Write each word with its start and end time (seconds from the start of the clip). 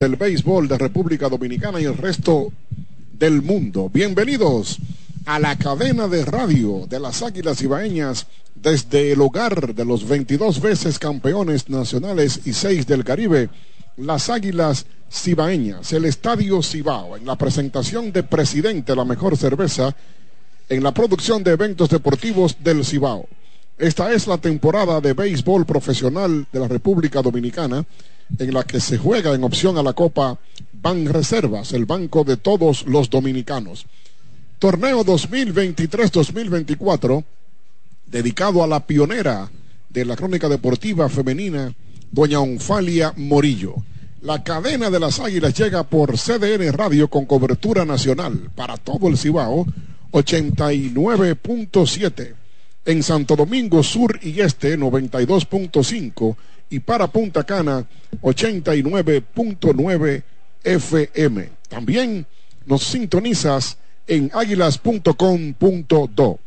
del 0.00 0.14
béisbol 0.14 0.68
de 0.68 0.78
República 0.78 1.28
Dominicana 1.28 1.80
y 1.80 1.84
el 1.84 1.96
resto 1.96 2.52
del 3.18 3.42
mundo. 3.42 3.90
Bienvenidos 3.92 4.78
a 5.26 5.40
la 5.40 5.58
cadena 5.58 6.06
de 6.06 6.24
radio 6.24 6.86
de 6.88 7.00
las 7.00 7.20
Águilas 7.24 7.60
Ibaeñas 7.62 8.28
desde 8.54 9.10
el 9.10 9.20
hogar 9.20 9.74
de 9.74 9.84
los 9.84 10.06
22 10.06 10.60
veces 10.60 11.00
campeones 11.00 11.68
nacionales 11.68 12.42
y 12.44 12.52
6 12.52 12.86
del 12.86 13.02
Caribe, 13.02 13.50
las 13.96 14.30
Águilas 14.30 14.86
Cibaeñas, 15.10 15.92
el 15.92 16.04
Estadio 16.04 16.62
Cibao, 16.62 17.16
en 17.16 17.26
la 17.26 17.34
presentación 17.34 18.12
de 18.12 18.22
Presidente 18.22 18.94
La 18.94 19.04
Mejor 19.04 19.36
Cerveza, 19.36 19.96
en 20.68 20.84
la 20.84 20.94
producción 20.94 21.42
de 21.42 21.50
eventos 21.50 21.88
deportivos 21.88 22.56
del 22.62 22.84
Cibao. 22.84 23.26
Esta 23.76 24.12
es 24.12 24.28
la 24.28 24.38
temporada 24.38 25.00
de 25.00 25.14
béisbol 25.14 25.66
profesional 25.66 26.46
de 26.52 26.60
la 26.60 26.68
República 26.68 27.20
Dominicana 27.20 27.84
en 28.38 28.54
la 28.54 28.64
que 28.64 28.80
se 28.80 28.96
juega 28.98 29.34
en 29.34 29.44
opción 29.44 29.78
a 29.78 29.82
la 29.82 29.92
Copa 29.92 30.38
Ban 30.72 31.06
Reservas, 31.06 31.72
el 31.72 31.86
banco 31.86 32.24
de 32.24 32.36
todos 32.36 32.84
los 32.86 33.08
dominicanos. 33.10 33.86
Torneo 34.58 35.04
2023-2024 35.04 37.24
dedicado 38.06 38.64
a 38.64 38.66
la 38.66 38.86
pionera 38.86 39.50
de 39.88 40.04
la 40.04 40.16
crónica 40.16 40.48
deportiva 40.48 41.08
femenina, 41.08 41.72
doña 42.10 42.40
Onfalia 42.40 43.14
Morillo. 43.16 43.76
La 44.22 44.42
cadena 44.42 44.90
de 44.90 44.98
las 44.98 45.20
Águilas 45.20 45.54
llega 45.54 45.84
por 45.84 46.18
CDN 46.18 46.72
Radio 46.72 47.08
con 47.08 47.26
cobertura 47.26 47.84
nacional 47.84 48.50
para 48.54 48.76
todo 48.76 49.08
el 49.08 49.16
Cibao, 49.16 49.64
89.7. 50.10 52.34
En 52.84 53.02
Santo 53.02 53.34
Domingo 53.36 53.82
Sur 53.82 54.20
y 54.22 54.40
Este, 54.40 54.78
92.5 54.78 56.36
y 56.70 56.80
para 56.80 57.06
Punta 57.06 57.44
Cana 57.44 57.86
89.9 58.22 60.22
FM. 60.64 61.50
También 61.68 62.26
nos 62.66 62.82
sintonizas 62.84 63.78
en 64.06 64.30
águilas.com.do. 64.32 66.38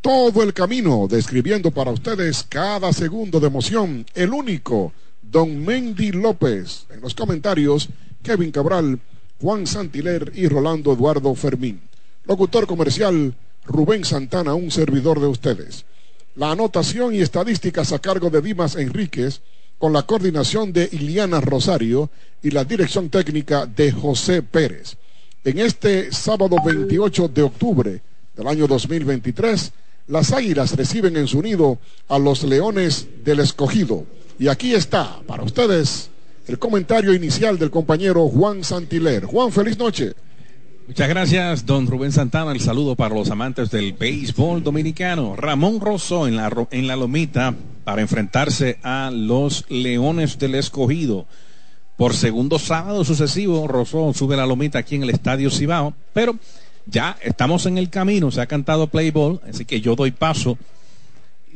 Todo 0.00 0.42
el 0.42 0.52
camino 0.52 1.06
describiendo 1.08 1.70
para 1.70 1.92
ustedes 1.92 2.44
cada 2.48 2.92
segundo 2.92 3.38
de 3.38 3.46
emoción. 3.46 4.04
El 4.14 4.32
único, 4.32 4.92
Don 5.22 5.64
Mendy 5.64 6.12
López. 6.12 6.86
En 6.90 7.00
los 7.00 7.14
comentarios, 7.14 7.88
Kevin 8.22 8.50
Cabral, 8.50 9.00
Juan 9.40 9.66
Santiler 9.66 10.32
y 10.34 10.48
Rolando 10.48 10.92
Eduardo 10.92 11.34
Fermín. 11.34 11.80
Locutor 12.24 12.66
comercial, 12.66 13.34
Rubén 13.64 14.04
Santana, 14.04 14.54
un 14.54 14.70
servidor 14.70 15.20
de 15.20 15.26
ustedes. 15.26 15.84
La 16.34 16.50
anotación 16.50 17.14
y 17.14 17.20
estadísticas 17.20 17.92
a 17.92 17.98
cargo 17.98 18.30
de 18.30 18.40
Dimas 18.40 18.76
Enríquez 18.76 19.42
con 19.82 19.92
la 19.92 20.02
coordinación 20.02 20.72
de 20.72 20.88
Iliana 20.92 21.40
Rosario 21.40 22.08
y 22.40 22.50
la 22.50 22.62
dirección 22.62 23.10
técnica 23.10 23.66
de 23.66 23.90
José 23.90 24.40
Pérez. 24.40 24.96
En 25.42 25.58
este 25.58 26.12
sábado 26.12 26.54
28 26.64 27.26
de 27.26 27.42
octubre 27.42 28.00
del 28.36 28.46
año 28.46 28.68
2023, 28.68 29.72
las 30.06 30.32
Águilas 30.32 30.76
reciben 30.76 31.16
en 31.16 31.26
su 31.26 31.42
nido 31.42 31.80
a 32.06 32.20
los 32.20 32.44
Leones 32.44 33.08
del 33.24 33.40
Escogido. 33.40 34.06
Y 34.38 34.46
aquí 34.46 34.72
está 34.72 35.18
para 35.26 35.42
ustedes 35.42 36.10
el 36.46 36.60
comentario 36.60 37.12
inicial 37.12 37.58
del 37.58 37.72
compañero 37.72 38.28
Juan 38.28 38.62
Santiler. 38.62 39.24
Juan, 39.24 39.50
feliz 39.50 39.76
noche. 39.76 40.12
Muchas 40.86 41.08
gracias, 41.08 41.66
don 41.66 41.88
Rubén 41.88 42.12
Santana. 42.12 42.52
El 42.52 42.60
saludo 42.60 42.94
para 42.94 43.16
los 43.16 43.30
amantes 43.30 43.72
del 43.72 43.94
béisbol 43.94 44.62
dominicano. 44.62 45.34
Ramón 45.34 45.80
Rosso 45.80 46.28
en 46.28 46.36
la, 46.36 46.68
en 46.70 46.86
la 46.86 46.94
lomita 46.94 47.56
para 47.84 48.02
enfrentarse 48.02 48.78
a 48.82 49.10
los 49.12 49.64
Leones 49.68 50.38
del 50.38 50.54
Escogido. 50.54 51.26
Por 51.96 52.14
segundo 52.14 52.58
sábado 52.58 53.04
sucesivo, 53.04 53.68
Rosso 53.68 54.12
sube 54.14 54.36
la 54.36 54.46
lomita 54.46 54.78
aquí 54.78 54.96
en 54.96 55.02
el 55.02 55.10
Estadio 55.10 55.50
Cibao, 55.50 55.94
pero 56.12 56.36
ya 56.86 57.16
estamos 57.22 57.66
en 57.66 57.78
el 57.78 57.90
camino, 57.90 58.30
se 58.30 58.40
ha 58.40 58.46
cantado 58.46 58.88
Playball, 58.88 59.40
así 59.48 59.64
que 59.64 59.80
yo 59.80 59.94
doy 59.94 60.10
paso, 60.10 60.58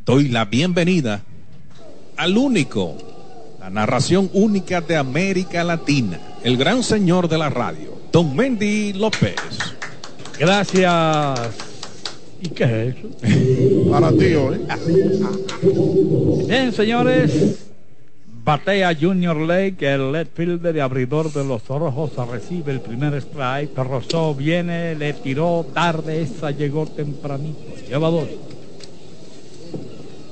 doy 0.05 0.28
la 0.28 0.45
bienvenida 0.45 1.23
al 2.17 2.37
único, 2.39 2.97
la 3.59 3.71
narración 3.71 4.31
única 4.33 4.81
de 4.81 4.97
América 4.97 5.65
Latina, 5.65 6.21
el 6.45 6.56
gran 6.56 6.83
señor 6.83 7.28
de 7.28 7.39
la 7.39 7.51
radio, 7.51 7.99
Don 8.12 8.37
Mendy 8.37 8.93
López. 8.93 9.37
Gracias. 10.39 11.76
¿Y 12.41 12.49
qué 12.49 12.65
es 12.65 12.97
eso? 12.97 13.91
Para 13.91 14.11
ti, 14.13 14.25
¿eh? 14.25 14.61
Bien, 16.47 16.73
señores. 16.73 17.67
Batea 18.47 18.95
Junior 18.95 19.37
Lake, 19.37 19.93
el 19.93 20.13
left 20.13 20.37
fielder 20.37 20.77
y 20.77 20.79
abridor 20.79 21.33
de 21.33 21.45
los 21.45 21.67
rojos, 21.67 22.13
recibe 22.31 22.71
el 22.71 22.81
primer 22.81 23.15
strike. 23.15 23.77
Rosó 23.77 24.37
viene, 24.37 24.95
le 24.95 25.15
tiró 25.15 25.67
tarde, 25.75 26.23
esa 26.23 26.53
llegó 26.53 26.87
tempranito. 26.87 27.59
Lleva 27.89 28.09
dos. 28.09 28.29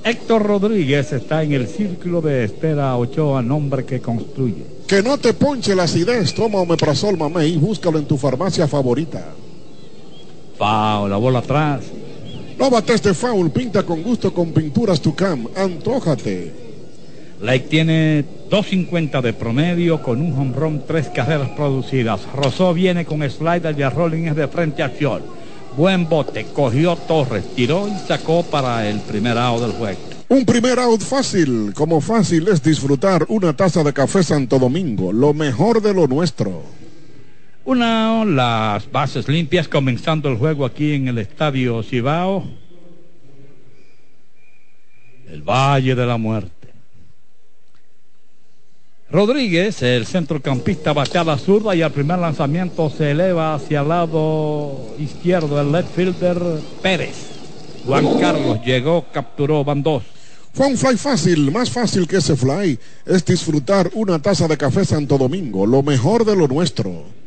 Héctor 0.04 0.44
Rodríguez 0.44 1.12
está 1.12 1.43
en 1.43 1.54
el 1.54 1.66
círculo 1.66 2.20
de 2.20 2.44
espera 2.44 2.97
Ochoa, 2.97 3.43
nombre 3.43 3.84
que 3.84 4.00
construye. 4.00 4.64
Que 4.87 5.03
no 5.03 5.19
te 5.19 5.32
ponche 5.32 5.75
la 5.75 5.84
acidez, 5.84 6.34
toma 6.34 6.60
omeprazol 6.60 7.16
mamey 7.16 7.54
y 7.54 7.56
búscalo 7.56 7.98
en 7.98 8.04
tu 8.04 8.16
farmacia 8.16 8.69
favorita. 8.69 9.25
Foul, 10.56 11.10
la 11.10 11.16
bola 11.16 11.41
atrás. 11.41 11.84
No 12.59 12.70
bates 12.70 13.03
de 13.03 13.15
foul, 13.15 13.50
pinta 13.50 13.82
con 13.82 14.03
gusto 14.03 14.32
con 14.32 14.53
pinturas 14.53 15.00
Tucam, 15.00 15.48
antójate. 15.56 16.53
Lake 17.41 17.66
tiene 17.69 18.25
2.50 18.48 19.20
de 19.20 19.32
promedio 19.32 20.00
con 20.00 20.20
un 20.20 20.32
home 20.32 20.54
run, 20.56 20.82
tres 20.87 21.09
carreras 21.09 21.50
producidas. 21.50 22.20
Rosó 22.34 22.72
viene 22.72 23.04
con 23.04 23.28
slider 23.28 23.78
y 23.78 23.82
a 23.82 23.91
rolling 23.91 24.28
es 24.28 24.37
de 24.37 24.48
frente 24.48 24.82
a 24.82 24.87
acción. 24.87 25.22
Buen 25.76 26.09
bote, 26.09 26.47
cogió 26.54 26.94
Torres, 26.97 27.44
tiró 27.56 27.88
y 27.88 27.98
sacó 28.06 28.44
para 28.44 28.88
el 28.88 29.00
primer 29.00 29.37
out 29.37 29.60
del 29.60 29.72
juego. 29.72 29.98
Un 30.28 30.44
primer 30.44 30.78
out 30.78 31.00
fácil, 31.00 31.72
como 31.75 32.00
fácil 32.00 32.48
es 32.48 32.62
disfrutar 32.62 33.26
una 33.28 33.54
taza 33.54 33.82
de 33.82 33.93
café 33.93 34.22
Santo 34.22 34.59
Domingo, 34.59 35.12
lo 35.12 35.34
mejor 35.34 35.82
de 35.82 35.93
lo 35.93 36.06
nuestro. 36.06 36.62
Una, 37.66 38.26
las 38.26 38.92
bases 38.92 39.26
limpias 39.26 39.69
comenzando 39.69 40.28
el 40.28 40.36
juego 40.36 40.66
aquí 40.66 40.92
en 40.92 41.08
el 41.08 41.16
Estadio 41.16 41.82
Cibao. 41.82 42.44
El 45.30 45.41
Valle 45.41 45.94
de 45.94 46.04
la 46.04 46.19
Muerte. 46.19 46.50
Rodríguez, 49.10 49.80
el 49.80 50.04
centrocampista, 50.04 50.92
batea 50.92 51.25
la 51.25 51.38
zurda 51.38 51.75
y 51.75 51.80
al 51.80 51.92
primer 51.92 52.19
lanzamiento 52.19 52.91
se 52.91 53.12
eleva 53.12 53.54
hacia 53.54 53.81
el 53.81 53.88
lado 53.88 54.94
izquierdo 54.98 55.58
el 55.58 55.72
left 55.72 55.94
fielder 55.94 56.38
Pérez. 56.82 57.31
Juan 57.86 58.19
Carlos 58.19 58.58
llegó, 58.62 59.06
capturó, 59.10 59.64
van 59.64 59.82
dos. 59.82 60.02
Fue 60.52 60.66
un 60.66 60.76
fly 60.76 60.98
fácil, 60.98 61.50
más 61.50 61.70
fácil 61.70 62.06
que 62.06 62.19
ese 62.19 62.36
fly 62.36 62.78
es 63.06 63.25
disfrutar 63.25 63.91
una 63.94 64.20
taza 64.20 64.46
de 64.48 64.58
café 64.58 64.84
Santo 64.84 65.16
Domingo, 65.16 65.64
lo 65.64 65.82
mejor 65.82 66.26
de 66.26 66.36
lo 66.36 66.46
nuestro. 66.46 67.23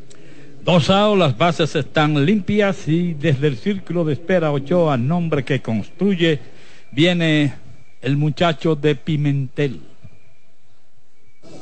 Dos 0.68 0.88
las 0.90 1.36
bases 1.38 1.76
están 1.78 2.26
limpias 2.26 2.90
y 2.90 3.14
desde 3.14 3.48
el 3.48 3.56
círculo 3.56 4.04
de 4.04 4.12
espera 4.12 4.52
Ochoa, 4.52 4.98
nombre 4.98 5.46
que 5.46 5.62
construye, 5.62 6.42
viene 6.92 7.54
el 8.02 8.18
muchacho 8.18 8.76
de 8.76 8.96
Pimentel. 8.96 9.80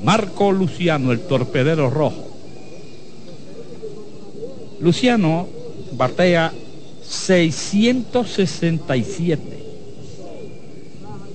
Marco 0.03 0.51
Luciano, 0.51 1.11
el 1.11 1.19
torpedero 1.19 1.91
rojo. 1.91 2.35
Luciano 4.81 5.47
batea 5.91 6.51
667. 7.03 9.63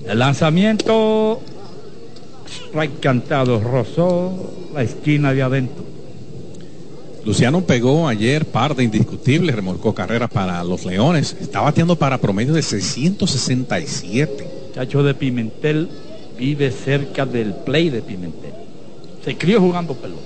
El 0.07 0.19
lanzamiento, 0.19 1.39
strike 2.45 2.99
cantado, 2.99 3.61
rozó 3.61 4.67
la 4.73 4.83
esquina 4.83 5.33
de 5.33 5.41
adentro. 5.41 5.90
Luciano 7.23 7.61
pegó 7.61 8.07
ayer 8.07 8.45
par 8.45 8.75
de 8.75 8.83
indiscutibles, 8.83 9.55
remolcó 9.55 9.93
carreras 9.93 10.29
para 10.31 10.63
los 10.63 10.85
Leones. 10.85 11.37
Está 11.39 11.61
bateando 11.61 11.95
para 11.95 12.17
promedio 12.17 12.53
de 12.53 12.63
667. 12.63 14.47
Chacho 14.73 15.03
de 15.03 15.13
Pimentel 15.13 15.87
vive 16.37 16.71
cerca 16.71 17.25
del 17.25 17.53
play 17.53 17.91
de 17.91 18.01
Pimentel. 18.01 18.53
Se 19.23 19.37
crió 19.37 19.61
jugando 19.61 19.93
pelota. 19.93 20.21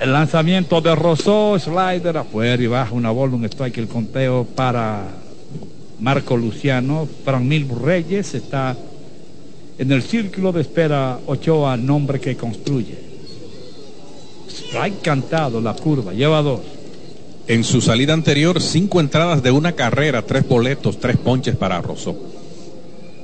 El 0.00 0.12
lanzamiento 0.12 0.80
de 0.80 0.94
Rosó, 0.94 1.58
slider 1.58 2.16
afuera 2.16 2.62
y 2.62 2.66
baja 2.66 2.94
una 2.94 3.10
bola, 3.10 3.36
un 3.36 3.44
strike, 3.44 3.78
el 3.78 3.88
conteo 3.88 4.44
para 4.44 5.04
Marco 6.00 6.36
Luciano. 6.36 7.06
Mil 7.40 7.68
Reyes 7.68 8.34
está 8.34 8.74
en 9.78 9.92
el 9.92 10.02
círculo 10.02 10.50
de 10.50 10.62
espera 10.62 11.18
Ochoa, 11.26 11.76
nombre 11.76 12.20
que 12.20 12.36
construye. 12.36 13.03
Strike 14.54 15.00
cantado, 15.02 15.60
la 15.60 15.74
curva, 15.74 16.12
lleva 16.12 16.42
dos. 16.42 16.60
En 17.46 17.64
su 17.64 17.80
salida 17.80 18.14
anterior, 18.14 18.62
cinco 18.62 19.00
entradas 19.00 19.42
de 19.42 19.50
una 19.50 19.72
carrera, 19.72 20.22
tres 20.22 20.48
boletos, 20.48 20.98
tres 20.98 21.16
ponches 21.18 21.56
para 21.56 21.82
Rosó. 21.82 22.16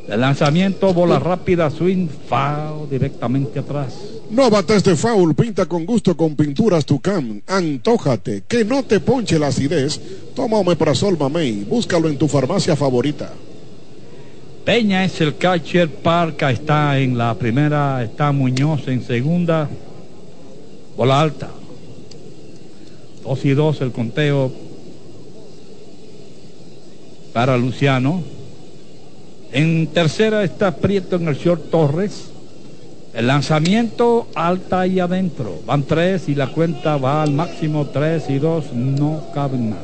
El 0.09 0.21
lanzamiento, 0.21 0.93
bola 0.93 1.21
rápida, 1.21 1.71
swing, 1.71 2.09
foul 2.29 2.91
directamente 2.91 3.61
atrás. 3.61 3.95
No 4.29 4.51
bates 4.51 4.83
de 4.83 4.97
foul, 4.97 5.35
pinta 5.35 5.67
con 5.67 5.87
gusto 5.87 6.17
con 6.17 6.35
pinturas 6.35 6.85
Tucam. 6.85 7.41
Antójate, 7.47 8.43
que 8.49 8.65
no 8.65 8.83
te 8.83 8.99
ponche 8.99 9.39
la 9.39 9.47
acidez. 9.47 10.01
Toma 10.35 10.59
Omeprazol 10.59 11.17
Mamey, 11.17 11.65
búscalo 11.65 12.09
en 12.09 12.19
tu 12.19 12.27
farmacia 12.27 12.75
favorita. 12.75 13.31
Peña 14.65 15.05
es 15.05 15.21
el 15.21 15.37
catcher, 15.37 15.89
Parca 15.89 16.51
está 16.51 16.99
en 16.99 17.17
la 17.17 17.35
primera, 17.35 18.03
está 18.03 18.33
Muñoz 18.33 18.89
en 18.89 19.03
segunda. 19.03 19.71
Bola 21.01 21.19
alta. 21.19 21.49
Dos 23.25 23.43
y 23.47 23.55
dos 23.55 23.81
el 23.81 23.91
conteo 23.91 24.53
para 27.33 27.57
Luciano. 27.57 28.23
En 29.51 29.87
tercera 29.87 30.45
está 30.45 30.77
Prieto 30.77 31.17
en 31.17 31.29
el 31.29 31.37
short 31.37 31.71
Torres. 31.71 32.27
El 33.15 33.29
lanzamiento 33.29 34.27
alta 34.35 34.87
y 34.87 35.01
adentro. 35.01 35.63
Van 35.65 35.85
tres 35.85 36.29
y 36.29 36.35
la 36.35 36.49
cuenta 36.49 36.99
va 36.99 37.23
al 37.23 37.33
máximo 37.33 37.87
tres 37.87 38.29
y 38.29 38.39
dos. 38.39 38.75
No 38.75 39.23
caben 39.33 39.71
más. 39.71 39.79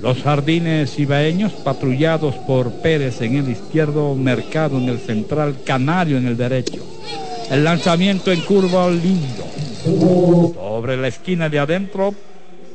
Los 0.00 0.22
jardines 0.22 0.98
ibaeños 0.98 1.52
patrullados 1.52 2.34
por 2.46 2.70
Pérez 2.80 3.20
en 3.20 3.36
el 3.36 3.50
izquierdo, 3.50 4.14
Mercado 4.14 4.78
en 4.78 4.88
el 4.88 5.00
central, 5.00 5.56
Canario 5.66 6.16
en 6.16 6.26
el 6.26 6.38
derecho. 6.38 6.82
El 7.50 7.64
lanzamiento 7.64 8.30
en 8.30 8.42
curva 8.42 8.90
lindo. 8.90 9.44
Sobre 10.54 10.98
la 10.98 11.08
esquina 11.08 11.48
de 11.48 11.58
adentro, 11.58 12.14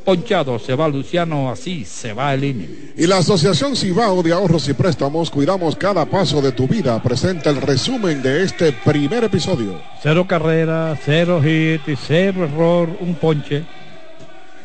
ponchado, 0.03 0.57
se 0.57 0.73
va 0.73 0.87
Luciano, 0.87 1.51
así 1.51 1.85
se 1.85 2.11
va 2.13 2.33
el 2.33 2.43
inning. 2.43 2.93
Y 2.97 3.05
la 3.05 3.17
Asociación 3.17 3.75
Cibao 3.75 4.23
de 4.23 4.33
Ahorros 4.33 4.67
y 4.69 4.73
Préstamos, 4.73 5.29
cuidamos 5.29 5.75
cada 5.75 6.05
paso 6.05 6.41
de 6.41 6.53
tu 6.53 6.67
vida, 6.67 7.01
presenta 7.03 7.51
el 7.51 7.61
resumen 7.61 8.23
de 8.23 8.43
este 8.43 8.71
primer 8.71 9.23
episodio. 9.25 9.79
Cero 10.01 10.25
carrera, 10.27 10.97
cero 11.05 11.39
hit, 11.43 11.81
cero 12.07 12.45
error, 12.45 12.89
un 12.99 13.13
ponche. 13.15 13.63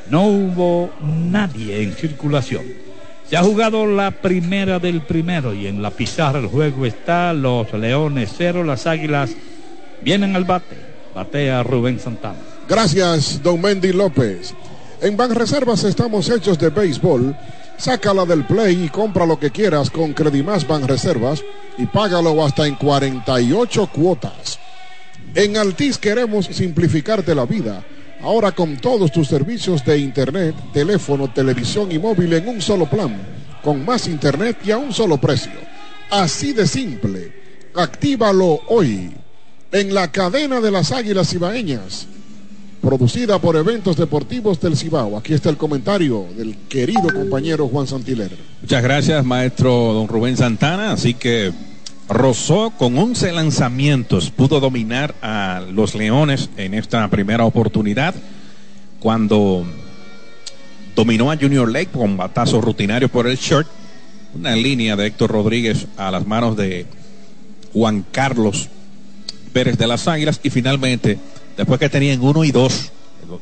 No 0.09 0.25
hubo 0.27 0.91
nadie 1.03 1.83
en 1.83 1.93
circulación. 1.93 2.63
Se 3.29 3.37
ha 3.37 3.43
jugado 3.43 3.85
la 3.85 4.11
primera 4.11 4.79
del 4.79 5.03
primero 5.03 5.53
y 5.53 5.67
en 5.67 5.83
la 5.83 5.91
pizarra 5.91 6.39
el 6.39 6.47
juego 6.47 6.87
está 6.87 7.35
los 7.35 7.71
Leones 7.75 8.33
cero, 8.35 8.65
las 8.65 8.87
Águilas 8.87 9.37
vienen 10.03 10.37
al 10.37 10.45
bate. 10.45 10.77
Batea 11.15 11.63
Rubén 11.63 11.99
Santana. 11.99 12.39
Gracias, 12.69 13.43
don 13.43 13.61
Mendy 13.61 13.93
López. 13.93 14.55
En 15.01 15.17
Banreservas 15.17 15.85
estamos 15.85 16.29
hechos 16.29 16.59
de 16.59 16.71
béisbol. 16.71 17.37
Sácala 17.77 18.25
del 18.25 18.45
play 18.45 18.85
y 18.85 18.89
compra 18.89 19.25
lo 19.25 19.39
que 19.39 19.51
quieras 19.51 19.89
con 19.91 20.13
Credimás 20.13 20.67
Banreservas 20.67 21.43
y 21.79 21.87
págalo 21.87 22.45
hasta 22.45 22.67
en 22.67 22.75
48 22.75 23.89
cuotas. 23.93 24.59
En 25.35 25.57
Altis 25.57 25.99
queremos 25.99 26.47
simplificarte 26.47 27.35
la 27.35 27.47
vida. 27.47 27.85
Ahora 28.21 28.51
con 28.51 28.77
todos 28.79 29.13
tus 29.13 29.29
servicios 29.29 29.85
de 29.85 29.99
internet, 29.99 30.55
teléfono, 30.73 31.33
televisión 31.33 31.93
y 31.93 31.99
móvil 31.99 32.33
en 32.33 32.49
un 32.49 32.61
solo 32.61 32.87
plan, 32.87 33.17
con 33.63 33.85
más 33.85 34.09
internet 34.09 34.59
y 34.65 34.73
a 34.73 34.79
un 34.79 34.93
solo 34.93 35.19
precio. 35.19 35.53
Así 36.11 36.53
de 36.53 36.67
simple. 36.67 37.33
Actívalo 37.75 38.61
hoy. 38.69 39.15
En 39.71 39.93
la 39.95 40.11
cadena 40.11 40.61
de 40.61 40.71
las 40.71 40.93
Águilas 40.93 41.31
Cibaeñas 41.31 42.07
producida 42.81 43.39
por 43.39 43.57
eventos 43.57 43.97
deportivos 43.97 44.61
del 44.61 44.77
Cibao. 44.77 45.17
Aquí 45.19 45.35
está 45.35 45.51
el 45.51 45.57
comentario 45.57 46.27
del 46.37 46.57
querido 46.69 47.13
compañero 47.13 47.69
Juan 47.69 47.87
Santiler. 47.87 48.31
Muchas 48.63 48.83
gracias, 48.83 49.25
maestro 49.25 49.93
don 49.93 50.09
Rubén 50.09 50.37
Santana. 50.37 50.93
Así 50.93 51.15
que 51.15 51.53
Rosó 52.09 52.73
con 52.79 52.97
11 52.97 53.33
lanzamientos 53.33 54.31
pudo 54.31 54.61
dominar 54.61 55.15
a 55.21 55.63
los 55.71 55.95
Leones 55.95 56.49
en 56.57 56.73
esta 56.73 57.07
primera 57.09 57.45
oportunidad 57.45 58.15
cuando 59.01 59.67
dominó 60.97 61.31
a 61.31 61.37
Junior 61.37 61.71
Lake 61.71 61.91
con 61.93 62.17
batazo 62.17 62.63
rutinario 62.63 63.11
por 63.11 63.27
el 63.27 63.37
short. 63.37 63.69
Una 64.35 64.57
línea 64.57 64.97
de 64.97 65.07
Héctor 65.07 65.33
Rodríguez 65.33 65.87
a 65.99 66.11
las 66.11 66.27
manos 66.27 66.57
de 66.57 66.87
Juan 67.75 68.07
Carlos 68.11 68.71
De 69.59 69.87
las 69.89 70.07
Águilas 70.07 70.39
y 70.45 70.51
finalmente 70.51 71.19
Después 71.59 71.81
que 71.81 71.89
tenían 71.89 72.23
uno 72.23 72.45
y 72.45 72.53
dos, 72.53 72.93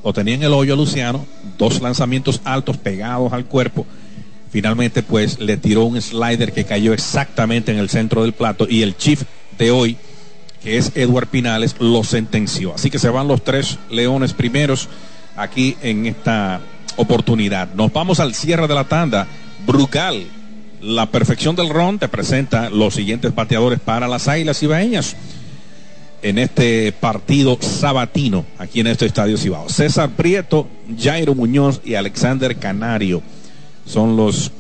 o 0.03 0.13
tenían 0.15 0.43
el 0.43 0.55
hoyo 0.55 0.75
Luciano, 0.75 1.27
dos 1.59 1.83
lanzamientos 1.83 2.41
altos 2.45 2.79
pegados 2.79 3.31
al 3.35 3.45
cuerpo. 3.45 3.87
Finalmente, 4.51 5.03
pues 5.03 5.39
le 5.39 5.59
tiró 5.59 5.85
un 5.85 6.01
slider 6.01 6.55
que 6.55 6.65
cayó 6.65 6.95
exactamente 6.95 7.73
en 7.73 7.79
el 7.79 7.91
centro 7.91 8.23
del 8.23 8.33
plato 8.33 8.67
y 8.71 8.81
el 8.81 8.97
chief 8.97 9.25
de 9.59 9.71
hoy, 9.71 9.99
que 10.63 10.79
es 10.79 10.93
Eduard 10.95 11.27
Pinales, 11.27 11.77
lo 11.79 12.03
sentenció. 12.05 12.75
Así 12.75 12.89
que 12.89 12.99
se 12.99 13.11
van 13.11 13.29
los 13.29 13.45
tres 13.45 13.79
leones 13.91 14.33
primeros 14.33 14.89
aquí 15.37 15.77
en 15.83 16.07
esta 16.07 16.63
oportunidad. 16.97 17.69
Nos 17.75 17.93
vamos 17.93 18.19
al 18.19 18.35
cierre 18.35 18.67
de 18.67 18.75
la 18.75 18.85
tanda. 18.85 19.27
Brugal, 19.67 20.25
la 20.81 21.11
perfección 21.11 21.55
del 21.55 21.69
ron, 21.69 21.99
te 21.99 22.09
presenta 22.09 22.71
los 22.71 22.95
siguientes 22.95 23.35
bateadores 23.35 23.79
para 23.79 24.09
las 24.09 24.27
águilas 24.27 24.63
ibaeñas 24.63 25.17
en 26.29 26.39
este 26.39 26.91
partido 26.91 27.57
sabatino 27.61 28.45
aquí 28.59 28.81
en 28.81 28.89
este 28.89 29.07
estadio 29.07 29.37
Cibao. 29.37 29.69
César 29.69 30.11
Prieto, 30.11 30.67
Jairo 30.99 31.37
Muñoz 31.37 31.81
y 31.85 31.95
Alexander 31.95 32.57
Canario 32.57 33.23
son 33.85 34.17
los 34.17 34.51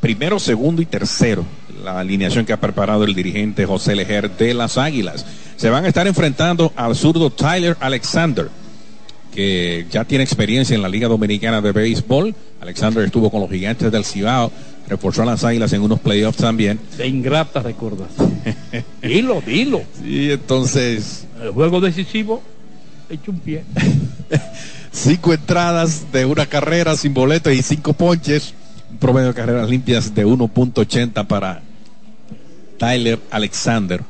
primero, 0.00 0.38
segundo 0.38 0.80
y 0.80 0.86
tercero. 0.86 1.44
La 1.84 2.00
alineación 2.00 2.46
que 2.46 2.54
ha 2.54 2.60
preparado 2.60 3.04
el 3.04 3.14
dirigente 3.14 3.66
José 3.66 3.94
Lejer 3.94 4.30
de 4.30 4.54
las 4.54 4.78
Águilas. 4.78 5.26
Se 5.56 5.68
van 5.68 5.84
a 5.84 5.88
estar 5.88 6.06
enfrentando 6.06 6.72
al 6.74 6.96
zurdo 6.96 7.28
Tyler 7.28 7.76
Alexander, 7.78 8.48
que 9.34 9.86
ya 9.90 10.04
tiene 10.04 10.24
experiencia 10.24 10.74
en 10.74 10.80
la 10.80 10.88
Liga 10.88 11.06
Dominicana 11.06 11.60
de 11.60 11.72
Béisbol. 11.72 12.34
Alexander 12.62 13.04
estuvo 13.04 13.30
con 13.30 13.42
los 13.42 13.50
gigantes 13.50 13.92
del 13.92 14.06
Cibao 14.06 14.50
reforzó 14.88 15.22
a 15.22 15.26
las 15.26 15.44
Águilas 15.44 15.72
en 15.72 15.82
unos 15.82 16.00
playoffs 16.00 16.38
también. 16.38 16.78
De 16.96 17.06
ingrata 17.06 17.60
recuerdas. 17.60 18.08
dilo, 19.02 19.42
dilo. 19.44 19.82
Sí, 20.02 20.30
entonces. 20.30 21.26
El 21.42 21.50
juego 21.50 21.80
decisivo, 21.80 22.42
hecho 23.10 23.30
un 23.30 23.40
pie. 23.40 23.64
cinco 24.92 25.32
entradas 25.32 26.10
de 26.12 26.24
una 26.24 26.46
carrera 26.46 26.96
sin 26.96 27.14
boleto 27.14 27.50
y 27.50 27.62
cinco 27.62 27.92
ponches. 27.92 28.54
Un 28.90 28.98
promedio 28.98 29.28
de 29.28 29.34
carreras 29.34 29.68
limpias 29.68 30.14
de 30.14 30.26
1.80 30.26 31.26
para 31.26 31.62
Tyler 32.78 33.18
Alexander. 33.30 34.02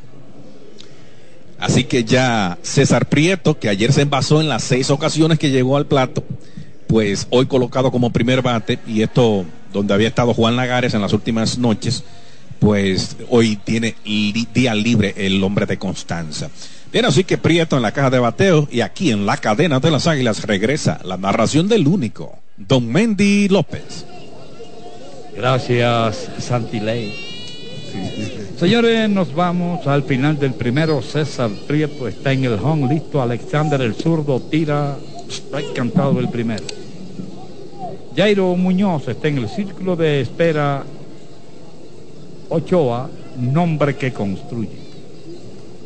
Así 1.58 1.84
que 1.84 2.04
ya 2.04 2.58
César 2.62 3.08
Prieto, 3.08 3.58
que 3.58 3.68
ayer 3.68 3.92
se 3.92 4.02
envasó 4.02 4.40
en 4.40 4.48
las 4.48 4.62
seis 4.62 4.90
ocasiones 4.90 5.38
que 5.38 5.50
llegó 5.50 5.76
al 5.76 5.86
plato, 5.86 6.22
pues 6.86 7.26
hoy 7.30 7.46
colocado 7.46 7.90
como 7.90 8.12
primer 8.12 8.42
bate, 8.42 8.78
y 8.86 9.02
esto 9.02 9.46
donde 9.72 9.94
había 9.94 10.08
estado 10.08 10.34
Juan 10.34 10.56
Lagares 10.56 10.94
en 10.94 11.00
las 11.00 11.12
últimas 11.12 11.58
noches, 11.58 12.04
pues 12.58 13.16
hoy 13.28 13.56
tiene 13.56 13.96
día 14.52 14.74
libre 14.74 15.14
el 15.16 15.42
hombre 15.42 15.66
de 15.66 15.78
Constanza. 15.78 16.50
Bien, 16.92 17.04
así 17.04 17.24
que 17.24 17.36
Prieto 17.36 17.76
en 17.76 17.82
la 17.82 17.92
caja 17.92 18.10
de 18.10 18.18
bateo 18.18 18.68
y 18.70 18.80
aquí 18.80 19.10
en 19.10 19.26
la 19.26 19.36
cadena 19.36 19.80
de 19.80 19.90
las 19.90 20.06
águilas 20.06 20.44
regresa 20.44 21.00
la 21.04 21.16
narración 21.16 21.68
del 21.68 21.86
único, 21.86 22.38
Don 22.56 22.86
Mendy 22.86 23.48
López. 23.48 24.06
Gracias, 25.36 26.30
Santiley. 26.38 27.12
Señores, 28.58 29.10
nos 29.10 29.34
vamos 29.34 29.86
al 29.86 30.02
final 30.04 30.38
del 30.38 30.54
primero. 30.54 31.02
César 31.02 31.50
Prieto 31.66 32.08
está 32.08 32.32
en 32.32 32.44
el 32.44 32.54
home 32.54 32.94
listo. 32.94 33.20
Alexander 33.20 33.80
el 33.82 33.94
zurdo 33.94 34.40
tira. 34.40 34.96
Está 35.28 35.60
encantado 35.60 36.18
el 36.20 36.30
primero. 36.30 36.64
Jairo 38.16 38.56
Muñoz 38.56 39.08
está 39.08 39.28
en 39.28 39.38
el 39.38 39.48
círculo 39.48 39.94
de 39.94 40.22
espera 40.22 40.84
Ochoa, 42.48 43.10
nombre 43.38 43.96
que 43.96 44.12
construye. 44.12 44.86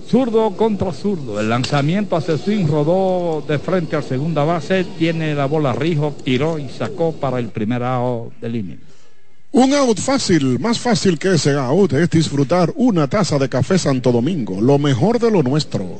Zurdo 0.08 0.52
contra 0.56 0.92
zurdo. 0.92 1.40
El 1.40 1.48
lanzamiento 1.48 2.14
hacia 2.14 2.38
swing 2.38 2.66
rodó 2.66 3.42
de 3.46 3.58
frente 3.58 3.96
a 3.96 4.02
segunda 4.02 4.44
base. 4.44 4.84
Tiene 4.98 5.34
la 5.34 5.46
bola 5.46 5.72
Rijo, 5.72 6.14
tiró 6.24 6.58
y 6.58 6.68
sacó 6.68 7.12
para 7.12 7.38
el 7.38 7.48
primer 7.48 7.82
out 7.82 8.32
del 8.40 8.56
inning. 8.56 8.80
Un 9.52 9.74
out 9.74 9.98
fácil, 9.98 10.60
más 10.60 10.78
fácil 10.78 11.18
que 11.18 11.34
ese 11.34 11.54
out 11.54 11.92
es 11.94 12.10
disfrutar 12.10 12.72
una 12.76 13.08
taza 13.08 13.38
de 13.38 13.48
café 13.48 13.76
Santo 13.78 14.12
Domingo, 14.12 14.60
lo 14.60 14.78
mejor 14.78 15.18
de 15.18 15.32
lo 15.32 15.42
nuestro. 15.42 15.98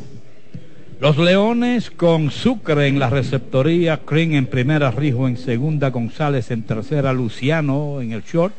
Los 1.01 1.17
Leones 1.17 1.91
con 1.91 2.31
Sucre 2.31 2.87
en 2.87 2.99
la 2.99 3.09
receptoría, 3.09 4.03
Green 4.07 4.35
en 4.35 4.47
primera, 4.47 4.91
Rijo 4.91 5.29
en 5.29 5.39
segunda, 5.39 5.89
González 5.89 6.51
en 6.51 6.63
tercera, 6.63 7.15
Luciano 7.15 8.03
en 8.03 8.13
el 8.13 8.23
short. 8.23 8.53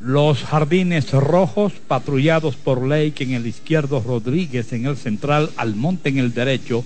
Los 0.00 0.42
Jardines 0.42 1.12
Rojos 1.12 1.74
patrullados 1.86 2.56
por 2.56 2.84
Lake 2.84 3.22
en 3.22 3.34
el 3.34 3.46
izquierdo, 3.46 4.02
Rodríguez 4.04 4.72
en 4.72 4.86
el 4.86 4.96
central, 4.96 5.50
Almonte 5.56 6.08
en 6.08 6.18
el 6.18 6.34
derecho, 6.34 6.84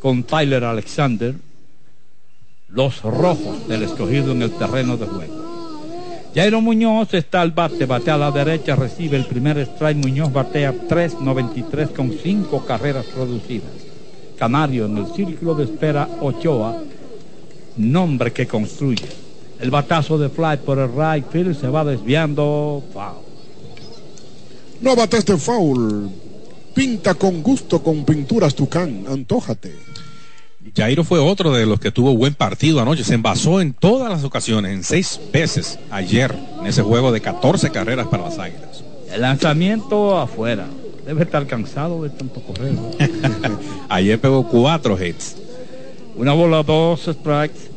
con 0.00 0.22
Tyler 0.22 0.64
Alexander. 0.64 1.34
Los 2.68 3.02
Rojos 3.02 3.68
del 3.68 3.82
escogido 3.82 4.32
en 4.32 4.40
el 4.40 4.52
terreno 4.52 4.96
de 4.96 5.04
juego. 5.04 5.55
Jairo 6.36 6.60
Muñoz 6.60 7.14
está 7.14 7.40
al 7.40 7.52
bate, 7.52 7.86
batea 7.86 8.16
a 8.16 8.18
la 8.18 8.30
derecha, 8.30 8.76
recibe 8.76 9.16
el 9.16 9.24
primer 9.24 9.56
strike. 9.56 9.96
Muñoz 9.96 10.30
batea 10.30 10.70
3.93 10.70 11.94
con 11.94 12.12
5 12.12 12.66
carreras 12.66 13.06
producidas. 13.06 13.70
Canario 14.38 14.84
en 14.84 14.98
el 14.98 15.06
círculo 15.14 15.54
de 15.54 15.64
espera 15.64 16.06
Ochoa, 16.20 16.76
nombre 17.78 18.34
que 18.34 18.46
construye. 18.46 19.08
El 19.58 19.70
batazo 19.70 20.18
de 20.18 20.28
fly 20.28 20.58
por 20.58 20.78
el 20.78 20.90
right 20.90 21.26
field 21.26 21.58
se 21.58 21.68
va 21.68 21.86
desviando. 21.86 22.82
Foul. 22.92 23.16
No 24.82 24.94
bateste 24.94 25.38
foul. 25.38 26.10
Pinta 26.74 27.14
con 27.14 27.42
gusto 27.42 27.82
con 27.82 28.04
pinturas 28.04 28.54
Tucán. 28.54 29.06
Antójate. 29.08 29.72
Jairo 30.74 31.04
fue 31.04 31.18
otro 31.18 31.52
de 31.52 31.66
los 31.66 31.80
que 31.80 31.90
tuvo 31.90 32.16
buen 32.16 32.34
partido 32.34 32.80
anoche. 32.80 33.04
Se 33.04 33.14
envasó 33.14 33.60
en 33.60 33.72
todas 33.72 34.10
las 34.10 34.24
ocasiones, 34.24 34.72
en 34.72 34.84
seis 34.84 35.20
veces 35.32 35.78
ayer, 35.90 36.34
en 36.60 36.66
ese 36.66 36.82
juego 36.82 37.12
de 37.12 37.20
14 37.20 37.70
carreras 37.70 38.06
para 38.08 38.24
las 38.24 38.38
Águilas. 38.38 38.84
El 39.12 39.20
lanzamiento 39.20 40.18
afuera. 40.18 40.66
Debe 41.06 41.22
estar 41.22 41.46
cansado 41.46 42.02
de 42.02 42.10
tanto 42.10 42.40
correr. 42.40 42.72
¿no? 42.72 42.90
ayer 43.88 44.18
pegó 44.18 44.48
cuatro 44.48 45.02
hits. 45.02 45.36
Una 46.16 46.32
bola, 46.32 46.62
dos 46.62 47.02
strikes. 47.02 47.70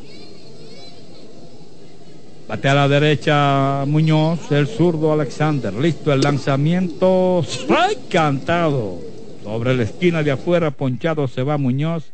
Batea 2.47 2.71
a 2.71 2.75
la 2.75 2.87
derecha 2.87 3.83
Muñoz, 3.85 4.51
el 4.51 4.67
zurdo 4.67 5.13
Alexander. 5.13 5.71
Listo 5.73 6.11
el 6.11 6.21
lanzamiento. 6.21 7.43
Strike 7.45 8.09
cantado. 8.09 8.97
Sobre 9.43 9.75
la 9.75 9.83
esquina 9.83 10.23
de 10.23 10.31
afuera, 10.31 10.71
ponchado 10.71 11.27
se 11.27 11.43
va 11.43 11.59
Muñoz. 11.59 12.05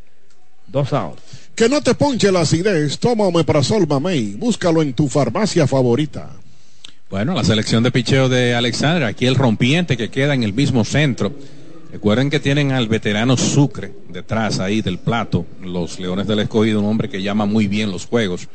Dos 0.68 0.92
outs. 0.92 1.22
Que 1.54 1.68
no 1.68 1.80
te 1.80 1.94
ponche 1.94 2.30
la 2.30 2.40
acidez. 2.40 2.98
Toma 2.98 3.24
Omeprazol 3.24 3.86
Mamey. 3.86 4.34
Búscalo 4.34 4.82
en 4.82 4.92
tu 4.92 5.08
farmacia 5.08 5.66
favorita. 5.66 6.30
Bueno, 7.08 7.34
la 7.34 7.44
selección 7.44 7.82
de 7.82 7.92
picheo 7.92 8.28
de 8.28 8.54
Alexander, 8.54 9.04
aquí 9.04 9.26
el 9.26 9.36
rompiente 9.36 9.96
que 9.96 10.10
queda 10.10 10.34
en 10.34 10.42
el 10.42 10.52
mismo 10.52 10.84
centro. 10.84 11.32
Recuerden 11.92 12.30
que 12.30 12.40
tienen 12.40 12.72
al 12.72 12.88
veterano 12.88 13.36
Sucre 13.36 13.92
detrás 14.08 14.58
ahí 14.58 14.82
del 14.82 14.98
plato, 14.98 15.46
los 15.62 16.00
Leones 16.00 16.26
del 16.26 16.40
Escogido, 16.40 16.80
un 16.80 16.86
hombre 16.86 17.08
que 17.08 17.22
llama 17.22 17.46
muy 17.46 17.68
bien 17.68 17.92
los 17.92 18.06
juegos. 18.06 18.48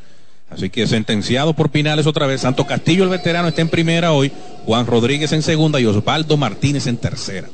Así 0.49 0.69
que 0.69 0.85
sentenciado 0.85 1.53
por 1.53 1.69
Pinales 1.69 2.05
otra 2.07 2.27
vez. 2.27 2.41
Santo 2.41 2.67
Castillo, 2.67 3.05
el 3.05 3.09
veterano, 3.09 3.47
está 3.47 3.61
en 3.61 3.69
primera 3.69 4.11
hoy. 4.11 4.31
Juan 4.65 4.85
Rodríguez 4.85 5.31
en 5.31 5.41
segunda 5.43 5.79
y 5.79 5.85
Osvaldo 5.85 6.35
Martínez 6.35 6.87
en 6.87 6.97
tercera. 6.97 7.47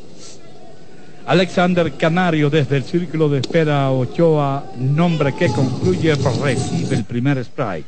Alexander 1.27 1.91
Canario 1.97 2.49
desde 2.49 2.77
el 2.77 2.85
círculo 2.85 3.27
de 3.27 3.39
espera 3.39 3.91
Ochoa, 3.91 4.63
nombre 4.77 5.35
que 5.35 5.49
concluye, 5.49 6.15
recibe 6.15 6.95
el 6.95 7.03
primer 7.03 7.37
strike. 7.39 7.85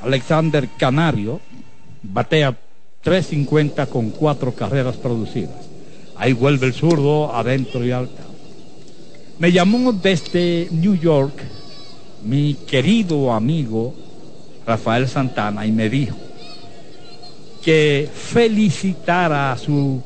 Alexander 0.00 0.68
Canario 0.76 1.40
batea 2.02 2.56
3.50 3.04 3.86
con 3.86 4.10
cuatro 4.10 4.52
carreras 4.52 4.96
producidas. 4.96 5.68
Ahí 6.16 6.32
vuelve 6.32 6.66
el 6.66 6.74
zurdo, 6.74 7.32
adentro 7.32 7.84
y 7.84 7.92
alta. 7.92 8.24
Me 9.38 9.52
llamó 9.52 9.92
desde 9.92 10.66
New 10.72 10.96
York 10.96 11.40
mi 12.24 12.54
querido 12.66 13.32
amigo 13.32 13.94
Rafael 14.66 15.06
Santana 15.06 15.64
y 15.64 15.70
me 15.70 15.88
dijo 15.88 16.16
que 17.62 18.10
felicitara 18.12 19.52
a 19.52 19.58
su 19.58 20.02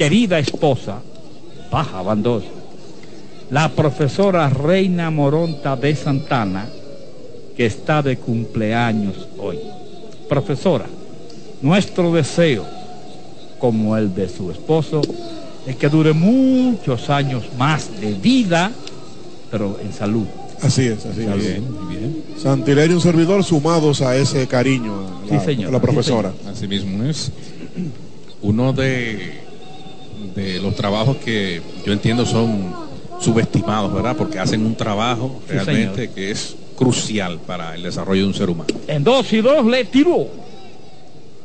querida 0.00 0.38
esposa, 0.38 1.02
Baja 1.70 2.00
Bandosa, 2.00 2.46
la 3.50 3.68
profesora 3.68 4.48
Reina 4.48 5.10
Moronta 5.10 5.76
de 5.76 5.94
Santana, 5.94 6.66
que 7.54 7.66
está 7.66 8.00
de 8.00 8.16
cumpleaños 8.16 9.28
hoy. 9.38 9.58
Profesora, 10.26 10.86
nuestro 11.60 12.14
deseo, 12.14 12.64
como 13.58 13.94
el 13.94 14.14
de 14.14 14.30
su 14.30 14.50
esposo, 14.50 15.02
es 15.66 15.76
que 15.76 15.90
dure 15.90 16.14
muchos 16.14 17.10
años 17.10 17.44
más 17.58 18.00
de 18.00 18.14
vida, 18.14 18.72
pero 19.50 19.78
en 19.84 19.92
salud. 19.92 20.24
Así 20.62 20.86
es, 20.86 21.04
así 21.04 21.24
es. 21.26 21.36
bien, 21.36 21.74
muy 21.74 21.94
bien. 21.94 22.24
Santilerio 22.42 22.96
un 22.96 23.02
servidor 23.02 23.44
sumados 23.44 24.00
a 24.00 24.16
ese 24.16 24.46
cariño 24.46 24.94
a 24.94 25.28
Sí, 25.28 25.34
la, 25.34 25.44
señor. 25.44 25.68
a 25.68 25.72
la 25.72 25.78
Sí, 25.78 25.82
profesora. 25.84 26.32
Así 26.50 26.66
mismo 26.66 27.04
es. 27.04 27.30
Uno 28.40 28.72
de, 28.72 29.39
de 30.34 30.60
los 30.60 30.74
trabajos 30.74 31.16
que 31.18 31.62
yo 31.84 31.92
entiendo 31.92 32.24
son 32.26 32.74
subestimados, 33.20 33.92
¿verdad? 33.92 34.16
Porque 34.16 34.38
hacen 34.38 34.64
un 34.64 34.74
trabajo 34.74 35.42
realmente 35.48 36.10
que 36.10 36.30
es 36.30 36.56
crucial 36.76 37.38
para 37.46 37.74
el 37.74 37.82
desarrollo 37.82 38.22
de 38.22 38.28
un 38.28 38.34
ser 38.34 38.48
humano. 38.48 38.74
En 38.88 39.04
dos 39.04 39.32
y 39.32 39.40
dos 39.40 39.66
le 39.66 39.84
tiró. 39.84 40.28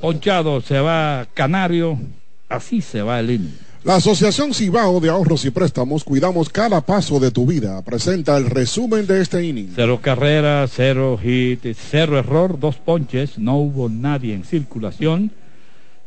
Ponchado 0.02 0.62
se 0.62 0.80
va 0.80 1.28
Canario. 1.34 2.00
Así 2.48 2.82
se 2.82 3.02
va 3.02 3.20
el 3.20 3.32
inning. 3.32 3.58
La 3.84 3.98
Asociación 3.98 4.54
Cibao 4.54 5.00
de 5.00 5.10
Ahorros 5.10 5.46
y 5.46 5.52
Préstamos 5.52 6.04
Cuidamos 6.04 6.50
Cada 6.50 6.82
Paso 6.82 7.20
de 7.20 7.30
tu 7.30 7.46
Vida 7.46 7.84
presenta 7.84 8.36
el 8.36 8.50
resumen 8.50 9.06
de 9.06 9.22
este 9.22 9.46
inning. 9.46 9.74
Cero 9.76 10.00
carreras, 10.02 10.72
cero 10.76 11.20
hit, 11.22 11.64
cero 11.92 12.18
error, 12.18 12.60
dos 12.60 12.78
ponches. 12.78 13.38
No 13.38 13.58
hubo 13.58 13.88
nadie 13.88 14.34
en 14.34 14.44
circulación. 14.44 15.32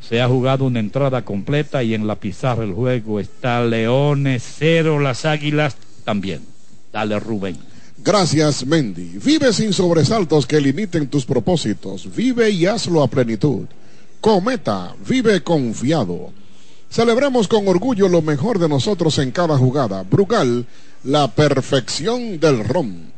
Se 0.00 0.20
ha 0.20 0.28
jugado 0.28 0.64
una 0.64 0.80
entrada 0.80 1.24
completa 1.24 1.82
y 1.82 1.94
en 1.94 2.06
la 2.06 2.16
pizarra 2.16 2.64
el 2.64 2.72
juego 2.72 3.20
está 3.20 3.62
Leones 3.64 4.42
cero, 4.58 4.98
las 4.98 5.24
Águilas 5.24 5.76
también. 6.04 6.42
Dale 6.92 7.20
Rubén. 7.20 7.56
Gracias, 7.98 8.64
Mendy. 8.64 9.18
Vive 9.22 9.52
sin 9.52 9.72
sobresaltos 9.72 10.46
que 10.46 10.60
limiten 10.60 11.08
tus 11.08 11.24
propósitos. 11.24 12.14
Vive 12.14 12.50
y 12.50 12.66
hazlo 12.66 13.02
a 13.02 13.08
plenitud. 13.08 13.66
Cometa, 14.20 14.94
vive 15.06 15.42
confiado. 15.42 16.32
Celebremos 16.90 17.48
con 17.48 17.68
orgullo 17.68 18.08
lo 18.08 18.22
mejor 18.22 18.58
de 18.58 18.68
nosotros 18.68 19.18
en 19.18 19.30
cada 19.30 19.58
jugada. 19.58 20.04
Brugal, 20.04 20.64
la 21.04 21.28
perfección 21.28 22.40
del 22.40 22.64
ron. 22.64 23.12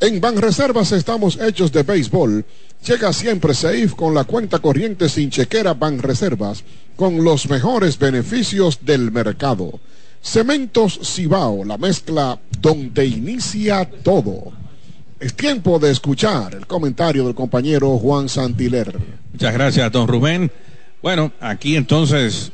En 0.00 0.20
Banreservas 0.20 0.92
estamos 0.92 1.38
hechos 1.40 1.70
de 1.70 1.82
béisbol. 1.82 2.44
Llega 2.86 3.14
siempre 3.14 3.54
safe 3.54 3.88
con 3.96 4.14
la 4.14 4.24
cuenta 4.24 4.58
corriente 4.58 5.08
sin 5.08 5.30
chequera 5.30 5.72
Banreservas, 5.72 6.64
con 6.96 7.24
los 7.24 7.48
mejores 7.48 7.98
beneficios 7.98 8.80
del 8.84 9.10
mercado. 9.10 9.80
Cementos 10.20 11.00
Cibao, 11.02 11.64
la 11.64 11.78
mezcla 11.78 12.38
donde 12.60 13.06
inicia 13.06 13.88
todo. 14.02 14.52
Es 15.18 15.34
tiempo 15.34 15.78
de 15.78 15.92
escuchar 15.92 16.54
el 16.54 16.66
comentario 16.66 17.24
del 17.24 17.34
compañero 17.34 17.96
Juan 17.96 18.28
Santiler. 18.28 18.98
Muchas 19.32 19.54
gracias, 19.54 19.90
don 19.90 20.06
Rubén. 20.06 20.52
Bueno, 21.02 21.32
aquí 21.40 21.76
entonces 21.76 22.52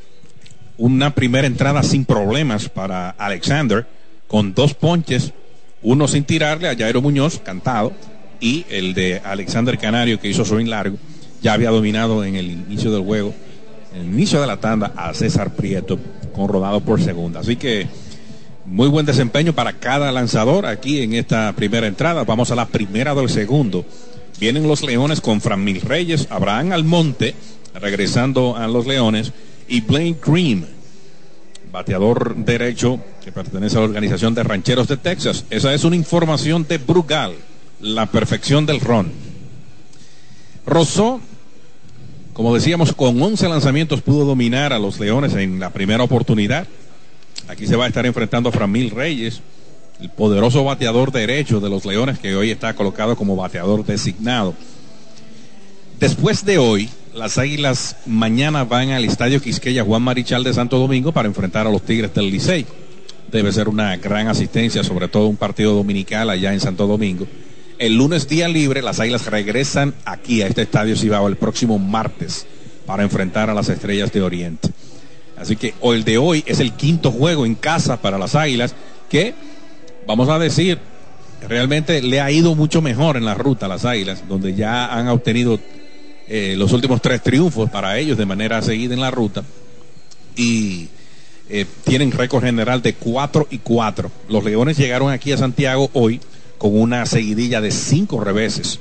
una 0.78 1.12
primera 1.12 1.48
entrada 1.48 1.82
sin 1.82 2.04
problemas 2.04 2.68
para 2.68 3.10
Alexander, 3.10 3.84
con 4.28 4.54
dos 4.54 4.74
ponches, 4.74 5.32
uno 5.82 6.06
sin 6.06 6.22
tirarle 6.22 6.68
a 6.68 6.76
Jairo 6.76 7.02
Muñoz, 7.02 7.40
cantado, 7.40 7.92
y 8.40 8.64
el 8.70 8.94
de 8.94 9.20
Alexander 9.24 9.78
Canario, 9.78 10.18
que 10.18 10.28
hizo 10.28 10.44
swing 10.44 10.66
largo, 10.66 10.96
ya 11.42 11.52
había 11.52 11.70
dominado 11.70 12.24
en 12.24 12.36
el 12.36 12.50
inicio 12.50 12.90
del 12.90 13.02
juego, 13.02 13.34
en 13.94 14.00
el 14.02 14.06
inicio 14.06 14.40
de 14.40 14.46
la 14.46 14.58
tanda, 14.58 14.92
a 14.96 15.12
César 15.14 15.54
Prieto, 15.54 15.98
con 16.34 16.48
rodado 16.48 16.80
por 16.80 17.00
segunda. 17.02 17.40
Así 17.40 17.56
que 17.56 17.86
muy 18.66 18.88
buen 18.88 19.06
desempeño 19.06 19.52
para 19.52 19.74
cada 19.74 20.12
lanzador 20.12 20.66
aquí 20.66 21.00
en 21.00 21.14
esta 21.14 21.52
primera 21.54 21.86
entrada. 21.86 22.24
Vamos 22.24 22.50
a 22.50 22.54
la 22.54 22.66
primera 22.66 23.14
del 23.14 23.28
segundo. 23.28 23.84
Vienen 24.38 24.68
los 24.68 24.82
Leones 24.82 25.20
con 25.20 25.40
Framil 25.40 25.80
Reyes, 25.80 26.28
Abraham 26.30 26.72
Almonte, 26.72 27.34
regresando 27.74 28.56
a 28.56 28.66
los 28.68 28.86
Leones, 28.86 29.32
y 29.68 29.80
Blaine 29.82 30.16
Cream, 30.16 30.64
bateador 31.70 32.34
derecho 32.36 33.00
que 33.22 33.32
pertenece 33.32 33.76
a 33.76 33.80
la 33.80 33.86
organización 33.86 34.34
de 34.34 34.42
rancheros 34.42 34.88
de 34.88 34.96
Texas. 34.96 35.44
Esa 35.50 35.72
es 35.74 35.84
una 35.84 35.96
información 35.96 36.66
de 36.68 36.78
Brugal, 36.78 37.34
la 37.80 38.06
perfección 38.06 38.66
del 38.66 38.80
ron. 38.80 39.10
Rosó, 40.66 41.20
como 42.32 42.54
decíamos, 42.54 42.92
con 42.92 43.20
11 43.20 43.48
lanzamientos 43.48 44.02
pudo 44.02 44.24
dominar 44.24 44.72
a 44.72 44.78
los 44.78 45.00
Leones 45.00 45.34
en 45.34 45.58
la 45.58 45.70
primera 45.70 46.04
oportunidad. 46.04 46.66
Aquí 47.48 47.66
se 47.66 47.76
va 47.76 47.84
a 47.86 47.88
estar 47.88 48.06
enfrentando 48.06 48.50
a 48.50 48.52
Framil 48.52 48.90
Reyes, 48.90 49.40
el 50.00 50.10
poderoso 50.10 50.64
bateador 50.64 51.12
derecho 51.12 51.60
de 51.60 51.68
los 51.68 51.84
Leones 51.84 52.18
que 52.18 52.34
hoy 52.34 52.50
está 52.50 52.74
colocado 52.74 53.16
como 53.16 53.36
bateador 53.36 53.84
designado. 53.84 54.54
Después 55.98 56.44
de 56.44 56.58
hoy, 56.58 56.88
las 57.14 57.36
Águilas 57.38 57.96
mañana 58.06 58.64
van 58.64 58.90
al 58.90 59.04
Estadio 59.04 59.42
Quisqueya 59.42 59.84
Juan 59.84 60.02
Marichal 60.02 60.44
de 60.44 60.54
Santo 60.54 60.78
Domingo 60.78 61.12
para 61.12 61.28
enfrentar 61.28 61.66
a 61.66 61.70
los 61.70 61.82
Tigres 61.82 62.14
del 62.14 62.30
Licey. 62.30 62.66
Debe 63.30 63.52
ser 63.52 63.68
una 63.68 63.96
gran 63.96 64.28
asistencia, 64.28 64.82
sobre 64.82 65.08
todo 65.08 65.26
un 65.26 65.36
partido 65.36 65.74
dominical 65.74 66.30
allá 66.30 66.52
en 66.52 66.60
Santo 66.60 66.86
Domingo. 66.86 67.26
El 67.80 67.94
lunes 67.94 68.28
día 68.28 68.46
libre, 68.46 68.82
las 68.82 69.00
Águilas 69.00 69.24
regresan 69.24 69.94
aquí 70.04 70.42
a 70.42 70.46
este 70.46 70.60
Estadio 70.60 70.94
Cibao 70.96 71.28
el 71.28 71.36
próximo 71.36 71.78
martes 71.78 72.46
para 72.84 73.04
enfrentar 73.04 73.48
a 73.48 73.54
las 73.54 73.70
Estrellas 73.70 74.12
de 74.12 74.20
Oriente. 74.20 74.68
Así 75.38 75.56
que 75.56 75.72
o 75.80 75.94
el 75.94 76.04
de 76.04 76.18
hoy 76.18 76.44
es 76.46 76.60
el 76.60 76.74
quinto 76.74 77.10
juego 77.10 77.46
en 77.46 77.54
casa 77.54 78.02
para 78.02 78.18
las 78.18 78.34
Águilas 78.34 78.74
que, 79.08 79.32
vamos 80.06 80.28
a 80.28 80.38
decir, 80.38 80.78
realmente 81.48 82.02
le 82.02 82.20
ha 82.20 82.30
ido 82.30 82.54
mucho 82.54 82.82
mejor 82.82 83.16
en 83.16 83.24
la 83.24 83.32
ruta 83.32 83.64
a 83.64 83.70
las 83.70 83.86
Águilas, 83.86 84.24
donde 84.28 84.54
ya 84.54 84.94
han 84.94 85.08
obtenido 85.08 85.58
eh, 86.28 86.56
los 86.58 86.74
últimos 86.74 87.00
tres 87.00 87.22
triunfos 87.22 87.70
para 87.70 87.96
ellos 87.96 88.18
de 88.18 88.26
manera 88.26 88.60
seguida 88.60 88.92
en 88.92 89.00
la 89.00 89.10
ruta. 89.10 89.42
Y 90.36 90.88
eh, 91.48 91.64
tienen 91.84 92.12
récord 92.12 92.44
general 92.44 92.82
de 92.82 92.92
4 92.92 93.48
y 93.50 93.56
4. 93.56 94.10
Los 94.28 94.44
Leones 94.44 94.76
llegaron 94.76 95.10
aquí 95.10 95.32
a 95.32 95.38
Santiago 95.38 95.88
hoy 95.94 96.20
con 96.60 96.78
una 96.78 97.06
seguidilla 97.06 97.62
de 97.62 97.70
cinco 97.70 98.20
reveses. 98.20 98.80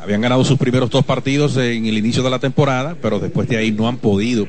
Habían 0.00 0.22
ganado 0.22 0.42
sus 0.46 0.56
primeros 0.56 0.88
dos 0.88 1.04
partidos 1.04 1.54
en 1.58 1.84
el 1.84 1.98
inicio 1.98 2.22
de 2.22 2.30
la 2.30 2.38
temporada, 2.38 2.96
pero 3.02 3.20
después 3.20 3.46
de 3.48 3.58
ahí 3.58 3.70
no 3.70 3.86
han 3.86 3.98
podido 3.98 4.48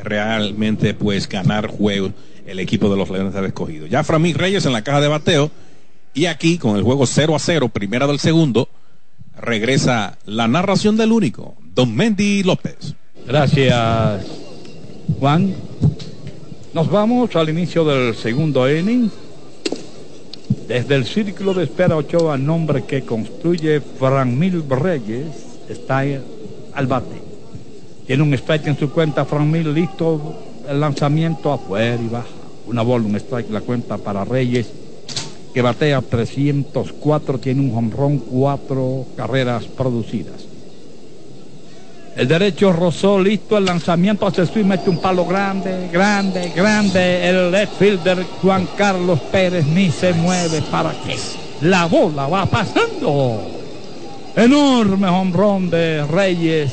realmente 0.00 0.94
pues 0.94 1.28
ganar 1.28 1.66
juegos 1.66 2.12
el 2.46 2.60
equipo 2.60 2.88
de 2.88 2.96
los 2.96 3.10
Leones 3.10 3.34
del 3.34 3.46
Escogido. 3.46 3.88
Ya 3.88 4.04
Framil 4.04 4.36
Reyes 4.36 4.64
en 4.64 4.72
la 4.72 4.84
caja 4.84 5.00
de 5.00 5.08
bateo 5.08 5.50
y 6.14 6.26
aquí 6.26 6.56
con 6.56 6.76
el 6.76 6.84
juego 6.84 7.04
0 7.04 7.34
a 7.34 7.40
0, 7.40 7.68
primera 7.70 8.06
del 8.06 8.20
segundo, 8.20 8.68
regresa 9.36 10.18
la 10.24 10.46
narración 10.46 10.96
del 10.96 11.10
único, 11.10 11.56
Don 11.74 11.96
Mendy 11.96 12.44
López. 12.44 12.94
Gracias, 13.26 14.24
Juan. 15.18 15.52
Nos 16.72 16.88
vamos 16.88 17.34
al 17.34 17.48
inicio 17.48 17.84
del 17.84 18.14
segundo 18.14 18.70
inning. 18.70 19.10
Desde 20.68 20.96
el 20.96 21.04
círculo 21.04 21.54
de 21.54 21.64
espera 21.64 21.96
Ochoa, 21.96 22.36
nombre 22.36 22.84
que 22.84 23.02
construye 23.02 23.80
Mil 24.26 24.64
Reyes, 24.68 25.26
está 25.68 26.00
al 26.00 26.86
bate. 26.86 27.22
Tiene 28.06 28.22
un 28.22 28.34
strike 28.34 28.66
en 28.66 28.76
su 28.76 28.90
cuenta, 28.90 29.24
Mil 29.24 29.72
listo, 29.72 30.42
el 30.68 30.80
lanzamiento 30.80 31.52
afuera 31.52 32.02
y 32.02 32.08
baja. 32.08 32.26
Una 32.66 32.82
bola, 32.82 33.06
un 33.06 33.14
strike, 33.14 33.50
la 33.50 33.60
cuenta 33.60 33.96
para 33.98 34.24
Reyes 34.24 34.72
que 35.56 35.62
batea 35.62 36.02
304, 36.02 37.38
tiene 37.38 37.62
un 37.62 37.72
jonrón, 37.72 38.18
cuatro 38.18 39.06
carreras 39.16 39.64
producidas. 39.64 40.45
El 42.16 42.28
derecho 42.28 42.72
rozó, 42.72 43.20
listo 43.20 43.58
el 43.58 43.66
lanzamiento 43.66 44.26
hacia 44.26 44.44
el 44.44 44.64
mete 44.64 44.88
un 44.88 44.96
palo 45.02 45.26
grande, 45.26 45.90
grande, 45.92 46.50
grande. 46.56 47.28
El 47.28 47.50
left 47.50 47.78
fielder 47.78 48.24
Juan 48.40 48.66
Carlos 48.74 49.20
Pérez 49.30 49.66
ni 49.66 49.90
se 49.90 50.14
mueve 50.14 50.62
para 50.70 50.92
que 50.92 51.14
la 51.60 51.84
bola 51.84 52.26
va 52.26 52.46
pasando. 52.46 53.42
Enorme 54.34 55.08
jonrón 55.08 55.68
de 55.68 56.06
Reyes. 56.06 56.72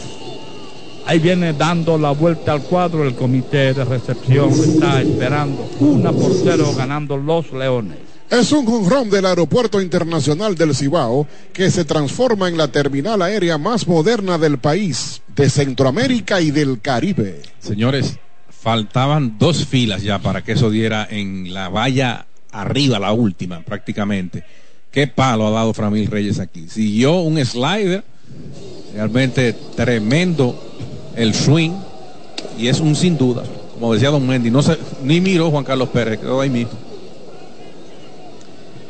Ahí 1.05 1.19
viene 1.19 1.51
dando 1.51 1.97
la 1.97 2.11
vuelta 2.11 2.53
al 2.53 2.61
cuadro. 2.61 3.03
El 3.03 3.13
comité 3.13 3.73
de 3.73 3.83
recepción 3.83 4.49
está 4.49 5.01
esperando. 5.01 5.69
Una 5.81 6.13
por 6.13 6.31
cero 6.41 6.73
ganando 6.77 7.17
los 7.17 7.51
Leones. 7.51 8.12
Es 8.33 8.51
un 8.51 8.65
jonrón 8.65 9.11
del 9.11 9.27
Aeropuerto 9.27 9.79
Internacional 9.79 10.55
del 10.55 10.73
Cibao 10.73 11.27
que 11.53 11.69
se 11.69 11.85
transforma 11.85 12.47
en 12.49 12.57
la 12.57 12.67
terminal 12.67 13.21
aérea 13.21 13.59
más 13.59 13.87
moderna 13.87 14.39
del 14.39 14.57
país, 14.57 15.21
de 15.35 15.51
Centroamérica 15.51 16.41
y 16.41 16.49
del 16.49 16.81
Caribe. 16.81 17.43
Señores, 17.59 18.17
faltaban 18.49 19.37
dos 19.37 19.67
filas 19.67 20.01
ya 20.01 20.17
para 20.17 20.43
que 20.43 20.53
eso 20.53 20.71
diera 20.71 21.07
en 21.07 21.53
la 21.53 21.69
valla 21.69 22.25
arriba, 22.51 22.97
la 22.97 23.13
última 23.13 23.59
prácticamente. 23.59 24.43
Qué 24.89 25.05
palo 25.05 25.45
ha 25.45 25.51
dado 25.51 25.71
Framil 25.71 26.07
Reyes 26.07 26.39
aquí. 26.39 26.67
Siguió 26.69 27.17
un 27.17 27.37
slider, 27.45 28.03
realmente 28.95 29.53
tremendo 29.75 30.59
el 31.15 31.35
swing, 31.35 31.73
y 32.57 32.67
es 32.67 32.79
un 32.79 32.95
sin 32.95 33.15
duda, 33.15 33.43
como 33.75 33.93
decía 33.93 34.09
Don 34.09 34.25
Mendy, 34.25 34.49
no 34.49 34.63
se, 34.63 34.75
ni 35.03 35.21
miró 35.21 35.51
Juan 35.51 35.63
Carlos 35.65 35.89
Pérez, 35.89 36.19
quedó 36.19 36.41
ahí 36.41 36.49
mismo. 36.49 36.92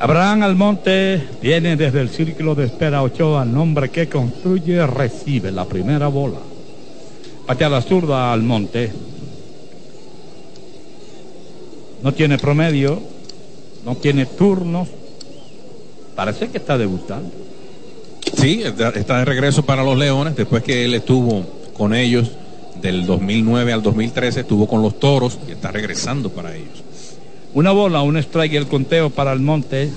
Abraham 0.03 0.43
Almonte 0.43 1.29
viene 1.41 1.77
desde 1.77 2.01
el 2.01 2.09
círculo 2.09 2.55
de 2.55 2.65
espera 2.65 3.01
Ochoa, 3.03 3.45
nombre 3.45 3.89
que 3.89 4.09
construye, 4.09 4.85
recibe 4.85 5.49
la 5.49 5.63
primera 5.63 6.09
bola. 6.09 6.39
Patea 7.45 7.69
la 7.69 7.81
zurda 7.81 8.33
Almonte. 8.33 8.91
No 12.03 12.13
tiene 12.13 12.37
promedio, 12.37 13.01
no 13.85 13.95
tiene 13.95 14.25
turnos. 14.25 14.89
Parece 16.17 16.49
que 16.49 16.57
está 16.57 16.77
debutando. 16.77 17.31
Sí, 18.35 18.61
está 18.61 19.19
de 19.19 19.23
regreso 19.23 19.63
para 19.63 19.85
los 19.85 19.97
Leones, 19.97 20.35
después 20.35 20.63
que 20.63 20.83
él 20.83 20.95
estuvo 20.95 21.45
con 21.77 21.95
ellos 21.95 22.29
del 22.81 23.05
2009 23.05 23.71
al 23.71 23.81
2013, 23.81 24.41
estuvo 24.41 24.67
con 24.67 24.81
los 24.81 24.99
Toros 24.99 25.39
y 25.47 25.53
está 25.53 25.71
regresando 25.71 26.29
para 26.29 26.53
ellos. 26.53 26.72
Una 27.53 27.71
bola, 27.71 28.01
un 28.01 28.17
strike 28.17 28.53
y 28.53 28.57
el 28.57 28.67
conteo 28.67 29.11
para 29.11 29.31
el 29.31 29.39
monte. 29.39 29.89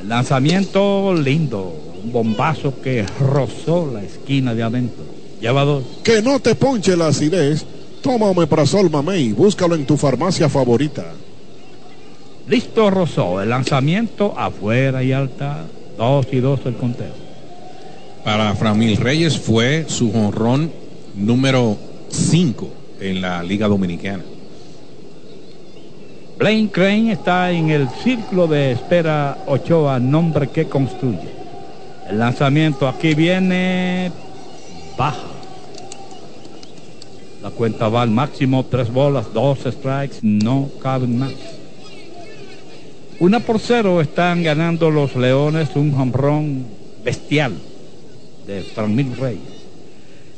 El 0.00 0.08
lanzamiento 0.08 1.14
lindo. 1.14 1.82
Un 2.02 2.12
bombazo 2.12 2.80
que 2.80 3.04
rozó 3.20 3.90
la 3.92 4.02
esquina 4.02 4.54
de 4.54 4.62
adentro. 4.62 5.04
Lleva 5.40 5.64
dos. 5.64 5.84
Que 6.02 6.22
no 6.22 6.40
te 6.40 6.54
ponche 6.54 6.96
la 6.96 7.08
acidez. 7.08 7.66
Toma 8.00 8.26
Omeprazol 8.26 8.88
Mamey. 8.88 9.32
Búscalo 9.32 9.74
en 9.74 9.84
tu 9.84 9.98
farmacia 9.98 10.48
favorita. 10.48 11.04
Listo 12.48 12.90
rozó. 12.90 13.42
El 13.42 13.50
lanzamiento 13.50 14.32
afuera 14.36 15.02
y 15.02 15.12
alta. 15.12 15.66
Dos 15.98 16.26
y 16.32 16.38
dos 16.38 16.60
el 16.64 16.76
conteo. 16.76 17.12
Para 18.24 18.54
Framil 18.54 18.96
Reyes 18.96 19.38
fue 19.38 19.84
su 19.88 20.10
jonrón 20.10 20.72
número 21.14 21.76
5 22.08 22.68
en 23.00 23.20
la 23.20 23.42
Liga 23.42 23.68
Dominicana. 23.68 24.24
Blaine 26.38 26.68
Crane 26.68 27.12
está 27.12 27.50
en 27.50 27.70
el 27.70 27.88
círculo 28.04 28.46
de 28.46 28.72
espera 28.72 29.38
Ochoa, 29.46 29.98
nombre 29.98 30.48
que 30.48 30.66
construye. 30.66 31.30
El 32.10 32.18
lanzamiento 32.18 32.86
aquí 32.86 33.14
viene 33.14 34.12
baja. 34.98 35.28
La 37.42 37.48
cuenta 37.50 37.88
va 37.88 38.02
al 38.02 38.10
máximo, 38.10 38.66
tres 38.66 38.92
bolas, 38.92 39.32
dos 39.32 39.60
strikes, 39.60 40.18
no 40.20 40.68
caben 40.82 41.18
más. 41.18 41.32
Una 43.18 43.40
por 43.40 43.58
cero 43.58 44.02
están 44.02 44.42
ganando 44.42 44.90
los 44.90 45.16
Leones 45.16 45.74
un 45.74 45.94
hombrón 45.94 46.66
bestial 47.02 47.54
de 48.46 48.60
Franmil 48.62 49.16
Reyes. 49.16 49.56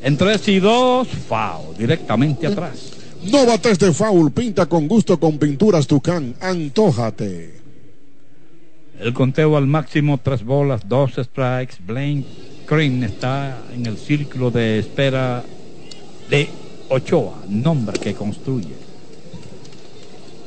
En 0.00 0.16
tres 0.16 0.46
y 0.46 0.60
dos, 0.60 1.08
FAO, 1.08 1.74
directamente 1.76 2.46
atrás. 2.46 2.97
No 3.24 3.46
bates 3.46 3.78
de 3.78 3.92
foul, 3.92 4.30
pinta 4.30 4.66
con 4.66 4.86
gusto 4.86 5.18
con 5.18 5.38
pinturas 5.38 5.86
Tucán, 5.86 6.34
antójate. 6.40 7.60
El 9.00 9.12
conteo 9.12 9.56
al 9.56 9.66
máximo, 9.66 10.18
tres 10.18 10.44
bolas, 10.44 10.88
dos 10.88 11.12
strikes. 11.16 11.76
Blaine 11.84 12.24
Green 12.68 13.02
está 13.04 13.58
en 13.74 13.86
el 13.86 13.96
círculo 13.96 14.50
de 14.50 14.78
espera 14.78 15.44
de 16.30 16.48
Ochoa, 16.88 17.42
nombre 17.48 17.98
que 17.98 18.14
construye. 18.14 18.74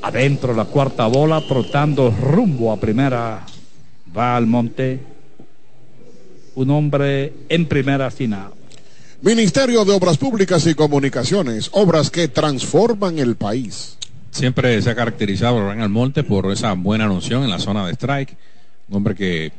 Adentro 0.02 0.54
la 0.54 0.66
cuarta 0.66 1.08
bola, 1.08 1.42
trotando 1.48 2.10
rumbo 2.10 2.72
a 2.72 2.78
primera, 2.78 3.46
va 4.16 4.36
al 4.36 4.48
monte. 4.48 5.00
Un 6.56 6.70
hombre 6.70 7.34
en 7.48 7.66
primera 7.66 8.10
sin 8.12 8.34
Ministerio 9.24 9.86
de 9.86 9.94
Obras 9.94 10.18
Públicas 10.18 10.66
y 10.66 10.74
Comunicaciones, 10.74 11.70
obras 11.74 12.10
que 12.10 12.28
transforman 12.28 13.20
el 13.20 13.36
país. 13.36 13.96
Siempre 14.32 14.82
se 14.82 14.90
ha 14.90 14.96
caracterizado 14.96 15.62
Ryan 15.62 15.82
Almonte 15.82 16.24
por 16.24 16.52
esa 16.52 16.74
buena 16.74 17.06
noción 17.06 17.44
en 17.44 17.52
la 17.52 17.60
zona 17.60 17.86
de 17.86 17.94
strike. 17.94 18.36
Un 18.90 18.98
hombre 18.98 19.14
que 19.14 19.52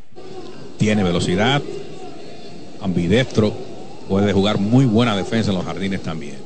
tiene 0.78 1.04
velocidad, 1.04 1.62
ambidestro, 2.80 3.54
puede 4.08 4.32
jugar 4.32 4.58
muy 4.58 4.84
buena 4.84 5.16
defensa 5.16 5.52
en 5.52 5.58
los 5.58 5.64
jardines 5.64 6.02
también. 6.02 6.38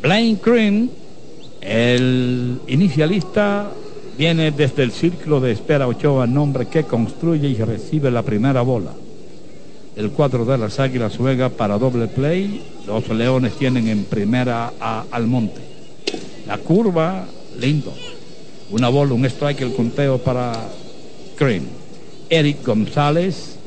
Blaine 0.00 0.38
Cream, 0.38 0.88
el 1.60 2.58
inicialista, 2.68 3.70
viene 4.16 4.50
desde 4.50 4.82
el 4.82 4.92
círculo 4.92 5.40
de 5.40 5.52
espera 5.52 5.86
Ochoa, 5.86 6.26
nombre 6.26 6.68
que 6.68 6.84
construye 6.84 7.48
y 7.48 7.56
recibe 7.56 8.10
la 8.10 8.22
primera 8.22 8.62
bola. 8.62 8.92
El 10.00 10.12
cuadro 10.12 10.46
de 10.46 10.56
las 10.56 10.80
Águilas 10.80 11.18
juega 11.18 11.50
para 11.50 11.76
doble 11.76 12.08
play. 12.08 12.62
Los 12.86 13.06
Leones 13.10 13.52
tienen 13.58 13.86
en 13.86 14.04
primera 14.04 14.72
a 14.80 15.04
Almonte. 15.10 15.60
La 16.46 16.56
curva, 16.56 17.26
lindo. 17.60 17.92
Una 18.70 18.88
bola, 18.88 19.12
un 19.12 19.26
strike, 19.26 19.60
el 19.60 19.74
conteo 19.74 20.16
para 20.16 20.54
Cream. 21.36 21.64
Eric 22.30 22.64
González 22.64 23.58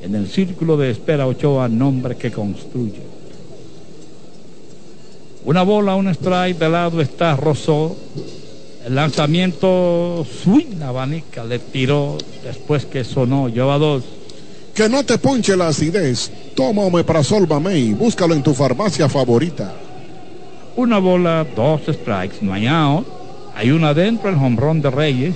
en 0.00 0.14
el 0.14 0.28
círculo 0.28 0.78
de 0.78 0.90
espera 0.90 1.26
Ochoa, 1.26 1.68
nombre 1.68 2.16
que 2.16 2.30
construye. 2.30 3.02
Una 5.44 5.64
bola, 5.64 5.96
un 5.96 6.08
strike, 6.08 6.58
de 6.58 6.68
lado 6.70 7.02
está 7.02 7.36
Rosó. 7.36 7.94
El 8.86 8.94
lanzamiento 8.94 10.26
swing 10.42 10.80
abanica, 10.82 11.44
le 11.44 11.58
tiró 11.58 12.16
después 12.42 12.86
que 12.86 13.04
sonó, 13.04 13.50
lleva 13.50 13.76
dos. 13.76 14.17
Que 14.78 14.88
no 14.88 15.02
te 15.02 15.18
ponche 15.18 15.56
la 15.56 15.66
acidez. 15.66 16.30
Toma 16.54 16.82
Omeprazol 16.82 17.48
Mamey. 17.48 17.94
Búscalo 17.94 18.32
en 18.32 18.44
tu 18.44 18.54
farmacia 18.54 19.08
favorita. 19.08 19.74
Una 20.76 20.98
bola, 21.00 21.44
dos 21.56 21.80
strikes. 21.88 22.36
No 22.42 22.52
hay 22.52 22.68
out. 22.68 23.04
Hay 23.56 23.72
una 23.72 23.88
adentro, 23.88 24.30
el 24.30 24.36
hombrón 24.36 24.80
de 24.80 24.88
Reyes. 24.88 25.34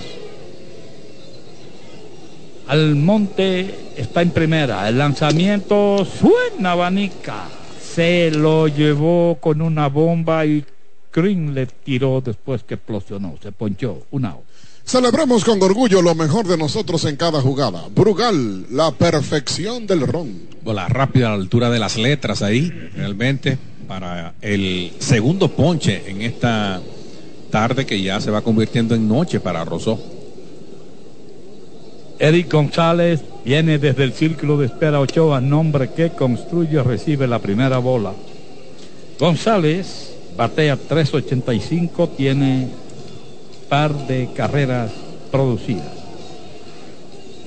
Almonte 2.69 3.95
está 3.97 4.23
en 4.23 4.31
primera. 4.31 4.89
El 4.89 4.99
lanzamiento 4.99 6.05
suena 6.05 6.71
abanica. 6.71 7.49
Se 7.83 8.31
lo 8.31 8.69
llevó 8.69 9.39
con 9.41 9.61
una 9.61 9.89
bomba 9.89 10.47
y 10.47 10.65
Green 11.13 11.53
le 11.53 11.67
tiró 11.67 12.21
después 12.21 12.63
que 12.63 12.75
explosionó. 12.75 13.35
Se 13.43 13.51
ponchó. 13.51 14.07
Un 14.13 14.25
out. 14.25 14.52
Celebramos 14.85 15.45
con 15.45 15.63
orgullo 15.63 16.03
lo 16.03 16.15
mejor 16.15 16.47
de 16.47 16.59
nosotros 16.59 17.05
en 17.05 17.17
cada 17.17 17.41
jugada. 17.41 17.85
Brugal, 17.95 18.67
la 18.71 18.91
perfección 18.91 19.87
del 19.87 20.07
ron. 20.07 20.49
Bola 20.63 20.89
rápida 20.89 21.29
a 21.29 21.31
la 21.31 21.37
altura 21.37 21.71
de 21.71 21.79
las 21.79 21.97
letras 21.97 22.43
ahí, 22.43 22.71
realmente, 22.95 23.59
para 23.89 24.35
el 24.43 24.93
segundo 24.99 25.49
ponche 25.49 26.03
en 26.07 26.23
esta 26.23 26.81
tarde 27.51 27.87
que 27.87 28.01
ya 28.03 28.21
se 28.21 28.31
va 28.31 28.43
convirtiendo 28.43 28.95
en 28.95 29.09
noche 29.09 29.41
para 29.41 29.65
Rosó. 29.65 29.99
Eric 32.19 32.53
González 32.53 33.21
viene 33.45 33.79
desde 33.79 34.05
el 34.05 34.13
círculo 34.13 34.57
de 34.57 34.67
espera 34.67 35.01
Ochoa, 35.01 35.41
nombre 35.41 35.91
que 35.91 36.11
construye, 36.11 36.83
recibe 36.83 37.27
la 37.27 37.41
primera 37.41 37.79
bola. 37.79 38.13
González 39.19 40.15
batea 40.37 40.77
3.85, 40.77 42.11
tiene 42.17 42.69
par 43.73 44.07
de 44.07 44.29
carreras 44.37 44.93
producidas. 45.31 45.89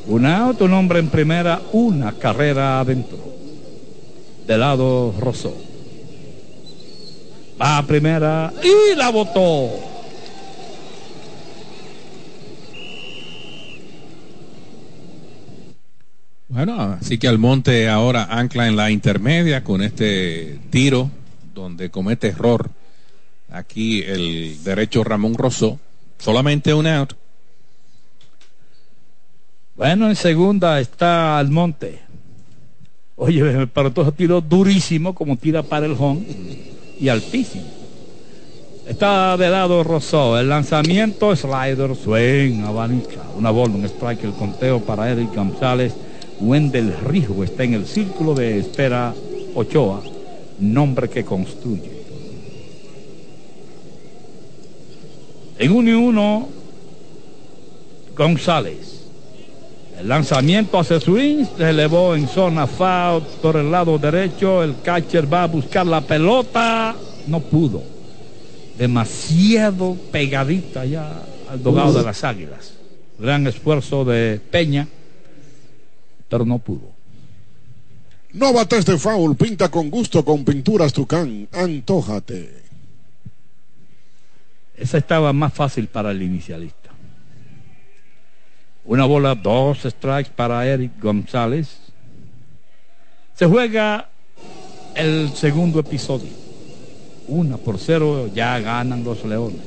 Un 0.08 0.26
auto, 0.26 0.66
un 0.66 0.74
hombre 0.74 0.98
en 0.98 1.10
primera, 1.10 1.62
una 1.72 2.14
carrera 2.14 2.80
adentro. 2.80 3.20
De 4.48 4.58
lado 4.58 5.14
Rosó. 5.20 5.56
Va 7.62 7.78
a 7.78 7.86
primera 7.86 8.52
y 8.64 8.96
la 8.96 9.10
botó. 9.10 9.70
Bueno, 16.48 16.98
así 17.00 17.20
que 17.20 17.28
Almonte 17.28 17.88
ahora 17.88 18.30
ancla 18.32 18.68
en 18.68 18.76
la 18.76 18.90
intermedia 18.90 19.64
con 19.64 19.84
este 19.84 20.58
tiro 20.72 21.12
donde 21.54 21.92
comete 21.92 22.30
error 22.30 22.72
aquí 23.52 24.02
el 24.02 24.64
derecho 24.64 25.04
Ramón 25.04 25.36
Rosó. 25.36 25.80
Solamente 26.18 26.74
un 26.74 26.88
out. 26.88 27.14
Bueno, 29.76 30.10
en 30.10 30.16
segunda 30.16 30.80
está 30.80 31.38
Almonte. 31.38 32.00
Oye, 33.18 33.68
pero 33.68 33.92
todo 33.92 34.12
tiro 34.12 34.42
durísimo 34.42 35.14
como 35.14 35.38
tira 35.38 35.64
para 35.64 35.86
el 35.86 35.96
home 35.98 36.26
y 37.00 37.10
altísimo. 37.10 37.66
Está 38.88 39.36
de 39.36 39.50
lado 39.50 39.84
Rosó. 39.84 40.40
El 40.40 40.50
lanzamiento, 40.50 41.36
slider, 41.36 41.96
swing, 41.96 42.64
abanica. 42.64 43.22
Una 43.36 43.50
bola, 43.50 43.76
un 43.76 43.86
strike, 43.86 44.26
el 44.26 44.34
conteo 44.34 44.80
para 44.80 45.10
Eric 45.10 45.34
González. 45.34 45.94
Wendell 46.40 46.94
Rijo 47.06 47.44
está 47.44 47.64
en 47.64 47.74
el 47.74 47.88
círculo 47.88 48.34
de 48.36 48.60
espera 48.60 49.14
Ochoa, 49.56 50.04
nombre 50.60 51.10
que 51.10 51.24
construye. 51.24 51.95
En 55.58 55.72
1 55.72 55.90
y 55.90 55.94
1, 55.94 56.50
González. 58.16 58.96
El 60.00 60.10
lanzamiento 60.10 60.78
hace 60.78 61.00
swing, 61.00 61.46
se 61.58 61.70
elevó 61.70 62.16
en 62.16 62.28
zona 62.28 62.68
foul 62.68 63.24
por 63.42 63.56
el 63.56 63.72
lado 63.72 63.98
derecho. 63.98 64.62
El 64.62 64.82
catcher 64.82 65.32
va 65.32 65.44
a 65.44 65.48
buscar 65.48 65.86
la 65.86 66.02
pelota. 66.02 66.96
No 67.28 67.40
pudo. 67.40 67.82
Demasiado 68.78 69.96
pegadita 70.12 70.84
ya 70.84 71.24
al 71.50 71.64
dogado 71.64 71.94
de 71.94 72.04
las 72.04 72.24
águilas. 72.26 72.74
Gran 73.18 73.48
esfuerzo 73.48 74.04
de 74.04 74.42
Peña, 74.52 74.86
pero 76.28 76.46
no 76.46 76.60
pudo. 76.60 76.94
No 78.34 78.52
bates 78.52 78.86
de 78.86 78.98
foul, 78.98 79.38
pinta 79.38 79.72
con 79.72 79.90
gusto 79.90 80.26
con 80.26 80.44
pinturas 80.44 80.92
Tucán. 80.92 81.48
Antójate. 81.54 82.65
Esa 84.78 84.98
estaba 84.98 85.32
más 85.34 85.54
fácil 85.54 85.88
para 85.88 86.12
el 86.12 86.22
inicialista. 86.22 86.90
Una 88.84 89.06
bola, 89.06 89.34
dos 89.34 89.80
strikes 89.84 90.32
para 90.36 90.66
Eric 90.68 90.92
González. 91.02 91.78
Se 93.34 93.46
juega 93.46 94.10
el 94.96 95.32
segundo 95.34 95.80
episodio. 95.80 96.30
Una 97.28 97.58
por 97.58 97.80
cero 97.80 98.30
ya 98.34 98.60
ganan 98.60 99.04
los 99.04 99.26
Leones. 99.26 99.62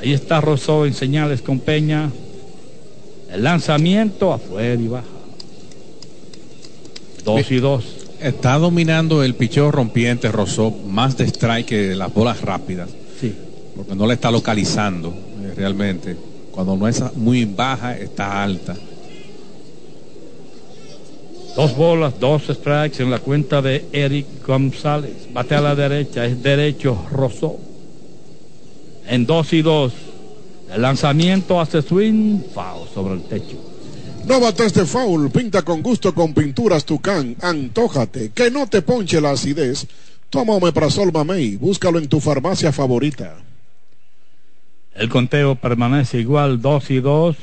Ahí 0.00 0.12
está 0.12 0.40
Rosó 0.40 0.84
en 0.84 0.94
señales 0.94 1.42
con 1.42 1.60
Peña. 1.60 2.10
El 3.30 3.44
lanzamiento 3.44 4.32
afuera 4.32 4.74
y 4.74 4.88
baja. 4.88 5.06
Dos 7.24 7.50
y 7.50 7.60
dos. 7.60 7.84
Está 8.20 8.58
dominando 8.58 9.22
el 9.22 9.34
picheo 9.34 9.70
rompiente 9.70 10.30
Rosó 10.30 10.70
más 10.70 11.16
de 11.16 11.24
strike 11.24 11.66
que 11.66 11.76
de 11.88 11.96
las 11.96 12.12
bolas 12.12 12.42
rápidas. 12.42 12.90
Porque 13.82 13.96
no 13.96 14.06
le 14.06 14.14
está 14.14 14.30
localizando 14.30 15.08
eh, 15.08 15.54
realmente. 15.56 16.16
Cuando 16.52 16.76
no 16.76 16.86
es 16.86 17.02
muy 17.16 17.46
baja, 17.46 17.98
está 17.98 18.44
alta. 18.44 18.76
Dos 21.56 21.76
bolas, 21.76 22.14
dos 22.20 22.44
strikes 22.48 23.02
en 23.02 23.10
la 23.10 23.18
cuenta 23.18 23.60
de 23.60 23.84
Eric 23.90 24.46
González. 24.46 25.28
Bate 25.32 25.56
a 25.56 25.60
la 25.60 25.74
derecha, 25.74 26.24
es 26.24 26.40
derecho 26.40 26.96
Rosó. 27.10 27.58
En 29.08 29.26
dos 29.26 29.52
y 29.52 29.62
dos. 29.62 29.92
El 30.72 30.82
lanzamiento 30.82 31.60
hace 31.60 31.82
swing, 31.82 32.38
foul 32.54 32.88
sobre 32.94 33.14
el 33.14 33.22
techo. 33.24 33.56
No 34.26 34.38
bates 34.38 34.74
de 34.74 34.86
foul, 34.86 35.28
pinta 35.32 35.62
con 35.62 35.82
gusto 35.82 36.14
con 36.14 36.32
pinturas 36.32 36.84
Tucán. 36.84 37.34
Antójate, 37.40 38.30
que 38.30 38.48
no 38.48 38.68
te 38.68 38.80
ponche 38.80 39.20
la 39.20 39.32
acidez. 39.32 39.88
Toma 40.30 40.54
Omeprazol 40.54 41.12
Mamey, 41.12 41.56
búscalo 41.56 41.98
en 41.98 42.06
tu 42.06 42.20
farmacia 42.20 42.70
favorita. 42.70 43.34
El 44.94 45.08
conteo 45.08 45.54
permanece 45.54 46.20
igual, 46.20 46.60
dos 46.60 46.90
y 46.90 47.00
dos. 47.00 47.36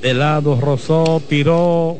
De 0.00 0.14
lado 0.14 0.58
Rosó 0.58 1.22
tiró 1.28 1.98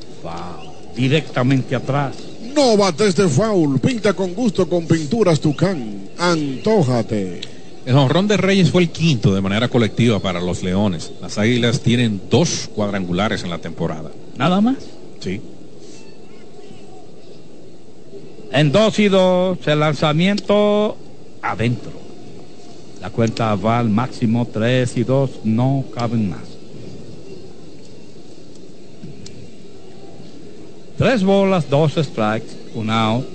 directamente 0.97 1.77
atrás. 1.77 2.17
No 2.55 2.77
bates 2.77 3.15
de 3.15 3.29
foul, 3.29 3.79
pinta 3.79 4.15
con 4.15 4.35
gusto 4.35 4.69
con 4.69 4.87
pinturas 4.87 5.41
Tucán. 5.41 6.09
Antójate. 6.19 7.41
El 7.87 7.97
honrón 7.97 8.27
de 8.27 8.37
Reyes 8.37 8.71
fue 8.71 8.83
el 8.83 8.91
quinto 8.91 9.35
de 9.35 9.41
manera 9.41 9.69
colectiva 9.69 10.19
para 10.21 10.41
los 10.41 10.63
Leones. 10.63 11.13
Las 11.21 11.39
Águilas 11.39 11.81
tienen 11.81 12.23
dos 12.31 12.71
cuadrangulares 12.75 13.43
en 13.43 13.51
la 13.51 13.59
temporada. 13.59 14.11
Nada 14.37 14.61
más. 14.61 14.77
Sí. 15.21 15.41
En 18.53 18.73
dos 18.73 18.99
y 18.99 19.09
dos, 19.09 19.59
el 19.67 19.81
lanzamiento 19.81 20.97
adentro. 21.43 22.00
La 23.01 23.11
cuenta 23.11 23.55
va 23.55 23.79
al 23.79 23.89
máximo 23.89 24.47
tres 24.47 24.97
y 24.97 25.05
dos, 25.05 25.31
no 25.45 25.85
caben 25.95 26.31
más. 26.31 26.41
Tres 30.99 31.25
bolas, 31.25 31.71
dos 31.71 31.95
strikes, 31.95 32.51
un 32.75 32.91
out. 32.91 33.27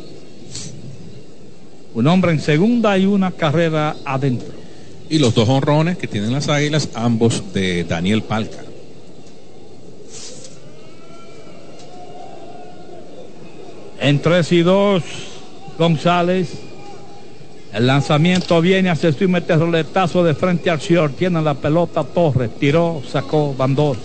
Un 1.96 2.06
hombre 2.08 2.32
en 2.32 2.40
segunda 2.40 2.96
y 2.98 3.08
una 3.08 3.32
carrera 3.32 3.96
adentro. 4.06 4.54
Y 5.10 5.18
los 5.18 5.34
dos 5.34 5.50
honrones 5.50 5.98
que 5.98 6.08
tienen 6.08 6.32
las 6.32 6.48
Águilas, 6.48 6.90
ambos 6.94 7.54
de 7.54 7.84
Daniel 7.86 8.22
Palca. 8.22 8.64
En 14.00 14.22
tres 14.22 14.52
y 14.52 14.62
dos, 14.62 15.04
González. 15.80 16.65
El 17.76 17.88
lanzamiento 17.88 18.62
viene 18.62 18.90
hacia 18.90 19.12
su 19.12 19.28
mete 19.28 19.54
roletazo 19.54 20.24
de 20.24 20.34
frente 20.34 20.70
al 20.70 20.80
short. 20.80 21.18
Tiene 21.18 21.42
la 21.42 21.56
pelota 21.56 22.06
Torres. 22.06 22.52
Tiró, 22.58 23.04
sacó, 23.12 23.54
bandó. 23.54 23.98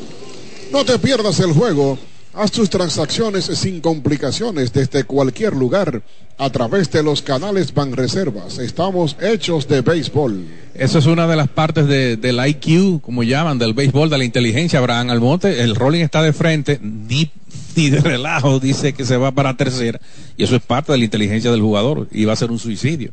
No 0.73 0.85
te 0.85 0.99
pierdas 0.99 1.39
el 1.39 1.53
juego. 1.53 1.97
Haz 2.35 2.51
tus 2.51 2.69
transacciones 2.69 3.45
sin 3.45 3.81
complicaciones 3.81 4.73
desde 4.73 5.05
cualquier 5.05 5.55
lugar 5.55 6.03
a 6.37 6.51
través 6.51 6.91
de 6.91 7.05
los 7.05 7.23
canales 7.23 7.73
Banreservas. 7.73 8.59
Estamos 8.59 9.17
hechos 9.21 9.69
de 9.69 9.83
béisbol. 9.83 10.47
Esa 10.75 10.99
es 10.99 11.07
una 11.07 11.29
de 11.29 11.37
las 11.37 11.49
partes 11.49 11.87
de, 11.87 12.17
del 12.17 12.45
IQ, 12.45 13.01
como 13.01 13.23
llaman, 13.23 13.61
del 13.61 13.75
béisbol, 13.75 14.11
de 14.11 14.19
la 14.19 14.25
inteligencia. 14.25 14.81
Abraham 14.81 15.11
Almonte, 15.11 15.63
el 15.63 15.77
rolling 15.77 16.03
está 16.03 16.23
de 16.23 16.33
frente, 16.33 16.81
ni, 16.83 17.31
ni 17.77 17.89
de 17.91 18.01
relajo 18.01 18.59
dice 18.59 18.95
que 18.95 19.05
se 19.05 19.17
va 19.17 19.31
para 19.31 19.57
tercera. 19.57 20.01
Y 20.37 20.43
eso 20.43 20.57
es 20.57 20.63
parte 20.63 20.91
de 20.91 20.99
la 20.99 21.05
inteligencia 21.05 21.53
del 21.53 21.61
jugador. 21.61 22.09
Y 22.11 22.25
va 22.25 22.33
a 22.33 22.37
ser 22.37 22.51
un 22.51 22.59
suicidio. 22.59 23.13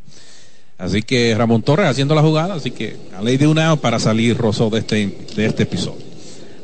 Así 0.78 1.02
que 1.02 1.34
Ramón 1.36 1.64
Torres 1.64 1.88
haciendo 1.88 2.14
la 2.14 2.22
jugada, 2.22 2.56
así 2.56 2.72
que 2.72 2.96
a 3.18 3.22
ley 3.22 3.38
de 3.38 3.48
una 3.48 3.76
para 3.78 4.00
salir 4.00 4.38
Rosso 4.38 4.70
de 4.70 4.80
este, 4.80 5.18
de 5.36 5.46
este 5.46 5.64
episodio. 5.64 6.06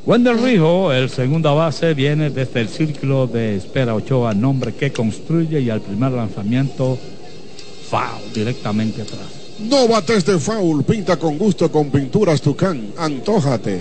Wendell 0.06 0.44
Rijo, 0.44 0.92
el 0.92 1.10
segunda 1.10 1.52
base, 1.52 1.94
viene 1.94 2.30
desde 2.30 2.62
el 2.62 2.70
círculo 2.70 3.26
de 3.26 3.56
espera 3.56 3.96
Ochoa, 3.96 4.34
nombre 4.34 4.74
que 4.74 4.92
construye 4.92 5.62
y 5.62 5.70
al 5.70 5.82
primer 5.82 6.12
lanzamiento, 6.12 6.98
foul, 7.90 8.34
directamente 8.34 9.02
atrás. 9.02 9.44
No 9.60 9.88
bates 9.88 10.26
de 10.26 10.38
foul, 10.38 10.84
pinta 10.84 11.18
con 11.18 11.38
gusto 11.38 11.72
con 11.72 11.90
pinturas 11.90 12.42
Tucán, 12.42 12.90
antójate. 12.98 13.80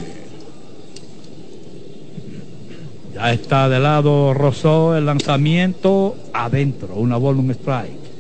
Ya 3.15 3.33
está 3.33 3.69
de 3.69 3.81
lado 3.81 4.33
Rosó, 4.33 4.97
el 4.97 5.05
lanzamiento 5.05 6.17
adentro, 6.33 6.95
una 6.95 7.17
bola, 7.17 7.41
un 7.41 7.51
strike. 7.51 8.12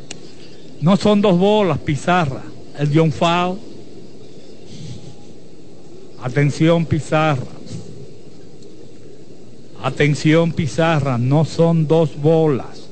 No 0.82 0.96
son 0.96 1.20
dos 1.20 1.38
bolas, 1.38 1.78
pizarra. 1.78 2.42
El 2.76 2.90
dio 2.90 3.04
un 3.04 3.12
foul. 3.12 3.56
Atención, 6.22 6.84
pizarra. 6.86 7.46
Atención, 9.82 10.52
pizarra, 10.52 11.18
no 11.18 11.44
son 11.44 11.86
dos 11.86 12.20
bolas. 12.20 12.88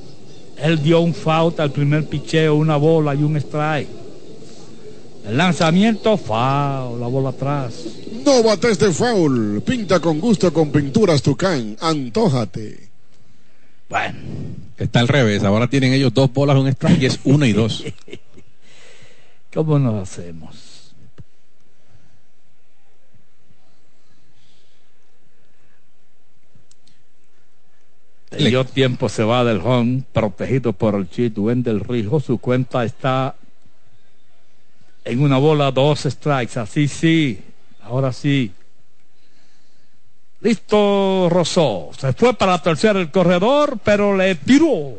Él 0.57 0.81
dio 0.81 1.01
un 1.01 1.13
foul 1.13 1.53
al 1.57 1.71
primer 1.71 2.07
picheo, 2.07 2.55
una 2.55 2.77
bola 2.77 3.13
y 3.13 3.23
un 3.23 3.35
strike. 3.35 3.89
El 5.27 5.37
lanzamiento, 5.37 6.17
foul, 6.17 6.99
la 6.99 7.07
bola 7.07 7.29
atrás. 7.29 7.73
No 8.25 8.41
bates 8.41 8.79
de 8.79 8.91
foul. 8.91 9.61
Pinta 9.65 9.99
con 9.99 10.19
gusto 10.19 10.51
con 10.53 10.71
pinturas 10.71 11.21
Tucán. 11.21 11.75
Antójate. 11.79 12.89
Bueno. 13.89 14.17
Está 14.81 14.99
al 14.99 15.07
revés. 15.07 15.43
Ahora 15.43 15.67
tienen 15.67 15.93
ellos 15.93 16.11
dos 16.11 16.33
bolas, 16.33 16.57
un 16.57 16.67
strike 16.67 17.03
y 17.03 17.05
es 17.05 17.19
una 17.23 17.47
y 17.47 17.53
dos. 17.53 17.83
¿Cómo 19.53 19.77
nos 19.77 20.01
hacemos? 20.01 20.95
El 28.31 28.49
dio 28.49 28.65
tiempo 28.65 29.07
se 29.07 29.23
va 29.23 29.43
del 29.43 29.59
home, 29.59 30.03
protegido 30.13 30.73
por 30.73 30.95
el 30.95 31.09
chit 31.09 31.35
del 31.35 31.81
Rijo. 31.81 32.19
Su 32.19 32.39
cuenta 32.39 32.83
está 32.83 33.35
en 35.03 35.21
una 35.21 35.37
bola, 35.37 35.69
dos 35.69 35.99
strikes. 35.99 36.59
Así 36.59 36.87
sí, 36.87 37.39
ahora 37.83 38.11
sí. 38.11 38.51
Listo, 40.41 41.29
Rosó. 41.29 41.91
Se 41.97 42.13
fue 42.13 42.33
para 42.33 42.61
tercer 42.61 42.97
el 42.97 43.11
corredor, 43.11 43.77
pero 43.83 44.17
le 44.17 44.35
tiró. 44.35 44.97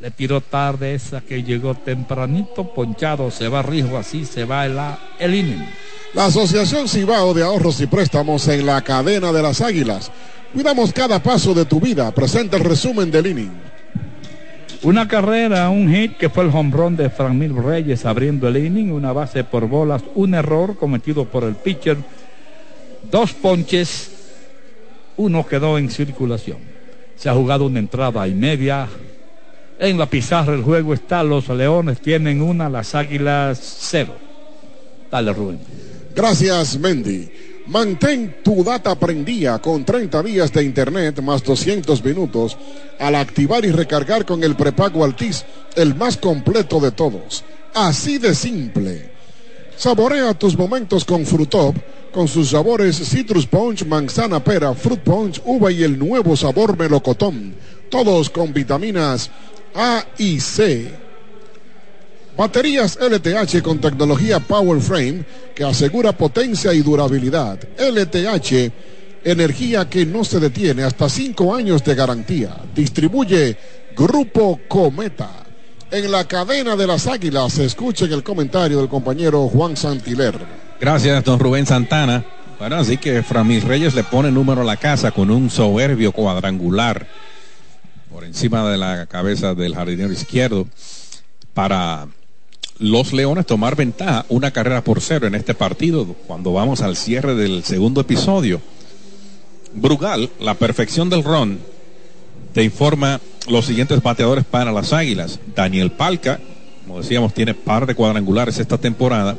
Le 0.00 0.10
tiró 0.10 0.42
tarde 0.42 0.94
esa 0.94 1.22
que 1.22 1.42
llegó 1.42 1.74
tempranito, 1.74 2.74
ponchado. 2.74 3.30
Se 3.30 3.48
va 3.48 3.62
Rijo, 3.62 3.96
así 3.96 4.26
se 4.26 4.44
va 4.44 4.66
el, 4.66 4.78
el 5.18 5.34
inning. 5.34 5.66
La 6.12 6.26
Asociación 6.26 6.86
Cibao 6.86 7.32
de 7.32 7.42
Ahorros 7.42 7.80
y 7.80 7.86
Préstamos 7.86 8.46
en 8.48 8.66
la 8.66 8.82
cadena 8.82 9.32
de 9.32 9.42
las 9.42 9.62
Águilas. 9.62 10.12
Cuidamos 10.52 10.92
cada 10.92 11.22
paso 11.22 11.54
de 11.54 11.64
tu 11.64 11.80
vida. 11.80 12.10
Presenta 12.12 12.58
el 12.58 12.64
resumen 12.64 13.10
del 13.10 13.28
inning. 13.28 13.52
Una 14.82 15.08
carrera, 15.08 15.70
un 15.70 15.92
hit 15.92 16.18
que 16.18 16.28
fue 16.28 16.44
el 16.44 16.50
home 16.50 16.70
run 16.76 16.96
de 16.96 17.08
Franmil 17.08 17.56
Reyes 17.56 18.04
abriendo 18.04 18.46
el 18.48 18.58
inning, 18.58 18.92
una 18.92 19.12
base 19.12 19.44
por 19.44 19.66
bolas, 19.66 20.02
un 20.14 20.34
error 20.34 20.76
cometido 20.76 21.24
por 21.24 21.44
el 21.44 21.54
pitcher, 21.54 21.96
dos 23.10 23.32
ponches, 23.32 24.15
uno 25.16 25.46
quedó 25.46 25.78
en 25.78 25.90
circulación. 25.90 26.58
Se 27.16 27.28
ha 27.28 27.34
jugado 27.34 27.66
una 27.66 27.78
entrada 27.78 28.26
y 28.28 28.34
media. 28.34 28.88
En 29.78 29.98
la 29.98 30.06
pizarra 30.06 30.54
el 30.54 30.62
juego 30.62 30.94
está, 30.94 31.22
los 31.22 31.48
Leones 31.48 32.00
tienen 32.00 32.40
una, 32.40 32.68
las 32.68 32.94
Águilas 32.94 33.58
cero. 33.80 34.14
Dale, 35.10 35.32
Rubén. 35.32 35.60
Gracias, 36.14 36.78
Mendy. 36.78 37.30
Mantén 37.66 38.36
tu 38.44 38.62
data 38.62 38.94
prendida 38.94 39.58
con 39.58 39.84
30 39.84 40.22
días 40.22 40.52
de 40.52 40.62
internet 40.62 41.20
más 41.20 41.42
200 41.42 42.02
minutos 42.04 42.56
al 42.98 43.16
activar 43.16 43.64
y 43.64 43.72
recargar 43.72 44.24
con 44.24 44.44
el 44.44 44.54
prepago 44.54 45.04
Altis, 45.04 45.44
el 45.74 45.96
más 45.96 46.16
completo 46.16 46.78
de 46.78 46.92
todos. 46.92 47.44
Así 47.74 48.18
de 48.18 48.34
simple. 48.34 49.10
Saborea 49.76 50.32
tus 50.34 50.56
momentos 50.56 51.04
con 51.04 51.26
Frutop, 51.26 51.76
con 52.16 52.28
sus 52.28 52.48
sabores 52.48 52.96
Citrus 52.96 53.46
Punch, 53.46 53.84
Manzana 53.84 54.42
Pera, 54.42 54.72
Fruit 54.72 55.00
Punch, 55.00 55.42
Uva 55.44 55.70
y 55.70 55.82
el 55.82 55.98
nuevo 55.98 56.34
sabor 56.34 56.74
Melocotón. 56.74 57.54
Todos 57.90 58.30
con 58.30 58.54
vitaminas 58.54 59.30
A 59.74 60.02
y 60.16 60.40
C 60.40 60.90
Baterías 62.34 62.98
LTH 62.98 63.60
con 63.60 63.82
tecnología 63.82 64.40
Power 64.40 64.80
Frame 64.80 65.26
que 65.54 65.64
asegura 65.64 66.16
potencia 66.16 66.72
y 66.72 66.80
durabilidad. 66.80 67.58
LTH, 67.78 68.72
energía 69.22 69.86
que 69.90 70.06
no 70.06 70.24
se 70.24 70.40
detiene 70.40 70.84
hasta 70.84 71.10
cinco 71.10 71.54
años 71.54 71.84
de 71.84 71.94
garantía. 71.94 72.56
Distribuye 72.74 73.58
Grupo 73.94 74.58
Cometa. 74.66 75.44
En 75.90 76.10
la 76.10 76.26
cadena 76.26 76.76
de 76.76 76.86
las 76.86 77.06
águilas 77.08 77.52
se 77.52 77.66
escucha 77.66 78.06
el 78.06 78.22
comentario 78.22 78.78
del 78.78 78.88
compañero 78.88 79.48
Juan 79.48 79.76
Santiler. 79.76 80.65
Gracias, 80.80 81.24
don 81.24 81.38
Rubén 81.38 81.66
Santana. 81.66 82.24
Bueno, 82.58 82.76
así 82.76 82.96
que 82.96 83.22
Framil 83.22 83.62
Reyes 83.62 83.94
le 83.94 84.04
pone 84.04 84.30
número 84.30 84.62
a 84.62 84.64
la 84.64 84.76
casa 84.76 85.10
con 85.10 85.30
un 85.30 85.50
soberbio 85.50 86.12
cuadrangular 86.12 87.06
por 88.10 88.24
encima 88.24 88.68
de 88.70 88.78
la 88.78 89.06
cabeza 89.06 89.54
del 89.54 89.74
jardinero 89.74 90.12
izquierdo 90.12 90.66
para 91.52 92.06
los 92.78 93.12
Leones 93.12 93.46
tomar 93.46 93.76
ventaja 93.76 94.24
una 94.28 94.50
carrera 94.50 94.84
por 94.84 95.00
cero 95.00 95.26
en 95.26 95.34
este 95.34 95.54
partido 95.54 96.06
cuando 96.26 96.52
vamos 96.52 96.82
al 96.82 96.96
cierre 96.96 97.34
del 97.34 97.64
segundo 97.64 98.00
episodio. 98.02 98.60
Brugal, 99.74 100.30
la 100.40 100.54
perfección 100.54 101.10
del 101.10 101.24
ron, 101.24 101.58
te 102.54 102.62
informa 102.62 103.20
los 103.48 103.66
siguientes 103.66 104.02
bateadores 104.02 104.44
para 104.44 104.72
las 104.72 104.92
Águilas. 104.92 105.40
Daniel 105.54 105.92
Palca, 105.92 106.40
como 106.86 107.00
decíamos, 107.00 107.34
tiene 107.34 107.54
par 107.54 107.86
de 107.86 107.94
cuadrangulares 107.94 108.58
esta 108.58 108.78
temporada. 108.78 109.36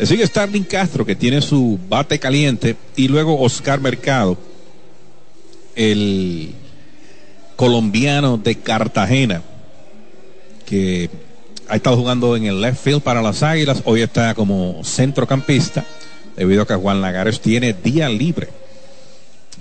Le 0.00 0.06
sigue 0.06 0.26
Starling 0.26 0.64
Castro, 0.64 1.04
que 1.04 1.14
tiene 1.14 1.42
su 1.42 1.78
bate 1.90 2.18
caliente, 2.18 2.74
y 2.96 3.08
luego 3.08 3.38
Oscar 3.38 3.82
Mercado, 3.82 4.38
el 5.76 6.54
colombiano 7.54 8.38
de 8.38 8.54
Cartagena, 8.54 9.42
que 10.64 11.10
ha 11.68 11.76
estado 11.76 11.98
jugando 11.98 12.34
en 12.34 12.46
el 12.46 12.62
left 12.62 12.82
field 12.82 13.02
para 13.02 13.20
las 13.20 13.42
Águilas, 13.42 13.82
hoy 13.84 14.00
está 14.00 14.34
como 14.34 14.80
centrocampista, 14.84 15.84
debido 16.34 16.62
a 16.62 16.66
que 16.66 16.76
Juan 16.76 17.02
Lagares 17.02 17.42
tiene 17.42 17.74
día 17.74 18.08
libre. 18.08 18.48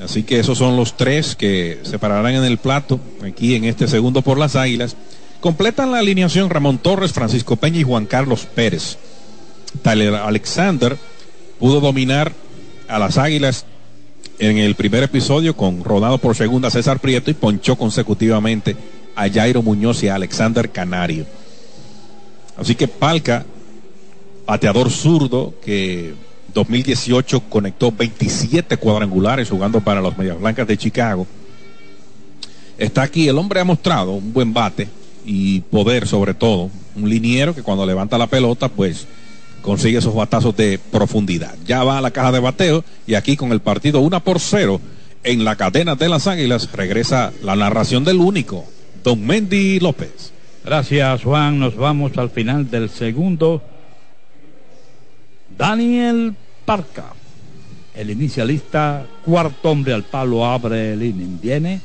Así 0.02 0.24
que 0.24 0.40
esos 0.40 0.58
son 0.58 0.78
los 0.78 0.96
tres 0.96 1.36
que 1.36 1.80
se 1.84 2.00
pararán 2.00 2.36
en 2.36 2.46
el 2.46 2.60
plato 2.60 3.02
aquí 3.28 3.56
en 3.56 3.66
este 3.66 3.90
segundo 3.90 4.22
por 4.22 4.38
las 4.38 4.56
Águilas. 4.56 4.96
Completan 5.42 5.92
la 5.92 6.00
alineación 6.00 6.50
Ramón 6.50 6.78
Torres, 6.78 7.12
Francisco 7.12 7.58
Peña 7.58 7.80
y 7.80 7.84
Juan 7.84 8.06
Carlos 8.06 8.48
Pérez. 8.56 8.98
Tyler 9.82 10.16
Alexander 10.16 10.98
pudo 11.60 11.80
dominar 11.80 12.34
a 12.88 13.00
las 13.00 13.18
Águilas 13.18 13.66
en 14.40 14.58
el 14.58 14.76
primer 14.76 15.04
episodio 15.04 15.56
con 15.56 15.84
rodado 15.84 16.18
por 16.18 16.36
segunda 16.36 16.70
César 16.70 17.00
Prieto 17.00 17.30
y 17.30 17.34
ponchó 17.34 17.76
consecutivamente 17.76 18.76
a 19.16 19.30
Jairo 19.30 19.62
Muñoz 19.62 20.02
y 20.04 20.08
a 20.08 20.16
Alexander 20.16 20.70
Canario. 20.72 21.26
Así 22.58 22.76
que 22.76 22.88
Palca, 22.88 23.46
bateador 24.46 24.90
zurdo, 24.90 25.54
que 25.64 26.14
2018 26.54 27.42
conectó 27.50 27.92
27 27.92 28.78
cuadrangulares 28.78 29.50
jugando 29.50 29.82
para 29.82 30.02
los 30.02 30.18
Medias 30.18 30.40
Blancas 30.40 30.68
de 30.68 30.78
Chicago. 30.78 31.28
Está 32.78 33.04
aquí, 33.04 33.28
el 33.28 33.38
hombre 33.38 33.60
ha 33.60 33.66
mostrado 33.66 34.12
un 34.12 34.32
buen 34.32 34.54
bate 34.54 34.88
y 35.26 35.62
poder 35.62 36.08
sobre 36.08 36.34
todo. 36.34 36.70
Un 36.96 37.10
liniero 37.10 37.54
que 37.54 37.62
cuando 37.62 37.86
levanta 37.86 38.18
la 38.18 38.28
pelota, 38.28 38.70
pues 38.70 39.06
consigue 39.62 40.00
esos 40.00 40.16
batazos 40.16 40.56
de 40.56 40.80
profundidad. 40.92 41.56
Ya 41.66 41.84
va 41.84 41.98
a 41.98 42.02
la 42.02 42.12
caja 42.12 42.32
de 42.32 42.40
bateo 42.40 42.84
y 43.08 43.16
aquí 43.16 43.36
con 43.36 43.52
el 43.52 43.60
partido 43.60 44.00
1 44.02 44.24
por 44.24 44.40
0 44.40 44.80
en 45.24 45.44
la 45.44 45.56
cadena 45.56 45.96
de 45.96 46.10
las 46.10 46.28
Águilas 46.28 46.72
regresa 46.72 47.34
la 47.44 47.56
narración 47.56 48.04
del 48.04 48.18
único, 48.18 48.66
Don 49.04 49.26
Mendy 49.26 49.80
López. 49.80 50.32
Gracias, 50.64 51.24
Juan. 51.24 51.60
Nos 51.60 51.76
vamos 51.76 52.18
al 52.18 52.30
final 52.30 52.70
del 52.70 52.90
segundo. 52.90 53.62
Daniel 55.58 56.36
Parca, 56.66 57.14
el 57.96 58.12
inicialista, 58.12 59.06
cuarto 59.26 59.72
hombre 59.72 59.94
al 59.94 60.04
palo, 60.04 60.46
abre 60.46 60.94
el 60.94 61.04
inning. 61.04 61.40
Viene 61.42 61.82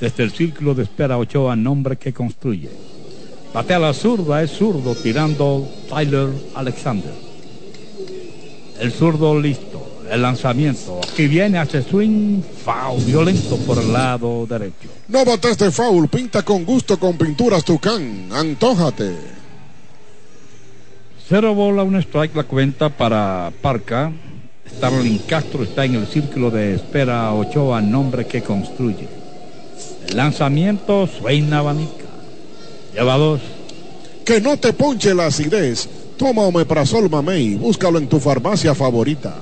desde 0.00 0.24
el 0.24 0.32
círculo 0.32 0.74
de 0.74 0.82
espera 0.82 1.16
Ochoa, 1.16 1.56
nombre 1.56 1.96
que 1.96 2.12
construye. 2.12 2.70
Batea 3.56 3.78
la 3.78 3.94
zurda, 3.94 4.42
es 4.42 4.50
zurdo, 4.50 4.94
tirando 4.94 5.66
Tyler 5.88 6.28
Alexander. 6.54 7.10
El 8.78 8.92
zurdo 8.92 9.40
listo 9.40 10.02
el 10.10 10.20
lanzamiento. 10.20 11.00
Aquí 11.10 11.26
viene, 11.26 11.56
hace 11.56 11.82
swing, 11.82 12.42
foul, 12.42 13.02
violento 13.02 13.56
por 13.66 13.78
el 13.78 13.94
lado 13.94 14.46
derecho. 14.46 14.90
No 15.08 15.24
bates 15.24 15.56
de 15.56 15.70
foul, 15.70 16.06
pinta 16.08 16.42
con 16.42 16.66
gusto 16.66 17.00
con 17.00 17.16
pinturas 17.16 17.64
Tucán, 17.64 18.28
antójate. 18.30 19.16
Cero 21.26 21.54
bola, 21.54 21.82
un 21.82 21.96
strike 21.96 22.36
la 22.36 22.44
cuenta 22.44 22.90
para 22.90 23.50
Parca. 23.62 24.12
Starling 24.76 25.20
Castro 25.20 25.62
está 25.62 25.86
en 25.86 25.94
el 25.94 26.06
círculo 26.06 26.50
de 26.50 26.74
espera 26.74 27.32
Ochoa, 27.32 27.80
nombre 27.80 28.26
que 28.26 28.42
construye. 28.42 29.08
El 30.08 30.16
lanzamiento 30.18 31.06
suena 31.06 31.60
abanica. 31.60 32.05
Lleva 32.96 33.18
dos. 33.18 33.40
Que 34.24 34.40
no 34.40 34.56
te 34.56 34.72
ponche 34.72 35.14
la 35.14 35.26
acidez. 35.26 35.88
Toma 36.16 36.42
Omeprazol 36.42 37.10
Mamey. 37.10 37.56
Búscalo 37.56 37.98
en 37.98 38.08
tu 38.08 38.18
farmacia 38.18 38.74
favorita. 38.74 39.34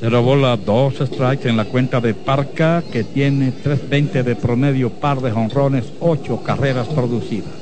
Cero 0.00 0.22
bola, 0.22 0.56
dos 0.56 0.94
strikes 0.94 1.48
en 1.48 1.56
la 1.56 1.66
cuenta 1.66 2.00
de 2.00 2.14
Parca, 2.14 2.82
que 2.90 3.04
tiene 3.04 3.52
3.20 3.52 4.22
de 4.22 4.36
promedio, 4.36 4.90
par 4.90 5.20
de 5.20 5.30
jonrones, 5.30 5.84
ocho 6.00 6.42
carreras 6.42 6.88
producidas. 6.88 7.52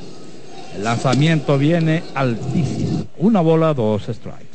El 0.74 0.84
lanzamiento 0.84 1.58
viene 1.58 2.02
altísimo. 2.14 3.06
Una 3.18 3.40
bola, 3.40 3.74
dos 3.74 4.04
strikes. 4.04 4.46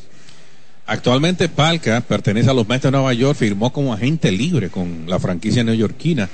Actualmente 0.88 1.50
Palca 1.50 2.00
pertenece 2.02 2.50
a 2.50 2.54
los 2.54 2.68
Mets 2.68 2.84
de 2.84 2.92
Nueva 2.92 3.14
York, 3.14 3.38
firmó 3.38 3.74
como 3.74 3.94
agente 3.94 4.32
libre 4.32 4.70
con 4.70 5.04
la 5.06 5.20
franquicia 5.20 5.64
neoyorquina. 5.64 6.30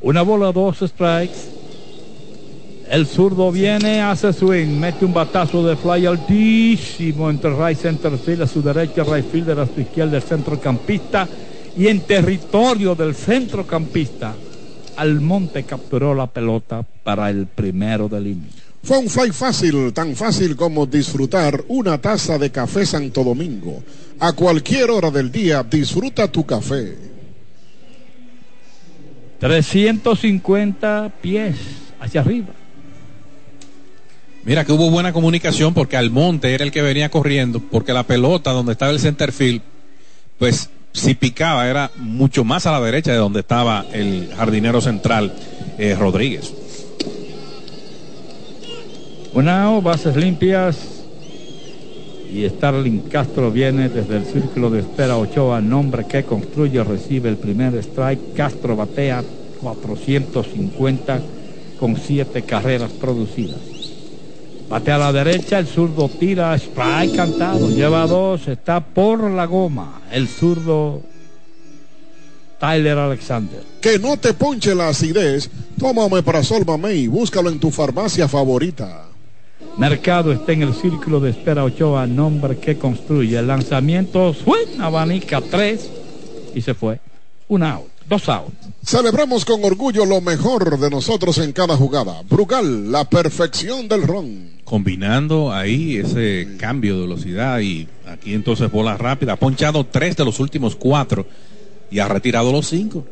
Una 0.00 0.22
bola, 0.22 0.52
dos 0.52 0.78
strikes. 0.78 1.58
El 2.88 3.06
zurdo 3.06 3.50
viene, 3.50 4.00
hace 4.00 4.32
swing, 4.32 4.78
mete 4.78 5.04
un 5.04 5.12
batazo 5.12 5.66
de 5.66 5.76
fly 5.76 6.06
altísimo 6.06 7.28
entre 7.28 7.50
right 7.50 7.78
center 7.78 8.16
field 8.16 8.42
a 8.42 8.46
su 8.46 8.62
derecha, 8.62 9.04
right 9.04 9.28
fielder 9.30 9.58
a 9.58 9.66
su 9.66 9.80
izquierda, 9.80 10.16
el 10.16 10.22
centrocampista. 10.22 11.28
Y 11.76 11.88
en 11.88 12.00
territorio 12.00 12.94
del 12.94 13.14
centrocampista, 13.14 14.34
Almonte 14.96 15.64
capturó 15.64 16.14
la 16.14 16.26
pelota 16.28 16.84
para 17.02 17.28
el 17.30 17.46
primero 17.46 18.08
del 18.08 18.28
inning. 18.28 18.50
Fue 18.82 18.98
un 18.98 19.08
fly 19.08 19.32
fácil, 19.32 19.92
tan 19.92 20.14
fácil 20.14 20.56
como 20.56 20.86
disfrutar 20.86 21.64
una 21.68 22.00
taza 22.00 22.38
de 22.38 22.50
café 22.50 22.86
Santo 22.86 23.22
Domingo. 23.22 23.82
A 24.20 24.32
cualquier 24.32 24.90
hora 24.90 25.10
del 25.10 25.30
día, 25.30 25.62
disfruta 25.62 26.30
tu 26.30 26.46
café. 26.46 27.17
350 29.40 31.12
pies 31.20 31.56
hacia 32.00 32.20
arriba. 32.20 32.48
Mira 34.44 34.64
que 34.64 34.72
hubo 34.72 34.90
buena 34.90 35.12
comunicación 35.12 35.74
porque 35.74 35.96
Almonte 35.96 36.54
era 36.54 36.64
el 36.64 36.72
que 36.72 36.82
venía 36.82 37.10
corriendo, 37.10 37.60
porque 37.60 37.92
la 37.92 38.04
pelota 38.04 38.52
donde 38.52 38.72
estaba 38.72 38.92
el 38.92 39.00
center 39.00 39.32
field, 39.32 39.60
pues 40.38 40.70
si 40.92 41.14
picaba 41.14 41.68
era 41.68 41.90
mucho 41.96 42.44
más 42.44 42.66
a 42.66 42.72
la 42.72 42.80
derecha 42.80 43.12
de 43.12 43.18
donde 43.18 43.40
estaba 43.40 43.84
el 43.92 44.32
jardinero 44.34 44.80
central 44.80 45.34
eh, 45.76 45.94
Rodríguez. 45.98 46.52
Una 49.34 49.68
bases 49.80 50.16
limpias. 50.16 50.97
Y 52.30 52.46
Starling 52.48 53.00
Castro 53.08 53.50
viene 53.50 53.88
desde 53.88 54.18
el 54.18 54.24
círculo 54.24 54.70
de 54.70 54.80
espera 54.80 55.16
Ochoa, 55.16 55.60
nombre 55.60 56.06
que 56.06 56.24
construye, 56.24 56.84
recibe 56.84 57.30
el 57.30 57.36
primer 57.36 57.74
strike. 57.76 58.34
Castro 58.34 58.76
batea 58.76 59.24
450 59.62 61.20
con 61.80 61.96
siete 61.96 62.42
carreras 62.42 62.92
producidas. 62.92 63.58
Batea 64.68 64.96
a 64.96 64.98
la 64.98 65.12
derecha, 65.12 65.58
el 65.58 65.66
zurdo 65.66 66.10
tira, 66.10 66.54
strike 66.54 67.16
cantado, 67.16 67.70
lleva 67.70 68.06
dos, 68.06 68.46
está 68.48 68.80
por 68.80 69.30
la 69.30 69.46
goma. 69.46 70.02
El 70.12 70.28
zurdo 70.28 71.00
Tyler 72.60 72.98
Alexander. 72.98 73.62
Que 73.80 73.98
no 73.98 74.18
te 74.18 74.34
ponche 74.34 74.74
la 74.74 74.88
acidez, 74.88 75.48
tómame 75.78 76.22
para 76.22 76.42
Mamey, 76.66 77.06
búscalo 77.06 77.48
en 77.48 77.58
tu 77.58 77.70
farmacia 77.70 78.28
favorita. 78.28 79.07
Mercado 79.78 80.32
está 80.32 80.52
en 80.52 80.62
el 80.62 80.74
círculo 80.74 81.20
de 81.20 81.30
espera 81.30 81.62
Ochoa, 81.62 82.04
nombre 82.08 82.58
que 82.58 82.76
construye. 82.76 83.38
El 83.38 83.46
lanzamiento 83.46 84.34
suena, 84.34 84.86
abanica 84.86 85.40
tres 85.40 85.88
y 86.52 86.60
se 86.60 86.74
fue. 86.74 86.98
Un 87.46 87.62
out, 87.62 87.86
dos 88.08 88.28
outs. 88.28 88.52
Celebramos 88.84 89.44
con 89.44 89.64
orgullo 89.64 90.04
lo 90.04 90.20
mejor 90.20 90.80
de 90.80 90.90
nosotros 90.90 91.38
en 91.38 91.52
cada 91.52 91.76
jugada. 91.76 92.22
Brugal, 92.28 92.90
la 92.90 93.04
perfección 93.04 93.86
del 93.86 94.02
ron. 94.02 94.50
Combinando 94.64 95.52
ahí 95.52 95.98
ese 95.98 96.56
cambio 96.58 96.96
de 96.96 97.02
velocidad 97.02 97.60
y 97.60 97.86
aquí 98.04 98.34
entonces 98.34 98.68
bola 98.72 98.96
rápida. 98.96 99.34
Ha 99.34 99.36
ponchado 99.36 99.86
tres 99.86 100.16
de 100.16 100.24
los 100.24 100.40
últimos 100.40 100.74
cuatro 100.74 101.24
y 101.88 102.00
ha 102.00 102.08
retirado 102.08 102.50
los 102.50 102.66
cinco. 102.66 103.06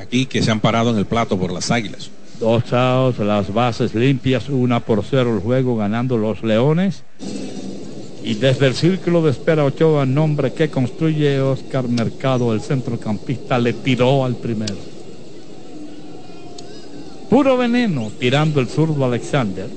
Aquí 0.00 0.24
que 0.24 0.42
se 0.42 0.50
han 0.50 0.60
parado 0.60 0.88
en 0.88 0.96
el 0.96 1.04
plato 1.04 1.38
por 1.38 1.52
las 1.52 1.70
águilas. 1.70 2.10
Dos 2.40 2.72
outs, 2.72 3.18
las 3.20 3.52
bases 3.52 3.94
limpias, 3.94 4.48
una 4.48 4.80
por 4.80 5.04
cero 5.04 5.34
el 5.34 5.40
juego 5.40 5.76
ganando 5.76 6.18
los 6.18 6.42
Leones. 6.42 7.04
Y 8.24 8.34
desde 8.34 8.68
el 8.68 8.74
círculo 8.74 9.22
de 9.22 9.30
espera 9.30 9.64
Ochoa, 9.64 10.06
nombre 10.06 10.52
que 10.52 10.70
construye 10.70 11.40
Oscar 11.40 11.88
Mercado, 11.88 12.52
el 12.52 12.60
centrocampista, 12.60 13.58
le 13.58 13.72
tiró 13.72 14.24
al 14.24 14.36
primero. 14.36 14.76
Puro 17.28 17.56
veneno 17.56 18.10
tirando 18.18 18.60
el 18.60 18.68
zurdo 18.68 19.04
Alexander. 19.04 19.68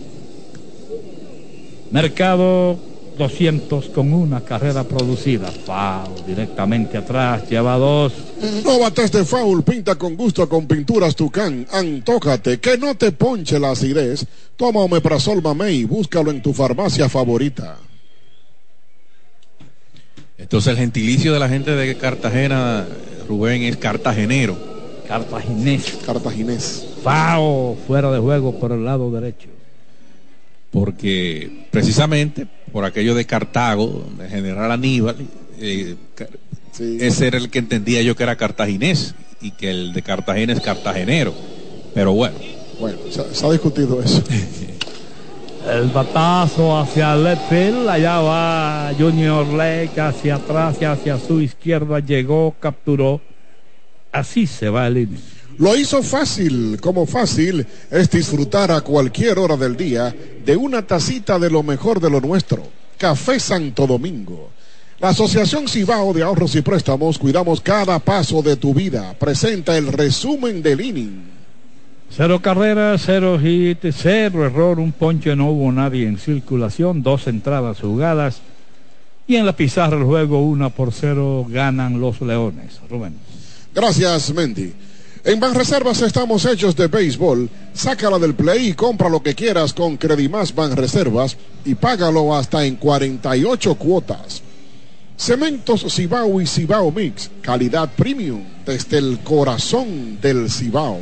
Mercado 1.91 2.77
200 3.17 3.89
con 3.89 4.13
una 4.13 4.41
carrera 4.41 4.83
producida. 4.83 5.51
Foul 5.51 6.25
directamente 6.25 6.97
atrás, 6.97 7.49
lleva 7.49 7.77
dos. 7.77 8.13
No 8.63 8.79
bates 8.79 9.11
de 9.11 9.23
foul, 9.23 9.63
pinta 9.63 9.95
con 9.95 10.15
gusto 10.15 10.47
con 10.47 10.67
pinturas 10.67 11.15
Tucán. 11.15 11.65
Antójate, 11.71 12.59
que 12.59 12.77
no 12.77 12.95
te 12.95 13.11
ponche 13.11 13.59
la 13.59 13.71
acidez. 13.71 14.25
Toma 14.55 14.81
Omeprazol 14.81 15.41
Mamey, 15.41 15.85
búscalo 15.85 16.31
en 16.31 16.41
tu 16.41 16.53
farmacia 16.53 17.09
favorita. 17.09 17.77
Entonces 20.37 20.71
el 20.71 20.77
gentilicio 20.77 21.33
de 21.33 21.39
la 21.39 21.49
gente 21.49 21.71
de 21.71 21.97
Cartagena, 21.97 22.85
Rubén, 23.27 23.63
es 23.63 23.77
cartagenero. 23.77 24.57
Cartaginés. 25.07 25.97
Cartaginés. 26.05 26.85
Foul, 27.03 27.77
fuera 27.87 28.11
de 28.11 28.19
juego 28.19 28.59
por 28.59 28.71
el 28.71 28.83
lado 28.83 29.11
derecho. 29.11 29.47
Porque 30.71 31.67
precisamente 31.71 32.47
por 32.75 32.83
aquello 32.83 33.15
de 33.15 33.23
Cartago, 33.23 34.03
de 34.17 34.27
General 34.27 34.69
Aníbal, 34.69 35.15
eh, 35.61 35.95
sí. 36.73 36.97
ese 36.99 37.27
era 37.27 37.37
el 37.37 37.49
que 37.49 37.59
entendía 37.59 38.01
yo 38.01 38.17
que 38.17 38.23
era 38.23 38.35
cartaginés 38.35 39.15
y 39.39 39.51
que 39.51 39.69
el 39.71 39.93
de 39.93 40.01
Cartagena 40.01 40.51
es 40.51 40.59
cartagenero. 40.59 41.33
Pero 41.93 42.11
bueno. 42.11 42.35
Bueno, 42.77 42.97
se, 43.09 43.33
se 43.33 43.45
ha 43.45 43.51
discutido 43.53 44.03
eso. 44.03 44.21
El 45.65 45.87
batazo 45.87 46.77
hacia 46.77 47.13
el 47.13 47.23
left 47.23 47.49
field, 47.49 47.87
allá 47.87 48.19
va 48.19 48.91
Junior 48.99 49.47
Lake 49.47 49.99
hacia 49.99 50.35
atrás 50.35 50.75
y 50.79 50.85
hacia 50.85 51.17
su 51.17 51.41
izquierda, 51.41 52.01
llegó, 52.01 52.53
capturó. 52.59 53.19
Así 54.11 54.45
se 54.45 54.69
va 54.69 54.85
el 54.85 54.97
inning. 54.97 55.34
Lo 55.57 55.75
hizo 55.75 56.03
fácil, 56.03 56.79
como 56.81 57.05
fácil 57.05 57.65
es 57.89 58.09
disfrutar 58.09 58.71
a 58.71 58.81
cualquier 58.81 59.39
hora 59.39 59.55
del 59.55 59.77
día 59.77 60.13
de 60.45 60.55
una 60.55 60.85
tacita 60.85 61.39
de 61.39 61.49
lo 61.49 61.63
mejor 61.63 61.99
de 61.99 62.09
lo 62.09 62.19
nuestro. 62.19 62.63
Café 62.97 63.39
Santo 63.39 63.87
Domingo. 63.87 64.49
La 64.99 65.09
Asociación 65.09 65.67
Cibao 65.67 66.13
de 66.13 66.23
Ahorros 66.23 66.55
y 66.55 66.61
Préstamos 66.61 67.17
Cuidamos 67.17 67.61
cada 67.61 67.99
paso 67.99 68.41
de 68.41 68.55
tu 68.55 68.73
vida. 68.73 69.13
Presenta 69.17 69.77
el 69.77 69.91
resumen 69.91 70.61
del 70.61 70.81
inning. 70.81 71.35
Cero 72.09 72.41
carreras, 72.41 73.03
cero 73.05 73.37
hit, 73.41 73.79
cero 73.91 74.45
error, 74.45 74.79
un 74.79 74.91
ponche, 74.91 75.35
no 75.35 75.49
hubo 75.49 75.71
nadie 75.71 76.07
en 76.07 76.17
circulación, 76.17 77.03
dos 77.03 77.27
entradas 77.27 77.79
jugadas. 77.81 78.41
Y 79.27 79.35
en 79.35 79.45
la 79.45 79.55
pizarra 79.55 79.97
el 79.97 80.03
juego, 80.03 80.41
una 80.41 80.69
por 80.69 80.93
cero, 80.93 81.45
ganan 81.49 81.99
los 81.99 82.21
Leones. 82.21 82.79
Rubén. 82.89 83.15
Gracias, 83.73 84.33
Mendy. 84.33 84.73
En 85.25 85.39
Banreservas 85.39 86.03
estamos 86.03 86.45
hechos 86.45 86.75
de 86.75 86.85
béisbol. 86.85 87.49
Sácala 87.73 88.19
del 88.19 88.35
play 88.35 88.67
y 88.67 88.73
compra 88.73 89.09
lo 89.09 89.23
que 89.23 89.33
quieras 89.33 89.73
con 89.73 89.97
Credimás 89.97 90.53
Banreservas 90.53 91.35
y 91.65 91.73
págalo 91.73 92.35
hasta 92.35 92.63
en 92.63 92.75
48 92.75 93.73
cuotas. 93.73 94.43
Cementos 95.17 95.83
Cibao 95.91 96.39
y 96.39 96.45
Cibao 96.45 96.91
Mix, 96.91 97.31
calidad 97.41 97.89
premium 97.95 98.43
desde 98.67 98.99
el 98.99 99.17
corazón 99.23 100.21
del 100.21 100.51
Cibao. 100.51 100.99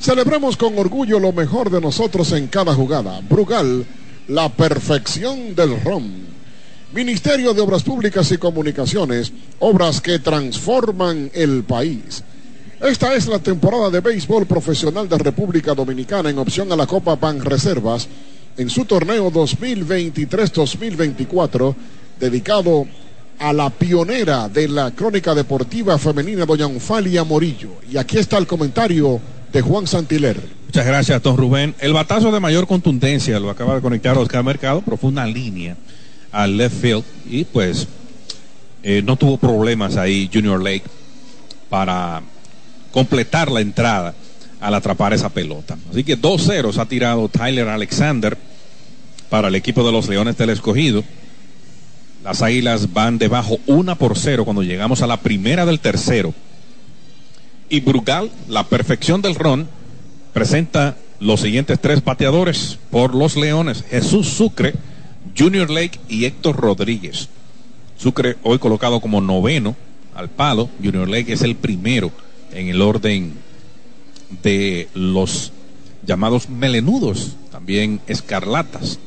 Celebremos 0.00 0.56
con 0.56 0.78
orgullo 0.78 1.20
lo 1.20 1.34
mejor 1.34 1.68
de 1.68 1.82
nosotros 1.82 2.32
en 2.32 2.46
cada 2.46 2.72
jugada. 2.72 3.20
Brugal, 3.28 3.84
la 4.28 4.48
perfección 4.48 5.54
del 5.54 5.78
ron. 5.84 6.28
Ministerio 6.94 7.52
de 7.52 7.60
Obras 7.60 7.82
Públicas 7.82 8.32
y 8.32 8.38
Comunicaciones, 8.38 9.34
obras 9.58 10.00
que 10.00 10.18
transforman 10.18 11.30
el 11.34 11.64
país. 11.64 12.24
Esta 12.80 13.14
es 13.16 13.26
la 13.26 13.40
temporada 13.40 13.90
de 13.90 14.00
béisbol 14.00 14.46
profesional 14.46 15.08
de 15.08 15.18
República 15.18 15.74
Dominicana 15.74 16.30
en 16.30 16.38
opción 16.38 16.70
a 16.70 16.76
la 16.76 16.86
Copa 16.86 17.16
Pan 17.16 17.44
Reservas 17.44 18.06
en 18.56 18.70
su 18.70 18.84
torneo 18.84 19.32
2023-2024 19.32 21.74
dedicado 22.20 22.86
a 23.40 23.52
la 23.52 23.70
pionera 23.70 24.48
de 24.48 24.68
la 24.68 24.92
crónica 24.92 25.34
deportiva 25.34 25.98
femenina, 25.98 26.46
doña 26.46 26.68
Unfalia 26.68 27.24
Morillo. 27.24 27.70
Y 27.90 27.96
aquí 27.96 28.18
está 28.18 28.38
el 28.38 28.46
comentario 28.46 29.20
de 29.52 29.60
Juan 29.60 29.88
Santiler. 29.88 30.40
Muchas 30.66 30.86
gracias, 30.86 31.20
don 31.20 31.36
Rubén. 31.36 31.74
El 31.80 31.92
batazo 31.92 32.30
de 32.30 32.38
mayor 32.38 32.68
contundencia 32.68 33.40
lo 33.40 33.50
acaba 33.50 33.74
de 33.74 33.80
conectar 33.80 34.16
Oscar 34.16 34.44
Mercado, 34.44 34.82
profunda 34.82 35.26
línea 35.26 35.76
al 36.30 36.56
left 36.56 36.80
field 36.80 37.02
y 37.28 37.42
pues 37.44 37.88
eh, 38.84 39.02
no 39.04 39.16
tuvo 39.16 39.36
problemas 39.36 39.96
ahí 39.96 40.30
Junior 40.32 40.62
Lake 40.62 40.84
para 41.68 42.22
completar 42.98 43.48
la 43.48 43.60
entrada 43.60 44.12
al 44.60 44.74
atrapar 44.74 45.12
esa 45.12 45.28
pelota. 45.28 45.78
Así 45.88 46.02
que 46.02 46.20
2-0 46.20 46.76
ha 46.78 46.86
tirado 46.86 47.28
Tyler 47.28 47.68
Alexander 47.68 48.36
para 49.30 49.46
el 49.46 49.54
equipo 49.54 49.86
de 49.86 49.92
los 49.92 50.08
Leones 50.08 50.36
del 50.36 50.50
Escogido. 50.50 51.04
Las 52.24 52.42
águilas 52.42 52.92
van 52.92 53.18
debajo 53.18 53.58
una 53.66 53.94
por 53.94 54.18
cero 54.18 54.44
cuando 54.44 54.64
llegamos 54.64 55.00
a 55.00 55.06
la 55.06 55.20
primera 55.20 55.64
del 55.64 55.78
tercero. 55.78 56.34
Y 57.68 57.78
Brugal, 57.78 58.32
la 58.48 58.64
perfección 58.64 59.22
del 59.22 59.36
ron, 59.36 59.68
presenta 60.32 60.96
los 61.20 61.40
siguientes 61.40 61.78
tres 61.80 62.02
bateadores 62.02 62.80
por 62.90 63.14
los 63.14 63.36
Leones: 63.36 63.84
Jesús 63.88 64.26
Sucre, 64.26 64.74
Junior 65.38 65.70
Lake 65.70 66.00
y 66.08 66.24
Héctor 66.24 66.56
Rodríguez. 66.56 67.28
Sucre 67.96 68.38
hoy 68.42 68.58
colocado 68.58 68.98
como 68.98 69.20
noveno 69.20 69.76
al 70.16 70.28
palo. 70.30 70.68
Junior 70.82 71.08
Lake 71.08 71.32
es 71.32 71.42
el 71.42 71.54
primero 71.54 72.10
en 72.58 72.68
el 72.68 72.82
orden 72.82 73.34
de 74.42 74.88
los 74.92 75.52
llamados 76.04 76.48
melenudos, 76.48 77.36
también 77.52 78.00
escarlatas. 78.08 78.98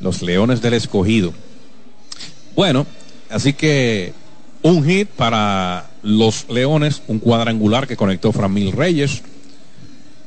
Los 0.00 0.22
Leones 0.22 0.62
del 0.62 0.74
Escogido. 0.74 1.32
Bueno, 2.56 2.86
así 3.28 3.52
que 3.52 4.14
un 4.62 4.82
hit 4.82 5.08
para 5.08 5.90
los 6.02 6.48
Leones, 6.48 7.02
un 7.06 7.18
cuadrangular 7.18 7.86
que 7.86 7.96
conectó 7.98 8.32
Framil 8.32 8.72
Reyes, 8.72 9.22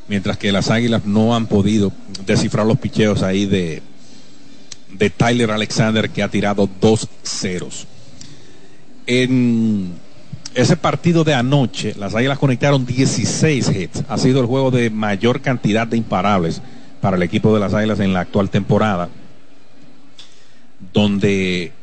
mientras 0.08 0.38
que 0.38 0.52
las 0.52 0.70
Águilas 0.70 1.06
no 1.06 1.36
han 1.36 1.48
podido 1.48 1.92
descifrar 2.26 2.68
los 2.68 2.78
picheos 2.78 3.24
ahí 3.24 3.48
de, 3.48 3.82
de 4.92 5.10
Tyler 5.10 5.50
Alexander 5.50 6.10
que 6.12 6.22
ha 6.22 6.30
tirado 6.30 6.70
dos 6.80 7.10
ceros. 7.24 7.88
En 9.08 10.05
ese 10.56 10.78
partido 10.78 11.24
de 11.24 11.34
anoche, 11.34 11.94
las 11.98 12.16
Águilas 12.16 12.40
conectaron 12.40 12.86
16 12.86 13.70
hits. 13.76 14.04
Ha 14.08 14.18
sido 14.18 14.40
el 14.40 14.48
juego 14.48 14.72
de 14.72 14.90
mayor 14.90 15.42
cantidad 15.42 15.86
de 15.86 15.98
imparables 15.98 16.62
para 17.02 17.18
el 17.18 17.24
equipo 17.24 17.54
de 17.54 17.60
las 17.60 17.74
Águilas 17.74 18.00
en 18.00 18.14
la 18.14 18.22
actual 18.22 18.50
temporada, 18.50 19.10
donde 20.94 21.74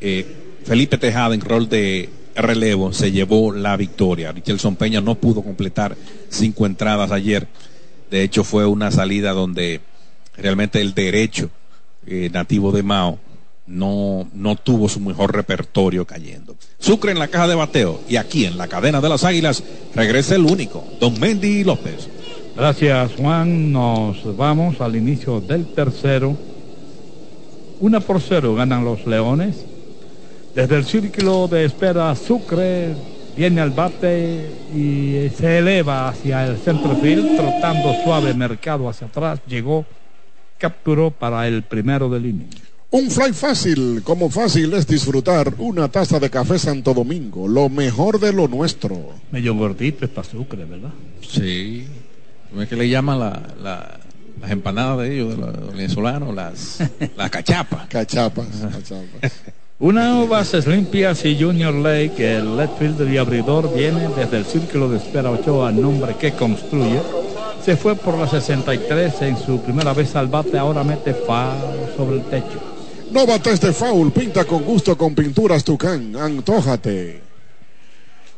eh, 0.00 0.36
Felipe 0.64 0.96
Tejada 0.96 1.34
en 1.34 1.40
rol 1.40 1.68
de 1.68 2.08
relevo 2.36 2.92
se 2.92 3.10
llevó 3.10 3.52
la 3.52 3.76
victoria. 3.76 4.30
Richelson 4.30 4.76
Peña 4.76 5.00
no 5.00 5.16
pudo 5.16 5.42
completar 5.42 5.96
cinco 6.28 6.66
entradas 6.66 7.10
ayer. 7.10 7.48
De 8.10 8.22
hecho, 8.22 8.44
fue 8.44 8.64
una 8.64 8.92
salida 8.92 9.32
donde 9.32 9.80
realmente 10.36 10.80
el 10.80 10.94
derecho 10.94 11.50
eh, 12.06 12.30
nativo 12.32 12.70
de 12.70 12.84
Mao 12.84 13.18
no, 13.70 14.28
no 14.34 14.56
tuvo 14.56 14.88
su 14.88 15.00
mejor 15.00 15.34
repertorio 15.34 16.04
cayendo. 16.04 16.56
Sucre 16.78 17.12
en 17.12 17.18
la 17.18 17.28
caja 17.28 17.46
de 17.46 17.54
bateo 17.54 18.00
y 18.08 18.16
aquí 18.16 18.44
en 18.44 18.58
la 18.58 18.66
cadena 18.66 19.00
de 19.00 19.08
las 19.08 19.24
águilas 19.24 19.62
regresa 19.94 20.34
el 20.34 20.44
único, 20.44 20.84
don 21.00 21.18
Mendy 21.20 21.62
López. 21.62 22.08
Gracias 22.56 23.12
Juan, 23.16 23.72
nos 23.72 24.36
vamos 24.36 24.80
al 24.80 24.96
inicio 24.96 25.40
del 25.40 25.72
tercero. 25.72 26.36
Una 27.78 28.00
por 28.00 28.20
cero 28.20 28.54
ganan 28.56 28.84
los 28.84 29.06
Leones. 29.06 29.64
Desde 30.54 30.76
el 30.76 30.84
círculo 30.84 31.46
de 31.46 31.64
espera 31.64 32.14
Sucre 32.16 32.94
viene 33.36 33.60
al 33.60 33.70
bate 33.70 34.50
y 34.74 35.30
se 35.36 35.58
eleva 35.58 36.08
hacia 36.08 36.44
el 36.44 36.58
centro 36.58 36.96
field, 36.96 37.36
trotando 37.36 37.94
suave 38.02 38.34
mercado 38.34 38.88
hacia 38.88 39.06
atrás, 39.06 39.40
llegó, 39.46 39.86
capturó 40.58 41.12
para 41.12 41.46
el 41.46 41.62
primero 41.62 42.10
del 42.10 42.26
inicio. 42.26 42.69
Un 42.92 43.08
fly 43.08 43.32
fácil, 43.32 44.02
como 44.02 44.30
fácil 44.30 44.74
es 44.74 44.84
disfrutar 44.84 45.54
una 45.58 45.88
taza 45.88 46.18
de 46.18 46.28
café 46.28 46.58
Santo 46.58 46.92
Domingo, 46.92 47.46
lo 47.46 47.68
mejor 47.68 48.18
de 48.18 48.32
lo 48.32 48.48
nuestro. 48.48 49.10
Medio 49.30 49.54
gordito 49.54 50.04
es 50.04 50.26
Sucre, 50.26 50.64
¿verdad? 50.64 50.90
Sí. 51.20 51.86
¿Cómo 52.48 52.62
es 52.62 52.68
que 52.68 52.74
le 52.74 52.88
llaman 52.88 53.20
la, 53.20 53.42
la, 53.62 54.00
las 54.40 54.50
empanadas 54.50 54.98
de 54.98 55.14
ellos, 55.14 55.30
de 55.30 55.36
los 55.36 55.72
venezolanos? 55.72 56.34
Las, 56.34 56.78
las 57.16 57.30
cachapas. 57.30 57.86
Cachapas, 57.86 58.46
cachapas. 58.48 59.32
Una 59.78 60.24
bases 60.24 60.66
limpias 60.66 61.24
y 61.24 61.40
Junior 61.40 61.72
Lake, 61.72 62.36
el 62.38 62.56
left 62.56 62.76
fielder 62.76 63.08
y 63.08 63.18
abridor, 63.18 63.72
viene 63.72 64.08
desde 64.16 64.38
el 64.38 64.44
círculo 64.44 64.88
de 64.90 64.98
espera 64.98 65.30
Ochoa, 65.30 65.70
nombre 65.70 66.16
que 66.16 66.32
construye. 66.32 67.00
Se 67.64 67.76
fue 67.76 67.94
por 67.94 68.18
la 68.18 68.26
63 68.26 69.22
en 69.22 69.38
su 69.38 69.62
primera 69.62 69.94
vez 69.94 70.16
al 70.16 70.26
bate, 70.26 70.58
ahora 70.58 70.82
mete 70.82 71.14
fa 71.14 71.54
sobre 71.96 72.16
el 72.16 72.22
techo. 72.24 72.69
No 73.10 73.26
bates 73.26 73.60
de 73.60 73.72
foul, 73.72 74.12
pinta 74.12 74.44
con 74.44 74.62
gusto 74.62 74.96
con 74.96 75.14
pinturas 75.16 75.64
Tucán, 75.64 76.14
antójate. 76.14 77.20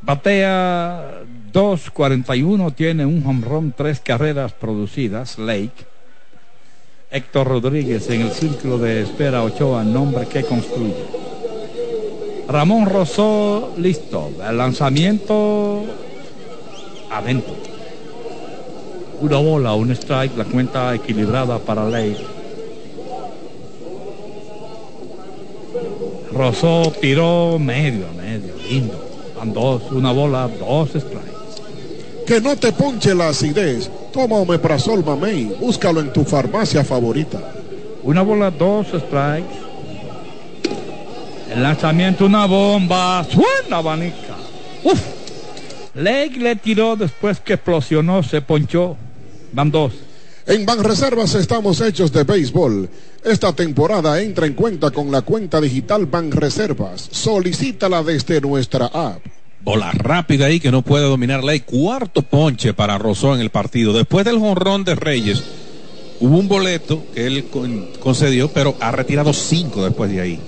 Batea 0.00 1.20
2.41, 1.52 2.74
tiene 2.74 3.04
un 3.04 3.22
home 3.26 3.72
tres 3.76 4.00
carreras 4.00 4.52
producidas, 4.52 5.38
Lake. 5.38 5.84
Héctor 7.10 7.48
Rodríguez 7.48 8.08
en 8.08 8.22
el 8.22 8.32
círculo 8.32 8.78
de 8.78 9.02
espera 9.02 9.42
Ochoa, 9.42 9.84
nombre 9.84 10.26
que 10.26 10.42
construye. 10.42 11.04
Ramón 12.48 12.86
Rosó, 12.86 13.74
listo. 13.76 14.30
El 14.48 14.56
lanzamiento 14.56 15.84
adentro. 17.10 17.54
Una 19.20 19.36
bola, 19.36 19.74
un 19.74 19.90
strike, 19.90 20.36
la 20.38 20.44
cuenta 20.44 20.94
equilibrada 20.94 21.58
para 21.58 21.84
Lake. 21.84 22.31
Rosó 26.32 26.92
tiró 27.00 27.58
medio, 27.58 28.06
medio, 28.16 28.54
lindo. 28.68 29.10
Van 29.36 29.52
dos, 29.52 29.82
una 29.90 30.12
bola, 30.12 30.48
dos 30.48 30.90
strikes. 30.90 31.32
Que 32.26 32.40
no 32.40 32.56
te 32.56 32.72
ponche 32.72 33.14
la 33.14 33.28
acidez. 33.28 33.90
Toma 34.12 34.36
Omeprazol 34.36 35.04
Mamey. 35.04 35.56
Búscalo 35.60 36.00
en 36.00 36.12
tu 36.12 36.24
farmacia 36.24 36.84
favorita. 36.84 37.38
Una 38.02 38.22
bola, 38.22 38.50
dos 38.50 38.86
strikes. 38.88 39.62
El 41.54 41.62
lanzamiento, 41.62 42.24
una 42.26 42.46
bomba. 42.46 43.24
Suena 43.24 43.78
abanica. 43.78 44.36
Uf. 44.84 45.00
Lake 45.94 46.38
le 46.38 46.56
tiró 46.56 46.96
después 46.96 47.40
que 47.40 47.54
explosionó, 47.54 48.22
se 48.22 48.40
ponchó. 48.40 48.96
Van 49.52 49.70
dos. 49.70 49.92
En 50.46 50.66
Banreservas 50.66 51.34
estamos 51.36 51.80
hechos 51.80 52.12
de 52.12 52.24
béisbol. 52.24 52.88
Esta 53.24 53.52
temporada 53.52 54.20
entra 54.20 54.46
en 54.46 54.54
cuenta 54.54 54.90
con 54.90 55.12
la 55.12 55.22
cuenta 55.22 55.60
digital 55.60 56.06
Banreservas. 56.06 57.08
Solicítala 57.12 58.02
desde 58.02 58.40
nuestra 58.40 58.86
app. 58.86 59.24
Bola 59.60 59.92
rápida 59.92 60.46
ahí 60.46 60.58
que 60.58 60.72
no 60.72 60.82
puede 60.82 61.04
dominar 61.04 61.44
ley. 61.44 61.60
Cuarto 61.60 62.22
ponche 62.22 62.74
para 62.74 62.98
Rosó 62.98 63.36
en 63.36 63.40
el 63.40 63.50
partido. 63.50 63.92
Después 63.92 64.24
del 64.24 64.40
jonrón 64.40 64.82
de 64.82 64.96
Reyes, 64.96 65.44
hubo 66.18 66.36
un 66.36 66.48
boleto 66.48 67.04
que 67.14 67.28
él 67.28 67.46
concedió, 68.00 68.48
pero 68.48 68.74
ha 68.80 68.90
retirado 68.90 69.32
cinco 69.32 69.84
después 69.84 70.10
de 70.10 70.20
ahí. 70.20 70.40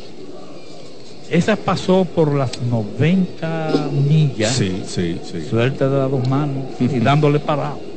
Esa 1.30 1.54
pasó 1.54 2.04
por 2.04 2.34
las 2.34 2.60
90 2.62 3.90
millas. 3.92 4.56
Sí, 4.56 4.82
sí, 4.86 5.20
sí. 5.24 5.42
Suerte 5.48 5.88
de 5.88 5.96
las 5.96 6.10
dos 6.10 6.28
manos 6.28 6.64
y 6.80 6.88
dándole 6.98 7.38
parado. 7.38 7.93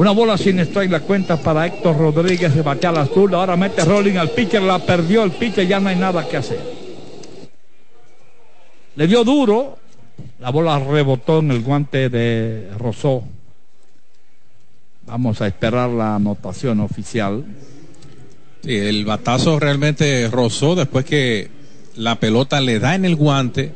Una 0.00 0.12
bola 0.12 0.38
sin 0.38 0.58
strike 0.60 0.90
la 0.90 1.00
cuenta 1.00 1.36
para 1.36 1.66
Héctor 1.66 1.98
Rodríguez 1.98 2.54
de 2.54 2.62
batea 2.62 2.88
al 2.88 2.96
azul. 2.96 3.34
Ahora 3.34 3.54
mete 3.54 3.84
rolling 3.84 4.16
al 4.16 4.30
pitcher, 4.30 4.62
la 4.62 4.78
perdió 4.78 5.22
el 5.24 5.30
pitcher, 5.30 5.68
ya 5.68 5.78
no 5.78 5.90
hay 5.90 5.96
nada 5.96 6.26
que 6.26 6.38
hacer. 6.38 6.58
Le 8.96 9.06
dio 9.06 9.24
duro, 9.24 9.76
la 10.38 10.48
bola 10.48 10.78
rebotó 10.78 11.40
en 11.40 11.50
el 11.50 11.60
guante 11.60 12.08
de 12.08 12.70
Rosó. 12.78 13.24
Vamos 15.04 15.42
a 15.42 15.46
esperar 15.48 15.90
la 15.90 16.14
anotación 16.14 16.80
oficial. 16.80 17.44
Sí, 18.64 18.74
el 18.74 19.04
batazo 19.04 19.60
realmente 19.60 20.30
rozó 20.30 20.76
después 20.76 21.04
que 21.04 21.50
la 21.96 22.14
pelota 22.14 22.62
le 22.62 22.78
da 22.78 22.94
en 22.94 23.04
el 23.04 23.16
guante 23.16 23.74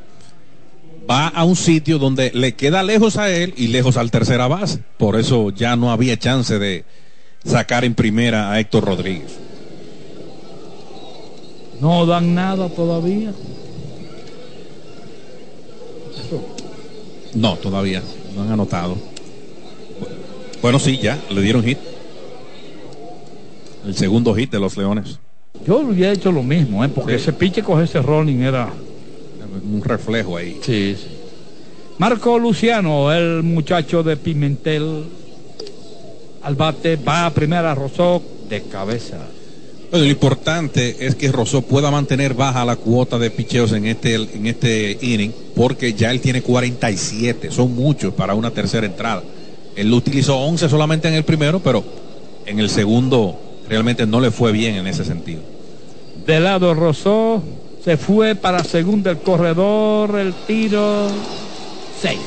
va 1.11 1.29
a 1.29 1.45
un 1.45 1.57
sitio 1.57 1.99
donde 1.99 2.31
le 2.35 2.55
queda 2.55 2.83
lejos 2.83 3.17
a 3.17 3.31
él 3.31 3.55
y 3.57 3.69
lejos 3.69 3.97
al 3.97 4.11
tercera 4.11 4.49
base. 4.49 4.81
Por 4.99 5.19
eso 5.19 5.51
ya 5.51 5.77
no 5.77 5.91
había 5.91 6.19
chance 6.19 6.59
de 6.59 6.85
sacar 7.45 7.85
en 7.85 7.95
primera 7.95 8.51
a 8.51 8.61
Héctor 8.61 8.85
Rodríguez. 8.85 9.39
No 11.81 12.07
dan 12.07 12.35
nada 12.35 12.69
todavía. 12.69 13.33
No, 17.35 17.57
todavía. 17.57 18.03
No 18.35 18.43
han 18.43 18.53
anotado. 18.53 18.97
Bueno, 20.63 20.79
sí, 20.79 20.99
ya. 20.99 21.19
Le 21.31 21.43
dieron 21.43 21.63
hit. 21.65 21.79
El 23.85 23.95
segundo 23.95 24.35
hit 24.35 24.51
de 24.51 24.61
los 24.61 24.77
Leones. 24.77 25.19
Yo 25.67 25.79
hubiera 25.79 26.13
hecho 26.13 26.33
lo 26.33 26.43
mismo, 26.43 26.85
¿eh? 26.85 26.89
porque 26.89 27.17
ese 27.17 27.33
piche 27.33 27.63
coge 27.63 27.85
ese 27.85 28.01
rolling 28.01 28.39
era 28.39 28.71
un 29.55 29.83
reflejo 29.83 30.37
ahí. 30.37 30.59
Sí, 30.63 30.97
sí. 30.99 31.09
Marco 31.99 32.39
Luciano, 32.41 33.13
el 33.13 33.45
muchacho 33.45 34.03
de 34.03 34.17
Pimentel, 34.17 35.05
al 36.43 36.57
bate, 36.57 36.97
va 36.97 37.27
a 37.27 37.31
primera, 37.31 37.73
Rosó 37.75 38.21
de 38.49 38.63
cabeza. 38.63 39.19
lo 39.93 40.05
importante 40.05 41.07
es 41.07 41.15
que 41.15 41.31
Rosó 41.31 41.63
pueda 41.63 41.93
mantener 41.93 42.35
baja 42.35 42.65
la 42.65 42.75
cuota 42.75 43.17
de 43.17 43.31
picheos 43.31 43.73
en 43.73 43.87
este, 43.87 44.17
en 44.17 44.47
este 44.47 44.99
inning, 45.03 45.33
porque 45.55 45.95
ya 45.95 46.11
él 46.11 46.21
tiene 46.21 46.43
47, 46.43 47.53
son 47.53 47.75
muchos 47.77 48.13
para 48.13 48.35
una 48.35 48.51
tercera 48.51 48.87
entrada. 48.87 49.23
Él 49.77 49.93
utilizó 49.93 50.37
11 50.39 50.69
solamente 50.69 51.07
en 51.07 51.15
el 51.15 51.25
primero, 51.25 51.61
pero 51.61 51.85
en 52.45 52.59
el 52.59 52.71
segundo 52.71 53.39
realmente 53.69 54.05
no 54.05 54.21
le 54.21 54.33
fue 54.33 54.51
bien 54.51 54.75
en 54.75 54.89
ese 54.89 55.05
sentido. 55.05 55.43
De 56.27 56.41
lado 56.41 56.75
Rosó. 56.75 57.41
Se 57.85 57.99
fue 57.99 58.35
para 58.35 58.64
segunda 58.64 59.11
el 59.11 59.18
corredor. 59.18 60.18
El 60.18 60.32
tiro. 60.47 61.09
Seis. 62.01 62.20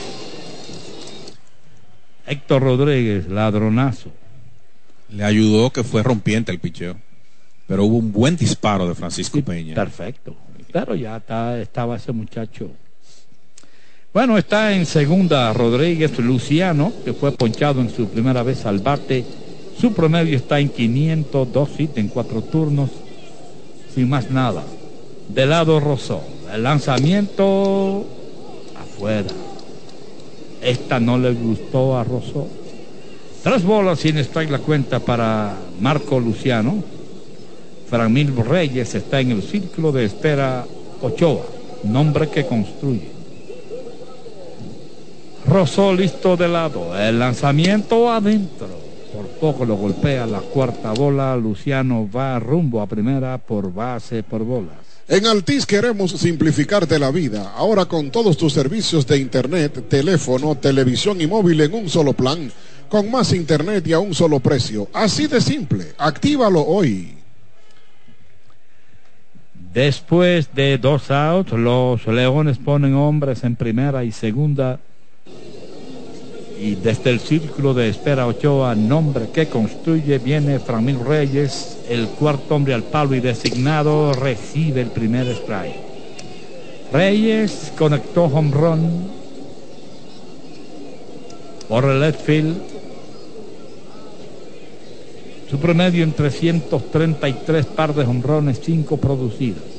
Héctor 2.27 2.61
Rodríguez, 2.61 3.27
ladronazo. 3.27 4.11
Le 5.09 5.23
ayudó 5.23 5.71
que 5.71 5.83
fue 5.83 6.03
rompiente 6.03 6.51
el 6.51 6.59
picheo. 6.59 6.95
Pero 7.65 7.85
hubo 7.85 7.97
un 7.97 8.11
buen 8.11 8.37
disparo 8.37 8.87
de 8.87 8.93
Francisco 8.93 9.37
Sí, 9.37 9.41
Peña. 9.41 9.73
Perfecto. 9.73 10.35
Pero 10.71 10.93
ya 10.93 11.17
está, 11.17 11.59
estaba 11.59 11.95
ese 11.95 12.11
muchacho. 12.11 12.69
Bueno, 14.13 14.37
está 14.37 14.73
en 14.73 14.85
segunda 14.85 15.51
Rodríguez 15.53 16.17
Luciano, 16.19 16.93
que 17.03 17.13
fue 17.13 17.31
ponchado 17.31 17.81
en 17.81 17.89
su 17.89 18.09
primera 18.09 18.43
vez 18.43 18.65
al 18.65 18.79
bate. 18.79 19.25
Su 19.79 19.93
promedio 19.93 20.37
está 20.37 20.59
en 20.59 20.69
502 20.69 21.79
hits 21.79 21.97
en 21.97 22.07
cuatro 22.09 22.41
turnos, 22.41 22.89
sin 23.93 24.09
más 24.09 24.29
nada. 24.29 24.63
De 25.29 25.45
lado 25.45 25.79
Rosó, 25.79 26.21
el 26.53 26.63
lanzamiento 26.63 28.05
afuera. 28.75 29.27
Esta 30.61 30.99
no 30.99 31.17
le 31.17 31.33
gustó 31.33 31.97
a 31.97 32.03
Rosó. 32.03 32.47
Tres 33.43 33.63
bolas 33.63 33.99
sin 33.99 34.17
strike 34.17 34.51
la 34.51 34.59
cuenta 34.59 34.99
para 34.99 35.55
Marco 35.79 36.19
Luciano. 36.19 36.83
Framil 37.89 38.35
Reyes 38.35 38.95
está 38.95 39.21
en 39.21 39.31
el 39.31 39.43
círculo 39.43 39.91
de 39.91 40.05
espera 40.05 40.65
Ochoa, 41.01 41.43
nombre 41.83 42.29
que 42.29 42.45
construye. 42.45 43.11
Rosó 45.47 45.93
listo 45.93 46.35
de 46.35 46.47
lado, 46.49 46.97
el 46.97 47.19
lanzamiento 47.19 48.11
adentro. 48.11 48.67
Por 49.13 49.27
poco 49.39 49.65
lo 49.65 49.75
golpea 49.75 50.25
la 50.25 50.39
cuarta 50.39 50.91
bola. 50.91 51.35
Luciano 51.37 52.07
va 52.13 52.37
rumbo 52.39 52.81
a 52.81 52.87
primera 52.87 53.37
por 53.37 53.73
base 53.73 54.23
por 54.23 54.43
bolas. 54.43 54.86
En 55.09 55.25
Altis 55.25 55.65
queremos 55.65 56.11
simplificarte 56.11 56.99
la 56.99 57.11
vida. 57.11 57.53
Ahora 57.55 57.85
con 57.85 58.11
todos 58.11 58.35
tus 58.35 58.51
servicios 58.51 59.07
de 59.07 59.17
internet, 59.17 59.87
teléfono, 59.87 60.55
televisión 60.55 61.21
y 61.21 61.27
móvil 61.27 61.61
en 61.61 61.73
un 61.73 61.89
solo 61.89 62.11
plan. 62.11 62.51
Con 62.89 63.09
más 63.09 63.31
internet 63.31 63.87
y 63.87 63.93
a 63.93 63.99
un 63.99 64.13
solo 64.13 64.41
precio. 64.41 64.89
Así 64.91 65.27
de 65.27 65.39
simple. 65.39 65.93
Actívalo 65.97 66.61
hoy. 66.61 67.13
Después 69.73 70.53
de 70.53 70.77
dos 70.77 71.09
outs, 71.09 71.53
los 71.53 72.05
Leones 72.05 72.57
ponen 72.57 72.95
hombres 72.95 73.45
en 73.45 73.55
primera 73.55 74.03
y 74.03 74.11
segunda. 74.11 74.79
Y 76.59 76.75
desde 76.75 77.11
el 77.11 77.19
círculo 77.19 77.73
de 77.73 77.89
espera 77.89 78.25
Ochoa, 78.25 78.73
nombre 78.73 79.29
que 79.31 79.47
construye, 79.47 80.17
viene 80.17 80.59
Framil 80.59 80.99
Reyes, 80.99 81.77
el 81.87 82.07
cuarto 82.07 82.55
hombre 82.55 82.73
al 82.73 82.83
palo 82.83 83.13
y 83.13 83.19
designado 83.19 84.13
recibe 84.13 84.81
el 84.81 84.87
primer 84.87 85.27
strike. 85.27 85.75
Reyes 86.91 87.73
conectó 87.77 88.25
home 88.25 88.51
run 88.51 89.07
por 91.67 91.85
el 91.85 91.99
left 91.99 92.21
field. 92.21 92.57
Su 95.49 95.59
promedio 95.59 96.03
en 96.03 96.13
333 96.13 97.65
par 97.67 97.93
de 97.93 98.03
honrones, 98.03 98.59
5 98.63 98.97
producidas. 98.97 99.76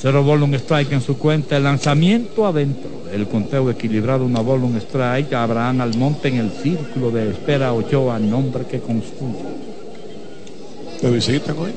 Cero 0.00 0.22
bola, 0.22 0.44
un 0.44 0.54
strike 0.54 0.92
en 0.92 1.00
su 1.00 1.18
cuenta. 1.18 1.56
El 1.56 1.64
lanzamiento 1.64 2.46
adentro. 2.46 2.88
El 3.12 3.26
conteo 3.26 3.68
equilibrado, 3.68 4.24
una 4.24 4.40
bola, 4.40 4.64
un 4.64 4.76
strike. 4.76 5.32
Abraham 5.32 5.80
Almonte 5.80 6.28
en 6.28 6.36
el 6.36 6.52
círculo 6.52 7.10
de 7.10 7.30
espera. 7.30 7.72
Ochoa, 7.72 8.20
nombre 8.20 8.64
que 8.64 8.78
construye. 8.78 9.34
¿Te 11.00 11.10
visitan 11.10 11.56
hoy? 11.58 11.72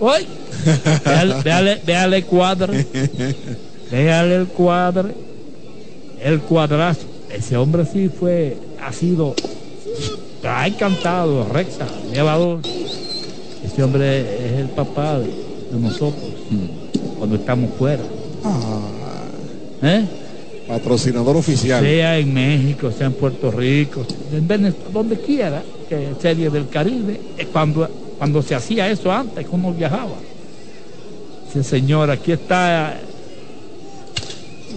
¡Uy! 0.00 0.26
Véale, 1.44 1.80
véale, 1.84 2.22
cuadro. 2.22 2.72
Véale 3.90 4.36
el 4.36 4.46
cuadro. 4.46 5.10
El 6.22 6.40
cuadrazo. 6.40 7.06
Ese 7.28 7.56
hombre 7.56 7.84
sí 7.92 8.08
fue, 8.08 8.56
ha 8.82 8.92
sido, 8.92 9.34
ha 10.44 10.66
encantado, 10.66 11.46
recta, 11.52 11.86
llevado. 12.12 12.60
Ese 13.64 13.82
hombre 13.82 14.20
es 14.20 14.52
el 14.60 14.68
papá 14.70 15.18
de, 15.18 15.26
de 15.26 15.78
nosotros 15.78 16.37
cuando 17.18 17.36
estamos 17.36 17.70
fuera. 17.78 18.02
¿Eh? 19.82 20.04
Patrocinador 20.66 21.36
oficial. 21.36 21.82
Sea 21.82 22.18
en 22.18 22.34
México, 22.34 22.90
sea 22.96 23.06
en 23.06 23.14
Puerto 23.14 23.50
Rico, 23.50 24.04
en 24.32 24.46
Venezuela, 24.46 24.90
donde 24.92 25.18
quiera, 25.20 25.62
que 25.88 26.12
serie 26.20 26.50
del 26.50 26.68
Caribe, 26.68 27.20
es 27.38 27.46
cuando, 27.46 27.88
cuando 28.18 28.42
se 28.42 28.54
hacía 28.54 28.88
eso 28.88 29.10
antes, 29.10 29.46
como 29.46 29.72
viajaba. 29.72 30.16
Sí, 31.52 31.62
señor, 31.62 32.10
aquí 32.10 32.32
está. 32.32 33.00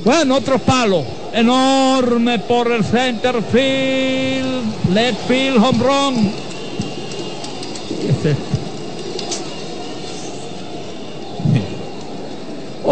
Bueno, 0.05 0.37
otro 0.37 0.57
palo 0.59 1.03
enorme 1.33 2.39
por 2.39 2.71
el 2.71 2.83
center 2.83 3.41
field, 3.51 4.93
left 4.93 5.27
field, 5.27 5.57
home 5.57 5.83
run. 5.83 6.31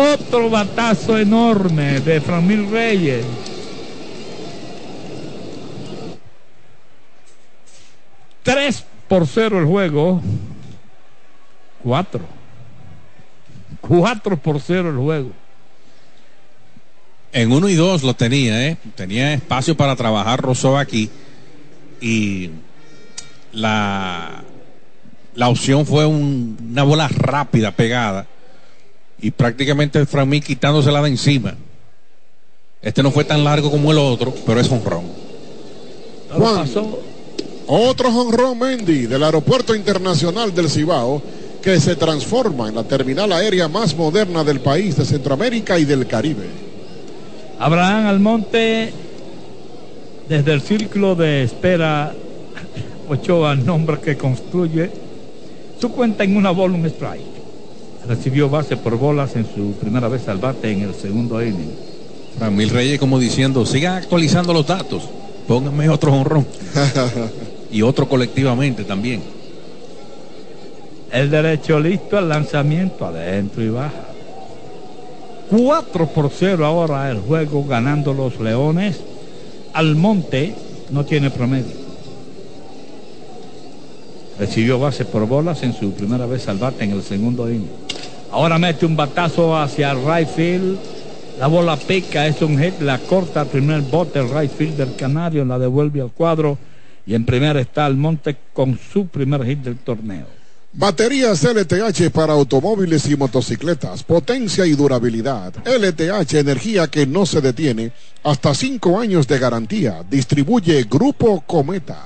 Otro 0.02 0.50
batazo 0.50 1.18
enorme 1.18 2.00
de 2.00 2.22
Framil 2.22 2.72
Reyes. 2.72 3.26
Tres 8.44 8.86
por 9.08 9.28
cero 9.28 9.60
el 9.60 9.66
juego. 9.66 10.22
Cuatro. 11.84 12.22
Cuatro 13.82 14.38
por 14.38 14.62
cero 14.62 14.90
el 14.90 14.98
juego. 14.98 15.32
En 17.32 17.52
uno 17.52 17.70
y 17.70 17.76
dos 17.76 18.02
lo 18.04 18.14
tenía, 18.16 18.68
¿eh? 18.68 18.78
Tenía 18.96 19.34
espacio 19.34 19.76
para 19.76 19.96
trabajar 19.96 20.40
Rosó 20.42 20.78
aquí. 20.78 21.10
Y 22.02 22.52
la, 23.52 24.44
la 25.36 25.50
opción 25.50 25.86
fue 25.86 26.06
un- 26.06 26.58
una 26.72 26.84
bola 26.84 27.08
rápida, 27.10 27.72
pegada. 27.72 28.26
Y 29.22 29.32
prácticamente 29.32 30.06
Framil 30.06 30.44
quitándosela 30.44 31.02
de 31.02 31.10
encima. 31.10 31.56
Este 32.82 33.04
no 33.04 33.12
fue 33.12 33.26
tan 33.26 33.44
largo 33.44 33.70
como 33.70 33.92
el 33.92 33.98
otro, 33.98 34.34
pero 34.46 34.60
es 34.60 34.72
honrón. 34.72 35.04
Juan. 36.32 36.70
Otro 37.68 38.12
jonrón 38.12 38.58
Mendy 38.58 39.06
del 39.06 39.24
Aeropuerto 39.24 39.76
Internacional 39.76 40.56
del 40.56 40.70
Cibao 40.70 41.22
que 41.62 41.80
se 41.80 41.96
transforma 41.96 42.70
en 42.70 42.76
la 42.76 42.84
terminal 42.84 43.32
aérea 43.32 43.68
más 43.68 43.96
moderna 43.96 44.44
del 44.44 44.60
país 44.60 44.96
de 44.96 45.06
Centroamérica 45.06 45.78
y 45.78 45.86
del 45.86 46.08
Caribe. 46.08 46.48
Abraham 47.60 48.08
Almonte 48.08 48.94
desde 50.28 50.54
el 50.54 50.62
círculo 50.62 51.16
de 51.16 51.44
espera 51.44 52.14
Ochoa, 53.10 53.56
nombre 53.56 54.00
que 54.00 54.16
construye 54.16 54.90
su 55.80 55.92
cuenta 55.92 56.24
en 56.24 56.38
una 56.38 56.52
bola 56.52 56.76
un 56.76 56.86
strike. 56.86 57.39
Recibió 58.08 58.50
base 58.50 58.78
por 58.78 58.98
bolas 58.98 59.36
en 59.36 59.46
su 59.46 59.74
primera 59.74 60.08
vez 60.08 60.28
al 60.28 60.38
bate 60.38 60.72
en 60.72 60.82
el 60.82 60.96
segundo 60.96 61.44
inning. 61.44 61.72
Ramil 62.40 62.70
Reyes 62.70 63.00
como 63.00 63.20
diciendo, 63.20 63.66
sigan 63.66 63.96
actualizando 63.96 64.54
los 64.54 64.66
datos. 64.66 65.04
Pónganme 65.48 65.90
otro 65.90 66.14
honrón. 66.14 66.46
y 67.72 67.82
otro 67.82 68.08
colectivamente 68.08 68.84
también. 68.84 69.22
El 71.12 71.30
derecho 71.30 71.80
listo, 71.80 72.20
el 72.20 72.30
lanzamiento 72.30 73.06
adentro 73.06 73.64
y 73.64 73.70
baja. 73.70 74.06
4 75.50 76.08
por 76.08 76.30
0 76.30 76.66
ahora 76.66 77.10
el 77.10 77.20
juego 77.20 77.66
ganando 77.66 78.14
los 78.14 78.40
Leones. 78.40 79.00
Almonte 79.74 80.54
no 80.92 81.06
tiene 81.06 81.32
promedio. 81.32 81.90
Recibió 84.38 84.80
base 84.80 85.04
por 85.06 85.28
bolas 85.28 85.64
en 85.64 85.74
su 85.74 85.92
primera 85.92 86.26
vez 86.26 86.48
al 86.48 86.58
bate 86.58 86.84
en 86.84 86.92
el 86.92 87.04
segundo 87.04 87.50
inning. 87.50 87.89
Ahora 88.32 88.58
mete 88.58 88.86
un 88.86 88.96
batazo 88.96 89.58
hacia 89.58 89.92
el 89.92 90.06
right 90.06 90.28
field. 90.28 90.78
La 91.40 91.48
bola 91.48 91.78
pica, 91.78 92.28
es 92.28 92.42
un 92.42 92.60
hit, 92.62 92.82
la 92.82 93.00
corta 93.00 93.42
al 93.42 93.48
primer 93.48 93.82
bote, 93.82 94.20
el 94.20 94.30
right 94.30 94.52
field 94.52 94.76
del 94.76 94.96
Canario, 94.96 95.46
la 95.46 95.58
devuelve 95.58 96.02
al 96.02 96.12
cuadro. 96.12 96.58
Y 97.06 97.16
en 97.16 97.26
primera 97.26 97.60
está 97.60 97.86
Almonte 97.86 98.38
con 98.54 98.78
su 98.78 99.08
primer 99.08 99.46
hit 99.46 99.60
del 99.60 99.78
torneo. 99.78 100.40
Baterías 100.72 101.44
LTH 101.44 102.12
para 102.12 102.34
automóviles 102.34 103.10
y 103.10 103.16
motocicletas, 103.16 104.04
potencia 104.04 104.66
y 104.68 104.74
durabilidad. 104.74 105.54
LTH, 105.66 106.36
energía 106.36 106.88
que 106.88 107.08
no 107.08 107.26
se 107.26 107.42
detiene, 107.42 107.92
hasta 108.24 108.54
cinco 108.54 109.00
años 109.00 109.28
de 109.28 109.40
garantía. 109.40 110.04
Distribuye 110.08 110.84
Grupo 110.84 111.42
Cometa. 111.42 112.06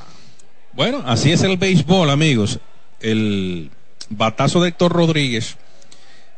Bueno, 0.71 1.03
así 1.05 1.31
es 1.31 1.43
el 1.43 1.57
béisbol, 1.57 2.09
amigos. 2.09 2.59
El 3.01 3.69
batazo 4.09 4.61
de 4.61 4.69
Héctor 4.69 4.93
Rodríguez, 4.93 5.57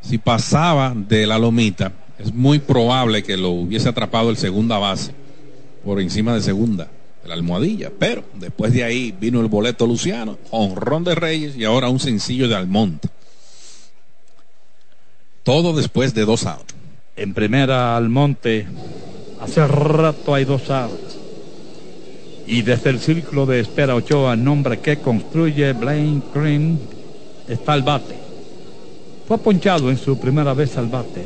si 0.06 0.18
pasaba 0.18 0.94
de 0.94 1.26
la 1.26 1.38
lomita, 1.38 1.92
es 2.18 2.32
muy 2.32 2.58
probable 2.58 3.22
que 3.22 3.36
lo 3.36 3.50
hubiese 3.50 3.88
atrapado 3.88 4.30
el 4.30 4.36
segunda 4.36 4.78
base 4.78 5.12
por 5.84 6.00
encima 6.00 6.34
de 6.34 6.42
segunda. 6.42 6.88
la 7.24 7.34
almohadilla. 7.34 7.90
Pero 7.98 8.22
después 8.34 8.72
de 8.72 8.84
ahí 8.84 9.12
vino 9.18 9.40
el 9.40 9.48
boleto 9.48 9.84
Luciano, 9.84 10.38
honrón 10.50 11.02
de 11.02 11.16
Reyes 11.16 11.56
y 11.56 11.64
ahora 11.64 11.88
un 11.88 11.98
sencillo 11.98 12.46
de 12.46 12.54
Almonte. 12.54 13.08
Todo 15.42 15.74
después 15.74 16.14
de 16.14 16.24
dos 16.24 16.46
outs. 16.46 16.74
En 17.16 17.34
primera 17.34 17.96
Almonte, 17.96 18.66
hace 19.40 19.66
rato 19.66 20.34
hay 20.34 20.44
dos 20.44 20.70
outs. 20.70 21.18
Y 22.46 22.62
desde 22.62 22.90
el 22.90 23.00
círculo 23.00 23.44
de 23.44 23.58
espera 23.58 23.96
Ochoa, 23.96 24.36
nombre 24.36 24.78
que 24.78 24.98
construye 24.98 25.72
Blaine 25.72 26.22
Green, 26.32 26.78
está 27.48 27.74
el 27.74 27.82
bate. 27.82 28.25
Fue 29.26 29.38
ponchado 29.38 29.90
en 29.90 29.98
su 29.98 30.18
primera 30.18 30.54
vez 30.54 30.76
al 30.76 30.86
bate. 30.86 31.24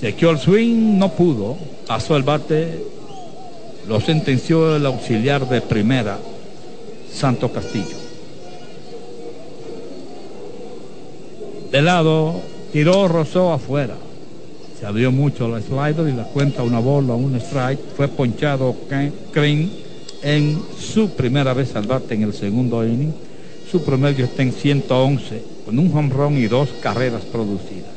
Chequeó 0.00 0.30
el 0.30 0.38
swing, 0.38 0.98
no 0.98 1.10
pudo. 1.10 1.58
Pasó 1.86 2.16
el 2.16 2.22
bate. 2.22 2.82
Lo 3.86 4.00
sentenció 4.00 4.76
el 4.76 4.86
auxiliar 4.86 5.46
de 5.46 5.60
primera, 5.60 6.18
Santo 7.12 7.52
Castillo. 7.52 7.96
De 11.70 11.82
lado, 11.82 12.40
tiró 12.72 13.08
Rosó 13.08 13.52
afuera. 13.52 13.96
Se 14.78 14.86
abrió 14.86 15.12
mucho 15.12 15.48
la 15.48 15.60
slider 15.60 16.08
y 16.08 16.16
la 16.16 16.24
cuenta 16.24 16.62
una 16.62 16.78
bola, 16.78 17.12
un 17.12 17.36
strike. 17.36 17.80
Fue 17.94 18.08
ponchado 18.08 18.74
Crane 19.32 19.68
en 20.22 20.62
su 20.78 21.10
primera 21.10 21.52
vez 21.52 21.76
al 21.76 21.86
bate 21.86 22.14
en 22.14 22.22
el 22.22 22.32
segundo 22.32 22.86
inning. 22.86 23.12
Su 23.70 23.84
promedio 23.84 24.24
está 24.24 24.42
en 24.42 24.52
111 24.52 25.49
con 25.70 25.78
un 25.78 25.96
home 25.96 26.12
run 26.12 26.36
y 26.36 26.48
dos 26.48 26.68
carreras 26.82 27.22
producidas. 27.22 27.92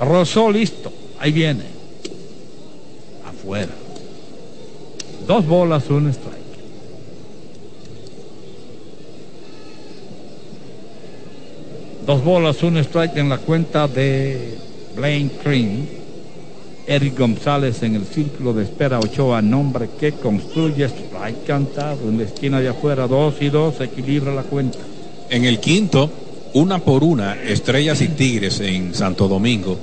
Rosó 0.00 0.50
listo, 0.50 0.90
ahí 1.20 1.30
viene. 1.30 1.64
Afuera. 3.28 3.72
Dos 5.26 5.46
bolas, 5.46 5.90
un 5.90 6.08
strike. 6.08 6.38
Dos 12.06 12.24
bolas, 12.24 12.62
un 12.62 12.78
strike 12.78 13.18
en 13.18 13.28
la 13.28 13.36
cuenta 13.36 13.86
de 13.86 14.56
Blaine 14.96 15.30
Cream. 15.42 15.86
Eric 16.92 17.18
González 17.18 17.82
en 17.84 17.94
el 17.94 18.04
círculo 18.04 18.52
de 18.52 18.64
espera 18.64 19.00
Ochoa, 19.00 19.40
nombre 19.40 19.88
que 19.98 20.12
construye 20.12 20.84
strike 20.84 21.46
cantado 21.46 22.06
en 22.06 22.18
la 22.18 22.24
esquina 22.24 22.60
de 22.60 22.68
afuera, 22.68 23.06
dos 23.06 23.36
y 23.40 23.48
dos, 23.48 23.80
equilibra 23.80 24.34
la 24.34 24.42
cuenta. 24.42 24.78
En 25.30 25.46
el 25.46 25.58
quinto, 25.58 26.10
una 26.52 26.80
por 26.80 27.02
una, 27.02 27.42
Estrellas 27.42 28.02
y 28.02 28.08
Tigres 28.08 28.60
en 28.60 28.94
Santo 28.94 29.26
Domingo. 29.26 29.78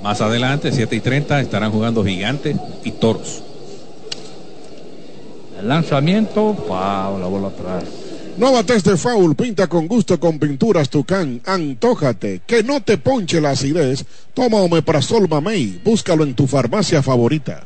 Más 0.00 0.20
adelante, 0.20 0.70
7 0.70 0.94
y 0.94 1.00
30, 1.00 1.40
estarán 1.40 1.72
jugando 1.72 2.04
Gigantes 2.04 2.56
y 2.84 2.92
Toros. 2.92 3.42
El 5.58 5.66
lanzamiento, 5.66 6.52
wow, 6.52 7.18
la 7.18 7.26
bola 7.26 7.48
atrás. 7.48 8.03
No 8.36 8.50
bates 8.50 8.82
de 8.82 8.96
foul, 8.96 9.36
pinta 9.36 9.68
con 9.68 9.86
gusto 9.86 10.18
con 10.18 10.40
pinturas 10.40 10.90
Tucán. 10.90 11.40
Antójate, 11.46 12.42
que 12.44 12.64
no 12.64 12.80
te 12.82 12.98
ponche 12.98 13.40
la 13.40 13.50
acidez. 13.50 14.04
Toma 14.34 14.58
Omeprazol 14.58 15.28
Mamey, 15.28 15.80
búscalo 15.84 16.24
en 16.24 16.34
tu 16.34 16.48
farmacia 16.48 17.00
favorita. 17.00 17.62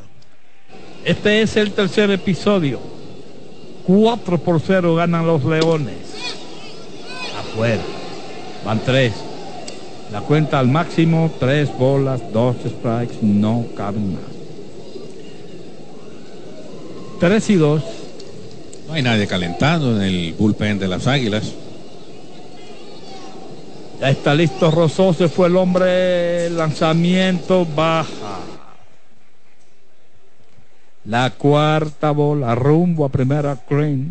Este 1.03 1.41
es 1.41 1.55
el 1.57 1.71
tercer 1.71 2.11
episodio. 2.11 2.79
4 3.87 4.37
por 4.37 4.61
0 4.61 4.95
ganan 4.95 5.25
los 5.25 5.43
Leones. 5.43 5.95
Afuera. 7.39 7.81
Van 8.63 8.79
tres. 8.85 9.13
La 10.11 10.21
cuenta 10.21 10.59
al 10.59 10.67
máximo, 10.67 11.31
tres 11.39 11.75
bolas, 11.77 12.21
dos 12.31 12.55
strikes, 12.57 13.17
no 13.21 13.65
caben 13.75 14.13
más. 14.13 14.21
Tres 17.19 17.49
y 17.49 17.55
dos. 17.55 17.83
No 18.89 18.95
hay 18.95 19.03
nadie 19.03 19.27
calentando 19.27 19.95
en 19.95 20.01
el 20.01 20.33
bullpen 20.33 20.79
de 20.79 20.87
las 20.87 21.05
Águilas. 21.05 21.53
Ya 24.01 24.09
está 24.09 24.33
listo 24.33 24.71
Rosó, 24.71 25.13
se 25.13 25.29
fue 25.29 25.45
el 25.45 25.57
hombre, 25.57 26.49
lanzamiento 26.49 27.67
baja. 27.67 28.39
La 31.05 31.29
cuarta 31.29 32.09
bola, 32.09 32.55
rumbo 32.55 33.05
a 33.05 33.09
primera 33.09 33.57
Crane, 33.57 34.07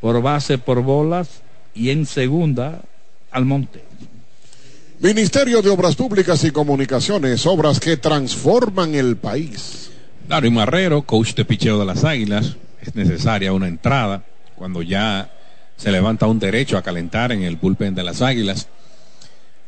por 0.00 0.22
base 0.22 0.58
por 0.58 0.80
bolas 0.82 1.28
y 1.74 1.90
en 1.90 2.06
segunda 2.06 2.82
al 3.32 3.44
monte. 3.44 3.82
Ministerio 5.00 5.62
de 5.62 5.70
Obras 5.70 5.96
Públicas 5.96 6.44
y 6.44 6.52
Comunicaciones, 6.52 7.44
obras 7.44 7.80
que 7.80 7.96
transforman 7.96 8.94
el 8.94 9.16
país. 9.16 9.90
Dario 10.28 10.52
Marrero, 10.52 11.02
coach 11.02 11.34
de 11.34 11.44
picheo 11.44 11.76
de 11.80 11.86
las 11.86 12.04
Águilas, 12.04 12.56
es 12.82 12.94
necesaria 12.94 13.52
una 13.52 13.68
entrada 13.68 14.24
cuando 14.56 14.82
ya 14.82 15.30
se 15.76 15.92
levanta 15.92 16.26
un 16.26 16.38
derecho 16.38 16.76
a 16.76 16.82
calentar 16.82 17.32
en 17.32 17.42
el 17.42 17.56
bullpen 17.56 17.94
de 17.94 18.02
las 18.02 18.20
Águilas. 18.22 18.68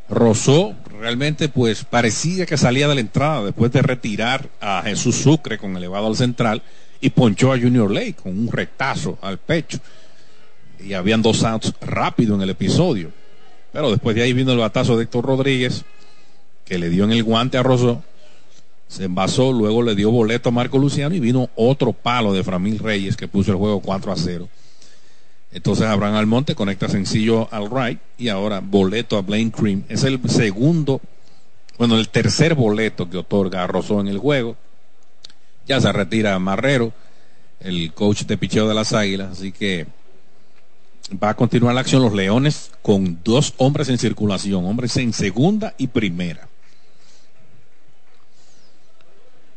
Rosó 0.09 0.75
realmente 0.99 1.49
pues 1.49 1.85
parecía 1.85 2.45
que 2.45 2.57
salía 2.57 2.89
de 2.89 2.97
la 2.97 3.01
entrada 3.01 3.45
después 3.45 3.71
de 3.71 3.83
retirar 3.83 4.49
a 4.61 4.83
Jesús 4.83 5.17
Sucre 5.17 5.57
con 5.57 5.77
elevado 5.77 6.09
al 6.09 6.17
central 6.17 6.63
y 7.01 7.11
ponchó 7.11 7.53
a 7.53 7.59
Junior 7.59 7.91
Lake 7.91 8.17
con 8.23 8.37
un 8.37 8.51
rectazo 8.51 9.19
al 9.23 9.39
pecho. 9.39 9.79
Y 10.81 10.95
habían 10.95 11.23
dos 11.23 11.45
outs 11.45 11.75
rápido 11.81 12.35
en 12.35 12.43
el 12.43 12.51
episodio. 12.51 13.13
Pero 13.73 13.91
después 13.91 14.17
de 14.17 14.23
ahí 14.23 14.33
vino 14.33 14.53
el 14.53 14.59
batazo 14.59 14.97
de 14.97 15.05
Héctor 15.05 15.25
Rodríguez, 15.25 15.85
que 16.65 16.79
le 16.79 16.89
dio 16.89 17.05
en 17.05 17.13
el 17.13 17.23
guante 17.23 17.59
a 17.59 17.63
Rosó, 17.63 18.03
se 18.91 19.05
envasó, 19.05 19.53
luego 19.53 19.84
le 19.84 19.95
dio 19.95 20.11
boleto 20.11 20.49
a 20.49 20.53
Marco 20.53 20.76
Luciano 20.76 21.14
y 21.14 21.20
vino 21.20 21.49
otro 21.55 21.93
palo 21.93 22.32
de 22.32 22.43
Framil 22.43 22.80
Reyes 22.80 23.16
que 23.16 23.28
puso 23.28 23.53
el 23.53 23.57
juego 23.57 23.80
4 23.80 24.11
a 24.11 24.16
0. 24.16 24.49
Entonces 25.53 25.86
Abraham 25.86 26.16
Almonte 26.16 26.57
conecta 26.57 26.88
sencillo 26.88 27.49
al 27.53 27.70
right 27.70 28.01
y 28.18 28.30
ahora 28.30 28.59
boleto 28.59 29.16
a 29.16 29.22
Blaine 29.22 29.53
Cream. 29.53 29.84
Es 29.88 30.03
el 30.03 30.20
segundo, 30.28 31.01
bueno, 31.78 31.97
el 31.97 32.09
tercer 32.09 32.57
boleto 32.57 33.09
que 33.09 33.18
otorga 33.18 33.62
a 33.62 33.68
Rosó 33.68 34.01
en 34.01 34.09
el 34.09 34.18
juego. 34.18 34.57
Ya 35.68 35.80
se 35.80 35.93
retira 35.93 36.36
Marrero, 36.41 36.93
el 37.61 37.93
coach 37.93 38.22
de 38.24 38.38
picheo 38.38 38.66
de 38.66 38.74
las 38.74 38.93
Águilas, 38.93 39.30
así 39.30 39.53
que 39.53 39.86
va 41.22 41.30
a 41.30 41.36
continuar 41.36 41.76
la 41.76 41.82
acción 41.82 42.03
los 42.03 42.12
Leones 42.12 42.72
con 42.82 43.20
dos 43.22 43.55
hombres 43.59 43.88
en 43.88 43.99
circulación, 43.99 44.64
hombres 44.64 44.97
en 44.97 45.12
segunda 45.12 45.74
y 45.78 45.86
primera. 45.86 46.50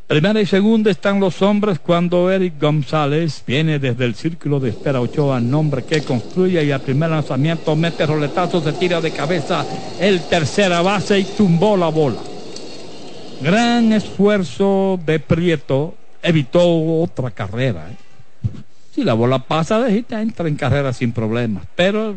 Primera 0.06 0.38
y 0.38 0.44
segunda 0.44 0.90
están 0.90 1.18
los 1.18 1.40
hombres 1.40 1.78
cuando 1.78 2.30
Eric 2.30 2.60
González 2.60 3.42
viene 3.46 3.78
desde 3.78 4.04
el 4.04 4.14
círculo 4.14 4.60
de 4.60 4.68
espera 4.68 5.00
Ochoa, 5.00 5.40
nombre 5.40 5.82
que 5.82 6.02
construye 6.02 6.62
y 6.62 6.70
al 6.70 6.82
primer 6.82 7.08
lanzamiento 7.08 7.74
mete 7.74 8.04
roletazo, 8.04 8.60
se 8.60 8.74
tira 8.74 9.00
de 9.00 9.12
cabeza 9.12 9.64
el 9.98 10.20
tercera 10.28 10.82
base 10.82 11.20
y 11.20 11.24
tumbó 11.24 11.74
la 11.78 11.88
bola. 11.88 12.20
Gran 13.40 13.94
esfuerzo 13.94 15.00
de 15.06 15.20
Prieto, 15.20 15.94
evitó 16.22 16.60
otra 17.00 17.30
carrera. 17.30 17.90
¿eh? 17.90 17.96
Si 18.94 19.04
la 19.04 19.14
bola 19.14 19.38
pasa 19.38 19.80
de 19.80 20.04
entra 20.10 20.48
en 20.48 20.56
carrera 20.56 20.92
sin 20.92 21.12
problemas. 21.12 21.64
Pero 21.74 22.14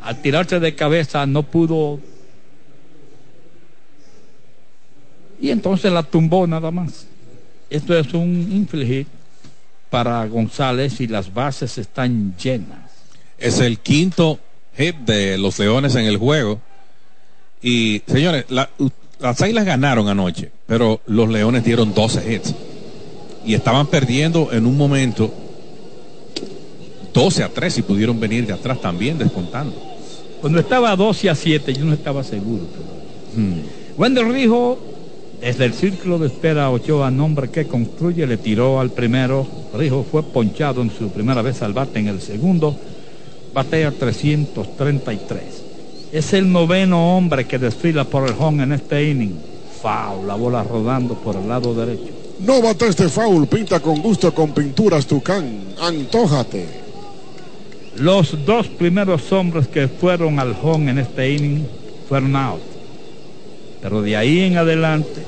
al 0.00 0.22
tirarse 0.22 0.60
de 0.60 0.76
cabeza 0.76 1.26
no 1.26 1.42
pudo. 1.42 1.98
Y 5.40 5.50
entonces 5.50 5.92
la 5.92 6.04
tumbó 6.04 6.46
nada 6.46 6.70
más. 6.70 7.08
Esto 7.68 7.98
es 7.98 8.12
un 8.14 8.48
infligir 8.52 9.06
para 9.90 10.26
González 10.26 11.00
y 11.00 11.06
las 11.06 11.32
bases 11.32 11.78
están 11.78 12.36
llenas. 12.36 12.90
Es 13.38 13.60
el 13.60 13.78
quinto 13.78 14.38
hit 14.76 14.96
de 14.96 15.38
los 15.38 15.58
Leones 15.58 15.94
en 15.94 16.06
el 16.06 16.16
juego. 16.16 16.60
Y 17.62 18.02
señores, 18.06 18.44
la, 18.48 18.70
las 19.20 19.40
Águilas 19.40 19.64
ganaron 19.64 20.08
anoche, 20.08 20.50
pero 20.66 21.00
los 21.06 21.28
Leones 21.28 21.64
dieron 21.64 21.94
12 21.94 22.34
hits. 22.34 22.54
Y 23.44 23.54
estaban 23.54 23.86
perdiendo 23.86 24.52
en 24.52 24.66
un 24.66 24.76
momento 24.76 25.32
12 27.14 27.44
a 27.44 27.48
3 27.48 27.78
y 27.78 27.82
pudieron 27.82 28.20
venir 28.20 28.46
de 28.46 28.52
atrás 28.52 28.80
también 28.80 29.18
descontando. 29.18 29.74
Cuando 30.40 30.60
estaba 30.60 30.94
12 30.94 31.30
a 31.30 31.34
7 31.34 31.72
yo 31.72 31.84
no 31.84 31.94
estaba 31.94 32.22
seguro. 32.22 32.64
Hmm. 33.34 33.60
Wendell 33.96 34.32
Rijo, 34.32 34.78
desde 35.40 35.64
el 35.66 35.74
círculo 35.74 36.18
de 36.18 36.28
espera 36.28 36.70
Ochoa, 36.70 37.10
nombre 37.10 37.50
que 37.50 37.66
construye, 37.66 38.26
le 38.26 38.36
tiró 38.36 38.80
al 38.80 38.90
primero. 38.90 39.46
Rijo 39.74 40.04
fue 40.10 40.22
ponchado 40.22 40.82
en 40.82 40.90
su 40.90 41.10
primera 41.10 41.42
vez 41.42 41.62
al 41.62 41.72
bate 41.72 41.98
en 41.98 42.08
el 42.08 42.20
segundo. 42.20 42.76
Batea 43.52 43.92
333. 43.92 45.42
Es 46.12 46.32
el 46.32 46.50
noveno 46.50 47.16
hombre 47.16 47.46
que 47.46 47.58
desfila 47.58 48.04
por 48.04 48.28
el 48.28 48.34
home 48.38 48.62
en 48.62 48.72
este 48.72 49.10
inning. 49.10 49.38
Foul, 49.82 50.26
la 50.26 50.34
bola 50.34 50.62
rodando 50.62 51.14
por 51.14 51.36
el 51.36 51.48
lado 51.48 51.74
derecho. 51.74 52.12
No 52.40 52.60
bates 52.60 52.96
de 52.96 53.08
foul, 53.08 53.46
pinta 53.46 53.80
con 53.80 54.00
gusto 54.02 54.34
con 54.34 54.52
pinturas 54.52 55.06
Tucán. 55.06 55.60
Antójate. 55.80 56.66
Los 57.96 58.44
dos 58.44 58.68
primeros 58.68 59.32
hombres 59.32 59.68
que 59.68 59.88
fueron 59.88 60.38
al 60.38 60.56
home 60.62 60.90
en 60.90 60.98
este 60.98 61.32
inning 61.32 61.66
fueron 62.08 62.36
out. 62.36 62.75
Pero 63.86 64.02
de 64.02 64.16
ahí 64.16 64.40
en 64.40 64.58
adelante, 64.58 65.22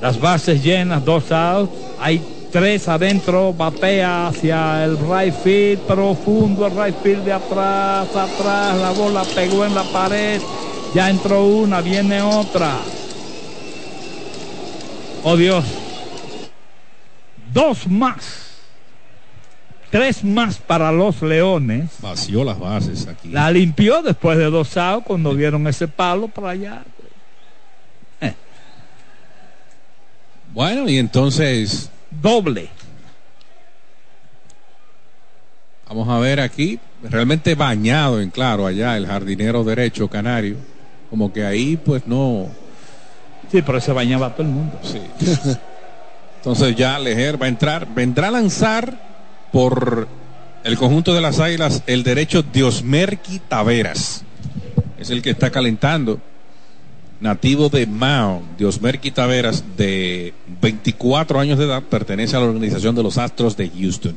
Las 0.00 0.20
bases 0.20 0.60
llenas, 0.60 1.04
dos 1.04 1.30
outs. 1.30 1.72
Hay 2.00 2.20
tres 2.50 2.88
adentro, 2.88 3.52
batea 3.52 4.26
hacia 4.26 4.84
el 4.84 4.98
right 4.98 5.32
field, 5.32 5.82
profundo 5.82 6.66
el 6.66 6.72
right 6.72 6.96
field 7.00 7.24
de 7.24 7.32
atrás, 7.32 8.08
atrás, 8.08 8.76
la 8.78 8.90
bola 8.90 9.22
pegó 9.36 9.64
en 9.64 9.72
la 9.72 9.84
pared, 9.84 10.40
ya 10.92 11.10
entró 11.10 11.44
una, 11.44 11.80
viene 11.80 12.20
otra. 12.20 12.76
Oh 15.22 15.36
Dios, 15.36 15.64
dos 17.52 17.86
más. 17.86 18.45
Tres 19.96 20.22
más 20.22 20.58
para 20.58 20.92
los 20.92 21.22
Leones. 21.22 21.90
Vació 22.02 22.44
las 22.44 22.58
bases 22.58 23.08
aquí. 23.08 23.30
La 23.30 23.50
limpió 23.50 24.02
después 24.02 24.36
de 24.36 24.44
dos 24.50 24.76
outs 24.76 25.06
cuando 25.06 25.32
vieron 25.32 25.66
ese 25.68 25.88
palo 25.88 26.28
para 26.28 26.50
allá. 26.50 26.82
Eh. 28.20 28.34
Bueno, 30.52 30.86
y 30.86 30.98
entonces 30.98 31.90
Doble. 32.10 32.68
Vamos 35.88 36.06
a 36.10 36.18
ver 36.18 36.40
aquí, 36.40 36.78
realmente 37.02 37.54
bañado 37.54 38.20
en 38.20 38.28
claro 38.28 38.66
allá 38.66 38.98
el 38.98 39.06
jardinero 39.06 39.64
derecho 39.64 40.08
canario. 40.08 40.56
Como 41.08 41.32
que 41.32 41.42
ahí 41.42 41.78
pues 41.78 42.06
no. 42.06 42.48
Sí, 43.50 43.62
pero 43.62 43.80
se 43.80 43.92
bañaba 43.92 44.34
todo 44.34 44.46
el 44.46 44.52
mundo. 44.52 44.78
Sí. 44.82 45.00
Entonces 46.36 46.76
ya 46.76 46.98
Lejer 46.98 47.40
va 47.40 47.46
a 47.46 47.48
entrar, 47.48 47.88
vendrá 47.94 48.28
a 48.28 48.32
lanzar 48.32 49.15
por 49.56 50.06
el 50.64 50.76
conjunto 50.76 51.14
de 51.14 51.22
las 51.22 51.40
águilas 51.40 51.82
el 51.86 52.02
derecho 52.02 52.42
Diosmerqui 52.42 53.38
Taveras. 53.38 54.22
Es 54.98 55.08
el 55.08 55.22
que 55.22 55.30
está 55.30 55.48
calentando. 55.50 56.20
Nativo 57.22 57.70
de 57.70 57.86
Mao, 57.86 58.42
Diosmerqui 58.58 59.12
Taveras, 59.12 59.64
de 59.78 60.34
24 60.60 61.40
años 61.40 61.58
de 61.58 61.64
edad, 61.64 61.82
pertenece 61.82 62.36
a 62.36 62.40
la 62.40 62.44
organización 62.44 62.94
de 62.94 63.02
los 63.02 63.16
Astros 63.16 63.56
de 63.56 63.70
Houston. 63.70 64.14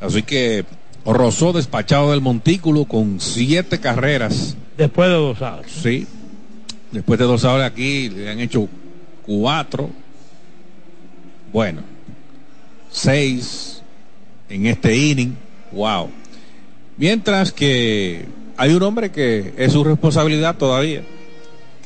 Así 0.00 0.24
que 0.24 0.64
Rosó 1.06 1.52
despachado 1.52 2.10
del 2.10 2.20
montículo 2.20 2.86
con 2.86 3.20
siete 3.20 3.78
carreras. 3.78 4.56
Después 4.76 5.10
de 5.10 5.14
dos 5.14 5.42
outs. 5.42 5.70
Sí. 5.70 6.08
Después 6.90 7.20
de 7.20 7.24
dos 7.24 7.44
outs 7.44 7.62
aquí 7.62 8.08
le 8.08 8.28
han 8.28 8.40
hecho 8.40 8.68
cuatro. 9.24 9.90
Bueno, 11.52 11.82
seis 12.90 13.79
en 14.50 14.66
este 14.66 14.96
inning. 14.96 15.36
Wow. 15.72 16.10
Mientras 16.96 17.52
que 17.52 18.26
hay 18.56 18.74
un 18.74 18.82
hombre 18.82 19.10
que 19.10 19.54
es 19.56 19.72
su 19.72 19.82
responsabilidad 19.82 20.56
todavía, 20.56 21.02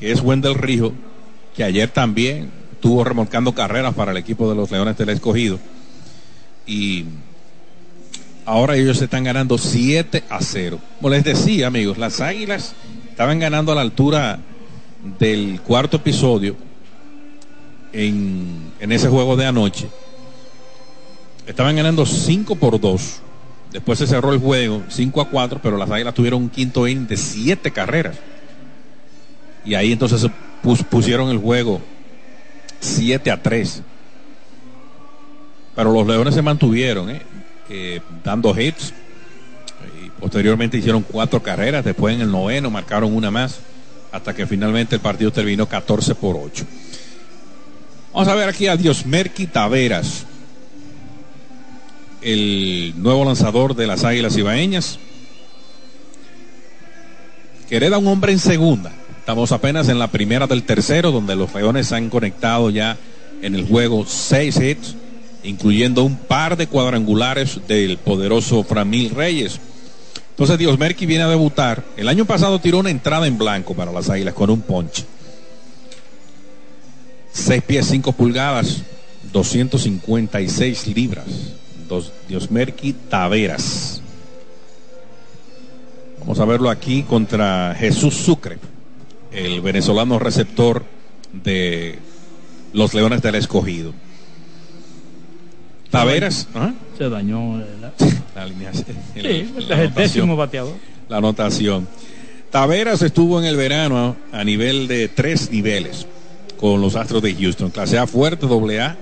que 0.01 0.11
es 0.11 0.21
Wendell 0.21 0.57
Rijo, 0.57 0.93
que 1.55 1.63
ayer 1.63 1.89
también 1.89 2.51
estuvo 2.73 3.05
remolcando 3.05 3.55
carreras 3.55 3.95
para 3.95 4.11
el 4.11 4.17
equipo 4.17 4.49
de 4.49 4.57
los 4.57 4.71
Leones 4.71 4.99
del 4.99 5.11
Escogido. 5.11 5.61
Y 6.67 7.05
ahora 8.45 8.77
ellos 8.77 9.01
están 9.01 9.25
ganando 9.25 9.57
7 9.57 10.25
a 10.29 10.41
0. 10.41 10.81
Como 10.97 11.11
les 11.11 11.23
decía, 11.23 11.69
amigos, 11.69 11.97
las 11.99 12.21
Águilas 12.21 12.75
estaban 13.09 13.39
ganando 13.39 13.71
a 13.71 13.77
la 13.77 13.83
altura 13.83 14.41
del 15.21 15.61
cuarto 15.61 15.99
episodio 15.99 16.57
en 17.93 18.73
ese 18.81 19.09
juego 19.09 19.37
de 19.37 19.47
anoche. 19.47 19.89
Estaban 21.47 21.77
ganando 21.77 22.07
5 22.07 22.57
por 22.57 22.81
2. 22.81 23.21
Después 23.73 23.99
se 23.99 24.07
cerró 24.07 24.33
el 24.33 24.39
juego 24.39 24.83
5 24.89 25.21
a 25.21 25.29
4, 25.29 25.61
pero 25.63 25.77
las 25.77 25.91
Águilas 25.91 26.15
tuvieron 26.15 26.43
un 26.43 26.49
quinto 26.49 26.87
inning 26.87 27.07
de 27.07 27.17
7 27.17 27.71
carreras. 27.73 28.17
Y 29.65 29.75
ahí 29.75 29.93
entonces 29.93 30.31
pus, 30.63 30.83
pusieron 30.83 31.31
el 31.31 31.39
juego 31.39 31.81
7 32.81 33.31
a 33.31 33.43
3. 33.43 33.83
Pero 35.75 35.93
los 35.93 36.07
Leones 36.07 36.35
se 36.35 36.43
mantuvieron, 36.43 37.11
¿eh? 37.11 37.23
Eh, 37.69 38.01
dando 38.23 38.59
hits. 38.59 38.93
Y 40.03 40.11
posteriormente 40.21 40.79
hicieron 40.79 41.03
cuatro 41.03 41.43
carreras. 41.43 41.85
Después 41.85 42.15
en 42.15 42.21
el 42.21 42.31
noveno 42.31 42.71
marcaron 42.71 43.15
una 43.15 43.31
más. 43.31 43.59
Hasta 44.13 44.35
que 44.35 44.47
finalmente 44.47 44.95
el 44.95 45.01
partido 45.01 45.33
terminó 45.33 45.67
14 45.67 46.15
por 46.15 46.37
8. 46.37 46.65
Vamos 48.13 48.29
a 48.29 48.35
ver 48.37 48.49
aquí 48.49 48.69
a 48.69 48.77
Diosmerqui 48.77 49.49
Taveras. 49.49 50.27
El 52.25 52.95
nuevo 52.97 53.25
lanzador 53.25 53.77
de 53.77 53.87
las 53.87 54.03
Águilas 54.03 54.37
Ibaeñas. 54.37 54.99
Que 57.69 57.77
hereda 57.77 57.99
un 57.99 58.09
hombre 58.09 58.33
en 58.33 58.39
segunda. 58.39 58.93
Estamos 59.21 59.53
apenas 59.53 59.89
en 59.89 59.99
la 59.99 60.09
primera 60.11 60.47
del 60.47 60.65
tercero, 60.65 61.13
donde 61.13 61.37
los 61.37 61.55
Leones 61.55 61.93
han 61.93 62.11
conectado 62.11 62.71
ya 62.71 62.97
en 63.43 63.55
el 63.55 63.67
juego 63.69 64.05
seis 64.07 64.57
hits 64.57 64.97
incluyendo 65.45 66.03
un 66.03 66.17
par 66.17 66.57
de 66.57 66.67
cuadrangulares 66.67 67.61
del 67.69 67.99
poderoso 67.99 68.65
Framil 68.65 69.11
Reyes. 69.11 69.61
Entonces 70.31 70.59
Diosmerqui 70.59 71.07
viene 71.07 71.25
a 71.25 71.29
debutar. 71.29 71.85
El 71.97 72.09
año 72.09 72.25
pasado 72.25 72.59
tiró 72.59 72.79
una 72.79 72.91
entrada 72.91 73.27
en 73.27 73.39
blanco 73.39 73.75
para 73.75 73.93
las 73.93 74.11
Águilas 74.11 74.35
con 74.35 74.51
un 74.51 74.63
ponche. 74.63 75.05
6 77.33 77.63
pies 77.65 77.87
5 77.87 78.13
pulgadas, 78.13 78.83
256 79.33 80.87
libras. 80.89 81.27
Dos, 81.89 82.13
Diosmerqui 82.29 82.95
Taveras. 83.09 84.03
Vamos 86.21 86.41
a 86.41 86.45
verlo 86.47 86.71
aquí 86.71 87.03
contra 87.03 87.75
Jesús 87.79 88.15
Sucre, 88.15 88.59
el 89.31 89.61
venezolano 89.61 90.19
receptor 90.19 90.85
de 91.33 91.99
los 92.73 92.95
Leones 92.95 93.21
del 93.21 93.35
Escogido. 93.35 93.93
Taveras. 95.91 96.49
¿Ah? 96.55 96.73
Se 96.97 97.09
dañó 97.09 97.59
la, 98.35 98.47
la. 98.47 98.73
Sí, 98.73 98.89
el, 99.15 99.95
décimo 99.95 100.35
bateador. 100.35 100.75
La 101.09 101.19
anotación. 101.19 101.87
Taveras 102.51 103.03
estuvo 103.03 103.39
en 103.39 103.45
el 103.47 103.57
verano 103.57 104.17
a, 104.33 104.41
a 104.41 104.45
nivel 104.45 104.89
de 104.89 105.09
tres 105.09 105.51
niveles 105.51 106.07
con 106.59 106.81
los 106.81 106.97
Astros 106.97 107.23
de 107.23 107.35
Houston. 107.35 107.71
Clase 107.71 107.99
A 107.99 108.07
fuerte, 108.07 108.47
doble 108.47 108.81
A. 108.81 108.97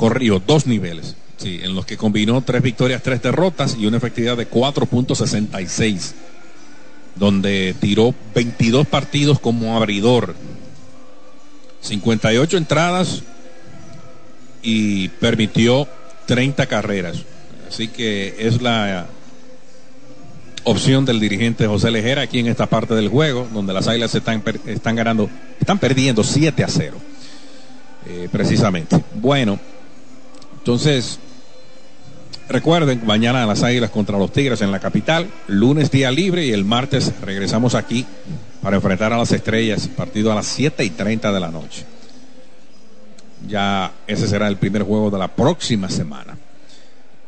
Corrió 0.00 0.40
dos 0.40 0.66
niveles. 0.66 1.14
Sí, 1.36 1.60
en 1.62 1.74
los 1.74 1.84
que 1.84 1.98
combinó 1.98 2.40
tres 2.40 2.62
victorias, 2.62 3.02
tres 3.02 3.20
derrotas 3.20 3.76
y 3.78 3.84
una 3.84 3.98
efectividad 3.98 4.34
de 4.34 4.48
4.66. 4.48 6.12
Donde 7.16 7.74
tiró 7.78 8.14
22 8.34 8.86
partidos 8.86 9.38
como 9.40 9.76
abridor. 9.76 10.34
58 11.82 12.56
entradas, 12.56 13.24
y 14.62 15.08
permitió 15.08 15.86
30 16.24 16.64
carreras. 16.64 17.18
Así 17.68 17.88
que 17.88 18.36
es 18.38 18.62
la 18.62 19.06
opción 20.64 21.04
del 21.04 21.20
dirigente 21.20 21.66
José 21.66 21.90
Lejera 21.90 22.22
aquí 22.22 22.38
en 22.38 22.46
esta 22.46 22.66
parte 22.66 22.94
del 22.94 23.08
juego, 23.08 23.46
donde 23.52 23.74
las 23.74 23.86
águilas 23.86 24.14
están, 24.14 24.42
están 24.64 24.96
ganando, 24.96 25.28
están 25.60 25.78
perdiendo 25.78 26.24
7 26.24 26.64
a 26.64 26.68
0. 26.68 26.96
Eh, 28.06 28.30
precisamente. 28.32 28.98
Bueno, 29.14 29.60
entonces, 30.70 31.18
recuerden, 32.48 33.04
mañana 33.04 33.44
las 33.44 33.64
águilas 33.64 33.90
contra 33.90 34.16
los 34.16 34.30
Tigres 34.30 34.62
en 34.62 34.70
la 34.70 34.78
capital, 34.78 35.28
lunes 35.48 35.90
día 35.90 36.12
libre 36.12 36.46
y 36.46 36.52
el 36.52 36.64
martes 36.64 37.12
regresamos 37.22 37.74
aquí 37.74 38.06
para 38.62 38.76
enfrentar 38.76 39.12
a 39.12 39.18
las 39.18 39.32
estrellas, 39.32 39.88
partido 39.88 40.30
a 40.30 40.36
las 40.36 40.46
7 40.46 40.84
y 40.84 40.90
30 40.90 41.32
de 41.32 41.40
la 41.40 41.50
noche. 41.50 41.84
Ya 43.48 43.90
ese 44.06 44.28
será 44.28 44.46
el 44.46 44.58
primer 44.58 44.84
juego 44.84 45.10
de 45.10 45.18
la 45.18 45.26
próxima 45.26 45.90
semana. 45.90 46.38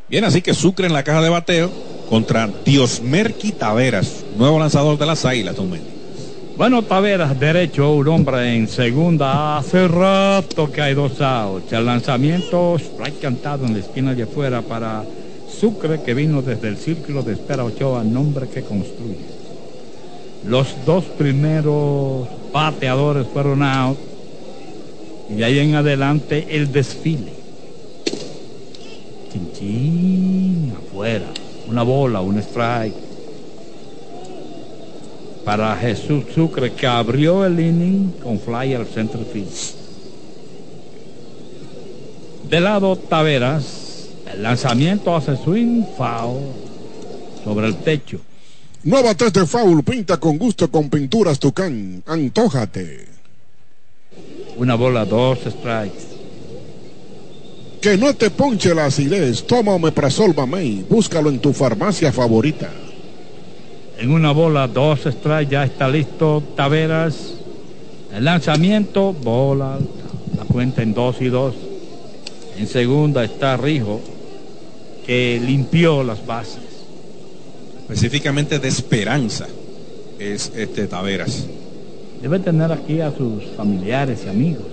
Bien, 0.08 0.22
así 0.22 0.40
que 0.40 0.54
Sucre 0.54 0.86
en 0.86 0.92
la 0.92 1.02
caja 1.02 1.20
de 1.20 1.28
bateo 1.28 1.72
contra 2.08 2.46
Diosmerqui 2.46 3.50
Taveras, 3.50 4.24
nuevo 4.36 4.60
lanzador 4.60 4.96
de 4.98 5.06
las 5.06 5.24
Águilas, 5.24 5.56
Don 5.56 5.68
Mendy. 5.68 5.91
Bueno, 6.62 6.82
Taveras, 6.82 7.40
derecho, 7.40 7.92
un 7.92 8.06
hombre 8.06 8.54
en 8.54 8.68
segunda. 8.68 9.58
Hace 9.58 9.88
rato 9.88 10.70
que 10.70 10.80
hay 10.80 10.94
dos 10.94 11.20
outs. 11.20 11.72
El 11.72 11.84
lanzamiento 11.84 12.76
strike 12.78 13.18
cantado 13.18 13.66
en 13.66 13.72
la 13.72 13.80
esquina 13.80 14.14
de 14.14 14.22
afuera 14.22 14.62
para 14.62 15.02
Sucre, 15.48 16.02
que 16.02 16.14
vino 16.14 16.40
desde 16.40 16.68
el 16.68 16.76
círculo 16.76 17.24
de 17.24 17.32
espera 17.32 17.64
Ochoa, 17.64 18.04
nombre 18.04 18.48
que 18.48 18.62
construye. 18.62 19.26
Los 20.46 20.76
dos 20.86 21.02
primeros 21.02 22.28
bateadores 22.52 23.26
fueron 23.26 23.64
out 23.64 23.98
y 25.36 25.42
ahí 25.42 25.58
en 25.58 25.74
adelante 25.74 26.46
el 26.48 26.70
desfile. 26.70 27.32
Chin, 29.32 29.50
chin, 29.52 30.74
afuera. 30.78 31.26
Una 31.68 31.82
bola, 31.82 32.20
un 32.20 32.38
strike. 32.38 33.11
Para 35.44 35.76
Jesús 35.76 36.24
Sucre 36.34 36.72
que 36.72 36.86
abrió 36.86 37.44
el 37.44 37.58
inning 37.58 38.12
con 38.22 38.38
fly 38.38 38.74
al 38.74 38.86
center 38.86 39.24
field. 39.24 39.48
De 42.48 42.60
lado 42.60 42.96
Taveras, 42.96 44.08
el 44.32 44.42
lanzamiento 44.42 45.16
hace 45.16 45.36
swing, 45.36 45.84
foul 45.96 46.42
sobre 47.44 47.66
el 47.66 47.76
techo. 47.76 48.20
Nueva 48.84 49.14
test 49.14 49.36
de 49.36 49.46
foul, 49.46 49.82
pinta 49.82 50.18
con 50.18 50.38
gusto 50.38 50.70
con 50.70 50.90
pinturas 50.90 51.38
Tucán. 51.38 52.02
Antójate. 52.06 53.06
Una 54.56 54.74
bola, 54.74 55.04
dos 55.04 55.38
strikes. 55.38 56.12
Que 57.80 57.96
no 57.96 58.14
te 58.14 58.30
ponche 58.30 58.74
la 58.74 58.86
acidez. 58.86 59.44
Toma 59.46 59.74
Omeprazol 59.74 60.34
Mamey. 60.34 60.84
Búscalo 60.88 61.30
en 61.30 61.38
tu 61.38 61.52
farmacia 61.52 62.12
favorita. 62.12 62.70
En 64.02 64.10
una 64.10 64.32
bola, 64.32 64.66
dos 64.66 65.02
strikes. 65.02 65.52
Ya 65.52 65.62
está 65.62 65.88
listo 65.88 66.42
Taveras. 66.56 67.34
El 68.12 68.24
lanzamiento, 68.24 69.12
bola 69.12 69.74
alta. 69.74 70.02
La 70.36 70.44
cuenta 70.44 70.82
en 70.82 70.92
dos 70.92 71.20
y 71.20 71.28
dos. 71.28 71.54
En 72.58 72.66
segunda 72.66 73.22
está 73.22 73.56
Rijo, 73.56 74.00
que 75.06 75.40
limpió 75.40 76.02
las 76.02 76.26
bases. 76.26 76.64
Específicamente 77.82 78.58
de 78.58 78.66
esperanza 78.66 79.46
es 80.18 80.50
este 80.56 80.88
Taveras. 80.88 81.46
Debe 82.20 82.40
tener 82.40 82.72
aquí 82.72 83.00
a 83.00 83.16
sus 83.16 83.44
familiares 83.56 84.24
y 84.26 84.28
amigos. 84.30 84.71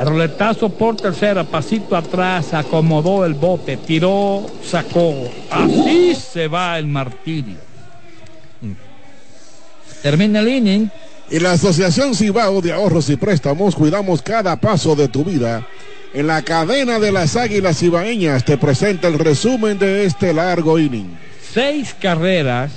El 0.00 0.06
roletazo 0.06 0.70
por 0.70 0.96
tercera, 0.96 1.44
pasito 1.44 1.94
atrás, 1.94 2.54
acomodó 2.54 3.26
el 3.26 3.34
bote, 3.34 3.76
tiró, 3.76 4.46
sacó. 4.64 5.30
Así 5.50 6.14
se 6.14 6.48
va 6.48 6.78
el 6.78 6.86
martirio. 6.86 7.58
Termina 10.02 10.40
el 10.40 10.48
inning. 10.48 10.90
Y 11.30 11.38
la 11.38 11.52
Asociación 11.52 12.14
Cibao 12.14 12.62
de 12.62 12.72
Ahorros 12.72 13.10
y 13.10 13.16
Préstamos 13.16 13.76
cuidamos 13.76 14.22
cada 14.22 14.56
paso 14.56 14.96
de 14.96 15.08
tu 15.08 15.22
vida. 15.22 15.66
En 16.14 16.26
la 16.26 16.40
cadena 16.40 16.98
de 16.98 17.12
las 17.12 17.36
Águilas 17.36 17.78
Cibaeñas 17.78 18.42
te 18.46 18.56
presenta 18.56 19.06
el 19.06 19.18
resumen 19.18 19.78
de 19.78 20.06
este 20.06 20.32
largo 20.32 20.78
inning. 20.78 21.14
Seis 21.52 21.94
carreras 22.00 22.72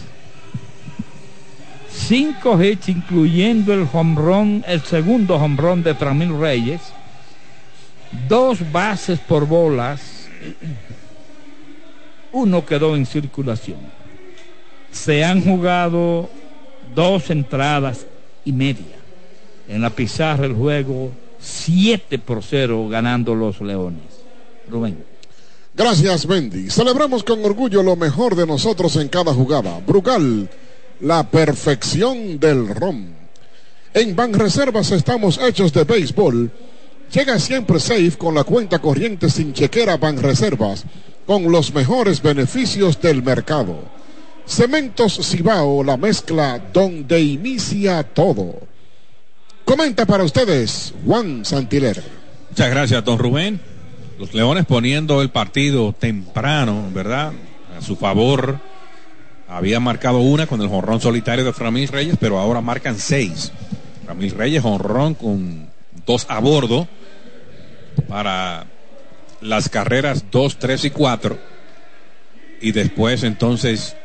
cinco 1.93 2.61
hits, 2.61 2.89
incluyendo 2.89 3.73
el 3.73 3.87
home 3.91 4.61
el 4.67 4.81
segundo 4.81 5.35
home 5.35 5.83
de 5.83 5.95
Framil 5.95 6.37
Reyes, 6.37 6.81
dos 8.27 8.59
bases 8.71 9.19
por 9.19 9.47
bolas, 9.47 10.27
uno 12.31 12.65
quedó 12.65 12.95
en 12.95 13.05
circulación. 13.05 13.77
Se 14.91 15.23
han 15.23 15.43
jugado 15.43 16.29
dos 16.95 17.29
entradas 17.29 18.05
y 18.45 18.51
media. 18.51 18.95
En 19.67 19.81
la 19.81 19.89
pizarra 19.89 20.45
el 20.45 20.53
juego 20.53 21.11
7 21.39 22.19
por 22.19 22.43
0 22.43 22.87
ganando 22.89 23.35
los 23.35 23.61
Leones. 23.61 24.23
Rubén. 24.69 25.03
Gracias, 25.75 26.27
Mendy. 26.27 26.69
Celebramos 26.69 27.23
con 27.23 27.43
orgullo 27.43 27.81
lo 27.81 27.95
mejor 27.95 28.35
de 28.35 28.45
nosotros 28.45 28.95
en 28.95 29.09
cada 29.09 29.33
jugada. 29.33 29.79
Brugal 29.85 30.49
la 31.01 31.29
perfección 31.29 32.39
del 32.39 32.67
ron. 32.67 33.07
En 33.93 34.15
Banreservas 34.15 34.91
estamos 34.91 35.39
hechos 35.39 35.73
de 35.73 35.83
béisbol. 35.83 36.51
Llega 37.13 37.37
siempre 37.37 37.79
safe 37.79 38.17
con 38.17 38.33
la 38.33 38.43
cuenta 38.43 38.79
corriente 38.79 39.29
sin 39.29 39.53
chequera 39.53 39.97
Banreservas, 39.97 40.83
con 41.27 41.51
los 41.51 41.71
mejores 41.71 42.23
beneficios 42.23 42.99
del 42.99 43.21
mercado. 43.21 43.83
Cementos 44.47 45.19
Cibao, 45.21 45.83
la 45.83 45.95
mezcla 45.95 46.59
donde 46.73 47.21
inicia 47.21 48.01
todo. 48.01 48.61
Comenta 49.63 50.07
para 50.07 50.23
ustedes 50.23 50.91
Juan 51.05 51.45
Santiler. 51.45 52.03
Muchas 52.49 52.69
gracias, 52.71 53.05
don 53.05 53.19
Rubén. 53.19 53.61
Los 54.17 54.33
Leones 54.33 54.65
poniendo 54.65 55.21
el 55.21 55.29
partido 55.29 55.93
temprano, 55.93 56.89
¿verdad? 56.91 57.31
A 57.77 57.81
su 57.81 57.95
favor 57.95 58.59
había 59.47 59.79
marcado 59.79 60.17
una 60.17 60.47
con 60.47 60.61
el 60.61 60.67
jonrón 60.67 60.99
solitario 60.99 61.45
de 61.45 61.53
Framil 61.53 61.89
Reyes, 61.89 62.17
pero 62.19 62.39
ahora 62.39 62.59
marcan 62.59 62.97
seis. 62.97 63.51
Framil 64.03 64.31
Reyes, 64.31 64.63
jonrón 64.63 65.13
con 65.13 65.69
dos 66.07 66.25
a 66.27 66.39
bordo 66.39 66.87
para 68.07 68.65
las 69.41 69.69
carreras 69.69 70.25
2, 70.31 70.59
3 70.59 70.85
y 70.85 70.89
4. 70.91 71.37
Y 72.61 72.71
después 72.71 73.23
entonces 73.23 73.95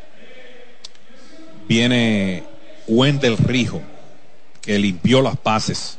viene 1.68 2.44
Wendel 2.86 3.36
Rijo, 3.38 3.82
que 4.60 4.78
limpió 4.78 5.22
las 5.22 5.36
pases 5.36 5.98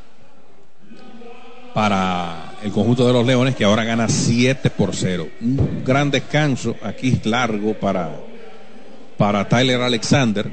para 1.73 2.53
el 2.63 2.71
conjunto 2.71 3.07
de 3.07 3.13
los 3.13 3.25
Leones, 3.25 3.55
que 3.55 3.63
ahora 3.63 3.83
gana 3.83 4.09
7 4.09 4.69
por 4.71 4.95
0. 4.95 5.29
Un 5.41 5.83
gran 5.85 6.11
descanso 6.11 6.75
aquí 6.81 7.21
largo 7.23 7.73
para 7.73 8.29
para 9.19 9.45
Tyler 9.49 9.81
Alexander, 9.81 10.49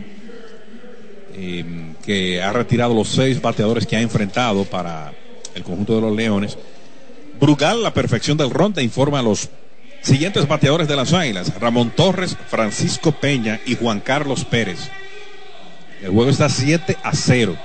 em, 1.37 1.95
que 2.05 2.43
ha 2.43 2.53
retirado 2.53 2.93
los 2.93 3.07
seis 3.07 3.41
bateadores 3.41 3.87
que 3.87 3.95
ha 3.95 4.01
enfrentado 4.01 4.65
para 4.65 5.13
el 5.55 5.63
conjunto 5.63 5.95
de 5.95 6.01
los 6.01 6.17
Leones. 6.17 6.59
Brugal, 7.41 7.83
la 7.83 7.95
perfección 7.95 8.37
del 8.37 8.51
ronda, 8.51 8.83
informa 8.83 9.21
a 9.21 9.23
los 9.23 9.49
siguientes 10.03 10.47
bateadores 10.49 10.89
de 10.89 10.97
las 10.97 11.13
Águilas: 11.13 11.53
Ramón 11.61 11.91
Torres, 11.91 12.37
Francisco 12.49 13.13
Peña 13.13 13.61
y 13.67 13.77
Juan 13.77 14.01
Carlos 14.01 14.45
Pérez. 14.45 14.91
El 16.03 16.11
juego 16.11 16.31
está 16.31 16.49
7 16.49 16.97
a 17.03 17.13
0. 17.13 17.57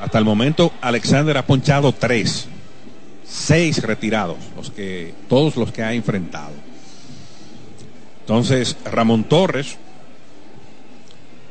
Hasta 0.00 0.18
el 0.18 0.24
momento, 0.24 0.72
Alexander 0.80 1.36
ha 1.36 1.46
ponchado 1.46 1.92
tres, 1.92 2.46
seis 3.24 3.82
retirados, 3.82 4.38
los 4.56 4.70
que, 4.70 5.12
todos 5.28 5.56
los 5.56 5.72
que 5.72 5.82
ha 5.82 5.92
enfrentado. 5.92 6.52
Entonces, 8.20 8.76
Ramón 8.84 9.24
Torres, 9.24 9.76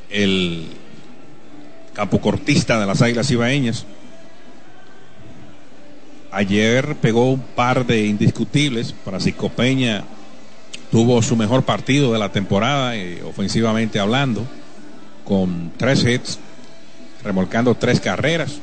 el 0.09 0.67
campocortista 1.93 2.79
de 2.79 2.85
las 2.85 3.01
Águilas 3.01 3.29
Ibaeñas, 3.31 3.85
ayer 6.31 6.95
pegó 6.95 7.31
un 7.31 7.41
par 7.41 7.85
de 7.85 8.05
indiscutibles. 8.05 8.93
Francisco 9.03 9.49
Peña 9.49 10.03
tuvo 10.91 11.21
su 11.21 11.35
mejor 11.35 11.63
partido 11.63 12.13
de 12.13 12.19
la 12.19 12.31
temporada, 12.31 12.95
eh, 12.95 13.21
ofensivamente 13.23 13.99
hablando, 13.99 14.45
con 15.25 15.71
tres 15.77 16.03
hits, 16.03 16.39
remolcando 17.23 17.75
tres 17.75 17.99
carreras. 17.99 18.59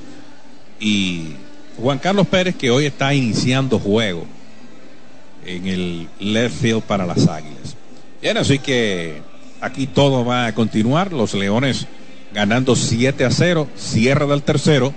Y 0.81 1.35
Juan 1.81 1.99
Carlos 1.99 2.27
Pérez, 2.27 2.57
que 2.57 2.71
hoy 2.71 2.87
está 2.87 3.15
iniciando 3.15 3.79
juego 3.79 4.27
en 5.45 5.67
el 5.67 6.09
left 6.19 6.61
field 6.61 6.83
para 6.83 7.07
las 7.07 7.27
Águilas. 7.29 7.77
Bien, 8.23 8.37
así 8.37 8.59
que 8.59 9.23
aquí 9.61 9.87
todo 9.87 10.25
va 10.25 10.47
a 10.47 10.55
continuar. 10.55 11.13
Los 11.13 11.35
Leones 11.35 11.87
ganando 12.33 12.75
7 12.75 13.25
a 13.25 13.31
0, 13.31 13.69
cierre 13.77 14.27
del 14.27 14.43
tercero. 14.43 14.93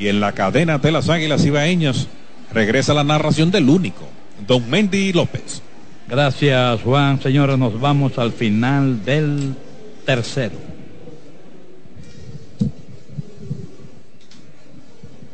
Y 0.00 0.08
en 0.08 0.18
la 0.18 0.32
cadena 0.32 0.78
de 0.78 0.90
las 0.90 1.10
Águilas 1.10 1.44
Ibaeñas 1.44 2.08
regresa 2.54 2.94
la 2.94 3.04
narración 3.04 3.50
del 3.50 3.68
único, 3.68 4.08
don 4.46 4.68
Mendy 4.70 5.12
López. 5.12 5.60
Gracias, 6.08 6.80
Juan. 6.80 7.20
Señores, 7.20 7.58
nos 7.58 7.78
vamos 7.78 8.18
al 8.18 8.32
final 8.32 9.04
del 9.04 9.54
tercero. 10.06 10.56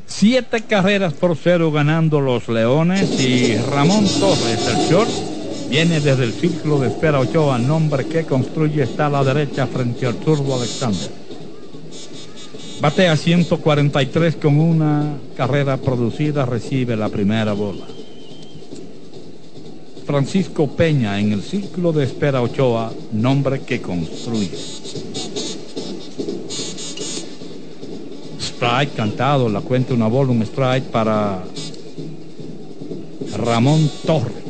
Siete 0.07 0.63
carreras 0.63 1.13
por 1.13 1.37
cero 1.37 1.71
ganando 1.71 2.21
los 2.21 2.49
Leones 2.49 3.21
y 3.21 3.57
Ramón 3.57 4.05
Torres, 4.19 4.67
el 4.67 4.91
short 4.91 5.11
Viene 5.69 6.01
desde 6.01 6.25
el 6.25 6.33
ciclo 6.33 6.79
de 6.79 6.89
espera 6.89 7.19
Ochoa, 7.19 7.59
nombre 7.59 8.07
que 8.07 8.25
construye 8.25 8.85
está 8.85 9.07
a 9.07 9.11
la 9.11 9.25
derecha 9.25 9.67
frente 9.67 10.07
al 10.07 10.15
Turbo 10.15 10.57
Alexander. 10.57 11.26
Batea 12.81 13.17
143 13.17 14.37
con 14.37 14.61
una 14.61 15.19
carrera 15.35 15.79
producida, 15.79 16.45
recibe 16.45 16.95
la 16.95 17.09
primera 17.09 17.55
bola. 17.55 17.87
Francisco 20.07 20.69
Peña 20.69 21.19
en 21.19 21.33
el 21.33 21.43
ciclo 21.43 21.93
de 21.93 22.05
espera 22.05 22.43
Ochoa, 22.43 22.93
nombre 23.13 23.63
que 23.63 23.81
construye. 23.81 24.57
Strike 28.39 28.95
cantado, 28.95 29.49
la 29.49 29.63
cuenta 29.63 29.95
una 29.95 30.07
bola, 30.07 30.33
un 30.33 30.43
strike 30.43 30.85
para 30.85 31.43
Ramón 33.37 33.91
Torres. 34.07 34.46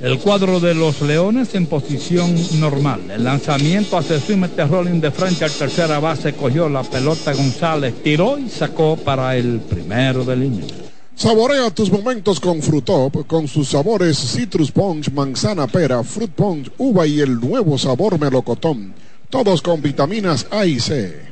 El 0.00 0.20
cuadro 0.20 0.60
de 0.60 0.74
los 0.74 1.00
Leones 1.00 1.56
en 1.56 1.66
posición 1.66 2.36
normal. 2.60 3.10
El 3.10 3.24
lanzamiento 3.24 3.98
hacia 3.98 4.20
su 4.20 4.36
mete 4.36 4.64
rolling 4.64 5.00
de 5.00 5.10
frente 5.10 5.44
al 5.44 5.50
tercera 5.50 5.98
base, 5.98 6.34
cogió 6.34 6.68
la 6.68 6.84
pelota 6.84 7.32
González, 7.32 7.94
tiró 8.04 8.38
y 8.38 8.48
sacó 8.48 8.96
para 8.96 9.36
el 9.36 9.58
primero 9.58 10.24
del 10.24 10.44
inning. 10.44 10.68
Saborea 11.16 11.72
tus 11.72 11.90
momentos 11.90 12.38
con 12.38 12.62
Frutop, 12.62 13.26
con 13.26 13.48
sus 13.48 13.70
sabores 13.70 14.16
Citrus 14.16 14.70
Punch, 14.70 15.10
manzana 15.10 15.66
pera, 15.66 16.04
Fruit 16.04 16.30
Punch, 16.30 16.70
uva 16.78 17.04
y 17.04 17.18
el 17.18 17.40
nuevo 17.40 17.76
sabor 17.76 18.20
melocotón. 18.20 18.94
Todos 19.28 19.60
con 19.60 19.82
vitaminas 19.82 20.46
A 20.52 20.64
y 20.64 20.78
C. 20.78 21.22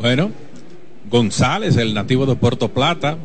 Bueno, 0.00 0.30
González, 1.10 1.76
el 1.76 1.92
nativo 1.92 2.24
de 2.24 2.34
Puerto 2.34 2.70
Plata, 2.70 3.18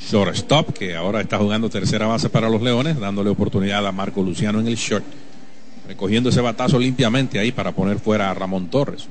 shortstop, 0.00 0.70
que 0.70 0.94
ahora 0.94 1.20
está 1.20 1.38
jugando 1.38 1.68
tercera 1.68 2.06
base 2.06 2.28
para 2.28 2.48
los 2.48 2.62
Leones, 2.62 2.98
dándole 2.98 3.30
oportunidad 3.30 3.86
a 3.86 3.92
Marco 3.92 4.22
Luciano 4.22 4.60
en 4.60 4.68
el 4.68 4.76
short, 4.76 5.04
recogiendo 5.86 6.30
ese 6.30 6.40
batazo 6.40 6.78
limpiamente 6.78 7.38
ahí 7.38 7.52
para 7.52 7.72
poner 7.72 7.98
fuera 7.98 8.30
a 8.30 8.34
Ramón 8.34 8.68
Torres. 8.68 9.08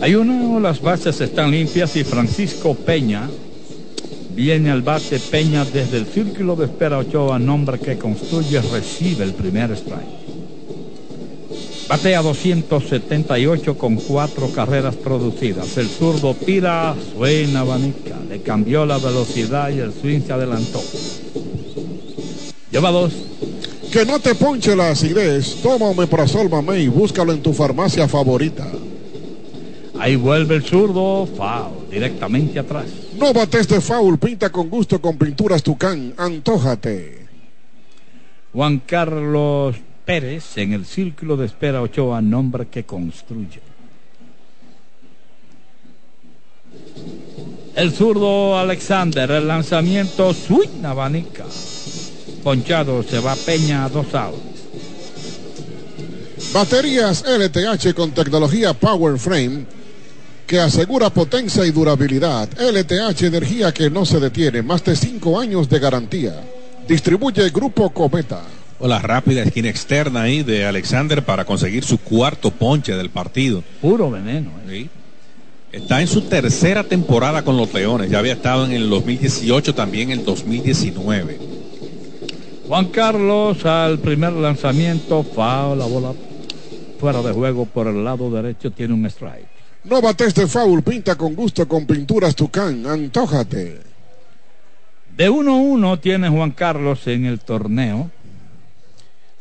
Hay 0.00 0.14
uno, 0.14 0.60
las 0.60 0.80
bases 0.80 1.20
están 1.20 1.50
limpias 1.50 1.96
y 1.96 2.04
Francisco 2.04 2.74
Peña 2.74 3.28
viene 4.34 4.70
al 4.70 4.82
bate 4.82 5.18
Peña 5.18 5.64
desde 5.64 5.96
el 5.96 6.06
círculo 6.06 6.56
de 6.56 6.66
espera 6.66 6.98
Ochoa, 6.98 7.38
nombre 7.38 7.78
que 7.78 7.96
construye, 7.96 8.60
recibe 8.60 9.24
el 9.24 9.32
primer 9.32 9.70
strike. 9.72 10.35
Batea 11.88 12.20
278 12.20 13.78
con 13.78 13.94
cuatro 13.94 14.50
carreras 14.50 14.96
producidas. 14.96 15.76
El 15.76 15.88
zurdo 15.88 16.34
tira, 16.34 16.96
suena 17.14 17.60
abanica. 17.60 18.16
Le 18.28 18.42
cambió 18.42 18.84
la 18.84 18.98
velocidad 18.98 19.70
y 19.70 19.78
el 19.78 19.92
swing 19.92 20.22
se 20.22 20.32
adelantó. 20.32 20.82
Lleva 22.72 22.90
dos. 22.90 23.12
Que 23.92 24.04
no 24.04 24.18
te 24.18 24.34
ponche 24.34 24.74
la 24.74 24.90
acidez. 24.90 25.62
Toma 25.62 25.86
Omeprazol 25.86 26.50
Mamey 26.50 26.82
y 26.82 26.88
búscalo 26.88 27.32
en 27.32 27.40
tu 27.40 27.52
farmacia 27.52 28.08
favorita. 28.08 28.66
Ahí 29.98 30.16
vuelve 30.16 30.56
el 30.56 30.64
zurdo, 30.64 31.26
foul, 31.36 31.88
directamente 31.88 32.58
atrás. 32.58 32.86
No 33.16 33.32
bates 33.32 33.68
de 33.68 33.80
foul, 33.80 34.18
pinta 34.18 34.50
con 34.50 34.68
gusto 34.68 35.00
con 35.00 35.16
pinturas 35.16 35.62
Tucán. 35.62 36.14
Antójate. 36.18 37.26
Juan 38.52 38.82
Carlos 38.84 39.76
Pérez 40.06 40.56
en 40.56 40.72
el 40.72 40.86
círculo 40.86 41.36
de 41.36 41.46
espera 41.46 41.82
Ochoa, 41.82 42.22
nombre 42.22 42.68
que 42.68 42.84
construye. 42.84 43.60
El 47.74 47.92
zurdo 47.92 48.56
Alexander, 48.56 49.30
el 49.32 49.48
lanzamiento 49.48 50.32
swing 50.32 50.84
abanica. 50.84 51.44
Ponchado 52.42 53.02
se 53.02 53.18
va 53.18 53.34
Peña 53.34 53.84
a 53.84 53.88
dos 53.88 54.14
outs. 54.14 54.56
Baterías 56.54 57.24
LTH 57.26 57.92
con 57.92 58.12
tecnología 58.12 58.72
Power 58.72 59.18
Frame 59.18 59.66
que 60.46 60.60
asegura 60.60 61.10
potencia 61.10 61.66
y 61.66 61.72
durabilidad. 61.72 62.48
LTH 62.58 63.22
energía 63.24 63.74
que 63.74 63.90
no 63.90 64.06
se 64.06 64.20
detiene, 64.20 64.62
más 64.62 64.84
de 64.84 64.94
cinco 64.94 65.40
años 65.40 65.68
de 65.68 65.78
garantía. 65.80 66.40
Distribuye 66.86 67.50
Grupo 67.50 67.90
Cometa. 67.90 68.42
O 68.78 68.88
la 68.88 68.98
rápida 69.00 69.42
esquina 69.42 69.68
externa 69.68 70.22
ahí 70.22 70.42
de 70.42 70.66
Alexander 70.66 71.24
para 71.24 71.44
conseguir 71.44 71.84
su 71.84 71.98
cuarto 71.98 72.50
ponche 72.50 72.94
del 72.94 73.10
partido. 73.10 73.62
Puro 73.80 74.10
veneno. 74.10 74.50
¿eh? 74.68 74.70
Sí. 74.70 74.90
Está 75.72 76.00
en 76.00 76.06
su 76.06 76.22
tercera 76.22 76.84
temporada 76.84 77.42
con 77.42 77.56
los 77.56 77.72
Leones. 77.74 78.10
Ya 78.10 78.18
había 78.18 78.34
estado 78.34 78.64
en 78.66 78.72
el 78.72 78.88
2018, 78.88 79.74
también 79.74 80.10
en 80.10 80.20
el 80.20 80.24
2019. 80.24 81.38
Juan 82.66 82.86
Carlos 82.86 83.64
al 83.64 83.98
primer 83.98 84.32
lanzamiento, 84.32 85.22
foul, 85.22 85.78
la 85.78 85.84
bola 85.84 86.12
fuera 86.98 87.22
de 87.22 87.32
juego 87.32 87.66
por 87.66 87.86
el 87.86 88.04
lado 88.04 88.30
derecho, 88.30 88.70
tiene 88.70 88.94
un 88.94 89.06
strike. 89.06 89.46
No 89.84 90.00
bates 90.00 90.34
de 90.34 90.46
foul, 90.46 90.82
pinta 90.82 91.14
con 91.14 91.34
gusto 91.34 91.68
con 91.68 91.86
pinturas 91.86 92.34
Tucán, 92.34 92.86
antójate. 92.86 93.78
De 95.16 95.30
1-1 95.30 96.00
tiene 96.00 96.28
Juan 96.28 96.50
Carlos 96.50 97.06
en 97.06 97.26
el 97.26 97.40
torneo. 97.40 98.10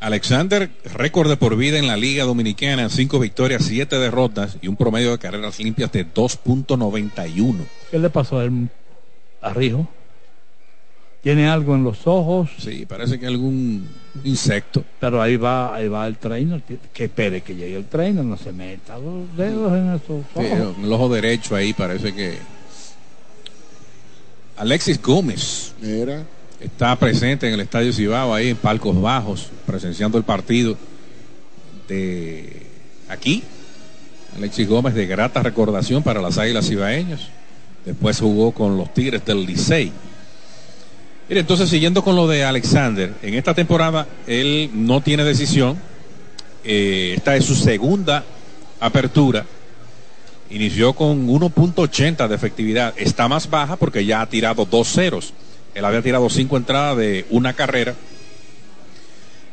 Alexander, 0.05 0.69
récord 0.93 1.27
de 1.27 1.35
por 1.35 1.57
vida 1.57 1.79
en 1.79 1.87
la 1.87 1.97
Liga 1.97 2.25
Dominicana, 2.25 2.89
cinco 2.89 3.17
victorias, 3.17 3.65
siete 3.65 3.97
derrotas 3.97 4.55
y 4.61 4.67
un 4.67 4.75
promedio 4.75 5.09
de 5.09 5.17
carreras 5.17 5.59
limpias 5.59 5.91
de 5.91 6.05
2.91. 6.05 7.55
¿Qué 7.89 7.97
le 7.97 8.11
pasó 8.11 8.37
a 8.37 8.43
él? 8.43 8.69
a 9.41 9.51
Rijo? 9.51 9.89
¿Tiene 11.23 11.49
algo 11.49 11.73
en 11.73 11.83
los 11.83 12.05
ojos? 12.05 12.51
Sí, 12.59 12.85
parece 12.85 13.19
que 13.19 13.25
algún 13.25 13.89
insecto. 14.23 14.83
Pero 14.99 15.23
ahí 15.23 15.37
va, 15.37 15.73
ahí 15.73 15.87
va 15.87 16.05
el 16.05 16.17
trainer. 16.17 16.61
Que 16.93 17.05
espere 17.05 17.41
que 17.41 17.55
llegue 17.55 17.77
el 17.77 17.85
trainer, 17.85 18.23
no 18.23 18.37
se 18.37 18.51
meta 18.51 18.99
los 18.99 19.35
dedos 19.35 19.73
en 19.73 19.95
esos 19.95 20.23
ojos. 20.35 20.75
Sí, 20.77 20.83
el 20.83 20.93
ojo 20.93 21.09
derecho 21.09 21.55
ahí 21.55 21.73
parece 21.73 22.13
que. 22.13 22.37
Alexis 24.57 25.01
Gómez. 25.01 25.73
Mira. 25.81 26.23
Está 26.59 26.95
presente 26.95 27.47
en 27.47 27.53
el 27.53 27.59
Estadio 27.59 27.91
Cibao, 27.91 28.33
ahí 28.33 28.49
en 28.49 28.57
Palcos 28.57 28.99
Bajos, 29.01 29.49
presenciando 29.65 30.17
el 30.17 30.23
partido 30.23 30.77
de 31.87 32.63
aquí. 33.09 33.43
Alexis 34.37 34.67
Gómez 34.67 34.93
de 34.93 35.05
grata 35.05 35.43
recordación 35.43 36.01
para 36.03 36.21
las 36.21 36.37
Águilas 36.37 36.67
Cibaeñas. 36.67 37.21
Después 37.85 38.19
jugó 38.19 38.51
con 38.51 38.77
los 38.77 38.93
Tigres 38.93 39.23
del 39.25 39.45
Licey. 39.45 39.91
Mire, 41.27 41.41
entonces 41.41 41.69
siguiendo 41.69 42.03
con 42.03 42.15
lo 42.15 42.27
de 42.27 42.43
Alexander, 42.43 43.13
en 43.21 43.33
esta 43.33 43.53
temporada 43.53 44.07
él 44.27 44.69
no 44.73 45.01
tiene 45.01 45.23
decisión. 45.23 45.77
Eh, 46.63 47.13
esta 47.17 47.35
es 47.35 47.45
su 47.45 47.55
segunda 47.55 48.23
apertura. 48.79 49.45
Inició 50.49 50.93
con 50.93 51.27
1.80 51.27 52.27
de 52.27 52.35
efectividad. 52.35 52.93
Está 52.97 53.27
más 53.27 53.49
baja 53.49 53.75
porque 53.75 54.05
ya 54.05 54.21
ha 54.21 54.29
tirado 54.29 54.65
dos 54.65 54.87
ceros. 54.91 55.33
Él 55.75 55.83
había 55.83 56.01
tirado 56.01 56.29
cinco 56.29 56.55
entradas 56.55 56.97
de 56.97 57.25
una 57.29 57.53
carrera. 57.53 57.93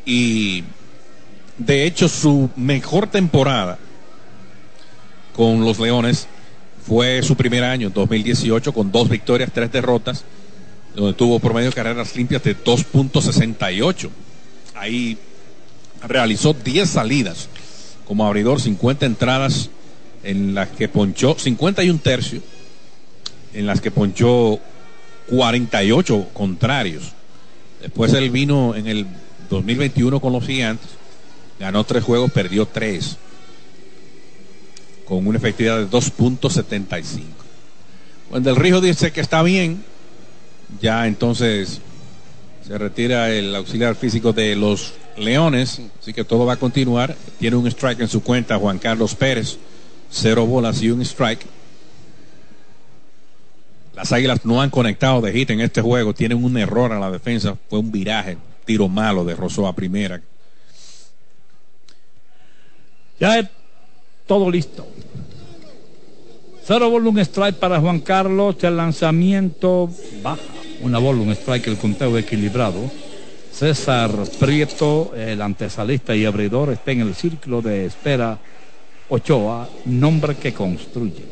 Y 0.07 0.65
de 1.59 1.85
hecho 1.85 2.09
su 2.09 2.49
mejor 2.57 3.09
temporada 3.09 3.79
con 5.35 5.65
los 5.65 5.79
Leones 5.79 6.29
fue 6.87 7.23
su 7.23 7.37
primer 7.37 7.65
año, 7.65 7.91
2018, 7.91 8.73
con 8.73 8.91
dos 8.93 9.09
victorias, 9.09 9.51
tres 9.53 9.71
derrotas, 9.71 10.25
donde 10.95 11.15
tuvo 11.15 11.41
promedio 11.41 11.71
de 11.71 11.75
carreras 11.75 12.15
limpias 12.17 12.43
de 12.43 12.57
2.68. 12.57 14.09
Ahí 14.75 15.19
realizó 16.07 16.55
10 16.55 16.89
salidas 16.89 17.49
como 18.07 18.27
abridor, 18.27 18.61
50 18.61 19.07
entradas 19.07 19.71
en 20.23 20.55
las 20.55 20.69
que 20.69 20.89
ponchó 20.89 21.37
51 21.39 21.99
tercios, 22.01 22.43
en 23.55 23.67
las 23.67 23.81
que 23.81 23.91
ponchó 23.91 24.61
48 25.29 26.29
contrarios. 26.33 27.13
Después 27.81 28.13
él 28.13 28.31
vino 28.31 28.75
en 28.75 28.87
el 28.87 29.07
2021 29.51 30.21
con 30.21 30.33
los 30.33 30.45
gigantes, 30.45 30.89
ganó 31.59 31.85
tres 31.85 32.05
juegos, 32.05 32.31
perdió 32.31 32.67
tres, 32.67 33.17
con 35.05 35.27
una 35.27 35.39
efectividad 35.39 35.79
de 35.79 35.89
2.75. 35.91 37.23
Cuando 38.31 38.51
el 38.51 38.57
Rijo 38.57 38.81
dice 38.81 39.13
que 39.13 39.21
está 39.21 39.43
bien, 39.43 39.85
ya 40.81 41.07
entonces 41.07 41.81
se 42.67 42.79
retira 42.79 43.31
el 43.31 43.55
auxiliar 43.55 43.95
físico 43.97 44.33
de 44.33 44.57
los 44.57 44.95
Leones, 45.19 45.81
así 46.01 46.13
que 46.13 46.25
todo 46.25 46.47
va 46.47 46.55
a 46.55 46.57
continuar. 46.57 47.15
Tiene 47.39 47.57
un 47.57 47.67
strike 47.67 48.01
en 48.01 48.09
su 48.09 48.23
cuenta 48.23 48.59
Juan 48.59 48.79
Carlos 48.79 49.15
Pérez, 49.15 49.59
cero 50.11 50.47
bolas 50.47 50.81
y 50.83 50.91
un 50.91 51.03
strike. 51.03 51.45
Las 53.95 54.13
Águilas 54.13 54.45
no 54.45 54.63
han 54.63 54.71
conectado 54.71 55.21
de 55.21 55.33
hit 55.33 55.51
en 55.51 55.61
este 55.61 55.83
juego, 55.83 56.15
tienen 56.15 56.43
un 56.43 56.57
error 56.57 56.93
a 56.93 56.99
la 56.99 57.11
defensa, 57.11 57.57
fue 57.69 57.79
un 57.79 57.93
viraje, 57.93 58.39
tiro 58.65 58.89
malo 58.89 59.25
de 59.25 59.35
Rosso 59.35 59.67
a 59.67 59.75
primera. 59.75 60.21
Ya 63.21 63.39
es 63.39 63.49
todo 64.27 64.51
listo. 64.51 64.87
Cero 66.65 66.89
un 66.89 67.19
strike 67.19 67.57
para 67.57 67.81
Juan 67.81 68.01
Carlos, 68.01 68.57
el 68.63 68.77
lanzamiento 68.77 69.91
baja. 70.23 70.41
Una 70.81 70.99
un 70.99 71.31
strike, 71.31 71.69
el 71.69 71.77
conteo 71.77 72.17
equilibrado. 72.17 72.91
César 73.53 74.11
Prieto, 74.41 75.13
el 75.15 75.43
antesalista 75.43 76.17
y 76.17 76.25
abridor, 76.25 76.73
está 76.73 76.93
en 76.93 77.01
el 77.03 77.15
círculo 77.15 77.63
de 77.63 77.87
espera 77.87 78.39
Ochoa, 79.09 79.69
nombre 79.85 80.37
que 80.37 80.55
construye. 80.55 81.32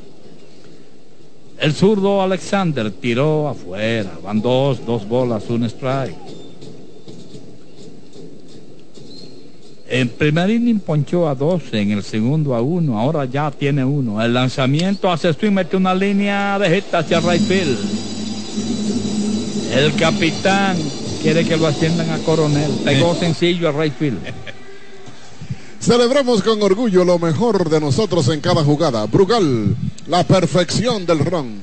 El 1.61 1.75
zurdo 1.75 2.23
Alexander 2.23 2.91
tiró 2.91 3.49
afuera. 3.49 4.11
Van 4.25 4.41
dos, 4.41 4.85
dos 4.87 5.07
bolas, 5.07 5.45
un 5.51 5.65
strike. 5.65 6.17
En 9.87 10.09
primer 10.09 10.49
inning 10.49 10.79
ponchó 10.79 11.29
a 11.29 11.35
dos, 11.35 11.63
en 11.73 11.91
el 11.91 12.03
segundo 12.03 12.55
a 12.55 12.63
uno, 12.63 12.99
ahora 12.99 13.25
ya 13.25 13.51
tiene 13.51 13.85
uno. 13.85 14.23
El 14.23 14.33
lanzamiento 14.33 15.11
hace 15.11 15.33
swing, 15.35 15.51
mete 15.51 15.77
una 15.77 15.95
línea 15.95 16.59
de 16.59 16.77
hit 16.77 16.95
hacia 16.95 17.21
right 17.21 17.43
field. 17.43 17.77
El 19.75 19.95
capitán 19.97 20.77
quiere 21.21 21.45
que 21.45 21.57
lo 21.57 21.67
asciendan 21.67 22.09
a 22.09 22.19
coronel. 22.19 22.71
Pegó 22.85 23.15
sencillo 23.15 23.69
a 23.69 23.73
right 23.73 23.93
field. 23.93 24.19
Celebramos 25.81 26.43
con 26.43 26.63
orgullo 26.63 27.05
lo 27.05 27.19
mejor 27.19 27.69
de 27.69 27.81
nosotros 27.81 28.29
en 28.29 28.41
cada 28.41 28.63
jugada. 28.63 29.07
Brugal, 29.07 29.75
la 30.11 30.25
perfección 30.25 31.07
del 31.07 31.25
ron. 31.25 31.61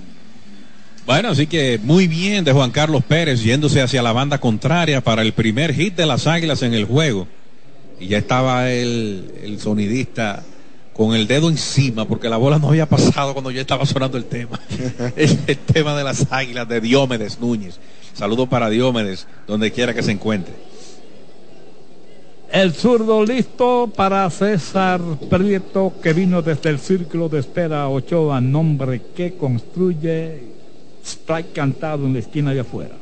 Bueno, 1.06 1.30
así 1.30 1.48
que 1.48 1.80
muy 1.84 2.08
bien 2.08 2.46
de 2.46 2.54
Juan 2.54 2.72
Carlos 2.72 3.04
Pérez 3.04 3.44
yéndose 3.44 3.82
hacia 3.82 4.02
la 4.02 4.14
banda 4.14 4.40
contraria 4.40 5.02
para 5.02 5.22
el 5.22 5.34
primer 5.34 5.74
hit 5.74 5.96
de 5.96 6.06
las 6.06 6.28
Águilas 6.28 6.62
en 6.62 6.74
el 6.74 6.86
juego. 6.86 7.28
Y 8.00 8.08
ya 8.08 8.20
estaba 8.20 8.72
el, 8.72 9.34
el 9.44 9.60
sonidista 9.60 10.44
con 10.94 11.14
el 11.14 11.28
dedo 11.28 11.50
encima 11.50 12.08
porque 12.08 12.30
la 12.30 12.38
bola 12.38 12.58
no 12.58 12.70
había 12.70 12.88
pasado 12.88 13.34
cuando 13.34 13.52
ya 13.52 13.62
estaba 13.62 13.86
sonando 13.86 14.18
el 14.18 14.26
tema. 14.26 14.60
el, 15.18 15.40
el 15.46 15.58
tema 15.58 15.98
de 15.98 16.06
las 16.06 16.32
Águilas 16.32 16.70
de 16.70 16.80
Diomedes 16.80 17.40
Núñez. 17.40 17.80
Saludo 18.14 18.48
para 18.48 18.70
Diomedes, 18.70 19.28
donde 19.46 19.72
quiera 19.72 19.94
que 19.94 20.04
se 20.04 20.12
encuentre. 20.12 20.54
El 22.52 22.74
zurdo 22.74 23.26
listo 23.26 23.92
para 23.94 24.30
César 24.30 25.02
Prieto, 25.30 25.94
que 26.02 26.14
vino 26.14 26.42
desde 26.42 26.70
el 26.70 26.80
círculo 26.80 27.28
de 27.28 27.40
espera 27.40 27.90
Ochoa, 27.90 28.40
nombre 28.40 29.02
que 29.16 29.36
construye 29.36 30.44
strike 31.04 31.52
cantado 31.52 32.06
en 32.06 32.14
la 32.14 32.20
esquina 32.20 32.54
de 32.54 32.62
afuera. 32.62 32.96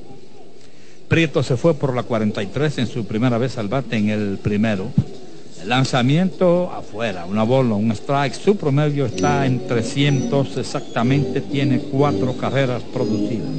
Prieto 1.08 1.44
se 1.44 1.58
fue 1.58 1.76
por 1.76 1.96
la 1.96 2.04
43 2.04 2.80
en 2.80 2.88
su 2.88 3.06
primera 3.06 3.38
vez 3.38 3.58
al 3.60 3.68
bate 3.68 3.96
en 3.98 4.10
el 4.10 4.40
primero. 4.40 4.88
El 5.62 5.70
lanzamiento 5.70 6.72
afuera, 6.72 7.26
una 7.26 7.44
bola, 7.44 7.76
un 7.76 7.92
strike. 7.92 8.34
Su 8.34 8.58
promedio 8.58 9.06
está 9.06 9.46
en 9.46 9.68
300 9.68 10.58
exactamente. 10.58 11.42
Tiene 11.42 11.80
cuatro 11.80 12.36
carreras 12.36 12.82
producidas. 12.82 13.50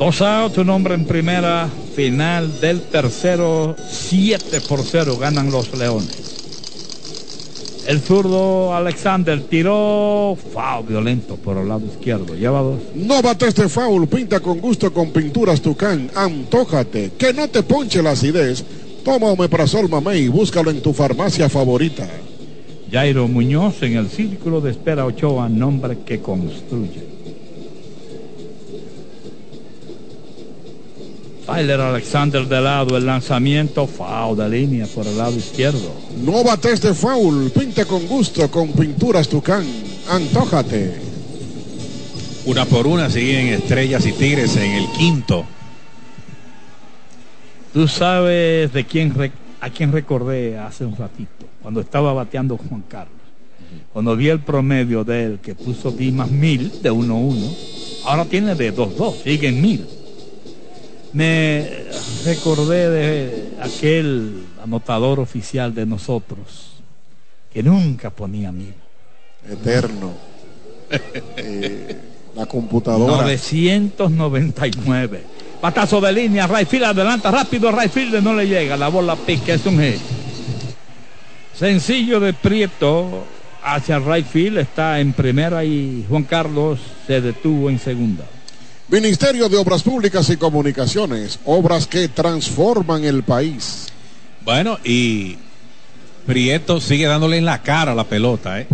Dos 0.00 0.22
outs, 0.22 0.56
un 0.56 0.70
hombre 0.70 0.94
en 0.94 1.04
primera, 1.04 1.68
final 1.94 2.58
del 2.58 2.80
tercero, 2.80 3.76
7 3.86 4.62
por 4.62 4.82
0 4.82 5.18
ganan 5.18 5.50
los 5.50 5.76
Leones. 5.76 7.82
El 7.86 8.00
zurdo 8.00 8.74
Alexander 8.74 9.42
tiró 9.42 10.38
foul 10.54 10.86
violento 10.86 11.36
por 11.36 11.58
el 11.58 11.68
lado 11.68 11.84
izquierdo. 11.84 12.34
Lleva 12.34 12.62
dos. 12.62 12.78
No 12.94 13.20
bates 13.20 13.54
de 13.54 13.68
foul, 13.68 14.08
pinta 14.08 14.40
con 14.40 14.58
gusto 14.58 14.90
con 14.90 15.10
pinturas 15.10 15.60
Tucán. 15.60 16.10
Antójate, 16.14 17.12
que 17.18 17.34
no 17.34 17.48
te 17.48 17.62
ponche 17.62 18.02
la 18.02 18.12
acidez. 18.12 18.64
Toma 19.04 19.26
Omeprazol 19.26 19.90
Mamey, 19.90 20.28
búscalo 20.28 20.70
en 20.70 20.80
tu 20.80 20.94
farmacia 20.94 21.50
favorita. 21.50 22.08
Jairo 22.90 23.28
Muñoz 23.28 23.82
en 23.82 23.98
el 23.98 24.08
círculo 24.08 24.62
de 24.62 24.70
espera 24.70 25.04
Ochoa, 25.04 25.50
nombre 25.50 25.98
que 26.06 26.22
construye. 26.22 27.09
Tyler 31.46 31.80
Alexander 31.80 32.46
de 32.46 32.60
lado, 32.60 32.96
el 32.96 33.06
lanzamiento, 33.06 33.86
foul 33.86 34.36
de 34.36 34.48
línea 34.48 34.86
por 34.86 35.06
el 35.06 35.16
lado 35.16 35.36
izquierdo. 35.36 35.92
No 36.24 36.44
bates 36.44 36.80
de 36.80 36.94
foul, 36.94 37.50
pinte 37.50 37.84
con 37.84 38.06
gusto 38.06 38.50
con 38.50 38.72
pinturas 38.72 39.28
Tucán. 39.28 39.64
Antójate. 40.08 41.00
Una 42.46 42.64
por 42.64 42.86
una 42.86 43.10
siguen 43.10 43.48
estrellas 43.48 44.06
y 44.06 44.12
tigres 44.12 44.56
en 44.56 44.72
el 44.72 44.86
quinto. 44.92 45.44
Tú 47.72 47.86
sabes 47.86 48.72
de 48.72 48.84
quién 48.84 49.14
a 49.60 49.70
quién 49.70 49.92
recordé 49.92 50.58
hace 50.58 50.84
un 50.84 50.96
ratito, 50.96 51.46
cuando 51.62 51.80
estaba 51.80 52.12
bateando 52.12 52.56
Juan 52.56 52.82
Carlos. 52.88 53.20
Cuando 53.92 54.16
vi 54.16 54.28
el 54.28 54.40
promedio 54.40 55.04
de 55.04 55.24
él, 55.24 55.38
que 55.40 55.54
puso 55.54 55.90
D 55.90 56.10
más 56.10 56.30
mil 56.30 56.82
de 56.82 56.90
1-1, 56.90 57.56
ahora 58.04 58.24
tiene 58.24 58.54
de 58.54 58.74
2-2, 58.74 59.22
sigue 59.22 59.48
en 59.48 59.60
mil 59.60 59.86
me 61.12 61.68
recordé 62.24 62.90
de 62.90 63.52
aquel 63.60 64.44
anotador 64.62 65.20
oficial 65.20 65.74
de 65.74 65.86
nosotros 65.86 66.82
que 67.52 67.62
nunca 67.62 68.10
ponía 68.10 68.52
mil. 68.52 68.74
Eterno. 69.48 70.12
Eh, 71.36 71.96
la 72.34 72.46
computadora. 72.46 73.22
999. 73.22 75.20
Patazo 75.60 76.00
de 76.00 76.12
línea, 76.12 76.48
Rayfield 76.48 76.84
adelanta 76.84 77.30
rápido, 77.30 77.70
Rayfield 77.70 78.20
no 78.24 78.34
le 78.34 78.48
llega, 78.48 78.76
la 78.76 78.88
bola 78.88 79.14
pica, 79.14 79.54
es 79.54 79.64
un 79.66 79.78
hit. 79.80 80.00
Sencillo 81.54 82.18
de 82.18 82.32
Prieto 82.32 83.24
hacia 83.62 84.00
Rayfield, 84.00 84.58
está 84.58 84.98
en 84.98 85.12
primera 85.12 85.64
y 85.64 86.04
Juan 86.08 86.24
Carlos 86.24 86.80
se 87.06 87.20
detuvo 87.20 87.70
en 87.70 87.78
segunda. 87.78 88.24
Ministerio 88.90 89.48
de 89.48 89.56
Obras 89.56 89.84
Públicas 89.84 90.28
y 90.30 90.36
Comunicaciones, 90.36 91.38
obras 91.44 91.86
que 91.86 92.08
transforman 92.08 93.04
el 93.04 93.22
país. 93.22 93.86
Bueno, 94.44 94.80
y 94.82 95.36
Prieto 96.26 96.80
sigue 96.80 97.06
dándole 97.06 97.36
en 97.36 97.44
la 97.44 97.62
cara 97.62 97.92
a 97.92 97.94
la 97.94 98.02
pelota. 98.02 98.60
¿eh? 98.60 98.66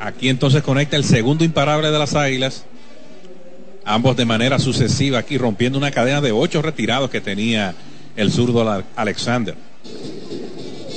Aquí 0.00 0.28
entonces 0.28 0.64
conecta 0.64 0.96
el 0.96 1.04
segundo 1.04 1.44
imparable 1.44 1.92
de 1.92 1.98
las 1.98 2.16
Águilas. 2.16 2.64
Ambos 3.84 4.16
de 4.16 4.24
manera 4.24 4.58
sucesiva 4.58 5.20
aquí 5.20 5.38
rompiendo 5.38 5.78
una 5.78 5.92
cadena 5.92 6.20
de 6.20 6.32
ocho 6.32 6.60
retirados 6.60 7.08
que 7.08 7.20
tenía 7.20 7.72
el 8.16 8.32
zurdo 8.32 8.84
Alexander. 8.96 9.54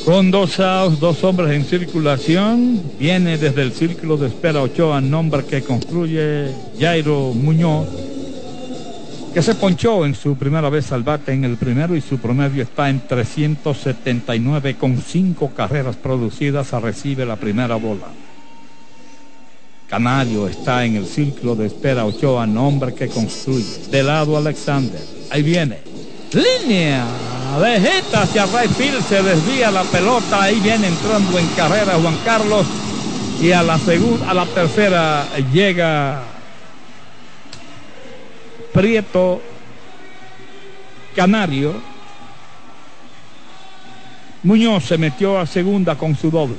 Con 0.08 0.32
dos 0.32 0.58
outs, 0.62 1.02
dos 1.02 1.22
hombres 1.26 1.54
en 1.54 1.66
circulación, 1.66 2.82
viene 2.98 3.38
desde 3.38 3.62
el 3.62 3.74
círculo 3.74 4.16
de 4.16 4.28
espera 4.28 4.62
Ochoa, 4.62 5.02
nombre 5.02 5.44
que 5.44 5.62
construye 5.62 6.50
Jairo 6.80 7.34
Muñoz, 7.34 7.90
que 9.34 9.42
se 9.42 9.54
ponchó 9.56 10.06
en 10.06 10.16
su 10.16 10.38
primera 10.38 10.70
vez 10.70 10.94
al 10.94 11.04
bate 11.04 11.34
en 11.34 11.44
el 11.44 11.58
primero 11.58 11.94
y 11.94 12.00
su 12.00 12.20
promedio 12.20 12.64
está 12.64 12.90
en 12.90 13.06
379 13.06 14.78
con 14.78 14.98
cinco 14.98 15.52
carreras 15.54 15.98
producidas, 15.98 16.74
a 16.74 16.80
recibe 16.80 17.26
la 17.26 17.36
primera 17.36 17.76
bola. 17.76 18.08
Canario 19.90 20.48
está 20.48 20.86
en 20.86 20.96
el 20.96 21.06
círculo 21.06 21.54
de 21.54 21.68
espera 21.68 22.06
Ochoa, 22.06 22.48
nombre 22.48 22.94
que 22.94 23.10
construye. 23.10 23.90
De 23.92 24.04
lado 24.04 24.38
Alexander, 24.38 25.02
ahí 25.32 25.44
viene. 25.44 25.80
Línea 26.32 27.06
Vegeta 27.56 28.24
hacia 28.24 28.46
Rayfield, 28.46 29.04
se 29.04 29.24
desvía 29.24 29.72
la 29.72 29.86
pelota, 29.86 30.42
ahí 30.42 30.60
viene 30.60 30.88
entrando 30.88 31.40
en 31.40 31.48
carrera 31.50 31.98
Juan 31.98 32.18
Carlos 32.18 32.68
y 33.40 33.52
a 33.52 33.64
la 33.64 33.80
segunda, 33.80 34.30
a 34.30 34.34
la 34.34 34.46
tercera 34.48 35.30
llega 35.52 36.24
Prieto 38.74 39.42
Canario. 41.16 41.74
Muñoz 44.44 44.86
se 44.86 44.98
metió 44.98 45.40
a 45.40 45.46
segunda 45.46 45.96
con 45.96 46.16
su 46.16 46.30
doble. 46.30 46.58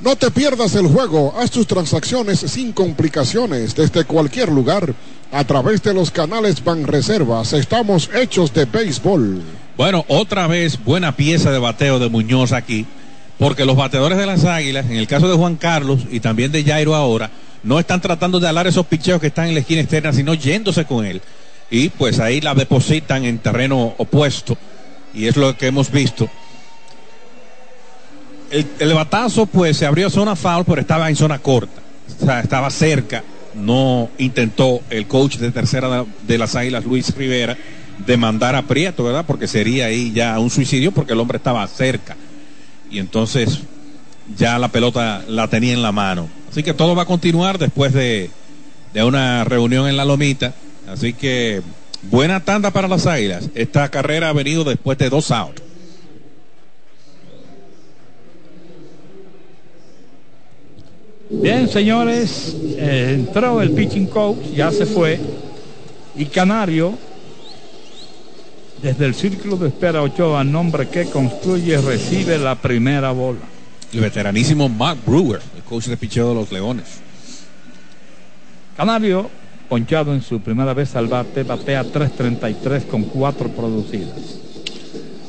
No 0.00 0.14
te 0.14 0.30
pierdas 0.30 0.74
el 0.76 0.86
juego, 0.86 1.34
haz 1.36 1.50
tus 1.50 1.66
transacciones 1.66 2.38
sin 2.38 2.72
complicaciones 2.72 3.74
desde 3.74 4.04
cualquier 4.04 4.48
lugar 4.48 4.94
a 5.32 5.44
través 5.44 5.82
de 5.82 5.94
los 5.94 6.10
canales 6.10 6.62
Banreservas. 6.62 7.52
Estamos 7.52 8.10
hechos 8.14 8.52
de 8.52 8.64
béisbol. 8.64 9.42
Bueno, 9.76 10.04
otra 10.08 10.46
vez 10.46 10.82
buena 10.82 11.14
pieza 11.16 11.50
de 11.50 11.58
bateo 11.58 11.98
de 11.98 12.08
Muñoz 12.08 12.52
aquí, 12.52 12.86
porque 13.38 13.64
los 13.64 13.76
bateadores 13.76 14.18
de 14.18 14.26
las 14.26 14.44
Águilas, 14.44 14.86
en 14.86 14.96
el 14.96 15.06
caso 15.06 15.28
de 15.28 15.36
Juan 15.36 15.56
Carlos 15.56 16.00
y 16.10 16.20
también 16.20 16.52
de 16.52 16.64
Jairo 16.64 16.94
ahora, 16.94 17.30
no 17.62 17.78
están 17.78 18.00
tratando 18.00 18.40
de 18.40 18.48
alar 18.48 18.66
esos 18.66 18.86
picheos 18.86 19.20
que 19.20 19.28
están 19.28 19.48
en 19.48 19.54
la 19.54 19.60
esquina 19.60 19.80
externa, 19.80 20.12
sino 20.12 20.34
yéndose 20.34 20.84
con 20.84 21.04
él. 21.04 21.20
Y 21.70 21.90
pues 21.90 22.18
ahí 22.20 22.40
la 22.40 22.54
depositan 22.54 23.24
en 23.24 23.38
terreno 23.38 23.94
opuesto. 23.98 24.56
Y 25.14 25.26
es 25.26 25.36
lo 25.36 25.56
que 25.56 25.66
hemos 25.66 25.90
visto 25.90 26.30
el, 28.50 28.94
batazo 28.94 29.46
pues 29.46 29.76
se 29.76 29.86
abrió 29.86 30.10
zona 30.10 30.36
foul, 30.36 30.64
pero 30.64 30.80
estaba 30.80 31.08
en 31.08 31.16
zona 31.16 31.38
corta. 31.38 31.80
O 32.20 32.24
sea, 32.24 32.40
estaba 32.40 32.70
cerca. 32.70 33.22
No 33.58 34.10
intentó 34.18 34.80
el 34.90 35.06
coach 35.06 35.36
de 35.36 35.50
tercera 35.50 36.04
de 36.26 36.38
las 36.38 36.54
Águilas, 36.54 36.84
Luis 36.84 37.14
Rivera, 37.14 37.56
demandar 38.06 38.54
a 38.54 38.62
Prieto, 38.62 39.04
¿verdad? 39.04 39.24
Porque 39.26 39.46
sería 39.46 39.86
ahí 39.86 40.12
ya 40.12 40.38
un 40.38 40.50
suicidio 40.50 40.92
porque 40.92 41.12
el 41.12 41.20
hombre 41.20 41.38
estaba 41.38 41.66
cerca. 41.66 42.16
Y 42.90 42.98
entonces 42.98 43.60
ya 44.36 44.58
la 44.58 44.68
pelota 44.68 45.24
la 45.26 45.48
tenía 45.48 45.72
en 45.72 45.82
la 45.82 45.92
mano. 45.92 46.28
Así 46.50 46.62
que 46.62 46.74
todo 46.74 46.94
va 46.94 47.02
a 47.02 47.06
continuar 47.06 47.58
después 47.58 47.92
de, 47.92 48.30
de 48.94 49.04
una 49.04 49.44
reunión 49.44 49.88
en 49.88 49.96
la 49.96 50.04
lomita. 50.04 50.54
Así 50.88 51.12
que 51.12 51.62
buena 52.02 52.44
tanda 52.44 52.70
para 52.70 52.88
las 52.88 53.06
Águilas. 53.06 53.50
Esta 53.54 53.88
carrera 53.90 54.30
ha 54.30 54.32
venido 54.32 54.64
después 54.64 54.98
de 54.98 55.10
dos 55.10 55.30
outs. 55.30 55.62
Bien, 61.30 61.68
señores, 61.68 62.56
eh, 62.78 63.12
entró 63.14 63.60
el 63.60 63.72
pitching 63.72 64.06
coach, 64.06 64.38
ya 64.54 64.72
se 64.72 64.86
fue. 64.86 65.20
Y 66.16 66.24
Canario, 66.24 66.96
desde 68.82 69.04
el 69.04 69.14
círculo 69.14 69.56
de 69.56 69.68
espera 69.68 70.02
Ochoa, 70.02 70.42
nombre 70.42 70.88
que 70.88 71.04
construye, 71.04 71.76
recibe 71.82 72.38
la 72.38 72.54
primera 72.54 73.10
bola. 73.10 73.40
El 73.92 74.00
veteranísimo 74.00 74.70
Mark 74.70 75.00
Brewer, 75.04 75.40
el 75.54 75.62
coach 75.64 75.86
de 75.86 75.98
picheo 75.98 76.30
de 76.30 76.34
los 76.34 76.50
Leones. 76.50 77.00
Canario, 78.74 79.28
ponchado 79.68 80.14
en 80.14 80.22
su 80.22 80.40
primera 80.40 80.72
vez 80.72 80.96
al 80.96 81.08
bate, 81.08 81.42
batea 81.42 81.84
3.33 81.84 82.86
con 82.86 83.02
cuatro 83.02 83.48
producidas. 83.50 84.47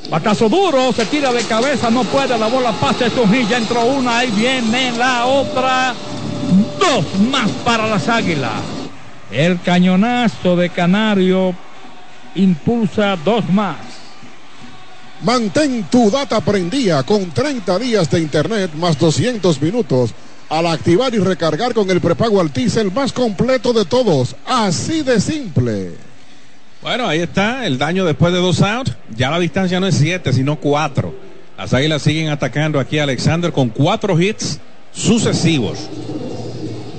Batazo 0.07 0.49
duro, 0.49 0.91
se 0.93 1.05
tira 1.05 1.31
de 1.31 1.43
cabeza, 1.43 1.89
no 1.89 2.03
puede, 2.03 2.37
la 2.37 2.47
bola 2.47 2.71
pasa, 2.71 3.05
un 3.21 3.47
ya 3.47 3.57
entró 3.57 3.85
una, 3.85 4.19
ahí 4.19 4.31
viene 4.31 4.91
la 4.93 5.25
otra. 5.25 5.93
Dos 6.79 7.05
más 7.29 7.49
para 7.63 7.87
las 7.87 8.07
águilas. 8.07 8.61
El 9.31 9.61
cañonazo 9.61 10.55
de 10.55 10.69
Canario 10.69 11.53
impulsa 12.35 13.15
dos 13.17 13.47
más. 13.49 13.77
Mantén 15.21 15.83
tu 15.91 16.09
data 16.09 16.39
prendida 16.41 17.03
con 17.03 17.31
30 17.31 17.77
días 17.77 18.09
de 18.09 18.19
internet 18.21 18.71
más 18.75 18.97
200 18.97 19.61
minutos 19.61 20.11
al 20.49 20.65
activar 20.65 21.13
y 21.13 21.19
recargar 21.19 21.73
con 21.73 21.89
el 21.91 22.01
prepago 22.01 22.39
Altis 22.39 22.77
el 22.77 22.91
más 22.91 23.13
completo 23.13 23.73
de 23.73 23.85
todos. 23.85 24.35
Así 24.45 25.03
de 25.03 25.19
simple. 25.19 26.08
Bueno, 26.81 27.07
ahí 27.07 27.19
está 27.19 27.65
el 27.65 27.77
daño 27.77 28.05
después 28.05 28.31
de 28.31 28.39
dos 28.39 28.61
outs. 28.61 28.95
Ya 29.15 29.29
la 29.29 29.39
distancia 29.39 29.79
no 29.81 29.87
es 29.87 29.95
siete, 29.95 30.31
sino 30.31 30.55
cuatro. 30.55 31.13
Las 31.57 31.73
águilas 31.73 32.01
siguen 32.01 32.29
atacando 32.29 32.79
aquí 32.79 32.99
a 32.99 33.03
Alexander 33.03 33.51
con 33.51 33.67
cuatro 33.67 34.19
hits 34.19 34.59
sucesivos. 34.93 35.89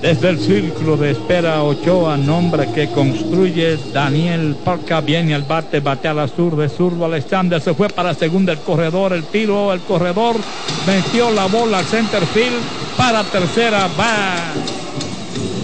Desde 0.03 0.31
el 0.31 0.39
círculo 0.39 0.99
de 0.99 1.13
espera 1.13 1.63
Ochoa, 1.63 2.19
nombre 2.19 2.71
que 2.75 2.89
construye 2.89 3.79
Daniel 3.93 4.57
Parca, 4.65 5.01
viene 5.01 5.35
al 5.35 5.43
bate, 5.43 5.81
bate 5.81 6.09
a 6.09 6.15
la 6.15 6.29
sur 6.29 6.57
de 6.57 6.69
zurdo 6.71 7.05
Alexander, 7.05 7.61
se 7.61 7.75
fue 7.75 7.89
para 7.89 8.15
segunda 8.15 8.53
el 8.53 8.61
corredor, 8.61 9.13
el 9.13 9.25
tiro, 9.25 9.73
el 9.75 9.81
corredor, 9.81 10.37
metió 10.87 11.31
la 11.31 11.47
bola 11.47 11.79
al 11.81 11.85
center 11.85 12.25
field, 12.27 12.63
para 12.97 13.25
tercera 13.25 13.89
va 13.99 14.37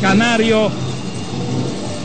Canario 0.02 0.70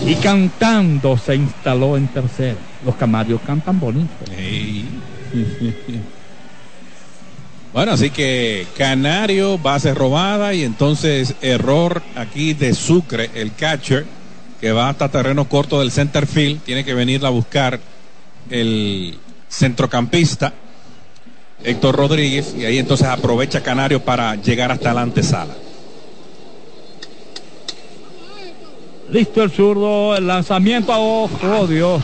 y 0.05 0.15
cantando 0.15 1.17
se 1.17 1.35
instaló 1.35 1.97
en 1.97 2.07
tercera. 2.07 2.57
Los 2.85 2.95
canarios 2.95 3.41
cantan 3.45 3.79
bonito. 3.79 4.13
Bueno, 7.73 7.93
así 7.93 8.09
que 8.09 8.67
Canario, 8.77 9.57
base 9.57 9.93
robada 9.93 10.53
y 10.53 10.63
entonces 10.63 11.35
error 11.41 12.01
aquí 12.15 12.53
de 12.53 12.73
Sucre, 12.73 13.29
el 13.33 13.53
catcher, 13.53 14.05
que 14.59 14.71
va 14.71 14.89
hasta 14.89 15.09
terreno 15.09 15.47
corto 15.47 15.79
del 15.79 15.91
center 15.91 16.27
field, 16.27 16.61
tiene 16.63 16.83
que 16.83 16.93
venirla 16.93 17.29
a 17.29 17.31
buscar 17.31 17.79
el 18.49 19.17
centrocampista 19.49 20.53
Héctor 21.63 21.95
Rodríguez 21.95 22.53
y 22.57 22.65
ahí 22.65 22.77
entonces 22.77 23.07
aprovecha 23.07 23.61
Canario 23.61 24.03
para 24.03 24.35
llegar 24.35 24.71
hasta 24.71 24.93
la 24.93 25.01
antesala. 25.01 25.55
Listo 29.11 29.43
el 29.43 29.51
zurdo, 29.51 30.15
el 30.15 30.25
lanzamiento, 30.27 30.93
oh, 30.95 31.29
oh 31.43 31.67
Dios. 31.67 32.01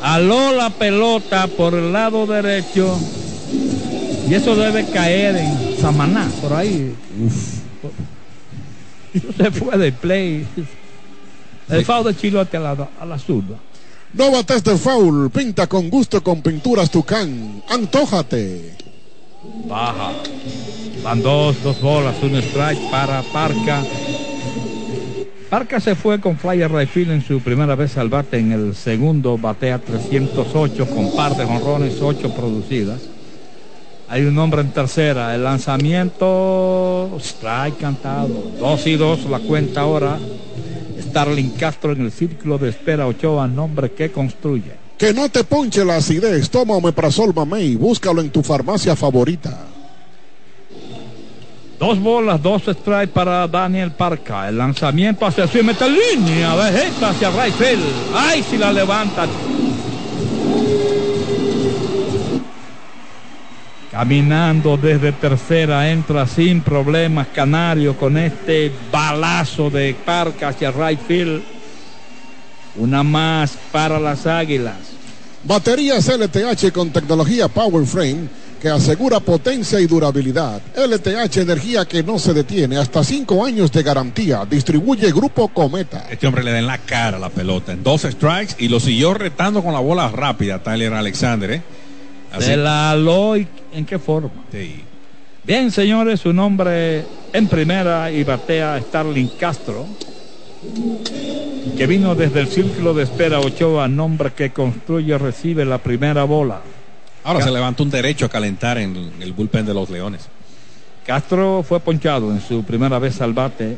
Aló 0.00 0.52
la 0.52 0.70
pelota 0.70 1.46
por 1.46 1.74
el 1.74 1.92
lado 1.92 2.26
derecho. 2.26 2.98
Y 4.28 4.34
eso 4.34 4.56
debe 4.56 4.86
caer 4.86 5.36
en 5.36 5.78
Samaná, 5.78 6.28
por 6.40 6.54
ahí. 6.54 6.94
Uf. 7.24 7.62
Se 9.36 9.50
fue 9.50 9.76
de 9.76 9.92
play. 9.92 10.46
El 11.68 11.84
foul 11.84 12.04
de 12.04 12.16
Chilote 12.16 12.56
a 12.56 12.60
la, 12.60 12.88
a 12.98 13.04
la 13.04 13.18
zurda. 13.18 13.56
No 14.14 14.30
bates 14.30 14.64
de 14.64 14.76
foul, 14.76 15.30
pinta 15.30 15.66
con 15.66 15.90
gusto 15.90 16.22
con 16.22 16.42
pinturas 16.42 16.90
Tucán. 16.90 17.62
Antójate. 17.68 18.76
Baja. 19.66 20.12
Van 21.02 21.22
dos, 21.22 21.62
dos 21.62 21.80
bolas, 21.80 22.14
un 22.22 22.36
strike 22.36 22.90
para 22.90 23.22
Parca. 23.22 23.82
Parca 25.52 25.80
se 25.80 25.94
fue 25.94 26.18
con 26.18 26.38
Flyer 26.38 26.72
Rayfield 26.72 27.10
en 27.10 27.20
su 27.22 27.40
primera 27.40 27.74
vez 27.74 27.98
al 27.98 28.08
bate. 28.08 28.38
En 28.38 28.52
el 28.52 28.74
segundo 28.74 29.36
batea 29.36 29.80
308 29.80 30.86
con 30.86 31.14
par 31.14 31.36
de 31.36 31.44
jonrones, 31.44 32.00
8 32.00 32.34
producidas. 32.34 33.02
Hay 34.08 34.24
un 34.24 34.38
hombre 34.38 34.62
en 34.62 34.70
tercera. 34.70 35.34
El 35.34 35.44
lanzamiento. 35.44 37.14
Strike 37.20 37.76
cantado. 37.76 38.50
Dos 38.58 38.86
y 38.86 38.96
dos 38.96 39.26
la 39.26 39.40
cuenta 39.40 39.82
ahora. 39.82 40.18
Starling 40.98 41.50
Castro 41.50 41.92
en 41.92 42.00
el 42.00 42.12
círculo 42.12 42.56
de 42.56 42.70
espera 42.70 43.06
Ochoa, 43.06 43.46
nombre 43.46 43.92
que 43.92 44.10
construye. 44.10 44.72
Que 44.96 45.12
no 45.12 45.28
te 45.28 45.44
ponche 45.44 45.84
la 45.84 45.96
acidez. 45.96 46.48
Toma 46.48 46.76
Omeprazol 46.76 47.34
Mamey. 47.34 47.76
Búscalo 47.76 48.22
en 48.22 48.30
tu 48.30 48.42
farmacia 48.42 48.96
favorita. 48.96 49.66
Dos 51.82 51.98
bolas, 51.98 52.40
dos 52.40 52.62
strikes 52.62 53.08
para 53.08 53.48
Daniel 53.48 53.90
Parca. 53.90 54.48
El 54.48 54.56
lanzamiento 54.56 55.26
hacia 55.26 55.48
su 55.48 55.64
mete 55.64 55.84
línea. 55.90 56.54
Vegeta 56.54 57.08
hacia 57.08 57.28
Rayfield. 57.28 57.82
Ay, 58.14 58.44
si 58.48 58.56
la 58.56 58.72
levanta. 58.72 59.26
Caminando 63.90 64.76
desde 64.76 65.10
tercera, 65.10 65.90
entra 65.90 66.24
sin 66.28 66.60
problemas 66.60 67.26
Canario 67.34 67.96
con 67.96 68.16
este 68.16 68.70
balazo 68.92 69.68
de 69.68 69.96
Parca 70.04 70.50
hacia 70.50 70.70
field. 70.70 71.42
Una 72.76 73.02
más 73.02 73.58
para 73.72 73.98
las 73.98 74.24
Águilas. 74.28 74.76
Baterías 75.42 76.06
LTH 76.06 76.70
con 76.72 76.90
tecnología 76.90 77.48
Power 77.48 77.84
Frame 77.84 78.28
que 78.62 78.68
asegura 78.68 79.18
potencia 79.18 79.80
y 79.80 79.88
durabilidad. 79.88 80.62
LTH 80.76 81.38
Energía 81.38 81.84
que 81.84 82.04
no 82.04 82.16
se 82.16 82.32
detiene. 82.32 82.76
Hasta 82.76 83.02
cinco 83.02 83.44
años 83.44 83.72
de 83.72 83.82
garantía. 83.82 84.46
Distribuye 84.48 85.10
Grupo 85.10 85.48
Cometa. 85.48 86.06
Este 86.08 86.28
hombre 86.28 86.44
le 86.44 86.52
da 86.52 86.60
en 86.60 86.68
la 86.68 86.78
cara 86.78 87.18
la 87.18 87.28
pelota 87.28 87.72
en 87.72 87.82
dos 87.82 88.02
strikes 88.02 88.54
y 88.58 88.68
lo 88.68 88.78
siguió 88.78 89.14
retando 89.14 89.64
con 89.64 89.72
la 89.72 89.80
bola 89.80 90.08
rápida 90.10 90.62
Tyler 90.62 90.94
Alexander. 90.94 91.50
¿eh? 91.50 91.62
De 92.38 92.56
la 92.56 92.92
Aloy, 92.92 93.48
¿en 93.72 93.84
qué 93.84 93.98
forma? 93.98 94.30
Sí. 94.52 94.84
Bien, 95.42 95.72
señores, 95.72 96.20
su 96.20 96.32
nombre 96.32 97.04
en 97.32 97.48
primera 97.48 98.12
y 98.12 98.22
batea 98.22 98.80
Starling 98.80 99.30
Castro, 99.40 99.86
que 101.76 101.86
vino 101.88 102.14
desde 102.14 102.38
el 102.38 102.46
círculo 102.46 102.94
de 102.94 103.02
espera 103.02 103.40
Ochoa, 103.40 103.88
nombre 103.88 104.32
que 104.34 104.52
construye, 104.52 105.18
recibe 105.18 105.64
la 105.64 105.78
primera 105.78 106.22
bola. 106.22 106.60
Ahora 107.24 107.42
se 107.42 107.50
levanta 107.50 107.82
un 107.82 107.90
derecho 107.90 108.26
a 108.26 108.28
calentar 108.28 108.78
en 108.78 109.12
el 109.20 109.32
bullpen 109.32 109.64
de 109.64 109.74
los 109.74 109.90
Leones. 109.90 110.22
Castro 111.06 111.64
fue 111.66 111.80
ponchado 111.80 112.30
en 112.30 112.40
su 112.40 112.64
primera 112.64 112.98
vez 112.98 113.20
al 113.20 113.32
bate, 113.32 113.76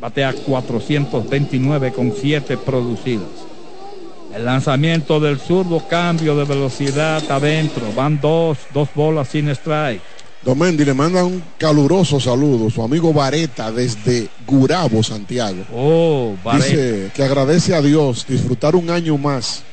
batea 0.00 0.32
429 0.32 1.92
con 1.92 2.12
7 2.14 2.56
producidas. 2.58 3.28
El 4.34 4.44
lanzamiento 4.44 5.20
del 5.20 5.38
zurdo, 5.38 5.82
cambio 5.88 6.36
de 6.36 6.44
velocidad 6.44 7.22
adentro. 7.30 7.82
Van 7.96 8.20
dos, 8.20 8.58
dos 8.74 8.88
bolas 8.94 9.28
sin 9.28 9.48
strike. 9.48 10.02
Domendi 10.42 10.84
le 10.84 10.94
manda 10.94 11.24
un 11.24 11.42
caluroso 11.58 12.20
saludo, 12.20 12.70
su 12.70 12.82
amigo 12.82 13.12
Vareta 13.12 13.72
desde 13.72 14.28
Gurabo, 14.46 15.02
Santiago. 15.02 15.64
Oh, 15.74 16.36
Vareta. 16.44 16.66
Dice 16.66 17.10
que 17.14 17.22
agradece 17.22 17.74
a 17.74 17.82
Dios 17.82 18.26
disfrutar 18.28 18.76
un 18.76 18.90
año 18.90 19.18
más 19.18 19.64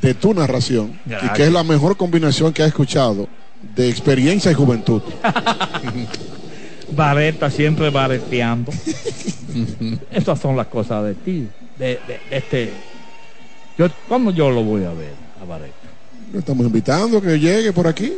de 0.00 0.14
tu 0.14 0.34
narración 0.34 0.98
Gracias. 1.04 1.30
y 1.30 1.34
que 1.34 1.44
es 1.44 1.52
la 1.52 1.64
mejor 1.64 1.96
combinación 1.96 2.52
que 2.52 2.62
ha 2.62 2.66
escuchado 2.66 3.28
de 3.74 3.88
experiencia 3.88 4.50
y 4.50 4.54
juventud. 4.54 5.02
Vareta 6.94 7.50
siempre 7.50 7.90
vareteando. 7.90 8.72
Estas 10.10 10.38
son 10.38 10.56
las 10.56 10.68
cosas 10.68 11.04
de 11.04 11.14
ti, 11.14 11.48
de, 11.78 11.86
de, 11.86 12.20
de 12.30 12.36
este 12.36 12.72
yo, 13.78 13.88
¿Cómo 14.08 14.30
yo 14.30 14.50
lo 14.50 14.62
voy 14.62 14.84
a 14.84 14.90
ver 14.90 15.12
a 15.40 15.44
Vareta? 15.44 15.74
Lo 16.32 16.38
estamos 16.38 16.66
invitando 16.66 17.18
a 17.18 17.20
que 17.20 17.38
llegue 17.38 17.72
por 17.72 17.86
aquí. 17.86 18.12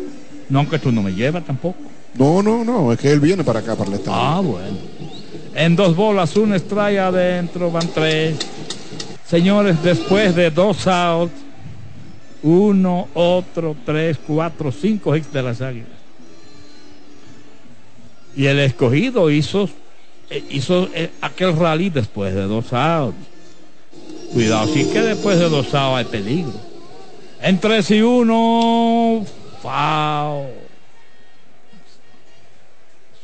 No, 0.48 0.68
que 0.68 0.78
tú 0.78 0.92
no 0.92 1.02
me 1.02 1.12
llevas 1.12 1.44
tampoco. 1.44 1.78
No, 2.14 2.42
no, 2.42 2.64
no, 2.64 2.92
es 2.92 2.98
que 2.98 3.10
él 3.10 3.20
viene 3.20 3.42
para 3.44 3.60
acá, 3.60 3.74
para 3.74 3.90
el 3.90 3.96
estado. 3.96 4.16
Ah, 4.16 4.40
bueno. 4.40 4.78
En 5.54 5.74
dos 5.74 5.96
bolas, 5.96 6.36
un 6.36 6.54
strike 6.54 6.98
adentro, 6.98 7.70
van 7.70 7.88
tres. 7.88 8.36
Señores, 9.26 9.82
después 9.82 10.34
de 10.34 10.50
dos 10.50 10.86
outs, 10.86 11.32
uno, 12.42 13.08
otro, 13.14 13.76
tres, 13.84 14.18
cuatro, 14.26 14.72
cinco 14.72 15.16
hits 15.16 15.32
de 15.32 15.42
las 15.42 15.60
águilas. 15.60 15.88
Y 18.36 18.46
el 18.46 18.60
escogido 18.60 19.30
hizo, 19.30 19.68
hizo 20.50 20.88
aquel 21.20 21.56
rally 21.56 21.90
después 21.90 22.34
de 22.34 22.42
dos 22.42 22.72
outs. 22.72 23.16
Cuidado, 24.32 24.72
sí 24.72 24.84
que 24.92 25.00
después 25.00 25.38
de 25.38 25.48
dos 25.48 25.74
outs 25.74 25.98
hay 25.98 26.04
peligro. 26.04 26.68
En 27.40 27.60
3 27.60 27.90
y 27.92 28.02
1, 28.02 29.26
foul. 29.62 30.48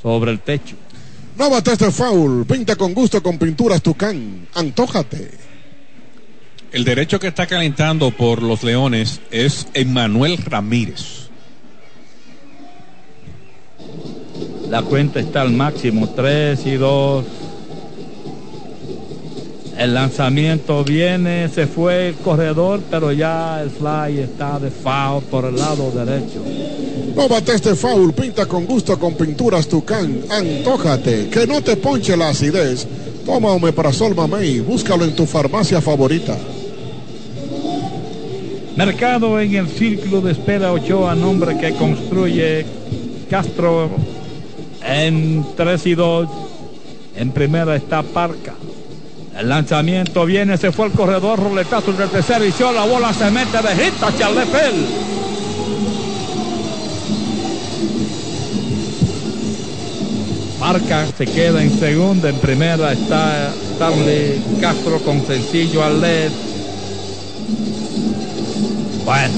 Sobre 0.00 0.30
el 0.30 0.40
techo. 0.40 0.76
No 1.36 1.50
bates 1.50 1.78
de 1.78 1.90
foul. 1.90 2.46
Pinta 2.46 2.76
con 2.76 2.94
gusto 2.94 3.22
con 3.22 3.38
pinturas 3.38 3.82
Tucán. 3.82 4.46
Antójate. 4.54 5.43
El 6.74 6.82
derecho 6.82 7.20
que 7.20 7.28
está 7.28 7.46
calentando 7.46 8.10
por 8.10 8.42
los 8.42 8.64
Leones 8.64 9.20
es 9.30 9.68
Emanuel 9.74 10.38
Ramírez. 10.38 11.28
La 14.68 14.82
cuenta 14.82 15.20
está 15.20 15.42
al 15.42 15.52
máximo, 15.52 16.08
3 16.08 16.66
y 16.66 16.72
2. 16.72 17.24
El 19.78 19.94
lanzamiento 19.94 20.82
viene, 20.82 21.48
se 21.48 21.68
fue 21.68 22.08
el 22.08 22.14
corredor, 22.16 22.80
pero 22.90 23.12
ya 23.12 23.62
el 23.62 23.70
fly 23.70 24.18
está 24.18 24.58
de 24.58 24.72
foul 24.72 25.22
por 25.30 25.44
el 25.44 25.54
lado 25.54 25.92
derecho. 25.92 26.42
No 27.14 27.28
bates 27.28 27.62
de 27.62 27.76
foul, 27.76 28.12
pinta 28.14 28.46
con 28.46 28.66
gusto 28.66 28.98
con 28.98 29.14
pinturas 29.14 29.68
Tucán. 29.68 30.22
Antójate, 30.28 31.28
que 31.28 31.46
no 31.46 31.62
te 31.62 31.76
ponche 31.76 32.16
la 32.16 32.30
acidez. 32.30 32.88
Toma 33.24 33.52
Omeprazol 33.52 34.16
Mamey, 34.16 34.58
búscalo 34.58 35.04
en 35.04 35.14
tu 35.14 35.24
farmacia 35.24 35.80
favorita. 35.80 36.36
Mercado 38.76 39.38
en 39.38 39.54
el 39.54 39.68
círculo 39.68 40.20
de 40.20 40.32
espera 40.32 40.72
Ochoa, 40.72 41.14
nombre 41.14 41.56
que 41.56 41.74
construye 41.74 42.66
Castro 43.30 43.88
en 44.84 45.46
3 45.56 45.86
y 45.86 45.94
2. 45.94 46.28
En 47.16 47.30
primera 47.30 47.76
está 47.76 48.02
Parca. 48.02 48.54
El 49.38 49.48
lanzamiento 49.48 50.26
viene, 50.26 50.56
se 50.56 50.72
fue 50.72 50.86
el 50.86 50.92
corredor, 50.92 51.38
roletazo 51.38 51.92
del 51.92 52.08
tercer 52.08 52.42
visión, 52.42 52.74
la 52.74 52.84
bola 52.84 53.12
se 53.12 53.30
mete 53.30 53.58
de 53.58 53.76
hit 53.76 54.02
hacia 54.02 54.28
el 54.28 54.34
Lepel. 54.34 54.86
Marca 60.58 61.06
se 61.16 61.26
queda 61.26 61.62
en 61.62 61.78
segunda, 61.78 62.28
en 62.28 62.36
primera 62.36 62.92
está 62.92 63.52
Starley 63.76 64.42
Castro 64.60 64.98
con 65.00 65.24
sencillo 65.24 65.84
al 65.84 66.00
LED. 66.00 66.53
Bueno. 69.04 69.34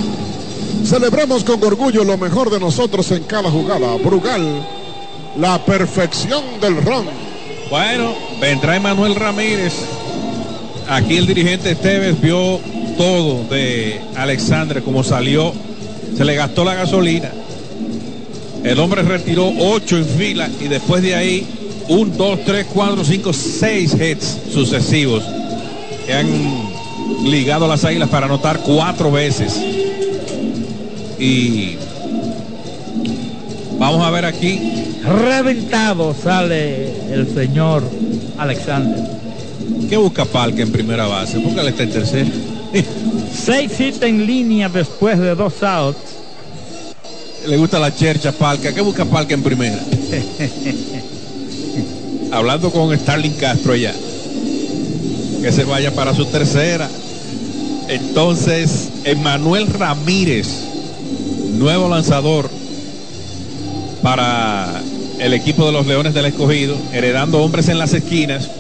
Celebremos 0.85 1.43
con 1.43 1.63
orgullo 1.65 2.05
lo 2.05 2.17
mejor 2.17 2.51
de 2.51 2.61
nosotros 2.61 3.11
en 3.11 3.25
cada 3.25 3.51
jugada. 3.51 3.97
Brugal, 3.97 4.65
la 5.37 5.65
perfección 5.65 6.45
del 6.61 6.83
ron. 6.83 7.07
Bueno, 7.71 8.15
vendrá 8.41 8.77
Emanuel 8.77 9.17
Ramírez. 9.17 9.75
Aquí 10.89 11.17
el 11.17 11.27
dirigente 11.27 11.73
Esteves 11.73 12.21
vio 12.21 12.61
todo 12.97 13.45
de 13.51 14.01
Alexandre, 14.15 14.83
como 14.83 15.03
salió. 15.03 15.53
Se 16.17 16.25
le 16.25 16.37
gastó 16.37 16.65
la 16.65 16.75
gasolina. 16.75 17.33
El 18.63 18.79
hombre 18.79 19.03
retiró 19.03 19.53
ocho 19.59 19.97
en 19.97 20.05
fila 20.05 20.49
y 20.61 20.69
después 20.69 21.03
de 21.03 21.15
ahí, 21.15 21.47
un, 21.89 22.17
dos, 22.17 22.39
tres, 22.45 22.67
cuatro, 22.73 23.05
cinco, 23.05 23.33
seis 23.33 23.95
hits 23.95 24.39
sucesivos 24.53 25.25
que 26.07 26.15
han 26.15 26.76
ligado 27.25 27.65
a 27.65 27.69
las 27.69 27.85
águilas 27.85 28.09
para 28.09 28.27
anotar 28.27 28.61
cuatro 28.61 29.11
veces. 29.11 29.55
Y 31.19 31.77
vamos 33.79 34.05
a 34.05 34.11
ver 34.11 34.25
aquí. 34.25 34.61
Reventado 35.03 36.15
sale 36.15 37.13
el 37.13 37.33
señor 37.33 37.85
Alexander. 38.39 39.17
¿Qué 39.89 39.97
busca 39.97 40.25
Palca 40.25 40.63
en 40.63 40.73
primera 40.73 41.07
base? 41.07 41.39
Porque 41.39 41.61
él 41.61 41.69
está 41.69 41.85
en 41.85 41.91
tercera. 41.91 42.31
Seis 43.33 43.79
hits 43.79 44.03
en 44.03 44.27
línea 44.27 44.69
después 44.69 45.19
de 45.19 45.35
dos 45.35 45.63
outs. 45.63 45.99
Le 47.47 47.57
gusta 47.57 47.79
la 47.79 47.95
chercha 47.95 48.33
Palca. 48.33 48.75
¿Qué 48.75 48.81
busca 48.81 49.05
Palca 49.05 49.35
en 49.35 49.43
primera? 49.43 49.79
Hablando 52.33 52.73
con 52.73 52.97
Starling 52.99 53.35
Castro 53.35 53.75
allá. 53.75 53.95
Que 55.47 55.53
se 55.53 55.63
vaya 55.63 55.93
para 55.93 56.13
su 56.13 56.25
tercera. 56.25 56.91
Entonces, 57.87 58.89
Emanuel 59.05 59.69
Ramírez, 59.69 60.49
nuevo 61.53 61.89
lanzador 61.89 62.51
para 64.03 64.83
el 65.21 65.33
equipo 65.35 65.65
de 65.65 65.71
los 65.71 65.87
Leones 65.87 66.15
del 66.15 66.25
Escogido, 66.25 66.75
heredando 66.93 67.41
hombres 67.41 67.69
en 67.69 67.79
las 67.79 67.95
esquinas, 67.95 68.51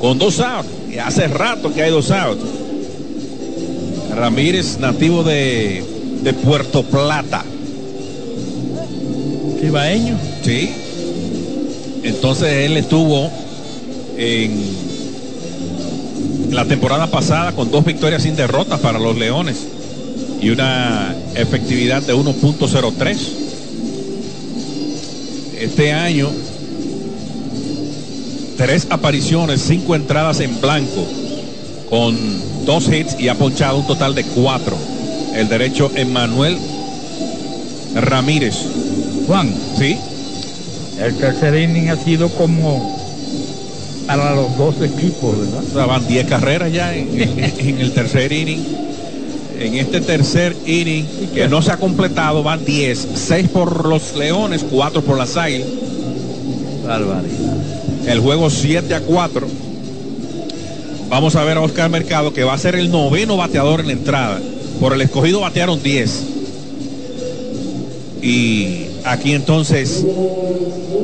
con 0.00 0.18
dos 0.18 0.40
outs. 0.40 0.68
Y 0.92 0.98
hace 0.98 1.28
rato 1.28 1.72
que 1.72 1.84
hay 1.84 1.92
dos 1.92 2.10
outs. 2.10 2.42
Ramírez, 4.16 4.78
nativo 4.80 5.22
de, 5.22 5.84
de 6.24 6.32
Puerto 6.32 6.82
Plata. 6.82 7.44
Cibaeño. 9.60 10.18
Sí. 10.42 10.72
Entonces 12.02 12.52
él 12.52 12.76
estuvo 12.76 13.30
en 14.18 14.95
la 16.50 16.64
temporada 16.64 17.06
pasada 17.08 17.52
con 17.52 17.70
dos 17.70 17.84
victorias 17.84 18.22
sin 18.22 18.36
derrotas 18.36 18.80
para 18.80 18.98
los 18.98 19.16
Leones 19.16 19.66
y 20.40 20.50
una 20.50 21.14
efectividad 21.34 22.02
de 22.02 22.14
1.03. 22.14 23.16
Este 25.58 25.92
año, 25.92 26.30
tres 28.56 28.86
apariciones, 28.90 29.62
cinco 29.62 29.94
entradas 29.94 30.40
en 30.40 30.60
blanco, 30.60 31.06
con 31.88 32.16
dos 32.64 32.88
hits 32.92 33.16
y 33.18 33.28
ha 33.28 33.34
ponchado 33.34 33.78
un 33.78 33.86
total 33.86 34.14
de 34.14 34.24
cuatro. 34.24 34.76
El 35.34 35.48
derecho 35.48 35.90
Emmanuel 35.94 36.56
Ramírez. 37.94 38.56
Juan. 39.26 39.52
Sí. 39.78 39.98
El 41.00 41.14
tercer 41.16 41.54
inning 41.58 41.88
ha 41.90 41.96
sido 41.96 42.28
como 42.30 42.95
para 44.06 44.34
los 44.34 44.56
dos 44.56 44.76
equipos, 44.82 45.38
¿verdad? 45.38 45.64
O 45.70 45.74
sea, 45.74 45.86
van 45.86 46.06
10 46.06 46.26
carreras 46.26 46.72
ya 46.72 46.94
en, 46.94 47.08
en, 47.18 47.80
el 47.80 47.92
tercer 47.92 48.32
inning. 48.32 48.64
En 49.58 49.74
este 49.74 50.00
tercer 50.00 50.54
inning 50.66 51.06
que 51.34 51.48
no 51.48 51.62
se 51.62 51.72
ha 51.72 51.78
completado 51.78 52.42
van 52.42 52.64
10, 52.64 53.08
6 53.14 53.48
por 53.48 53.86
los 53.86 54.14
Leones, 54.14 54.64
4 54.70 55.02
por 55.02 55.16
las 55.16 55.36
Águilas. 55.36 55.68
Barbaridad. 56.86 57.56
El 58.06 58.20
juego 58.20 58.50
7 58.50 58.94
a 58.94 59.00
4. 59.00 59.46
Vamos 61.08 61.36
a 61.36 61.44
ver 61.44 61.56
a 61.56 61.62
Oscar 61.62 61.88
Mercado 61.90 62.32
que 62.32 62.44
va 62.44 62.54
a 62.54 62.58
ser 62.58 62.74
el 62.74 62.90
noveno 62.90 63.36
bateador 63.36 63.80
en 63.80 63.86
la 63.86 63.92
entrada. 63.92 64.40
Por 64.80 64.92
el 64.92 65.00
escogido 65.00 65.40
batearon 65.40 65.82
10. 65.82 66.22
Y 68.22 68.86
aquí 69.04 69.32
entonces 69.32 70.04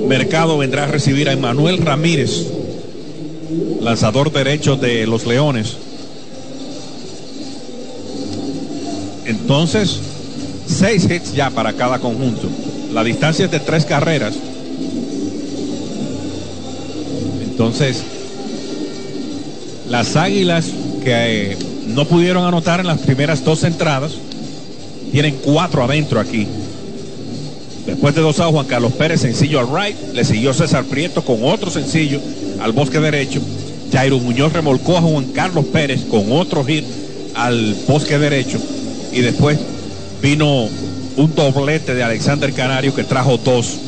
Mercado 0.09 0.59
vendrá 0.59 0.85
a 0.85 0.87
recibir 0.89 1.29
a 1.29 1.33
Emanuel 1.33 1.79
Ramírez, 1.79 2.49
lanzador 3.83 4.33
derecho 4.33 4.77
de 4.77 5.07
los 5.07 5.27
Leones. 5.27 5.77
Entonces, 9.27 9.99
seis 10.67 11.05
hits 11.11 11.35
ya 11.35 11.51
para 11.51 11.73
cada 11.73 11.99
conjunto. 11.99 12.49
La 12.93 13.05
distancia 13.05 13.47
es 13.47 13.51
de 13.51 13.61
tres 13.61 13.85
carreras. 13.85 14.35
Entonces, 17.43 18.03
las 19.89 20.17
águilas 20.17 20.67
que 21.05 21.53
eh, 21.53 21.59
no 21.89 22.07
pudieron 22.07 22.45
anotar 22.45 22.81
en 22.81 22.87
las 22.87 22.99
primeras 23.01 23.45
dos 23.45 23.65
entradas, 23.65 24.13
tienen 25.11 25.37
cuatro 25.43 25.85
adentro 25.85 26.19
aquí. 26.21 26.47
Después 27.87 28.15
de 28.15 28.21
dos 28.21 28.41
a 28.41 28.47
Juan 28.47 28.67
Carlos 28.67 28.93
Pérez, 28.93 29.21
sencillo 29.21 29.61
al 29.61 29.69
right, 29.69 29.97
le 30.15 30.25
siguió 30.25 30.55
César 30.55 30.85
Prieto 30.85 31.23
con 31.25 31.43
otro 31.43 31.71
sencillo 31.71 32.21
al 32.61 32.73
bosque 32.73 33.01
derecho. 33.01 33.41
Jairo 33.93 34.19
Muñoz 34.19 34.53
remolcó 34.53 34.97
a 34.97 35.03
Juan 35.03 35.27
Carlos 35.33 35.67
Pérez 35.67 36.05
con 36.11 36.33
otro 36.33 36.65
hit 36.65 36.85
al 37.35 37.77
bosque 37.87 38.19
derecho. 38.19 38.59
Y 39.13 39.21
después 39.21 39.59
vino 40.23 40.69
un 41.17 41.35
doblete 41.35 41.95
de 41.95 42.03
Alexander 42.03 42.53
Canario 42.53 42.95
que 42.95 43.05
trajo 43.05 43.37
dos. 43.37 43.79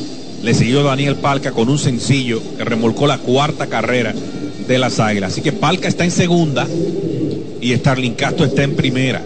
Le 0.43 0.53
siguió 0.53 0.83
Daniel 0.83 1.15
Palca 1.15 1.51
con 1.51 1.69
un 1.69 1.79
sencillo 1.79 2.39
que 2.55 2.63
remolcó 2.63 3.07
la 3.07 3.17
cuarta 3.17 3.65
carrera 3.65 4.13
de 4.67 4.77
las 4.77 4.99
águilas. 4.99 5.33
Así 5.33 5.41
que 5.41 5.51
Palca 5.51 5.87
está 5.87 6.03
en 6.03 6.11
segunda 6.11 6.67
y 7.59 7.75
Starling 7.75 8.13
Castro 8.13 8.45
está 8.45 8.61
en 8.63 8.75
primera. 8.75 9.25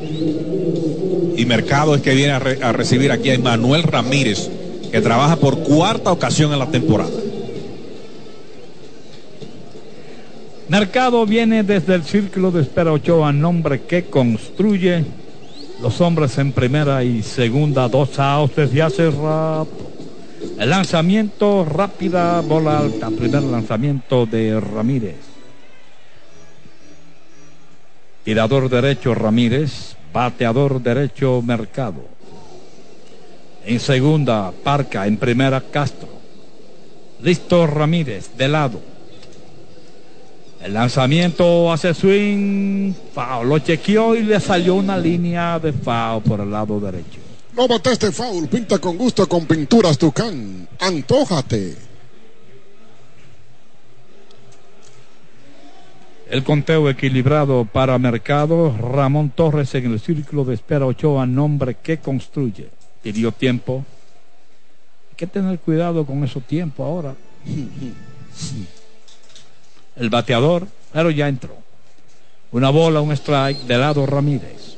Y 1.35 1.45
Mercado 1.45 1.95
es 1.95 2.01
que 2.01 2.15
viene 2.15 2.31
a, 2.31 2.37
a 2.37 2.71
recibir 2.71 3.11
aquí 3.11 3.31
a 3.31 3.39
Manuel 3.39 3.83
Ramírez, 3.83 4.49
que 4.91 5.01
trabaja 5.01 5.35
por 5.35 5.59
cuarta 5.59 6.11
ocasión 6.11 6.53
en 6.53 6.59
la 6.59 6.67
temporada. 6.67 7.18
Mercado 10.69 11.25
viene 11.25 11.63
desde 11.63 11.95
el 11.95 12.03
círculo 12.03 12.51
de 12.51 12.61
espera 12.61 12.93
Ochoa, 12.93 13.33
nombre 13.33 13.81
que 13.81 14.05
construye 14.05 15.03
los 15.81 15.99
hombres 15.99 16.37
en 16.37 16.51
primera 16.51 17.03
y 17.03 17.23
segunda, 17.23 17.87
dos 17.87 18.19
outs 18.19 18.55
desde 18.55 18.83
hace 18.83 19.09
rato. 19.09 19.91
El 20.59 20.69
lanzamiento 20.69 21.65
rápida, 21.65 22.39
bola 22.41 22.77
alta, 22.77 23.09
primer 23.09 23.41
lanzamiento 23.41 24.27
de 24.27 24.59
Ramírez. 24.59 25.15
Tirador 28.23 28.69
derecho 28.69 29.15
Ramírez, 29.15 29.95
bateador 30.13 30.83
derecho 30.83 31.41
Mercado. 31.41 32.05
En 33.65 33.79
segunda, 33.79 34.51
Parca, 34.63 35.07
en 35.07 35.17
primera 35.17 35.61
Castro. 35.61 36.09
Listo 37.23 37.65
Ramírez, 37.65 38.37
de 38.37 38.47
lado. 38.47 38.98
El 40.61 40.73
lanzamiento 40.73 41.71
hace 41.71 41.93
swing, 41.93 42.93
foul. 43.13 43.47
Lo 43.47 43.59
chequeó 43.59 44.15
y 44.15 44.23
le 44.23 44.39
salió 44.39 44.75
una 44.75 44.97
línea 44.97 45.57
de 45.57 45.71
foul 45.71 46.21
por 46.21 46.41
el 46.41 46.51
lado 46.51 46.79
derecho. 46.79 47.19
No 47.55 47.67
bateste 47.67 48.11
foul, 48.11 48.47
pinta 48.47 48.77
con 48.77 48.97
gusto 48.97 49.27
con 49.27 49.45
pinturas 49.45 49.97
Tucán. 49.97 50.67
Antójate. 50.79 51.75
El 56.29 56.43
conteo 56.43 56.89
equilibrado 56.89 57.65
para 57.65 57.97
Mercado. 57.97 58.75
Ramón 58.77 59.31
Torres 59.31 59.73
en 59.75 59.93
el 59.93 59.99
círculo 59.99 60.43
de 60.43 60.55
espera 60.55 60.85
Ochoa, 60.85 61.25
nombre 61.25 61.77
que 61.81 61.99
construye. 61.99 62.69
Pidió 63.01 63.31
tiempo. 63.31 63.85
Hay 65.09 65.15
que 65.15 65.25
tener 65.25 65.57
cuidado 65.59 66.05
con 66.05 66.21
esos 66.23 66.43
tiempos 66.43 66.85
ahora. 66.85 67.15
El 69.99 70.09
bateador, 70.09 70.65
pero 70.93 71.11
ya 71.11 71.27
entró. 71.27 71.57
Una 72.51 72.69
bola, 72.69 73.01
un 73.01 73.11
strike 73.11 73.59
de 73.63 73.77
lado 73.77 74.05
Ramírez. 74.05 74.77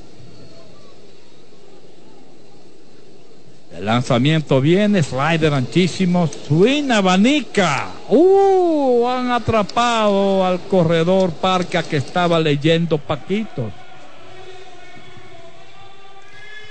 El 3.77 3.85
lanzamiento 3.85 4.59
viene, 4.59 5.01
slider 5.01 5.53
anchísimo, 5.53 6.27
swing 6.27 6.91
abanica. 6.91 7.89
¡Uh! 8.09 9.07
han 9.07 9.31
atrapado 9.31 10.45
al 10.45 10.59
corredor 10.61 11.31
Parca 11.31 11.81
que 11.81 11.97
estaba 11.97 12.39
leyendo 12.39 12.97
Paquitos. 12.97 13.71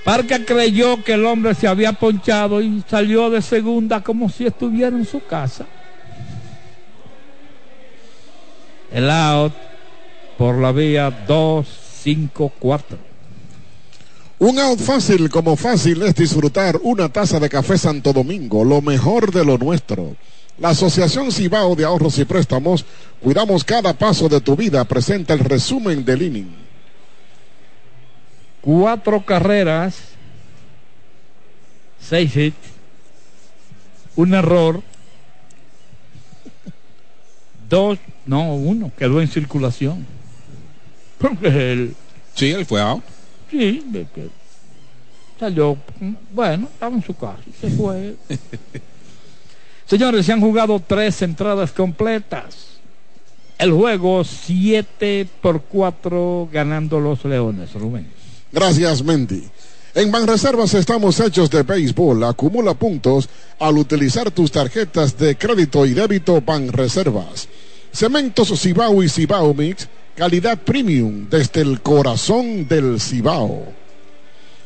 Parca 0.05 0.45
creyó 0.45 1.03
que 1.03 1.13
el 1.15 1.25
hombre 1.25 1.55
se 1.55 1.69
había 1.69 1.93
ponchado 1.93 2.61
y 2.61 2.83
salió 2.89 3.31
de 3.31 3.43
segunda 3.43 4.03
como 4.03 4.29
si 4.29 4.47
estuviera 4.47 4.97
en 4.97 5.07
su 5.07 5.25
casa. 5.25 5.67
El 8.93 9.09
out 9.09 9.53
por 10.37 10.57
la 10.57 10.73
vía 10.73 11.11
2, 11.11 11.67
5, 12.03 12.53
4. 12.59 12.99
Un 14.41 14.59
out 14.59 14.81
fácil 14.81 15.29
como 15.29 15.55
fácil 15.55 16.03
es 16.03 16.15
disfrutar 16.15 16.81
una 16.83 17.11
taza 17.11 17.39
de 17.39 17.49
café 17.49 17.77
Santo 17.77 18.13
Domingo, 18.13 18.65
lo 18.65 18.81
mejor 18.81 19.33
de 19.33 19.45
lo 19.45 19.59
nuestro. 19.59 20.17
La 20.59 20.71
Asociación 20.71 21.31
Cibao 21.31 21.75
de 21.77 21.85
Ahorros 21.85 22.19
y 22.19 22.25
Préstamos, 22.25 22.85
cuidamos 23.23 23.65
cada 23.65 23.93
paso 23.93 24.29
de 24.29 24.41
tu 24.41 24.57
vida, 24.57 24.85
presenta 24.85 25.35
el 25.35 25.41
resumen 25.41 26.05
del 26.05 26.23
inning. 26.23 26.57
Cuatro 28.61 29.25
carreras, 29.25 29.97
seis 32.01 32.35
hits, 32.37 32.57
un 34.17 34.35
error, 34.35 34.83
dos, 37.71 37.99
no, 38.27 38.55
uno, 38.55 38.93
quedó 38.99 39.23
en 39.23 39.29
circulación. 39.29 40.05
Porque 41.19 41.73
él, 41.73 41.95
Sí, 42.35 42.51
él 42.51 42.67
fue 42.67 42.81
out. 42.83 43.03
sí, 43.51 43.83
de 43.87 44.07
que 44.15 44.29
salió, 45.39 45.79
bueno, 46.33 46.69
estaba 46.73 46.95
en 46.95 47.03
su 47.03 47.15
casa, 47.17 47.39
y 47.47 47.53
se 47.53 47.71
fue. 47.77 48.17
Señores, 49.87 50.27
se 50.27 50.33
han 50.33 50.41
jugado 50.41 50.81
tres 50.87 51.23
entradas 51.23 51.73
completas. 51.73 52.67
El 53.59 53.73
juego 53.73 54.25
7 54.25 55.27
por 55.43 55.63
4 55.63 56.49
ganando 56.53 56.99
los 57.01 57.25
Leones, 57.25 57.73
Rubén. 57.75 58.07
Gracias, 58.53 59.03
Mendy. 59.03 59.45
En 59.93 60.13
Banreservas 60.13 60.73
estamos 60.75 61.19
hechos 61.19 61.51
de 61.51 61.65
béisbol. 61.65 62.23
Acumula 62.23 62.75
puntos 62.75 63.29
al 63.59 63.77
utilizar 63.77 64.31
tus 64.31 64.53
tarjetas 64.53 65.19
de 65.19 65.37
crédito 65.37 65.85
y 65.85 65.95
débito 65.95 66.41
Banreservas. 66.41 67.49
Cementos 67.93 68.53
Cibao 68.61 69.03
y 69.03 69.09
Cibao 69.09 69.53
Mix, 69.53 69.89
calidad 70.15 70.59
premium 70.59 71.29
desde 71.29 71.63
el 71.63 71.81
corazón 71.81 72.69
del 72.69 73.01
Cibao. 73.01 73.65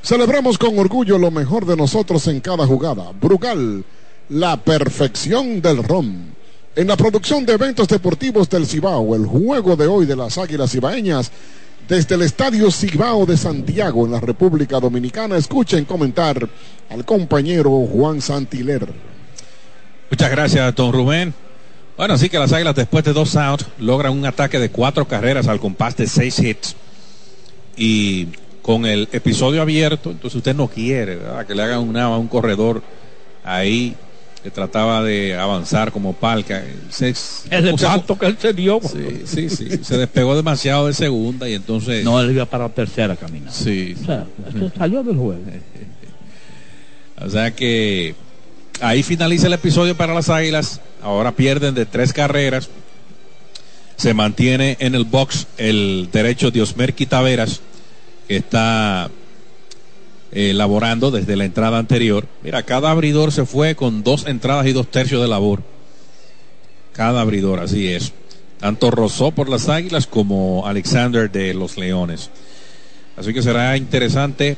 Celebramos 0.02 0.58
con 0.58 0.78
orgullo 0.78 1.16
lo 1.16 1.30
mejor 1.30 1.64
de 1.64 1.76
nosotros 1.76 2.26
en 2.26 2.40
cada 2.40 2.66
jugada. 2.66 3.10
Brugal, 3.18 3.82
la 4.28 4.58
perfección 4.58 5.62
del 5.62 5.82
ron. 5.82 6.34
En 6.76 6.86
la 6.86 6.98
producción 6.98 7.46
de 7.46 7.54
eventos 7.54 7.88
deportivos 7.88 8.50
del 8.50 8.66
Cibao, 8.66 9.14
el 9.14 9.24
juego 9.24 9.74
de 9.74 9.86
hoy 9.86 10.04
de 10.04 10.16
las 10.16 10.36
Águilas 10.36 10.72
Cibaeñas, 10.72 11.30
desde 11.88 12.14
el 12.14 12.22
Estadio 12.22 12.70
Cibao 12.70 13.26
de 13.26 13.36
Santiago, 13.36 14.06
en 14.06 14.12
la 14.12 14.20
República 14.20 14.80
Dominicana, 14.80 15.36
escuchen 15.36 15.84
comentar 15.84 16.48
al 16.88 17.04
compañero 17.04 17.70
Juan 17.86 18.20
Santiler. 18.20 18.88
Muchas 20.10 20.30
gracias, 20.30 20.74
don 20.74 20.92
Rubén. 20.92 21.34
Bueno, 21.96 22.14
así 22.14 22.28
que 22.28 22.38
las 22.38 22.52
Águilas 22.52 22.74
después 22.74 23.04
de 23.04 23.12
dos 23.12 23.36
outs 23.36 23.66
logran 23.78 24.12
un 24.12 24.26
ataque 24.26 24.58
de 24.58 24.70
cuatro 24.70 25.06
carreras 25.06 25.46
al 25.46 25.60
compás 25.60 25.96
de 25.96 26.06
seis 26.06 26.38
hits. 26.38 26.74
Y 27.76 28.28
con 28.62 28.86
el 28.86 29.08
episodio 29.12 29.60
abierto, 29.60 30.10
entonces 30.10 30.36
usted 30.36 30.54
no 30.54 30.68
quiere 30.68 31.18
que 31.46 31.54
le 31.54 31.62
hagan 31.62 31.80
una, 31.80 32.08
un 32.16 32.28
corredor 32.28 32.82
ahí 33.44 33.94
que 34.44 34.50
trataba 34.50 35.02
de 35.02 35.34
avanzar 35.34 35.90
como 35.90 36.12
palca. 36.12 36.62
Se, 36.90 37.08
Es 37.08 37.46
el 37.50 37.78
salto 37.78 38.18
que 38.18 38.26
él 38.26 38.36
se 38.38 38.52
dio. 38.52 38.78
Sí, 38.82 39.22
sí, 39.24 39.48
sí. 39.48 39.82
Se 39.82 39.96
despegó 39.96 40.36
demasiado 40.36 40.86
de 40.86 40.92
segunda 40.92 41.48
y 41.48 41.54
entonces. 41.54 42.04
No, 42.04 42.20
él 42.20 42.30
iba 42.30 42.44
para 42.44 42.68
tercera 42.68 43.16
caminando. 43.16 43.50
Sí. 43.50 43.96
O 44.02 44.04
sea, 44.04 44.26
salió 44.76 45.02
del 45.02 45.16
juego. 45.16 45.40
O 47.16 47.30
sea 47.30 47.52
que 47.52 48.16
ahí 48.80 49.04
finaliza 49.04 49.46
el 49.46 49.52
episodio 49.52 49.96
para 49.96 50.12
las 50.12 50.28
Águilas. 50.28 50.80
Ahora 51.00 51.32
pierden 51.32 51.74
de 51.74 51.86
tres 51.86 52.12
carreras. 52.12 52.68
Se 53.96 54.12
mantiene 54.12 54.76
en 54.80 54.96
el 54.96 55.04
box 55.04 55.46
el 55.56 56.08
derecho 56.12 56.50
de 56.50 56.60
Osmerqui 56.60 57.06
Taveras, 57.06 57.60
que 58.26 58.36
está 58.36 59.10
eh, 60.34 60.52
laborando 60.52 61.10
desde 61.10 61.36
la 61.36 61.44
entrada 61.44 61.78
anterior. 61.78 62.26
Mira, 62.42 62.64
cada 62.64 62.90
abridor 62.90 63.32
se 63.32 63.46
fue 63.46 63.76
con 63.76 64.02
dos 64.02 64.26
entradas 64.26 64.66
y 64.66 64.72
dos 64.72 64.90
tercios 64.90 65.22
de 65.22 65.28
labor. 65.28 65.62
Cada 66.92 67.20
abridor, 67.20 67.60
así 67.60 67.88
es. 67.88 68.12
Tanto 68.58 68.90
Rosó 68.90 69.30
por 69.30 69.48
las 69.48 69.68
Águilas 69.68 70.06
como 70.06 70.66
Alexander 70.66 71.30
de 71.30 71.54
los 71.54 71.76
Leones. 71.76 72.30
Así 73.16 73.32
que 73.32 73.42
será 73.42 73.76
interesante 73.76 74.56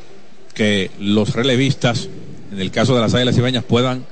que 0.54 0.90
los 0.98 1.34
relevistas, 1.34 2.08
en 2.50 2.60
el 2.60 2.70
caso 2.70 2.94
de 2.94 3.02
las 3.02 3.14
Águilas 3.14 3.36
Ibañas, 3.36 3.64
puedan 3.64 4.06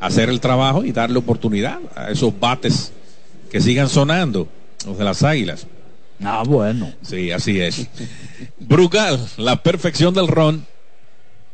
hacer 0.00 0.28
el 0.28 0.40
trabajo 0.40 0.84
y 0.84 0.92
darle 0.92 1.18
oportunidad 1.18 1.80
a 1.96 2.10
esos 2.10 2.38
bates 2.38 2.92
que 3.50 3.60
sigan 3.60 3.88
sonando, 3.88 4.48
los 4.86 4.96
de 4.96 5.04
las 5.04 5.24
Águilas. 5.24 5.66
Ah, 6.22 6.44
bueno. 6.46 6.92
Sí, 7.02 7.32
así 7.32 7.60
es. 7.60 7.88
Brugal, 8.60 9.18
la 9.36 9.62
perfección 9.62 10.14
del 10.14 10.28
ron. 10.28 10.66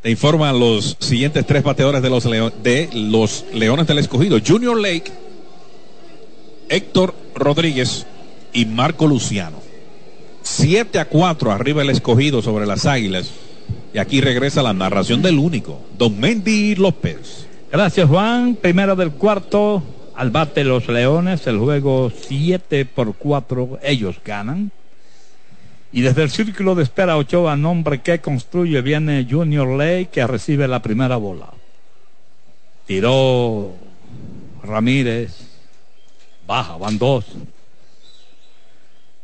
Te 0.05 0.10
informan 0.10 0.60
los 0.60 0.98
siguientes 1.01 1.47
tres 1.47 1.62
bateadores 1.62 2.02
de 2.02 2.10
los, 2.10 2.24
de 2.62 2.90
los 2.93 3.47
Leones 3.55 3.86
del 3.86 4.01
Escogido. 4.01 4.39
Junior 4.47 4.78
Lake, 4.78 5.10
Héctor 6.68 7.14
Rodríguez 7.35 8.06
y 8.52 8.66
Marco 8.66 9.06
Luciano. 9.06 9.62
7 10.43 10.98
a 10.98 11.06
4 11.06 11.52
arriba 11.52 11.81
el 11.81 11.89
Escogido 11.89 12.43
sobre 12.43 12.66
las 12.66 12.85
Águilas. 12.85 13.31
Y 13.94 13.98
aquí 13.98 14.20
regresa 14.20 14.62
la 14.62 14.74
narración 14.74 15.22
del 15.22 15.39
único, 15.39 15.81
Don 15.97 16.20
Mendy 16.20 16.74
López. 16.74 17.47
Gracias, 17.72 18.06
Juan. 18.06 18.59
Primero 18.60 18.97
del 18.97 19.12
cuarto, 19.12 19.82
al 20.14 20.31
bate 20.31 20.64
los 20.64 20.86
Leones. 20.86 21.47
El 21.47 21.56
juego 21.56 22.12
7 22.28 22.85
por 22.85 23.14
4. 23.14 23.78
Ellos 23.82 24.16
ganan. 24.22 24.70
Y 25.95 26.01
desde 26.01 26.25
el 26.25 26.31
círculo 26.31 26.75
de 26.75 26.83
espera 26.83 27.16
Ochoa, 27.16 27.57
nombre 27.57 28.01
que 28.01 28.21
construye, 28.21 28.83
viene 28.83 29.29
Junior 29.31 29.79
Ley 29.79 30.07
que 30.07 30.27
recibe 30.27 30.66
la 30.66 30.83
primera 30.83 31.16
bola. 31.19 31.51
Tiró 32.85 33.77
Ramírez. 34.65 35.37
Baja, 36.49 36.77
van 36.79 36.99
dos. 36.99 37.27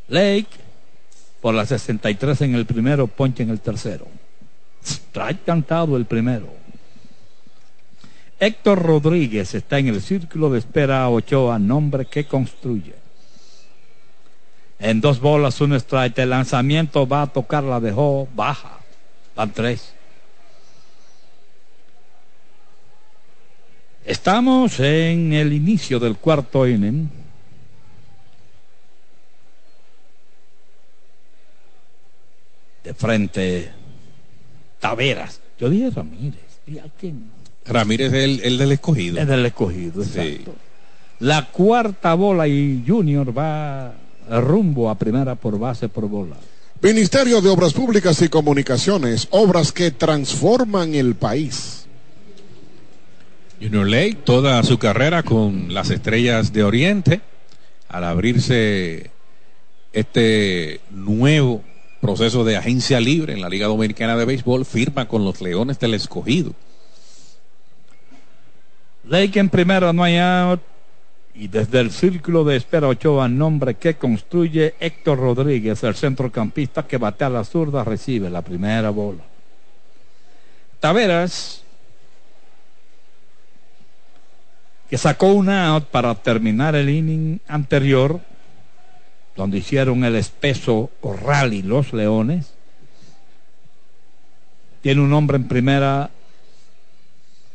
Lake 0.07 0.47
por 1.41 1.57
la 1.57 1.67
63 1.67 2.41
en 2.43 2.55
el 2.55 2.67
primero, 2.67 3.09
ponche 3.09 3.43
en 3.43 3.51
el 3.51 3.59
tercero. 3.59 4.07
Trae 5.11 5.39
cantado 5.45 5.97
el 5.97 6.05
primero. 6.05 6.55
Héctor 8.39 8.81
Rodríguez 8.81 9.57
está 9.57 9.81
en 9.81 9.89
el 9.89 10.01
círculo 10.01 10.51
de 10.51 10.61
espera 10.61 11.09
Ochoa, 11.09 11.59
nombre 11.59 12.07
que 12.07 12.27
construye. 12.27 12.99
En 14.81 15.01
dos 15.01 15.20
bolas, 15.20 15.61
un 15.61 15.74
strike. 15.74 16.19
El 16.19 16.31
lanzamiento 16.31 17.07
va 17.07 17.23
a 17.23 17.27
tocar, 17.27 17.62
la 17.62 17.81
dejó 17.81 18.27
baja. 18.35 18.78
Van 19.36 19.52
tres. 19.52 19.93
Estamos 24.05 24.81
en 24.81 25.32
el 25.35 25.52
inicio 25.52 26.01
del 26.01 26.16
cuarto 26.16 26.66
inning. 26.66 27.09
De 32.85 32.94
frente, 32.94 33.70
Taveras. 34.78 35.40
Yo 35.59 35.69
dije 35.69 35.90
Ramírez. 35.90 36.40
¿Y 36.66 36.78
a 36.78 36.85
quién? 36.98 37.31
Ramírez 37.66 38.12
es 38.12 38.24
el, 38.24 38.40
el 38.43 38.59
del 38.59 38.73
Escogido. 38.73 39.20
Es 39.20 39.27
del 39.28 39.44
escogido, 39.47 40.02
Sí. 40.02 40.19
exacto. 40.20 40.55
La 41.20 41.47
cuarta 41.51 42.15
bola 42.15 42.48
y 42.48 42.82
Junior 42.86 43.36
va 43.36 43.93
rumbo 44.39 44.90
a 44.90 44.94
primera 44.94 45.35
por 45.35 45.59
base 45.59 45.89
por 45.89 46.07
bola. 46.09 46.36
Ministerio 46.82 47.40
de 47.40 47.48
Obras 47.48 47.73
Públicas 47.73 48.23
y 48.23 48.28
Comunicaciones, 48.28 49.28
obras 49.31 49.73
que 49.73 49.90
transforman 49.90 50.94
el 50.94 51.15
país. 51.15 51.86
Junior 53.61 53.89
Lake, 53.89 54.19
toda 54.24 54.62
su 54.62 54.78
carrera 54.78 55.23
con 55.23 55.74
las 55.74 55.90
estrellas 55.90 56.52
de 56.52 56.65
Oriente, 56.65 57.20
al 57.89 58.05
abrirse 58.05 59.11
este 59.93 60.81
nuevo 60.90 61.62
proceso 62.01 62.44
de 62.44 62.57
agencia 62.57 63.01
libre 63.01 63.35
en 63.35 63.43
la 63.43 63.51
Liga 63.51 63.66
Dominicana 63.66 64.16
de 64.16 64.24
Béisbol, 64.24 64.65
firma 64.65 65.07
con 65.07 65.24
los 65.24 65.43
Leones 65.43 65.78
del 65.78 65.94
Escogido. 65.94 66.55
Lake 69.05 69.39
en 69.39 69.48
primera 69.51 69.93
no 69.93 70.02
hay 70.02 70.16
out. 70.16 70.61
Y 71.41 71.49
desde 71.49 71.81
el 71.81 71.91
círculo 71.91 72.45
de 72.45 72.55
espera 72.55 72.89
Ochoa, 72.89 73.27
nombre 73.27 73.77
que 73.77 73.95
construye 73.95 74.75
Héctor 74.79 75.21
Rodríguez, 75.21 75.83
el 75.85 75.95
centrocampista 75.95 76.87
que 76.87 76.99
batea 76.99 77.29
a 77.29 77.31
la 77.31 77.45
zurda, 77.45 77.83
recibe 77.83 78.29
la 78.29 78.43
primera 78.43 78.91
bola. 78.91 79.23
Taveras 80.81 81.62
que 84.91 84.99
sacó 84.99 85.33
una 85.33 85.69
out 85.69 85.85
para 85.85 86.15
terminar 86.15 86.75
el 86.75 86.91
inning 86.91 87.41
anterior, 87.49 88.21
donde 89.35 89.57
hicieron 89.57 90.05
el 90.05 90.17
espeso 90.17 90.91
rally 91.03 91.62
los 91.62 91.95
Leones. 91.95 92.53
Tiene 94.83 95.01
un 95.01 95.15
hombre 95.15 95.39
en 95.39 95.49
primera. 95.49 96.11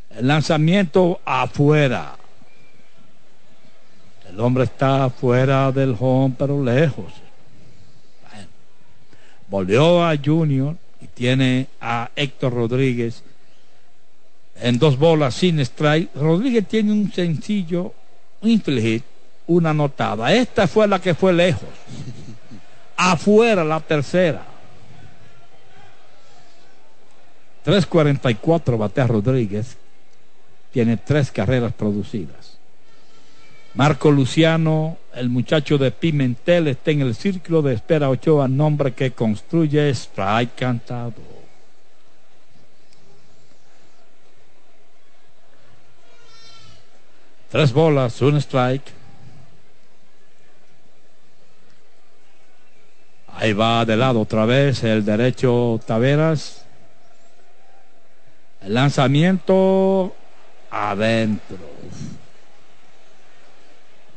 El 0.10 0.28
lanzamiento 0.28 1.22
afuera. 1.24 2.18
El 4.36 4.42
hombre 4.42 4.66
está 4.66 5.10
fuera 5.10 5.72
del 5.72 5.96
home, 5.98 6.36
pero 6.38 6.62
lejos. 6.62 7.06
Volvió 9.48 10.06
a 10.06 10.14
Junior 10.18 10.76
y 11.00 11.08
tiene 11.08 11.68
a 11.80 12.10
Héctor 12.18 12.54
Rodríguez 12.54 13.24
en 14.60 14.78
dos 14.78 15.00
bolas 15.00 15.36
sin 15.36 15.62
strike. 15.62 16.14
Rodríguez 16.16 16.68
tiene 16.68 16.92
un 16.92 17.14
sencillo 17.14 17.94
infield 18.42 19.04
una 19.48 19.70
anotada. 19.70 20.34
Esta 20.34 20.68
fue 20.68 20.86
la 20.86 21.00
que 21.00 21.16
fue 21.16 21.32
lejos. 21.32 21.70
Afuera 22.98 23.64
la 23.64 23.80
tercera. 23.80 24.44
3.44 27.66 28.78
batea 28.78 29.08
Rodríguez. 29.08 29.78
Tiene 30.74 30.98
tres 30.98 31.32
carreras 31.32 31.72
producidas. 31.72 32.45
Marco 33.76 34.10
Luciano, 34.10 34.98
el 35.14 35.28
muchacho 35.28 35.78
de 35.78 35.92
Pimentel, 35.92 36.70
está 36.70 36.92
en 36.92 37.02
el 37.02 37.14
círculo 37.14 37.62
de 37.62 37.74
espera 37.74 38.10
Ochoa, 38.10 38.48
nombre 38.48 38.94
que 38.94 39.12
construye 39.12 39.90
strike 39.90 40.56
cantado. 40.56 41.14
Tres 47.52 47.74
bolas, 47.74 48.22
un 48.22 48.38
strike. 48.38 48.94
Ahí 53.34 53.52
va 53.52 53.84
de 53.84 53.98
lado 53.98 54.22
otra 54.22 54.46
vez 54.46 54.86
el 54.86 55.04
derecho 55.04 55.82
Taveras. 55.86 56.66
El 58.62 58.74
lanzamiento 58.74 60.16
adentro. 60.72 61.76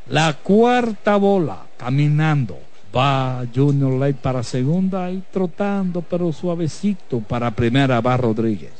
La 0.09 0.33
cuarta 0.33 1.17
bola 1.17 1.67
caminando. 1.77 2.57
Va 2.95 3.45
Junior 3.53 3.93
Lake 3.93 4.17
para 4.19 4.41
segunda 4.41 5.11
y 5.11 5.21
trotando, 5.31 6.01
pero 6.01 6.33
suavecito 6.33 7.19
para 7.19 7.51
primera 7.51 8.01
va 8.01 8.17
Rodríguez. 8.17 8.71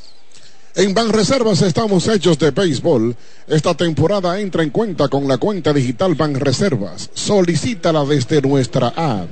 En 0.76 0.93
Banreservas 0.95 1.61
estamos 1.61 2.07
hechos 2.07 2.39
de 2.39 2.49
béisbol. 2.49 3.15
Esta 3.47 3.76
temporada 3.76 4.39
entra 4.39 4.64
en 4.64 4.72
cuenta 4.72 5.07
con 5.07 5.27
la 5.27 5.38
cuenta 5.38 5.72
digital 5.73 6.15
Banreservas. 6.15 7.11
Solicítala 7.14 8.03
desde 8.06 8.41
nuestra 8.41 8.88
app. 8.88 9.30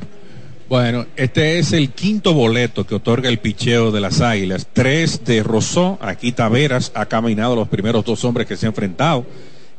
Bueno, 0.69 1.06
este 1.15 1.57
es 1.57 1.74
el 1.74 1.91
quinto 1.91 2.34
boleto 2.34 2.86
que 2.86 2.95
otorga 2.95 3.30
el 3.30 3.40
picheo 3.40 3.91
de 3.91 4.02
las 4.02 4.22
Águilas. 4.22 4.68
Tres 4.72 5.24
de 5.24 5.41
Rosó. 5.41 5.98
Aquí 6.02 6.34
Taveras 6.34 6.91
ha 6.94 7.06
caminado 7.06 7.56
los 7.56 7.69
primeros 7.69 8.06
dos 8.06 8.24
hombres 8.26 8.45
que 8.45 8.57
se 8.57 8.68
han 8.68 8.72
enfrentado 8.72 9.26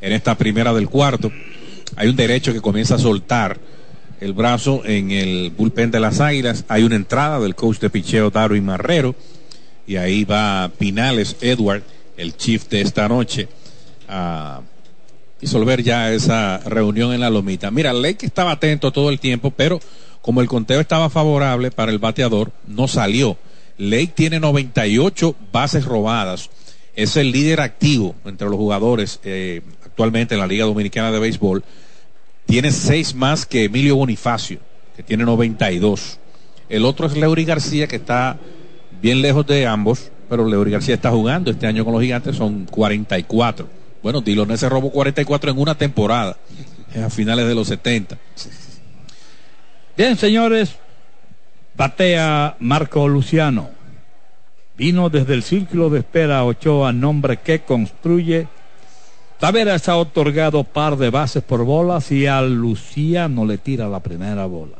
en 0.00 0.12
esta 0.12 0.36
primera 0.36 0.72
del 0.72 0.88
cuarto. 0.88 1.30
Hay 1.98 2.06
un 2.06 2.14
derecho 2.14 2.52
que 2.52 2.60
comienza 2.60 2.94
a 2.94 2.98
soltar 2.98 3.58
el 4.20 4.32
brazo 4.32 4.82
en 4.84 5.10
el 5.10 5.50
bullpen 5.50 5.90
de 5.90 5.98
las 5.98 6.20
Águilas. 6.20 6.64
Hay 6.68 6.84
una 6.84 6.94
entrada 6.94 7.40
del 7.40 7.56
coach 7.56 7.80
de 7.80 7.90
picheo 7.90 8.30
Darwin 8.30 8.64
Marrero 8.64 9.16
y 9.84 9.96
ahí 9.96 10.22
va 10.22 10.70
Pinales 10.78 11.34
Edward, 11.40 11.82
el 12.16 12.36
chief 12.36 12.68
de 12.68 12.82
esta 12.82 13.08
noche, 13.08 13.48
a 14.08 14.60
disolver 15.40 15.82
ya 15.82 16.12
esa 16.12 16.58
reunión 16.58 17.12
en 17.12 17.18
la 17.18 17.30
lomita. 17.30 17.72
Mira, 17.72 17.92
Lake 17.92 18.26
estaba 18.26 18.52
atento 18.52 18.92
todo 18.92 19.10
el 19.10 19.18
tiempo, 19.18 19.50
pero 19.50 19.80
como 20.22 20.40
el 20.40 20.46
conteo 20.46 20.78
estaba 20.78 21.10
favorable 21.10 21.72
para 21.72 21.90
el 21.90 21.98
bateador, 21.98 22.52
no 22.68 22.86
salió. 22.86 23.36
Lake 23.76 24.12
tiene 24.14 24.38
98 24.38 25.34
bases 25.50 25.84
robadas. 25.84 26.48
Es 26.94 27.16
el 27.16 27.32
líder 27.32 27.60
activo 27.60 28.14
entre 28.24 28.48
los 28.48 28.56
jugadores 28.56 29.18
eh, 29.24 29.62
actualmente 29.84 30.34
en 30.34 30.40
la 30.40 30.46
Liga 30.46 30.64
Dominicana 30.64 31.10
de 31.10 31.18
Béisbol. 31.18 31.64
Tiene 32.48 32.72
seis 32.72 33.14
más 33.14 33.44
que 33.44 33.64
Emilio 33.64 33.96
Bonifacio, 33.96 34.58
que 34.96 35.02
tiene 35.02 35.22
92. 35.22 36.18
El 36.70 36.86
otro 36.86 37.06
es 37.06 37.14
Leury 37.14 37.44
García, 37.44 37.86
que 37.86 37.96
está 37.96 38.38
bien 39.02 39.20
lejos 39.20 39.46
de 39.46 39.66
ambos, 39.66 40.10
pero 40.30 40.48
Leury 40.48 40.70
García 40.70 40.94
está 40.94 41.10
jugando 41.10 41.50
este 41.50 41.66
año 41.66 41.84
con 41.84 41.92
los 41.92 42.00
gigantes, 42.00 42.36
son 42.36 42.64
44. 42.64 43.68
Bueno, 44.02 44.22
Diloné 44.22 44.56
se 44.56 44.66
robó 44.66 44.90
44 44.90 45.50
en 45.50 45.58
una 45.58 45.74
temporada, 45.74 46.38
a 47.04 47.10
finales 47.10 47.46
de 47.46 47.54
los 47.54 47.68
70. 47.68 48.16
Bien, 49.94 50.16
señores, 50.16 50.74
batea 51.76 52.56
Marco 52.60 53.06
Luciano. 53.08 53.68
Vino 54.78 55.10
desde 55.10 55.34
el 55.34 55.42
círculo 55.42 55.90
de 55.90 55.98
espera 55.98 56.42
Ochoa, 56.44 56.94
nombre 56.94 57.36
que 57.36 57.60
construye. 57.60 58.48
Taveras 59.38 59.88
ha 59.88 59.96
otorgado 59.96 60.64
par 60.64 60.96
de 60.96 61.10
bases 61.10 61.44
por 61.44 61.64
bolas 61.64 62.10
y 62.10 62.26
a 62.26 62.42
Luciano 62.42 63.44
le 63.44 63.58
tira 63.58 63.88
la 63.88 64.00
primera 64.00 64.46
bola. 64.46 64.78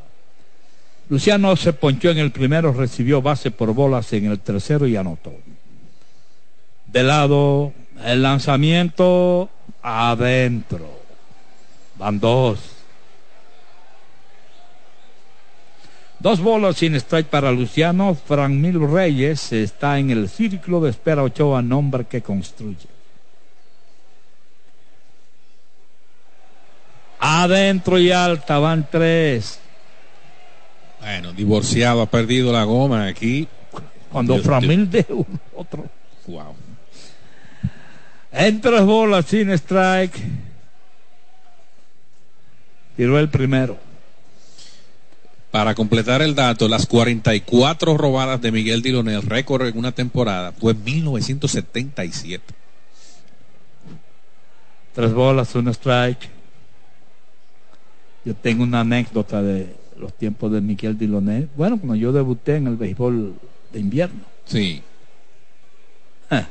Luciano 1.09 1.55
se 1.55 1.73
ponchó 1.73 2.11
en 2.11 2.19
el 2.19 2.33
primero, 2.33 2.73
recibió 2.73 3.23
base 3.23 3.51
por 3.53 3.73
bolas 3.73 4.13
en 4.13 4.27
el 4.27 4.41
tercero 4.41 4.87
y 4.87 4.97
anotó. 4.97 5.33
De 6.87 7.03
lado, 7.05 7.73
el 8.05 8.23
lanzamiento 8.23 9.49
adentro. 9.81 10.87
Van 11.97 12.19
dos. 12.19 12.59
Dos 16.19 16.41
bolas 16.41 16.77
sin 16.77 16.97
strike 16.97 17.29
para 17.29 17.53
Luciano. 17.53 18.15
Frank 18.15 18.51
Mil 18.51 18.81
Reyes 18.91 19.53
está 19.53 20.01
en 20.01 20.11
el 20.11 20.29
círculo 20.29 20.81
de 20.81 20.91
espera 20.91 21.23
Ochoa, 21.23 21.63
nombre 21.63 22.07
que 22.07 22.23
construye. 22.23 22.98
Adentro 27.19 27.99
y 27.99 28.13
alta 28.13 28.59
van 28.59 28.87
tres. 28.91 29.61
Bueno, 31.01 31.33
divorciado, 31.33 32.03
ha 32.03 32.07
perdido 32.07 32.53
la 32.53 32.65
goma 32.65 33.07
aquí. 33.07 33.49
Cuando 34.11 34.39
Framil 34.39 34.91
de 34.91 35.07
un 35.09 35.41
otro. 35.55 35.87
Wow. 36.27 36.55
En 38.33 38.61
tres 38.61 38.83
bolas 38.83 39.27
sin 39.27 39.51
strike. 39.51 40.19
Tiró 42.97 43.19
el 43.19 43.29
primero. 43.29 43.79
Para 45.51 45.75
completar 45.75 46.21
el 46.21 46.35
dato, 46.35 46.69
las 46.69 46.87
44 46.87 47.97
robadas 47.97 48.41
de 48.43 48.53
Miguel 48.53 48.83
Dilonel, 48.83 49.23
récord 49.23 49.67
en 49.67 49.79
una 49.79 49.93
temporada, 49.93 50.53
fue 50.53 50.73
en 50.73 50.85
1977. 50.85 52.55
Tres 54.95 55.13
bolas, 55.13 55.55
un 55.55 55.69
strike. 55.69 56.38
Yo 58.25 58.35
tengo 58.35 58.63
una 58.63 58.81
anécdota 58.81 59.43
de 59.43 59.75
los 59.99 60.13
tiempos 60.15 60.53
de 60.53 60.61
Miguel 60.61 60.99
Diloné. 60.99 61.49
Bueno, 61.57 61.79
cuando 61.79 61.95
yo 61.97 62.13
debuté 62.13 62.57
en 62.57 62.67
el 62.67 62.77
béisbol 62.77 63.35
de 63.73 63.81
invierno. 63.81 64.21
Sí. 64.45 64.83
Eh. 66.31 66.47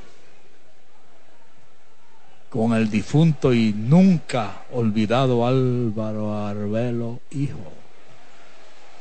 Con 2.50 2.74
el 2.74 2.90
difunto 2.90 3.54
y 3.54 3.74
nunca 3.74 4.64
olvidado 4.72 5.46
Álvaro 5.46 6.34
Arbelo, 6.34 7.20
hijo. 7.32 7.74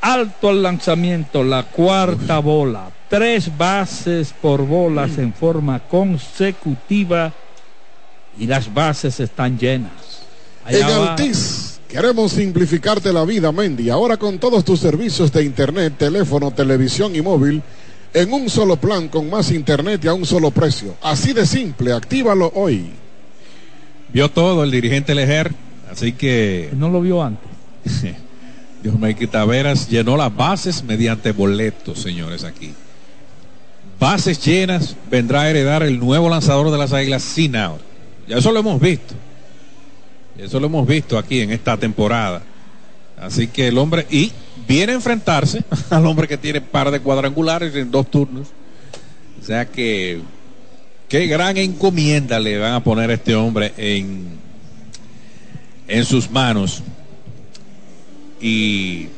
Alto 0.01 0.51
al 0.51 0.63
lanzamiento, 0.63 1.43
la 1.43 1.65
cuarta 1.65 2.39
bola. 2.39 2.91
Tres 3.09 3.57
bases 3.57 4.33
por 4.33 4.67
bolas 4.67 5.19
en 5.19 5.33
forma 5.33 5.81
consecutiva 5.81 7.33
y 8.39 8.47
las 8.47 8.73
bases 8.73 9.21
están 9.21 9.59
llenas. 9.59 10.23
Allá 10.65 10.79
en 10.79 11.09
Altiz, 11.09 11.76
queremos 11.89 12.33
simplificarte 12.33 13.13
la 13.13 13.25
vida, 13.25 13.53
Mendy. 13.53 13.91
Ahora 13.91 14.17
con 14.17 14.39
todos 14.39 14.65
tus 14.65 14.81
servicios 14.81 15.33
de 15.33 15.45
internet, 15.45 15.95
teléfono, 15.99 16.51
televisión 16.51 17.15
y 17.15 17.23
móvil 17.23 17.63
en 18.13 18.33
un 18.33 18.49
solo 18.49 18.77
plan 18.77 19.09
con 19.09 19.29
más 19.29 19.51
internet 19.51 20.05
y 20.05 20.09
a 20.09 20.15
un 20.15 20.25
solo 20.25 20.51
precio. 20.51 20.97
Así 21.03 21.33
de 21.33 21.47
simple, 21.47 21.93
actívalo 21.93 22.51
hoy. 22.55 22.87
Vio 24.13 24.31
todo 24.31 24.65
el 24.65 24.71
dirigente 24.71 25.15
Lejer, 25.15 25.53
así 25.91 26.13
que... 26.13 26.71
No 26.75 26.89
lo 26.89 27.01
vio 27.01 27.23
antes. 27.23 27.51
Dios 28.83 28.99
me 28.99 29.15
Taveras 29.15 29.89
llenó 29.89 30.17
las 30.17 30.35
bases 30.35 30.85
mediante 30.85 31.33
boletos, 31.33 31.99
señores, 31.99 32.45
aquí. 32.45 32.73
Bases 33.99 34.45
llenas, 34.45 34.97
vendrá 35.11 35.43
a 35.43 35.51
heredar 35.51 35.83
el 35.83 35.99
nuevo 35.99 36.29
lanzador 36.29 36.71
de 36.71 36.79
las 36.79 36.93
águilas 36.93 37.23
sin 37.23 37.57
ahora. 37.57 37.83
Ya 38.29 38.39
eso 38.39 38.53
lo 38.53 38.61
hemos 38.61 38.81
visto. 38.81 39.15
Eso 40.39 40.61
lo 40.61 40.67
hemos 40.67 40.87
visto 40.87 41.19
aquí 41.19 41.41
en 41.41 41.51
esta 41.51 41.77
temporada. 41.77 42.43
Así 43.19 43.49
que 43.49 43.69
el 43.69 43.79
hombre, 43.79 44.07
y 44.11 44.33
viene 44.69 44.93
a 44.93 44.97
enfrentarse 44.97 45.65
al 45.91 46.07
hombre 46.07 46.29
que 46.29 46.37
tiene 46.37 46.61
par 46.61 46.91
de 46.91 47.01
cuadrangulares 47.01 47.75
en 47.75 47.91
dos 47.91 48.11
turnos. 48.11 48.49
O 49.41 49.45
sea 49.45 49.67
que, 49.67 50.21
qué 51.09 51.27
gran 51.27 51.57
encomienda 51.57 52.39
le 52.39 52.59
van 52.59 52.75
a 52.75 52.85
poner 52.85 53.11
a 53.11 53.15
este 53.15 53.35
hombre 53.35 53.73
en 53.77 54.37
en 55.89 56.05
sus 56.05 56.31
manos. 56.31 56.83
Y 58.41 59.09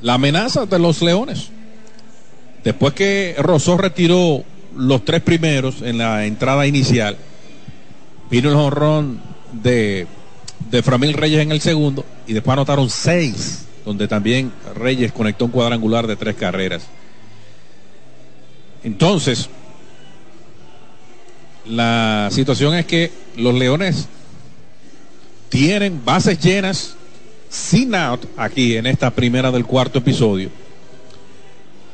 la 0.00 0.14
amenaza 0.14 0.66
de 0.66 0.78
los 0.78 1.02
Leones. 1.02 1.50
Después 2.64 2.94
que 2.94 3.34
Rosó 3.38 3.76
retiró 3.76 4.44
los 4.76 5.04
tres 5.04 5.20
primeros 5.20 5.82
en 5.82 5.98
la 5.98 6.24
entrada 6.26 6.66
inicial, 6.66 7.16
vino 8.30 8.50
el 8.50 8.54
jonrón 8.54 9.20
de, 9.52 10.06
de 10.70 10.82
Framil 10.82 11.14
Reyes 11.14 11.40
en 11.40 11.52
el 11.52 11.60
segundo 11.60 12.04
y 12.26 12.32
después 12.32 12.52
anotaron 12.52 12.88
seis, 12.90 13.66
donde 13.84 14.08
también 14.08 14.52
Reyes 14.74 15.12
conectó 15.12 15.44
un 15.44 15.50
cuadrangular 15.50 16.06
de 16.06 16.16
tres 16.16 16.36
carreras. 16.36 16.82
Entonces, 18.84 19.48
la 21.66 22.28
situación 22.32 22.74
es 22.74 22.86
que 22.86 23.12
los 23.36 23.54
Leones 23.54 24.08
tienen 25.48 26.04
bases 26.04 26.40
llenas 26.40 26.96
sin 27.48 27.94
out 27.94 28.24
aquí 28.36 28.76
en 28.76 28.86
esta 28.86 29.10
primera 29.10 29.50
del 29.50 29.66
cuarto 29.66 29.98
episodio. 29.98 30.50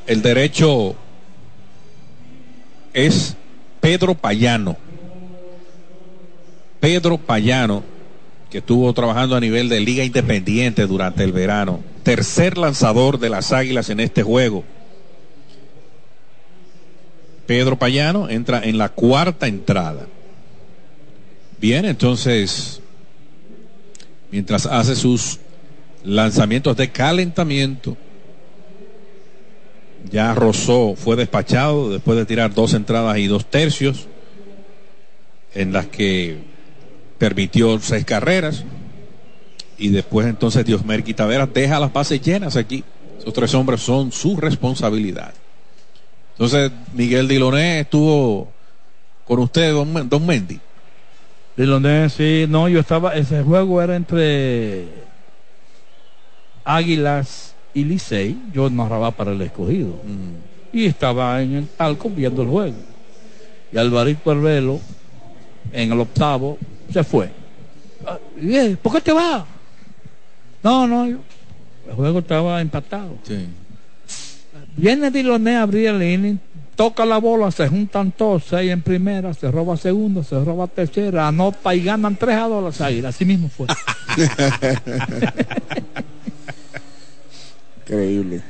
El 0.06 0.22
derecho 0.22 0.94
es 2.94 3.36
Pedro 3.80 4.14
Payano. 4.14 4.76
Pedro 6.80 7.18
Payano, 7.18 7.82
que 8.50 8.58
estuvo 8.58 8.92
trabajando 8.92 9.36
a 9.36 9.40
nivel 9.40 9.68
de 9.68 9.80
liga 9.80 10.04
independiente 10.04 10.86
durante 10.86 11.24
el 11.24 11.32
verano. 11.32 11.80
Tercer 12.02 12.56
lanzador 12.56 13.18
de 13.18 13.28
las 13.28 13.52
Águilas 13.52 13.90
en 13.90 14.00
este 14.00 14.22
juego. 14.22 14.64
Pedro 17.46 17.78
Payano 17.78 18.28
entra 18.28 18.62
en 18.62 18.78
la 18.78 18.90
cuarta 18.90 19.46
entrada. 19.46 20.06
Bien, 21.60 21.84
entonces, 21.84 22.80
mientras 24.30 24.66
hace 24.66 24.94
sus 24.94 25.40
lanzamientos 26.04 26.76
de 26.76 26.90
calentamiento, 26.90 27.96
ya 30.10 30.32
Rosó 30.34 30.94
fue 30.96 31.16
despachado 31.16 31.90
después 31.90 32.16
de 32.16 32.26
tirar 32.26 32.54
dos 32.54 32.74
entradas 32.74 33.18
y 33.18 33.26
dos 33.26 33.46
tercios, 33.46 34.06
en 35.54 35.72
las 35.72 35.86
que 35.86 36.38
permitió 37.18 37.78
seis 37.80 38.04
carreras. 38.04 38.64
Y 39.76 39.88
después 39.90 40.26
entonces 40.26 40.64
Diosmer 40.64 41.04
Quitaveras 41.04 41.52
deja 41.52 41.78
las 41.78 41.92
bases 41.92 42.20
llenas 42.20 42.56
aquí. 42.56 42.82
Esos 43.18 43.32
tres 43.32 43.54
hombres 43.54 43.80
son 43.80 44.10
su 44.10 44.36
responsabilidad. 44.36 45.32
Entonces 46.32 46.72
Miguel 46.94 47.28
Diloné 47.28 47.80
estuvo 47.80 48.48
con 49.24 49.40
usted, 49.40 49.72
don, 49.72 50.08
don 50.08 50.24
Mendy. 50.24 50.58
Diloné, 51.56 52.08
sí, 52.08 52.46
no, 52.48 52.68
yo 52.68 52.80
estaba, 52.80 53.16
ese 53.16 53.42
juego 53.42 53.82
era 53.82 53.96
entre 53.96 54.86
Águilas 56.64 57.54
y 57.74 57.84
Licey, 57.84 58.36
yo 58.52 58.70
narraba 58.70 59.10
para 59.10 59.32
el 59.32 59.42
escogido. 59.42 59.88
Mm. 60.04 60.76
Y 60.76 60.86
estaba 60.86 61.42
en 61.42 61.54
el 61.54 61.68
talco 61.68 62.10
viendo 62.10 62.42
el 62.42 62.48
juego. 62.48 62.76
Y 63.72 63.78
Alvarito 63.78 64.30
Arbelo, 64.30 64.80
en 65.72 65.92
el 65.92 66.00
octavo, 66.00 66.58
se 66.92 67.04
fue. 67.04 67.30
Ah, 68.06 68.18
¿Por 68.82 68.92
qué 68.92 69.00
te 69.00 69.12
vas? 69.12 69.44
No, 70.62 70.86
no, 70.86 71.04
el 71.04 71.18
juego 71.94 72.18
estaba 72.20 72.60
empatado. 72.60 73.16
Sí. 73.22 73.48
Viene 74.76 75.10
Diloné 75.10 75.56
a 75.56 75.62
abrir 75.62 75.88
el 75.88 76.02
inning, 76.02 76.38
toca 76.76 77.04
la 77.04 77.18
bola, 77.18 77.50
se 77.50 77.66
juntan 77.68 78.12
todos, 78.12 78.44
seis 78.44 78.70
en 78.70 78.82
primera, 78.82 79.34
se 79.34 79.50
roba 79.50 79.76
segunda, 79.76 80.22
se 80.22 80.42
roba 80.44 80.68
tercera, 80.68 81.26
anota 81.26 81.74
y 81.74 81.82
ganan 81.82 82.14
tres 82.16 82.36
a 82.36 82.46
dos 82.46 82.62
las 82.62 82.80
águilas. 82.80 83.14
Así 83.14 83.24
mismo 83.24 83.48
fue. 83.48 83.66
Increíble. 87.82 88.42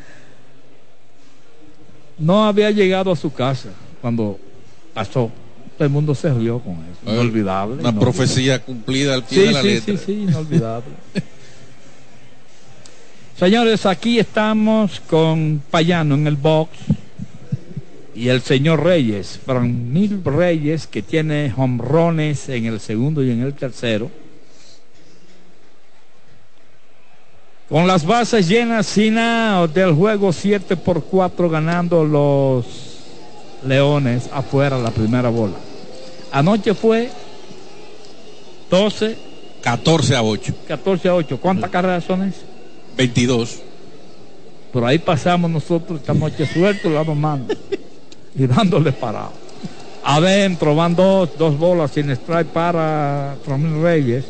No 2.18 2.44
había 2.44 2.70
llegado 2.70 3.12
a 3.12 3.16
su 3.16 3.32
casa 3.32 3.70
cuando 4.00 4.38
pasó. 4.92 5.30
Todo 5.78 5.86
el 5.86 5.92
mundo 5.92 6.12
se 6.12 6.34
rió 6.34 6.58
con 6.58 6.74
eso. 6.74 7.12
Inolvidable. 7.12 7.80
Una 7.80 7.96
profecía 7.96 8.58
cumplida 8.60 9.14
al 9.14 9.22
pie 9.22 9.44
de 9.44 9.52
la 9.52 9.62
sí, 9.62 9.68
letra. 9.68 9.96
Sí, 9.96 10.02
sí, 10.04 10.12
inolvidable. 10.22 10.90
Señores, 13.38 13.86
aquí 13.86 14.18
estamos 14.18 14.98
con 15.08 15.62
Payano 15.70 16.16
en 16.16 16.26
el 16.26 16.34
box 16.34 16.76
y 18.12 18.28
el 18.28 18.40
señor 18.42 18.82
Reyes, 18.82 19.38
Franmil 19.46 20.24
Reyes, 20.24 20.88
que 20.88 21.02
tiene 21.02 21.54
hombrones 21.56 22.48
en 22.48 22.66
el 22.66 22.80
segundo 22.80 23.22
y 23.22 23.30
en 23.30 23.42
el 23.42 23.54
tercero. 23.54 24.10
Con 27.68 27.86
las 27.86 28.04
bases 28.04 28.48
llenas 28.48 28.86
sin 28.86 29.14
del 29.14 29.92
juego 29.92 30.32
7 30.32 30.76
por 30.76 31.04
4 31.04 31.48
ganando 31.48 32.04
los 32.04 32.88
Leones 33.64 34.28
afuera 34.32 34.76
la 34.78 34.90
primera 34.90 35.28
bola. 35.28 35.67
Anoche 36.32 36.74
fue 36.74 37.10
12. 38.70 39.16
14 39.62 40.16
a 40.16 40.22
8. 40.22 40.54
14 40.68 41.08
a 41.08 41.14
8. 41.14 41.38
¿Cuántas 41.40 41.70
carreras 41.70 42.04
son 42.04 42.22
esas? 42.22 42.42
22. 42.96 43.60
Por 44.72 44.84
ahí 44.84 44.98
pasamos 44.98 45.50
nosotros 45.50 46.00
esta 46.00 46.14
noche 46.14 46.46
suelto 46.46 46.90
la 46.90 47.02
mano 47.04 47.46
y 48.34 48.46
dándole 48.46 48.92
parado. 48.92 49.32
Adentro 50.04 50.74
van 50.74 50.94
dos, 50.94 51.30
dos 51.38 51.58
bolas 51.58 51.90
sin 51.90 52.10
strike 52.10 52.48
para 52.48 53.36
Ramón 53.46 53.82
Reyes. 53.82 54.24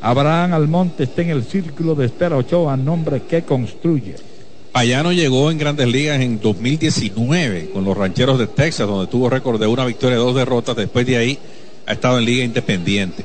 Abraham 0.00 0.54
Almonte 0.54 1.04
está 1.04 1.22
en 1.22 1.30
el 1.30 1.44
círculo 1.44 1.94
de 1.94 2.06
espera 2.06 2.36
Ochoa, 2.36 2.76
nombre 2.76 3.22
que 3.22 3.42
construye. 3.42 4.16
Payano 4.72 5.12
llegó 5.12 5.50
en 5.50 5.58
grandes 5.58 5.86
ligas 5.86 6.20
en 6.20 6.40
2019 6.40 7.70
con 7.74 7.84
los 7.84 7.94
rancheros 7.94 8.38
de 8.38 8.46
Texas, 8.46 8.88
donde 8.88 9.06
tuvo 9.06 9.28
récord 9.28 9.60
de 9.60 9.66
una 9.66 9.84
victoria 9.84 10.16
y 10.16 10.18
dos 10.18 10.34
derrotas. 10.34 10.74
Después 10.74 11.06
de 11.06 11.18
ahí 11.18 11.38
ha 11.86 11.92
estado 11.92 12.18
en 12.18 12.24
liga 12.24 12.42
independiente. 12.42 13.22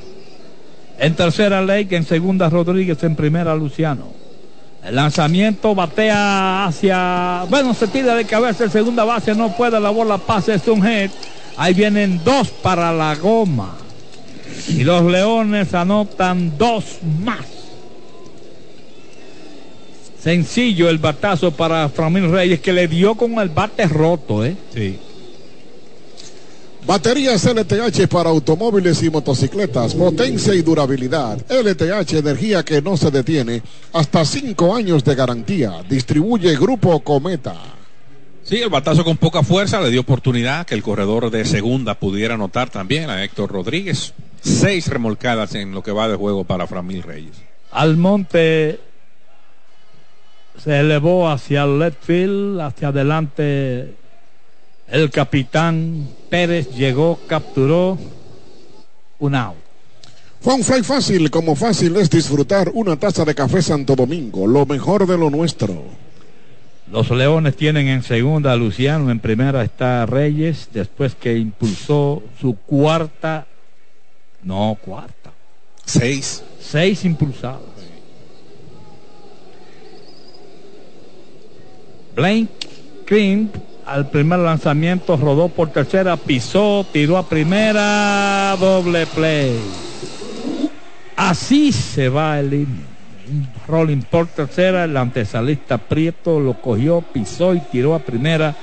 En 0.99 1.15
tercera 1.15 1.61
Lake, 1.61 1.95
en 1.95 2.03
segunda 2.03 2.49
Rodríguez, 2.49 3.01
en 3.03 3.15
primera 3.15 3.55
Luciano. 3.55 4.07
El 4.83 4.95
lanzamiento 4.95 5.73
batea 5.73 6.65
hacia. 6.65 7.45
Bueno, 7.49 7.73
se 7.73 7.87
tira 7.87 8.15
de 8.15 8.25
cabeza 8.25 8.65
el 8.65 8.71
segunda 8.71 9.05
base, 9.05 9.33
no 9.33 9.55
puede, 9.55 9.79
la 9.79 9.89
bola 9.89 10.17
pasa, 10.17 10.53
es 10.53 10.67
un 10.67 10.81
hit. 10.81 11.11
Ahí 11.55 11.73
vienen 11.73 12.21
dos 12.25 12.49
para 12.49 12.91
la 12.91 13.15
goma. 13.15 13.75
Y 14.67 14.83
los 14.83 15.03
Leones 15.03 15.73
anotan 15.73 16.57
dos 16.57 16.99
más. 17.23 17.56
Sencillo 20.27 20.89
el 20.89 20.97
batazo 20.97 21.51
para 21.51 21.87
Framil 21.87 22.29
Reyes 22.29 22.59
que 22.59 22.73
le 22.73 22.89
dio 22.89 23.15
con 23.15 23.39
el 23.39 23.47
bate 23.47 23.87
roto, 23.87 24.43
¿eh? 24.43 24.57
Sí. 24.73 24.99
Baterías 26.85 27.45
LTH 27.45 28.09
para 28.09 28.29
automóviles 28.29 29.01
y 29.03 29.09
motocicletas, 29.09 29.95
potencia 29.95 30.53
y 30.53 30.63
durabilidad. 30.63 31.39
LTH, 31.49 32.15
energía 32.15 32.65
que 32.65 32.81
no 32.81 32.97
se 32.97 33.09
detiene, 33.09 33.61
hasta 33.93 34.25
cinco 34.25 34.75
años 34.75 35.01
de 35.05 35.15
garantía. 35.15 35.81
Distribuye 35.87 36.57
Grupo 36.57 36.99
Cometa. 36.99 37.55
Sí, 38.43 38.57
el 38.57 38.69
batazo 38.69 39.05
con 39.05 39.15
poca 39.15 39.43
fuerza 39.43 39.79
le 39.79 39.91
dio 39.91 40.01
oportunidad 40.01 40.65
que 40.65 40.75
el 40.75 40.83
corredor 40.83 41.31
de 41.31 41.45
segunda 41.45 41.93
pudiera 41.93 42.33
anotar 42.33 42.69
también 42.69 43.09
a 43.09 43.23
Héctor 43.23 43.49
Rodríguez. 43.49 44.13
Seis 44.41 44.89
remolcadas 44.89 45.55
en 45.55 45.71
lo 45.71 45.81
que 45.81 45.93
va 45.93 46.09
de 46.09 46.17
juego 46.17 46.43
para 46.43 46.67
Framil 46.67 47.03
Reyes. 47.03 47.37
Almonte 47.71 48.86
se 50.63 50.79
elevó 50.79 51.29
hacia 51.29 51.63
el 51.63 51.79
left 51.79 52.03
field, 52.03 52.59
hacia 52.59 52.89
adelante 52.89 53.95
el 54.89 55.09
capitán 55.11 56.07
Pérez 56.29 56.73
llegó, 56.73 57.19
capturó 57.27 57.97
un 59.19 59.35
out. 59.35 59.55
Fue 60.39 60.53
un 60.53 60.63
fly 60.63 60.84
fácil, 60.84 61.29
como 61.29 61.55
fácil 61.55 61.95
es 61.97 62.09
disfrutar 62.09 62.71
una 62.73 62.95
taza 62.95 63.25
de 63.25 63.35
café 63.35 63.61
Santo 63.61 63.95
Domingo, 63.95 64.47
lo 64.47 64.65
mejor 64.65 65.05
de 65.07 65.17
lo 65.17 65.29
nuestro. 65.29 65.84
Los 66.91 67.09
Leones 67.11 67.57
tienen 67.57 67.88
en 67.88 68.01
segunda 68.01 68.53
a 68.53 68.55
Luciano, 68.55 69.11
en 69.11 69.19
primera 69.19 69.63
está 69.63 70.05
Reyes, 70.05 70.69
después 70.71 71.15
que 71.15 71.38
impulsó 71.38 72.23
su 72.39 72.55
cuarta, 72.55 73.45
no 74.43 74.77
cuarta, 74.81 75.34
seis, 75.84 76.43
seis 76.61 77.03
impulsadas. 77.03 77.76
Blank 82.18 82.49
Cream 83.06 83.49
al 83.85 84.10
primer 84.10 84.39
lanzamiento, 84.39 85.15
rodó 85.15 85.48
por 85.48 85.69
tercera, 85.69 86.18
pisó, 86.18 86.85
tiró 86.91 87.18
a 87.18 87.30
primera, 87.30 88.53
doble 88.60 89.06
play. 89.06 89.57
Así 91.15 91.72
se 91.72 92.10
va 92.10 92.39
el 92.39 92.53
inning. 92.53 92.85
Rolling 93.68 94.02
por 94.02 94.27
tercera, 94.27 94.84
el 94.84 94.98
antesalista 94.98 95.77
Prieto 95.77 96.39
lo 96.39 96.60
cogió, 96.61 97.02
pisó 97.02 97.53
y 97.53 97.60
tiró 97.60 97.95
a 97.95 97.99
primera 97.99 98.56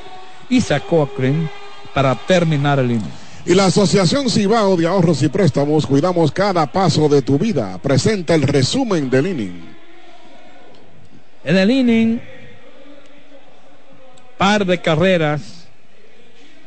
y 0.50 0.60
sacó 0.60 1.02
a 1.02 1.08
Cream 1.08 1.48
para 1.94 2.14
terminar 2.14 2.78
el 2.80 2.90
inning. 2.90 3.12
Y 3.46 3.54
la 3.54 3.66
Asociación 3.66 4.28
Cibao 4.28 4.76
de 4.76 4.86
Ahorros 4.86 5.22
y 5.22 5.28
Préstamos, 5.28 5.86
cuidamos 5.86 6.32
cada 6.32 6.66
paso 6.66 7.08
de 7.08 7.22
tu 7.22 7.38
vida. 7.38 7.78
Presenta 7.78 8.34
el 8.34 8.42
resumen 8.42 9.08
del 9.08 9.26
inning. 9.26 9.74
En 11.44 11.56
el 11.56 11.70
inning, 11.70 12.20
par 14.38 14.64
de 14.64 14.80
carreras, 14.80 15.66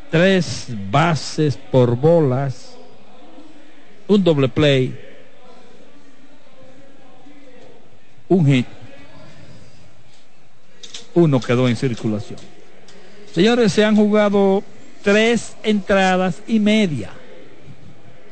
tres 0.10 0.68
bases 0.90 1.58
por 1.72 1.96
bolas, 1.96 2.76
un 4.08 4.24
doble 4.24 4.48
play, 4.48 4.98
un 8.30 8.46
hit, 8.46 8.66
uno 11.14 11.40
quedó 11.40 11.68
en 11.68 11.76
circulación. 11.76 12.40
Señores, 13.34 13.74
se 13.74 13.84
han 13.84 13.96
jugado 13.96 14.64
tres 15.04 15.56
entradas 15.64 16.42
y 16.48 16.60
media. 16.60 17.12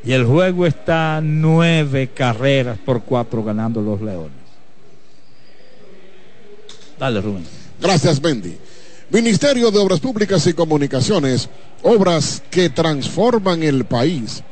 Y 0.04 0.12
el 0.12 0.24
juego 0.24 0.68
está 0.68 1.20
nueve 1.24 2.10
carreras 2.14 2.78
por 2.78 3.02
cuatro 3.02 3.44
ganando 3.44 3.82
los 3.82 4.02
Leones. 4.02 4.32
Dale, 7.00 7.22
Rubén. 7.22 7.46
Gracias, 7.82 8.22
Bendy. 8.22 8.58
Ministerio 9.12 9.70
de 9.70 9.78
Obras 9.78 10.00
Públicas 10.00 10.48
y 10.48 10.54
Comunicaciones, 10.54 11.48
obras 11.84 12.42
que 12.50 12.70
transforman 12.72 13.62
el 13.62 13.86
país. 13.86 14.44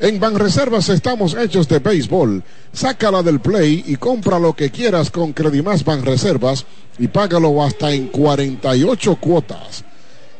En 0.00 0.18
Banreservas 0.18 0.88
estamos 0.88 1.34
hechos 1.34 1.68
de 1.68 1.78
béisbol. 1.78 2.42
Sácala 2.72 3.22
del 3.22 3.40
play 3.40 3.84
y 3.86 3.96
compra 3.96 4.38
lo 4.38 4.54
que 4.54 4.70
quieras 4.70 5.10
con 5.10 5.34
Credimás 5.34 5.84
Banreservas 5.84 6.64
y 6.98 7.08
págalo 7.08 7.62
hasta 7.62 7.92
en 7.92 8.06
48 8.08 9.16
cuotas. 9.16 9.84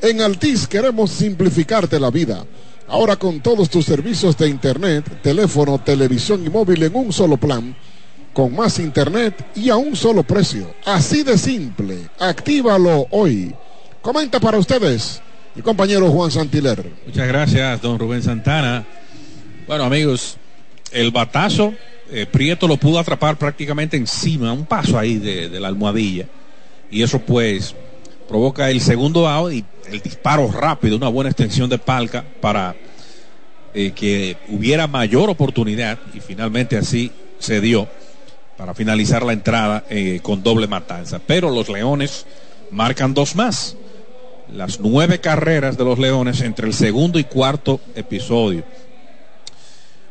En 0.01 0.23
Altis 0.23 0.67
queremos 0.67 1.11
simplificarte 1.11 2.01
la 2.01 2.11
vida. 2.11 2.47
Ahora 2.87 3.17
con 3.17 3.41
todos 3.41 3.69
tus 3.69 3.85
servicios 3.85 4.39
de 4.39 4.49
internet, 4.49 5.21
teléfono, 5.23 5.79
televisión 5.79 6.43
y 6.47 6.49
móvil 6.49 6.85
en 6.85 6.97
un 6.97 7.13
solo 7.13 7.37
plan, 7.37 7.77
con 8.39 8.55
más 8.55 8.79
internet 8.79 9.35
y 9.57 9.69
a 9.69 9.75
un 9.75 9.97
solo 9.97 10.23
precio. 10.23 10.73
Así 10.85 11.25
de 11.25 11.37
simple. 11.37 12.09
Actívalo 12.21 13.09
hoy. 13.11 13.53
Comenta 14.01 14.39
para 14.39 14.59
ustedes 14.59 15.21
mi 15.57 15.63
compañero 15.63 16.09
Juan 16.09 16.31
Santiler. 16.31 16.89
Muchas 17.05 17.27
gracias, 17.27 17.83
don 17.83 17.99
Rubén 17.99 18.23
Santana. 18.23 18.87
Bueno, 19.67 19.83
amigos, 19.83 20.37
el 20.93 21.11
batazo, 21.11 21.75
eh, 22.13 22.27
Prieto 22.27 22.69
lo 22.69 22.77
pudo 22.77 23.01
atrapar 23.01 23.37
prácticamente 23.37 23.97
encima, 23.97 24.53
un 24.53 24.67
paso 24.67 24.97
ahí 24.97 25.19
de, 25.19 25.59
la 25.59 25.67
almohadilla. 25.67 26.27
Y 26.93 27.03
eso 27.03 27.19
pues 27.19 27.75
provoca 28.29 28.71
el 28.71 28.81
segundo 28.81 29.27
out 29.27 29.53
y 29.53 29.65
el 29.91 30.01
disparo 30.01 30.49
rápido, 30.53 30.97
una 30.97 31.09
buena 31.09 31.31
extensión 31.31 31.69
de 31.69 31.79
palca 31.79 32.25
para 32.41 32.77
eh, 33.75 33.91
que 33.91 34.37
hubiera 34.49 34.87
mayor 34.87 35.29
oportunidad 35.29 35.99
y 36.15 36.21
finalmente 36.21 36.77
así 36.77 37.11
se 37.41 37.61
dio 37.61 37.89
para 38.59 38.75
finalizar 38.75 39.23
la 39.25 39.33
entrada 39.33 39.85
eh, 39.89 40.19
con 40.21 40.43
doble 40.43 40.67
matanza. 40.67 41.21
Pero 41.25 41.49
los 41.49 41.69
Leones 41.69 42.27
marcan 42.73 43.15
dos 43.15 43.37
más. 43.37 43.77
Las 44.53 44.81
nueve 44.81 45.21
carreras 45.21 45.79
de 45.79 45.85
los 45.85 45.99
Leones 45.99 46.41
entre 46.41 46.67
el 46.67 46.75
segundo 46.75 47.21
y 47.21 47.25
cuarto 47.25 47.81
episodio. 47.95 48.65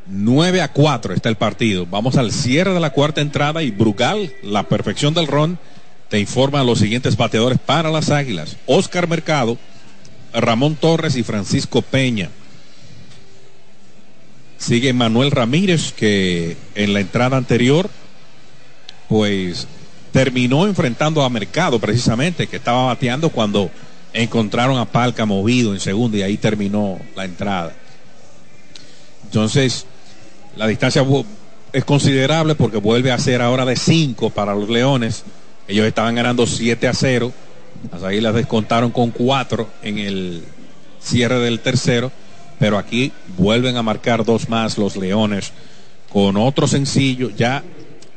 9 0.10 0.62
a 0.62 0.72
4 0.72 1.14
está 1.14 1.28
el 1.28 1.36
partido. 1.36 1.86
Vamos 1.86 2.16
al 2.16 2.32
cierre 2.32 2.74
de 2.74 2.80
la 2.80 2.92
cuarta 2.92 3.20
entrada 3.20 3.62
y 3.62 3.72
Brugal, 3.72 4.32
la 4.42 4.64
perfección 4.64 5.14
del 5.14 5.28
ron, 5.28 5.60
te 6.08 6.18
informa 6.18 6.62
a 6.62 6.64
los 6.64 6.80
siguientes 6.80 7.18
bateadores 7.18 7.60
para 7.60 7.92
las 7.92 8.10
Águilas. 8.10 8.56
Oscar 8.68 9.10
Mercado, 9.10 9.58
Ramón 10.34 10.76
Torres 10.76 11.18
y 11.18 11.24
Francisco 11.24 11.82
Peña. 11.82 12.30
Sigue 14.58 14.94
Manuel 14.94 15.32
Ramírez, 15.32 15.92
que 15.92 16.56
en 16.76 16.94
la 16.94 17.02
entrada 17.02 17.36
anterior, 17.36 17.90
pues 19.08 19.68
terminó 20.12 20.66
enfrentando 20.66 21.24
a 21.24 21.30
Mercado 21.30 21.80
precisamente, 21.80 22.48
que 22.48 22.58
estaba 22.58 22.86
bateando 22.86 23.30
cuando 23.30 23.70
encontraron 24.14 24.78
a 24.78 24.86
Palca 24.86 25.26
movido 25.26 25.74
en 25.74 25.80
segunda 25.80 26.18
y 26.18 26.22
ahí 26.24 26.38
terminó 26.38 27.00
la 27.16 27.26
entrada. 27.26 27.74
Entonces, 29.24 29.86
la 30.56 30.68
distancia 30.68 31.06
es 31.74 31.86
considerable 31.86 32.56
porque 32.56 32.78
vuelve 32.78 33.12
a 33.12 33.20
ser 33.20 33.42
ahora 33.42 33.66
de 33.66 33.76
5 33.76 34.30
para 34.32 34.56
los 34.56 34.70
Leones. 34.70 35.24
Ellos 35.68 35.86
estaban 35.86 36.16
ganando 36.16 36.48
7 36.48 36.88
a 36.88 36.94
0. 36.94 37.32
Las 37.92 38.04
Águilas 38.04 38.34
descontaron 38.34 38.92
con 38.92 39.12
4 39.12 39.70
en 39.84 39.98
el 40.00 40.44
cierre 41.00 41.40
del 41.40 41.60
tercero. 41.60 42.12
Pero 42.58 42.78
aquí 42.78 43.12
vuelven 43.38 43.78
a 43.78 43.84
marcar 43.84 44.26
dos 44.26 44.50
más 44.50 44.78
los 44.78 44.96
Leones 44.96 45.52
con 46.12 46.38
otro 46.38 46.68
sencillo. 46.68 47.30
Ya 47.30 47.64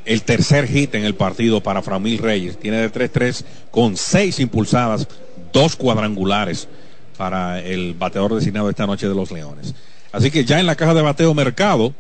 el 0.05 0.22
tercer 0.22 0.66
hit 0.66 0.94
en 0.94 1.05
el 1.05 1.14
partido 1.14 1.62
para 1.62 1.82
Framil 1.82 2.18
Reyes. 2.18 2.59
Tiene 2.59 2.78
de 2.78 2.93
3-3 2.93 3.44
con 3.70 3.97
6 3.97 4.40
impulsadas, 4.40 5.09
dos 5.52 5.77
cuadrangulares 5.77 6.68
para 7.16 7.60
el 7.60 7.94
bateador 7.94 8.35
designado 8.35 8.70
esta 8.70 8.86
noche 8.86 9.09
de 9.09 9.14
los 9.14 9.31
Leones. 9.31 9.74
Así 10.12 10.31
que 10.31 10.44
ya 10.44 10.59
en 10.59 10.66
la 10.66 10.74
caja 10.74 10.94
de 10.94 11.02
bateo 11.02 11.35
mercado, 11.35 11.94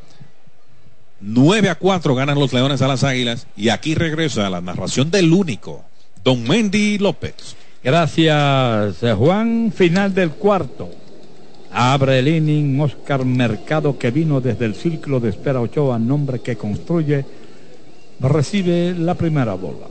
9 1.20 1.68
a 1.68 1.74
4 1.74 2.14
ganan 2.14 2.38
los 2.38 2.52
Leones 2.52 2.82
a 2.82 2.88
las 2.88 3.04
Águilas. 3.04 3.46
Y 3.56 3.68
aquí 3.68 3.94
regresa 3.94 4.50
la 4.50 4.60
narración 4.60 5.10
del 5.10 5.32
único, 5.32 5.84
Don 6.24 6.42
Mendy 6.42 6.98
López. 6.98 7.56
Gracias, 7.82 8.96
Juan. 9.16 9.72
Final 9.74 10.14
del 10.14 10.30
cuarto. 10.30 10.90
Abre 11.72 12.18
el 12.18 12.28
inning 12.28 12.80
Oscar 12.80 13.24
Mercado 13.24 13.96
que 13.96 14.10
vino 14.10 14.40
desde 14.40 14.64
el 14.64 14.74
círculo 14.74 15.20
de 15.20 15.30
espera 15.30 15.60
Ochoa, 15.60 15.98
nombre 15.98 16.40
que 16.40 16.56
construye, 16.56 17.24
recibe 18.28 18.94
la 18.94 19.14
primera 19.14 19.54
bola. 19.54 19.86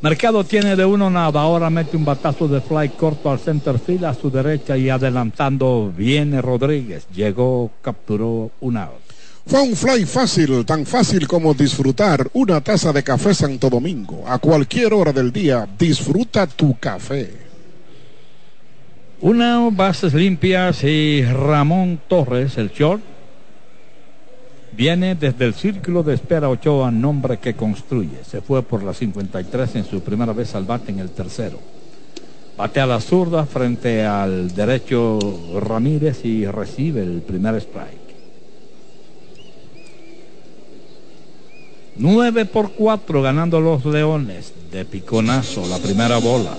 Mercado 0.00 0.44
tiene 0.44 0.76
de 0.76 0.84
uno 0.84 1.08
nada, 1.08 1.40
ahora 1.40 1.70
mete 1.70 1.96
un 1.96 2.04
batazo 2.04 2.46
de 2.46 2.60
fly 2.60 2.90
corto 2.90 3.30
al 3.30 3.38
center 3.38 3.78
field 3.78 4.04
a 4.04 4.12
su 4.12 4.30
derecha 4.30 4.76
y 4.76 4.90
adelantando 4.90 5.90
viene 5.96 6.42
Rodríguez. 6.42 7.06
Llegó, 7.14 7.70
capturó 7.80 8.50
un 8.60 8.76
out. 8.76 9.00
Fue 9.46 9.62
un 9.62 9.74
fly 9.74 10.04
fácil, 10.04 10.64
tan 10.66 10.84
fácil 10.84 11.26
como 11.26 11.54
disfrutar 11.54 12.28
una 12.34 12.60
taza 12.60 12.92
de 12.92 13.02
café 13.02 13.32
Santo 13.32 13.70
Domingo. 13.70 14.24
A 14.26 14.38
cualquier 14.38 14.92
hora 14.92 15.12
del 15.12 15.32
día, 15.32 15.66
disfruta 15.78 16.46
tu 16.46 16.78
café. 16.78 17.30
Una 19.22 19.70
bases 19.70 20.12
limpias 20.12 20.84
y 20.84 21.24
Ramón 21.24 22.00
Torres, 22.08 22.58
el 22.58 22.70
short, 22.70 23.00
viene 24.76 25.14
desde 25.14 25.44
el 25.44 25.54
círculo 25.54 26.02
de 26.02 26.14
espera 26.14 26.48
Ochoa, 26.48 26.90
nombre 26.90 27.38
que 27.38 27.54
construye. 27.54 28.24
Se 28.24 28.40
fue 28.40 28.62
por 28.62 28.82
la 28.82 28.92
53 28.92 29.76
en 29.76 29.84
su 29.84 30.00
primera 30.00 30.32
vez 30.32 30.54
al 30.54 30.64
bate 30.64 30.90
en 30.90 30.98
el 30.98 31.10
tercero. 31.10 31.58
Bate 32.56 32.80
a 32.80 32.86
la 32.86 33.00
zurda 33.00 33.46
frente 33.46 34.04
al 34.04 34.54
derecho 34.54 35.18
Ramírez 35.60 36.24
y 36.24 36.46
recibe 36.46 37.02
el 37.02 37.22
primer 37.22 37.56
strike. 37.56 38.04
9 41.96 42.44
por 42.46 42.72
4 42.72 43.22
ganando 43.22 43.60
los 43.60 43.84
Leones 43.84 44.52
de 44.72 44.84
piconazo 44.84 45.66
la 45.68 45.78
primera 45.78 46.18
bola. 46.18 46.56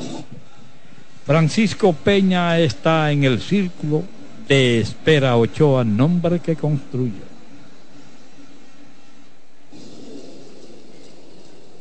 Francisco 1.26 1.94
Peña 1.94 2.60
está 2.60 3.12
en 3.12 3.24
el 3.24 3.42
círculo 3.42 4.04
de 4.48 4.80
espera 4.80 5.36
Ochoa, 5.36 5.84
nombre 5.84 6.40
que 6.40 6.56
construye. 6.56 7.35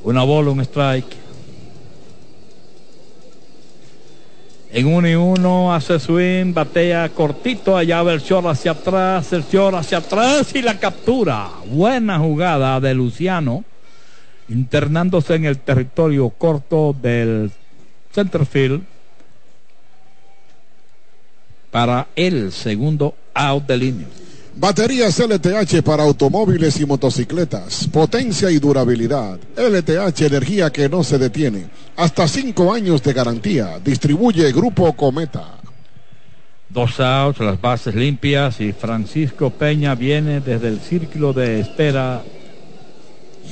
Una 0.05 0.23
bola, 0.23 0.51
un 0.51 0.61
strike. 0.61 1.17
En 4.71 4.87
uno 4.87 5.09
y 5.09 5.15
uno 5.15 5.73
hace 5.73 5.99
swing, 5.99 6.53
batea 6.53 7.09
cortito, 7.09 7.75
allá 7.75 8.03
va 8.03 8.13
el 8.13 8.21
short 8.21 8.49
hacia 8.49 8.73
atrás, 8.73 9.33
el 9.33 9.45
short 9.45 9.77
hacia 9.77 9.99
atrás 9.99 10.55
y 10.55 10.61
la 10.61 10.79
captura. 10.79 11.49
Buena 11.67 12.19
jugada 12.19 12.79
de 12.81 12.93
Luciano, 12.93 13.65
internándose 14.51 15.37
en 15.37 15.47
el 15.47 15.59
territorio 15.59 16.29
corto 16.29 16.95
del 17.01 17.51
centerfield 18.13 18.83
para 21.71 22.09
el 22.15 22.53
segundo 22.53 23.15
out 23.33 23.67
de 23.67 23.77
línea. 23.79 24.07
Baterías 24.57 25.19
LTH 25.19 25.83
para 25.83 26.05
automóviles 26.05 26.79
y 26.81 26.87
motocicletas. 26.87 27.89
Potencia 27.89 28.51
y 28.51 28.59
durabilidad. 28.59 29.39
LTH 29.57 30.23
energía 30.23 30.71
que 30.71 30.89
no 30.89 31.03
se 31.03 31.19
detiene. 31.19 31.67
Hasta 31.97 32.29
cinco 32.29 32.73
años 32.73 33.03
de 33.03 33.13
garantía. 33.13 33.81
Distribuye 33.85 34.53
Grupo 34.53 34.93
Cometa. 34.93 35.59
Dos 36.69 36.99
outs, 37.01 37.41
las 37.41 37.61
bases 37.61 37.95
limpias 37.95 38.61
y 38.61 38.73
Francisco 38.73 39.51
Peña 39.51 39.95
viene 39.95 40.41
desde 40.41 40.69
el 40.69 40.81
círculo 40.81 41.33
de 41.33 41.61
espera. 41.61 42.23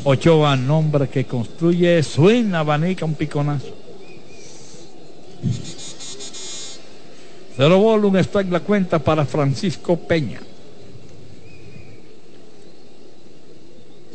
Ochoa, 0.05 0.57
nombre 0.57 1.09
que 1.09 1.25
construye, 1.25 2.03
suena 2.03 2.61
abanica 2.61 3.05
un 3.05 3.15
piconazo. 3.15 3.77
Cero 7.57 7.79
Volum 7.79 8.17
está 8.17 8.41
en 8.41 8.53
la 8.53 8.61
cuenta 8.61 8.99
para 8.99 9.27
Francisco 9.27 9.97
Peña. 9.97 10.41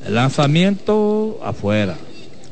El 0.08 0.16
lanzamiento 0.16 1.40
afuera. 1.44 1.96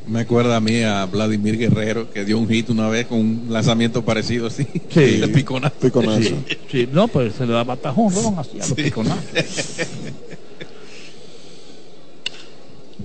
Me 0.06 0.20
acuerda 0.20 0.56
a 0.56 0.60
mí 0.60 0.82
a 0.82 1.04
Vladimir 1.06 1.58
Guerrero 1.58 2.12
que 2.12 2.24
dio 2.24 2.38
un 2.38 2.48
hit 2.48 2.70
una 2.70 2.88
vez 2.88 3.06
con 3.06 3.18
un 3.18 3.46
lanzamiento 3.50 4.04
parecido 4.04 4.46
así. 4.46 4.66
Sí. 4.90 5.16
de 5.18 5.28
piconazo. 5.34 5.74
Piconazo. 5.80 6.20
Sí, 6.20 6.36
sí, 6.70 6.88
no, 6.92 7.08
pues 7.08 7.34
se 7.34 7.44
le 7.46 7.52
da 7.54 7.64
batajón, 7.64 8.14
¿no? 8.14 8.38
Así 8.38 8.52
a 8.56 8.58
los 8.58 8.66
Sí. 8.68 8.74
piconazos. 8.74 9.24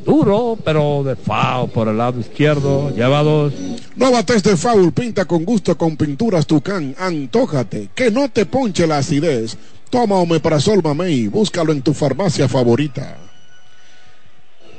Duro, 0.05 0.57
pero 0.63 1.03
de 1.03 1.15
FAO 1.15 1.67
por 1.67 1.87
el 1.87 1.97
lado 1.97 2.19
izquierdo. 2.19 2.93
Lleva 2.95 3.23
dos. 3.23 3.53
No 3.95 4.11
bates 4.11 4.41
de 4.43 4.55
foul, 4.57 4.91
pinta 4.93 5.25
con 5.25 5.43
gusto 5.43 5.77
con 5.77 5.97
pinturas 5.97 6.47
Tucán. 6.47 6.95
Antójate, 6.97 7.89
que 7.93 8.09
no 8.11 8.29
te 8.29 8.45
ponche 8.45 8.87
la 8.87 8.99
acidez. 8.99 9.57
Toma 9.89 10.15
Omeprazol 10.17 10.81
Mamey, 10.81 11.27
búscalo 11.27 11.71
en 11.73 11.81
tu 11.81 11.93
farmacia 11.93 12.47
favorita. 12.47 13.17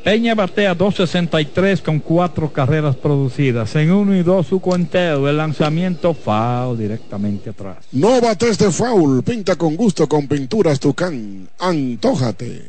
Peña 0.05 0.35
batea 0.35 0.75
263 0.75 1.81
con 1.81 2.01
cuatro 2.01 2.53
carreras 2.53 2.97
producidas. 2.97 3.77
En 3.77 3.93
uno 3.93 4.17
y 4.17 4.25
dos 4.25 4.49
su 4.49 4.61
conteo. 4.61 5.29
El 5.29 5.37
lanzamiento 5.37 6.13
FAO 6.13 6.75
directamente 6.75 7.51
atrás. 7.51 7.77
No 7.93 8.21
bates 8.21 8.59
de 8.59 8.73
foul, 8.73 9.23
pinta 9.23 9.55
con 9.55 9.77
gusto 9.77 10.09
con 10.09 10.27
pinturas 10.27 10.81
Tucán. 10.81 11.49
Antójate. 11.61 12.63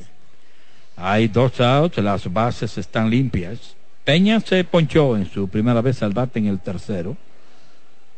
Hay 0.96 1.28
dos 1.28 1.60
outs, 1.60 1.98
las 1.98 2.32
bases 2.32 2.78
están 2.78 3.10
limpias. 3.10 3.76
Peña 4.04 4.40
se 4.40 4.64
ponchó 4.64 5.18
en 5.18 5.28
su 5.28 5.48
primera 5.48 5.82
vez 5.82 6.04
al 6.04 6.14
bate 6.14 6.38
en 6.38 6.46
el 6.46 6.60
tercero. 6.60 7.18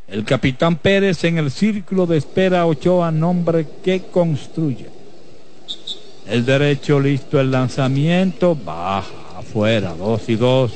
El 0.09 0.25
capitán 0.25 0.75
Pérez 0.75 1.23
en 1.23 1.37
el 1.37 1.51
círculo 1.51 2.05
de 2.05 2.17
espera 2.17 2.65
Ochoa, 2.65 3.11
nombre 3.11 3.65
que 3.81 4.01
construye. 4.11 4.89
El 6.27 6.45
derecho 6.45 6.99
listo, 6.99 7.39
el 7.39 7.52
lanzamiento, 7.52 8.56
baja, 8.56 9.11
afuera, 9.38 9.93
dos 9.93 10.27
y 10.27 10.35
dos. 10.35 10.72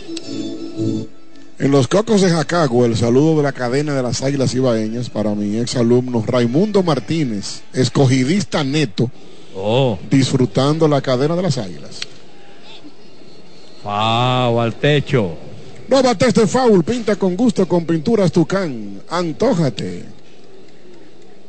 En 1.57 1.71
los 1.71 1.87
Cocos 1.87 2.21
de 2.21 2.29
Jacago, 2.29 2.85
el 2.85 2.95
saludo 2.95 3.37
de 3.37 3.43
la 3.43 3.51
cadena 3.51 3.93
de 3.93 4.03
las 4.03 4.21
Águilas 4.21 4.53
Ibaeñas 4.53 5.09
para 5.09 5.35
mi 5.35 5.57
ex 5.59 5.75
alumno 5.75 6.23
Raimundo 6.25 6.83
Martínez, 6.83 7.63
escogidista 7.73 8.63
neto, 8.63 9.09
Oh, 9.55 9.97
disfrutando 10.09 10.87
la 10.87 11.01
cadena 11.01 11.35
de 11.35 11.41
las 11.41 11.57
Águilas. 11.57 11.99
FAO 13.83 14.61
al 14.61 14.75
techo. 14.75 15.35
No 15.89 16.03
bates 16.03 16.35
de 16.35 16.45
foul, 16.45 16.83
pinta 16.83 17.15
con 17.15 17.35
gusto 17.35 17.67
con 17.67 17.85
pinturas 17.85 18.31
Tucán. 18.31 19.01
Antójate. 19.09 20.05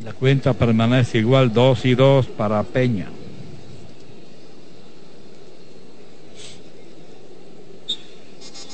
La 0.03 0.15
cuenta 0.15 0.55
permanece 0.55 1.19
igual, 1.19 1.53
dos 1.53 1.85
y 1.85 1.95
dos 1.95 2.27
para 2.27 2.63
Peña. 2.63 3.09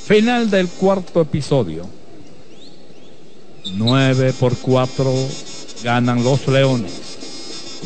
Final 0.06 0.48
del 0.48 0.68
cuarto 0.68 1.20
episodio. 1.20 1.84
9 3.74 4.34
por 4.38 4.56
4 4.56 5.12
ganan 5.82 6.22
los 6.22 6.46
Leones. 6.46 6.92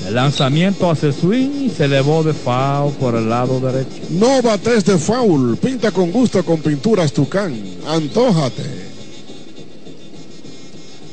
El 0.06 0.14
lanzamiento 0.14 0.90
hace 0.90 1.14
swing 1.14 1.64
y 1.66 1.70
se 1.70 1.86
elevó 1.86 2.22
de 2.22 2.34
foul 2.34 2.92
por 2.92 3.14
el 3.14 3.30
lado 3.30 3.58
derecho. 3.58 4.02
No 4.10 4.42
bates 4.42 4.84
de 4.84 4.98
foul, 4.98 5.56
pinta 5.56 5.92
con 5.92 6.12
gusto 6.12 6.44
con 6.44 6.60
pinturas 6.60 7.10
Tucán. 7.10 7.58
Antójate. 7.86 8.64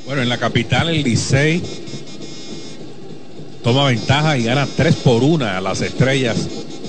Bueno, 0.05 0.21
en 0.23 0.29
la 0.29 0.37
capital 0.37 0.89
el 0.89 1.03
Licey 1.03 1.61
toma 3.63 3.87
ventaja 3.87 4.37
y 4.37 4.43
gana 4.43 4.67
3 4.75 4.95
por 4.97 5.23
1 5.23 5.45
a 5.45 5.61
las 5.61 5.79
estrellas. 5.79 6.35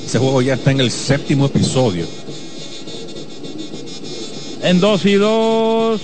Ese 0.04 0.18
juego 0.18 0.42
ya 0.42 0.54
está 0.54 0.72
en 0.72 0.80
el 0.80 0.90
séptimo 0.90 1.46
episodio. 1.46 2.04
En 4.62 4.80
2 4.80 5.06
y 5.06 5.14
2 5.14 6.00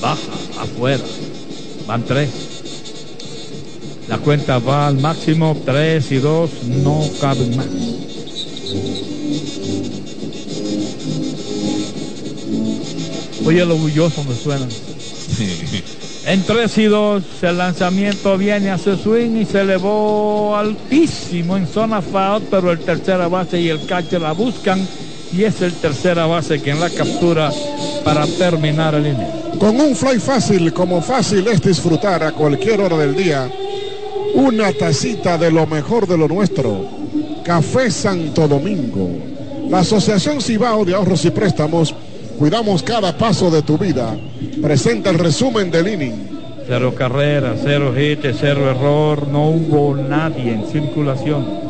baja 0.00 0.32
afuera. 0.60 1.04
Van 1.86 2.04
3. 2.04 2.28
La 4.08 4.18
cuenta 4.18 4.58
va 4.58 4.88
al 4.88 4.98
máximo 4.98 5.56
3 5.64 6.12
y 6.12 6.16
2, 6.16 6.50
no 6.84 7.02
caben 7.20 7.56
más. 7.56 7.66
Oye 13.44 13.64
lo 13.64 13.74
orgulloso 13.74 14.24
me 14.24 14.34
suenan. 14.34 14.68
En 16.26 16.42
3 16.42 16.78
y 16.78 16.84
2 16.84 17.22
el 17.42 17.58
lanzamiento 17.58 18.36
viene 18.36 18.70
a 18.70 18.78
su 18.78 18.96
swing 18.96 19.36
y 19.36 19.44
se 19.46 19.60
elevó 19.60 20.56
altísimo 20.56 21.56
en 21.56 21.66
zona 21.66 22.02
foul, 22.02 22.42
pero 22.50 22.72
el 22.72 22.80
tercera 22.80 23.28
base 23.28 23.60
y 23.60 23.68
el 23.68 23.86
catcher 23.86 24.20
la 24.20 24.32
buscan 24.32 24.86
y 25.32 25.44
es 25.44 25.60
el 25.62 25.74
tercera 25.74 26.26
base 26.26 26.60
quien 26.60 26.80
la 26.80 26.90
captura 26.90 27.50
para 28.04 28.26
terminar 28.26 28.94
el 28.94 29.06
inning. 29.06 29.58
Con 29.58 29.80
un 29.80 29.94
fly 29.94 30.18
fácil, 30.18 30.72
como 30.72 31.02
fácil 31.02 31.46
es 31.48 31.60
disfrutar 31.60 32.22
a 32.22 32.32
cualquier 32.32 32.80
hora 32.80 32.96
del 32.96 33.14
día 33.14 33.50
una 34.34 34.72
tacita 34.72 35.38
de 35.38 35.50
lo 35.50 35.66
mejor 35.66 36.06
de 36.06 36.16
lo 36.16 36.28
nuestro. 36.28 36.86
Café 37.44 37.90
Santo 37.90 38.46
Domingo. 38.46 39.10
La 39.68 39.80
Asociación 39.80 40.40
Cibao 40.40 40.84
de 40.84 40.94
Ahorros 40.94 41.24
y 41.24 41.30
Préstamos, 41.30 41.94
cuidamos 42.38 42.82
cada 42.82 43.16
paso 43.16 43.50
de 43.50 43.62
tu 43.62 43.76
vida. 43.76 44.16
Presenta 44.62 45.10
el 45.10 45.18
resumen 45.18 45.70
del 45.70 45.88
inning. 45.88 46.28
Cero 46.66 46.94
carreras, 46.94 47.60
cero 47.64 47.98
hits, 47.98 48.36
cero 48.38 48.70
error, 48.70 49.26
no 49.28 49.50
hubo 49.50 49.96
nadie 49.96 50.52
en 50.52 50.66
circulación. 50.66 51.67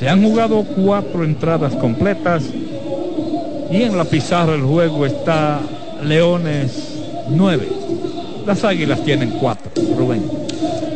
Se 0.00 0.08
han 0.08 0.22
jugado 0.22 0.64
cuatro 0.64 1.24
entradas 1.24 1.74
completas 1.74 2.44
y 3.70 3.82
en 3.82 3.98
la 3.98 4.06
pizarra 4.06 4.52
del 4.52 4.62
juego 4.62 5.04
está 5.04 5.60
Leones 6.02 6.72
9. 7.28 7.68
Las 8.46 8.64
Águilas 8.64 9.04
tienen 9.04 9.32
cuatro. 9.32 9.70
Rubén. 9.98 10.24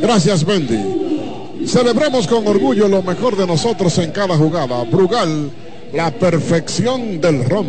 Gracias, 0.00 0.42
Bendy. 0.42 1.66
Celebremos 1.66 2.26
con 2.26 2.48
orgullo 2.48 2.88
lo 2.88 3.02
mejor 3.02 3.36
de 3.36 3.46
nosotros 3.46 3.98
en 3.98 4.10
cada 4.10 4.38
jugada. 4.38 4.84
Brugal, 4.84 5.50
la 5.92 6.10
perfección 6.10 7.20
del 7.20 7.44
ron. 7.44 7.66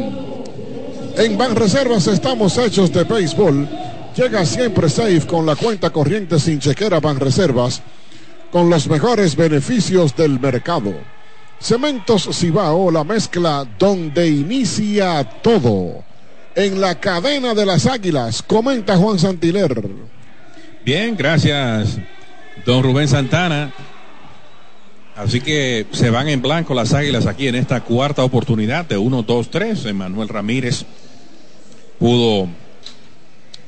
En 1.18 1.38
Banreservas 1.38 2.08
estamos 2.08 2.58
hechos 2.58 2.94
de 2.94 3.04
béisbol. 3.04 3.68
Llega 4.16 4.46
siempre 4.46 4.88
safe 4.88 5.28
con 5.28 5.46
la 5.46 5.58
cuenta 5.58 5.90
corriente 5.90 6.40
sin 6.40 6.60
chequera 6.60 7.02
Banreservas, 7.02 7.82
con 8.54 8.70
los 8.70 8.88
mejores 8.88 9.36
beneficios 9.36 10.16
del 10.16 10.40
mercado. 10.40 10.94
Cementos 11.60 12.30
Cibao, 12.32 12.92
la 12.92 13.04
mezcla 13.04 13.68
donde 13.80 14.28
inicia 14.28 15.24
todo. 15.42 16.04
En 16.56 16.80
la 16.80 16.96
cadena 16.96 17.54
de 17.54 17.66
las 17.66 17.86
águilas, 17.86 18.42
comenta 18.42 18.96
Juan 18.96 19.20
Santiler. 19.20 19.84
Bien, 20.86 21.18
gracias, 21.18 21.98
don 22.66 22.84
Rubén 22.84 23.08
Santana. 23.08 23.74
Así 25.16 25.40
que 25.42 25.88
se 25.92 26.10
van 26.10 26.28
en 26.28 26.42
blanco 26.42 26.74
las 26.74 26.94
águilas 26.94 27.26
aquí 27.26 27.48
en 27.48 27.56
esta 27.56 27.82
cuarta 27.82 28.24
oportunidad 28.24 28.86
de 28.86 28.98
1-2-3. 28.98 29.88
Emanuel 29.88 30.28
Ramírez 30.28 30.86
pudo 31.98 32.50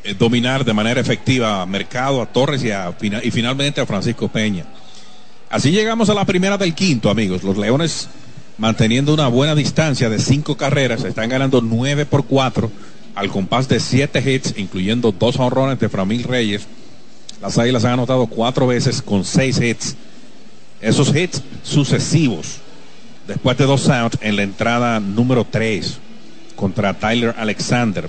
eh, 0.03 0.13
dominar 0.13 0.65
de 0.65 0.73
manera 0.73 0.99
efectiva 0.99 1.61
a 1.61 1.65
Mercado, 1.65 2.21
a 2.21 2.25
Torres 2.25 2.63
y, 2.63 2.69
y 3.23 3.31
finalmente 3.31 3.81
a 3.81 3.85
Francisco 3.85 4.27
Peña. 4.27 4.65
Así 5.49 5.71
llegamos 5.71 6.09
a 6.09 6.13
la 6.13 6.25
primera 6.25 6.57
del 6.57 6.75
quinto, 6.75 7.09
amigos. 7.09 7.43
Los 7.43 7.57
Leones 7.57 8.09
manteniendo 8.57 9.13
una 9.13 9.27
buena 9.27 9.55
distancia 9.55 10.09
de 10.09 10.19
cinco 10.19 10.57
carreras, 10.57 11.03
están 11.03 11.29
ganando 11.29 11.61
9 11.61 12.05
por 12.05 12.25
4 12.25 12.71
al 13.17 13.29
compás 13.29 13.67
de 13.67 13.79
siete 13.79 14.21
hits, 14.23 14.53
incluyendo 14.57 15.11
dos 15.11 15.39
honrones 15.39 15.79
de 15.79 15.89
Framil 15.89 16.23
Reyes. 16.23 16.67
Las 17.41 17.57
Águilas 17.57 17.83
han 17.83 17.93
anotado 17.93 18.27
cuatro 18.27 18.67
veces 18.67 19.01
con 19.01 19.25
seis 19.25 19.59
hits. 19.59 19.95
Esos 20.81 21.15
hits 21.15 21.41
sucesivos, 21.63 22.57
después 23.27 23.57
de 23.57 23.65
dos 23.65 23.89
outs 23.89 24.19
en 24.21 24.35
la 24.35 24.43
entrada 24.43 24.99
número 24.99 25.47
3 25.49 25.97
contra 26.55 26.93
Tyler 26.93 27.33
Alexander. 27.39 28.07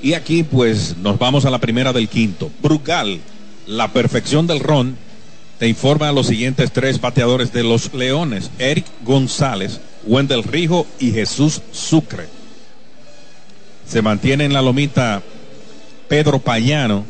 Y 0.00 0.14
aquí 0.14 0.42
pues 0.42 0.96
nos 0.96 1.18
vamos 1.18 1.44
a 1.44 1.50
la 1.50 1.58
primera 1.58 1.92
del 1.92 2.08
quinto. 2.08 2.50
Brugal, 2.62 3.20
la 3.66 3.92
perfección 3.92 4.46
del 4.46 4.60
ron, 4.60 4.96
te 5.58 5.68
informa 5.68 6.12
los 6.12 6.26
siguientes 6.26 6.72
tres 6.72 7.00
bateadores 7.00 7.52
de 7.52 7.62
los 7.62 7.94
Leones. 7.94 8.50
Eric 8.58 8.86
González, 9.04 9.80
Wendell 10.04 10.42
Rijo 10.42 10.86
y 10.98 11.12
Jesús 11.12 11.62
Sucre. 11.70 12.26
Se 13.86 14.02
mantiene 14.02 14.44
en 14.44 14.52
la 14.52 14.62
lomita 14.62 15.22
Pedro 16.08 16.40
Payano 16.40 17.04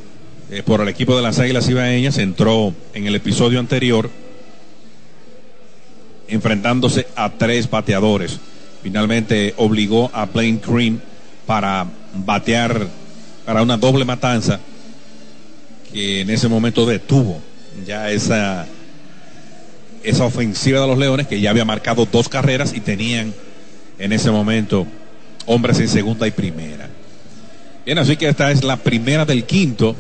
eh, 0.51 0.63
por 0.63 0.81
el 0.83 0.89
equipo 0.89 1.17
de 1.17 1.23
las 1.23 1.39
Águilas 1.39 1.69
Ibaeñas. 1.69 2.19
Entró 2.19 2.75
en 2.93 3.07
el 3.07 3.15
episodio 3.15 3.61
anterior 3.61 4.11
enfrentándose 6.29 7.07
a 7.17 7.31
tres 7.31 7.71
bateadores. 7.71 8.39
Finalmente 8.83 9.55
obligó 9.57 10.11
a 10.13 10.27
Blaine 10.27 10.61
Cream 10.61 11.01
para 11.47 11.87
batear 12.15 12.87
para 13.47 13.63
una 13.63 13.77
doble 13.77 14.05
matanza 14.05 14.61
que 15.93 16.21
en 16.21 16.31
ese 16.31 16.49
momento 16.49 16.85
detuvo 16.85 17.41
ya 17.87 18.11
esa, 18.11 18.67
esa 20.03 20.25
ofensiva 20.25 20.81
de 20.81 20.87
los 20.87 20.99
Leones 20.99 21.27
que 21.27 21.41
ya 21.41 21.51
había 21.51 21.65
marcado 21.65 22.07
dos 22.11 22.29
carreras 22.29 22.73
y 22.75 22.81
tenían 22.81 23.35
en 23.99 24.13
ese 24.13 24.31
momento 24.31 24.87
hombres 25.47 25.79
en 25.81 25.89
segunda 25.89 26.27
y 26.27 26.31
primera. 26.31 26.89
Bien, 27.85 27.99
así 27.99 28.17
que 28.17 28.29
esta 28.29 28.51
es 28.51 28.65
la 28.65 28.77
primera 28.77 29.25
del 29.25 29.45
quinto. 29.45 29.95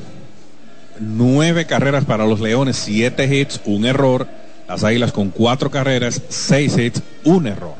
Nueve 0.98 1.66
carreras 1.66 2.04
para 2.04 2.26
los 2.26 2.40
Leones, 2.40 2.76
siete 2.76 3.26
hits, 3.26 3.60
un 3.64 3.84
error. 3.84 4.26
Las 4.68 4.84
Águilas 4.84 5.12
con 5.12 5.28
cuatro 5.30 5.70
carreras, 5.70 6.22
seis 6.28 6.78
hits, 6.78 7.02
un 7.24 7.46
error. 7.46 7.74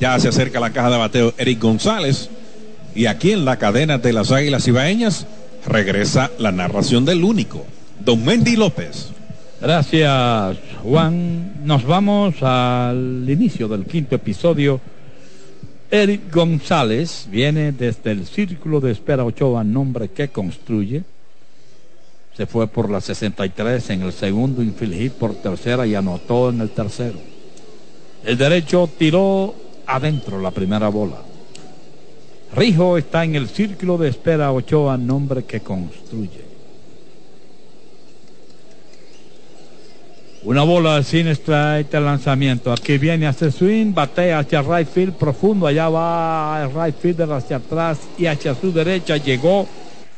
Ya 0.00 0.18
se 0.18 0.28
acerca 0.28 0.58
la 0.58 0.72
caja 0.72 0.90
de 0.90 0.96
bateo 0.96 1.34
Eric 1.38 1.60
González. 1.60 2.28
Y 2.94 3.06
aquí 3.06 3.30
en 3.30 3.44
la 3.44 3.58
cadena 3.58 3.98
de 3.98 4.12
las 4.12 4.32
Águilas 4.32 4.66
Ibaeñas 4.66 5.26
regresa 5.66 6.30
la 6.38 6.50
narración 6.50 7.04
del 7.04 7.22
único, 7.22 7.64
Don 8.04 8.24
Mendy 8.24 8.56
López. 8.56 9.10
Gracias, 9.60 10.56
Juan. 10.82 11.64
Nos 11.64 11.84
vamos 11.84 12.42
al 12.42 13.24
inicio 13.28 13.68
del 13.68 13.84
quinto 13.84 14.16
episodio. 14.16 14.80
Eric 15.88 16.34
González 16.34 17.28
viene 17.30 17.70
desde 17.70 18.10
el 18.10 18.26
círculo 18.26 18.80
de 18.80 18.90
espera 18.90 19.24
Ochoa, 19.24 19.62
nombre 19.62 20.08
que 20.08 20.28
construye. 20.28 21.04
Se 22.36 22.46
fue 22.46 22.66
por 22.66 22.90
la 22.90 23.00
63 23.00 23.90
en 23.90 24.02
el 24.02 24.12
segundo, 24.12 24.64
infield 24.64 25.12
por 25.12 25.34
tercera 25.34 25.86
y 25.86 25.94
anotó 25.94 26.50
en 26.50 26.60
el 26.60 26.70
tercero. 26.70 27.20
El 28.24 28.36
derecho 28.36 28.90
tiró 28.98 29.54
adentro 29.86 30.40
la 30.40 30.50
primera 30.50 30.88
bola. 30.88 31.18
Rijo 32.56 32.98
está 32.98 33.22
en 33.22 33.36
el 33.36 33.48
círculo 33.48 33.96
de 33.96 34.08
espera 34.08 34.50
Ochoa, 34.50 34.96
nombre 34.96 35.44
que 35.44 35.60
construye. 35.60 36.51
Una 40.44 40.64
bola 40.64 41.04
sin 41.04 41.28
strike 41.28 41.94
el 41.94 42.04
lanzamiento. 42.04 42.72
Aquí 42.72 42.98
viene 42.98 43.28
hacia 43.28 43.50
swing, 43.52 43.94
batea 43.94 44.40
hacia 44.40 44.60
right 44.62 44.88
field 44.88 45.14
profundo. 45.14 45.68
Allá 45.68 45.88
va 45.88 46.64
el 46.64 46.70
right 46.74 46.96
fielder 46.98 47.30
hacia 47.30 47.56
atrás 47.58 47.98
y 48.18 48.26
hacia 48.26 48.52
su 48.56 48.72
derecha 48.72 49.18
llegó, 49.18 49.68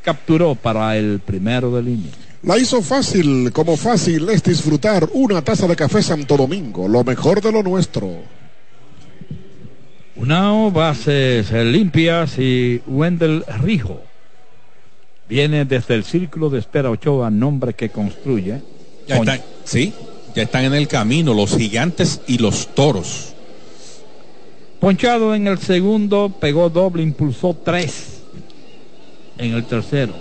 capturó 0.03 0.55
para 0.55 0.97
el 0.97 1.21
primero 1.21 1.71
de 1.77 1.83
línea. 1.83 2.11
La 2.43 2.57
hizo 2.57 2.81
fácil, 2.81 3.53
como 3.53 3.77
fácil 3.77 4.31
es 4.31 4.43
disfrutar 4.43 5.09
una 5.13 5.43
taza 5.43 5.67
de 5.67 5.77
café 5.77 6.03
Santo 6.03 6.39
Domingo, 6.39 6.89
lo 6.89 7.05
mejor 7.05 7.43
de 7.43 7.53
lo 7.53 7.63
nuestro. 7.63 8.11
Una 10.17 10.71
bases 10.71 11.51
limpias 11.53 12.39
y 12.39 12.81
Wendell 12.87 13.45
Rijo 13.63 14.01
viene 15.29 15.67
desde 15.67 15.95
el 15.95 16.05
círculo 16.05 16.49
de 16.49 16.61
espera 16.61 16.91
Ochoa, 16.91 17.31
nombre 17.31 17.75
que 17.75 17.91
construye. 17.91 18.63
Ya 19.07 19.17
está, 19.17 19.39
sí, 19.65 19.93
ya 20.35 20.43
están 20.43 20.65
en 20.65 20.75
el 20.75 20.89
camino 20.89 21.33
los 21.35 21.57
gigantes 21.57 22.21
y 22.27 22.39
los 22.39 22.75
toros. 22.75 23.35
Ponchado 24.81 25.35
en 25.35 25.47
el 25.47 25.59
segundo, 25.59 26.33
pegó 26.41 26.69
doble, 26.69 27.03
impulsó 27.03 27.57
tres 27.65 28.21
en 29.39 29.55
el 29.55 29.65
tercero. 29.65 30.13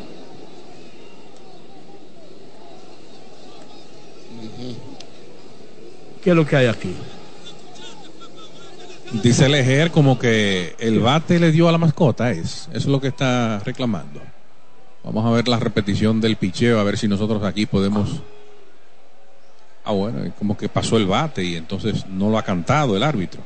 ¿Qué 6.23 6.29
es 6.29 6.35
lo 6.35 6.45
que 6.45 6.55
hay 6.55 6.67
aquí? 6.67 6.95
Dice 9.21 9.49
Lejer 9.49 9.91
como 9.91 10.17
que 10.17 10.75
el 10.79 10.99
bate 10.99 11.39
le 11.39 11.51
dio 11.51 11.67
a 11.67 11.71
la 11.71 11.77
mascota, 11.77 12.31
es, 12.31 12.69
eso 12.69 12.77
es 12.77 12.85
lo 12.85 13.01
que 13.01 13.09
está 13.09 13.59
reclamando. 13.59 14.21
Vamos 15.03 15.25
a 15.25 15.31
ver 15.31 15.47
la 15.47 15.59
repetición 15.59 16.21
del 16.21 16.37
picheo, 16.37 16.79
a 16.79 16.83
ver 16.83 16.97
si 16.97 17.07
nosotros 17.07 17.43
aquí 17.43 17.65
podemos... 17.65 18.09
Ah, 18.09 18.32
bueno, 19.91 20.33
como 20.39 20.55
que 20.55 20.69
pasó 20.69 20.97
el 20.97 21.05
bate 21.05 21.43
y 21.43 21.55
entonces 21.55 22.05
no 22.07 22.29
lo 22.29 22.37
ha 22.37 22.43
cantado 22.43 22.95
el 22.95 23.03
árbitro. 23.03 23.41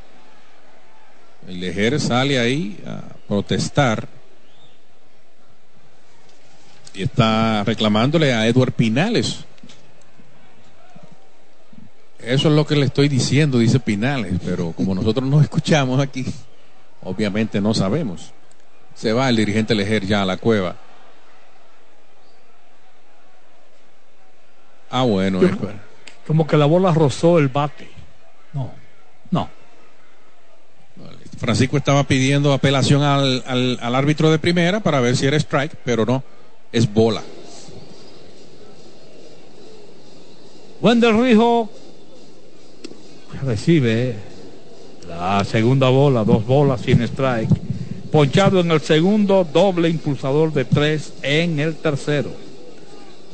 El 1.48 1.60
Lejer 1.60 2.00
sale 2.00 2.38
ahí 2.38 2.78
a 2.86 3.02
protestar 3.26 4.06
y 6.94 7.02
está 7.02 7.64
reclamándole 7.64 8.32
a 8.32 8.46
Edward 8.46 8.72
Pinales. 8.72 9.44
Eso 12.18 12.48
es 12.48 12.54
lo 12.54 12.66
que 12.66 12.76
le 12.76 12.86
estoy 12.86 13.08
diciendo, 13.08 13.58
dice 13.58 13.80
Pinales, 13.80 14.34
pero 14.44 14.72
como 14.72 14.94
nosotros 14.94 15.28
no 15.28 15.40
escuchamos 15.42 16.00
aquí, 16.00 16.26
obviamente 17.02 17.60
no 17.60 17.74
sabemos. 17.74 18.32
Se 18.94 19.12
va 19.12 19.28
el 19.28 19.36
dirigente 19.36 19.74
Lejer 19.74 20.04
ya 20.06 20.22
a 20.22 20.26
la 20.26 20.36
cueva. 20.36 20.76
Ah, 24.90 25.02
bueno, 25.02 25.40
es. 25.42 25.52
Como 26.28 26.46
que 26.46 26.58
la 26.58 26.66
bola 26.66 26.92
rozó 26.92 27.38
el 27.38 27.48
bate. 27.48 27.88
No, 28.52 28.70
no. 29.30 29.48
Francisco 31.38 31.78
estaba 31.78 32.04
pidiendo 32.04 32.52
apelación 32.52 33.02
al, 33.02 33.42
al, 33.46 33.78
al, 33.80 33.94
árbitro 33.94 34.30
de 34.30 34.38
primera 34.38 34.80
para 34.80 35.00
ver 35.00 35.16
si 35.16 35.24
era 35.24 35.38
strike, 35.38 35.76
pero 35.86 36.04
no, 36.04 36.22
es 36.70 36.92
bola. 36.92 37.22
Wendell 40.82 41.18
Rijo 41.18 41.70
recibe 43.42 44.16
la 45.08 45.42
segunda 45.44 45.88
bola, 45.88 46.24
dos 46.24 46.44
bolas 46.44 46.82
sin 46.82 47.00
strike. 47.00 47.48
Ponchado 48.12 48.60
en 48.60 48.70
el 48.70 48.82
segundo, 48.82 49.48
doble 49.50 49.88
impulsador 49.88 50.52
de 50.52 50.66
tres 50.66 51.14
en 51.22 51.58
el 51.58 51.76
tercero. 51.76 52.30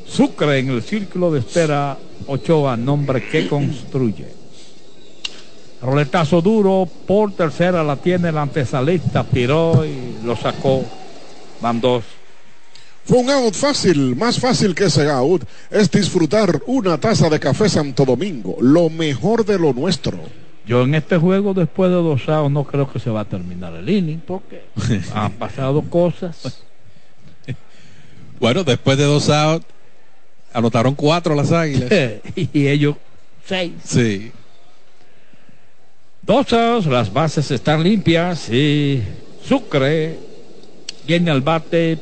Sucre 0.07 0.61
en 0.61 0.71
el 0.71 0.83
círculo 0.85 1.33
de 1.33 1.41
espera 1.41 1.99
Ochoa, 2.27 2.77
nombre 2.77 3.29
que 3.29 3.49
construye. 3.49 4.27
Roletazo 5.83 6.41
duro, 6.41 6.89
por 7.07 7.33
tercera 7.33 7.85
la 7.85 7.97
tiene 7.97 8.31
el 8.31 8.39
antesalista, 8.39 9.25
tiró 9.25 9.85
y 9.85 10.17
lo 10.25 10.35
sacó. 10.35 10.83
Van 11.61 11.81
dos. 11.81 12.05
Fue 13.05 13.19
un 13.19 13.29
out 13.29 13.55
fácil, 13.55 14.17
más 14.17 14.41
fácil 14.41 14.75
que 14.75 14.85
ese 14.85 15.11
out 15.11 15.45
es 15.71 15.91
disfrutar 15.91 16.63
una 16.67 16.99
taza 16.99 17.29
de 17.29 17.39
café 17.39 17.69
Santo 17.69 18.07
Domingo, 18.07 18.57
lo 18.61 18.89
mejor 18.89 19.45
de 19.45 19.59
lo 19.59 19.75
nuestro. 19.75 20.19
Yo 20.67 20.83
en 20.85 20.95
este 20.95 21.19
juego, 21.19 21.53
después 21.53 21.91
de 21.91 21.97
dos 21.97 22.27
outs, 22.31 22.51
no 22.51 22.65
creo 22.65 22.91
que 22.91 22.99
se 22.99 23.11
va 23.11 23.21
a 23.21 23.25
terminar 23.27 23.75
el 23.75 23.91
inning 23.91 24.21
porque 24.27 24.65
han 25.15 25.33
pasado 25.33 25.83
cosas. 25.83 26.63
Bueno, 28.41 28.65
después 28.65 28.97
de 28.97 29.05
dos 29.05 29.29
outs, 29.29 29.67
anotaron 30.55 30.95
cuatro 30.95 31.35
las 31.35 31.53
águilas. 31.53 31.93
y 32.35 32.67
ellos 32.67 32.97
seis. 33.47 33.73
Sí. 33.85 34.33
Dos 36.23 36.51
outs, 36.55 36.87
las 36.87 37.13
bases 37.13 37.51
están 37.51 37.83
limpias 37.83 38.49
y 38.49 39.03
Sucre 39.47 40.17
viene 41.07 41.31
al 41.31 41.43
bate 41.43 41.99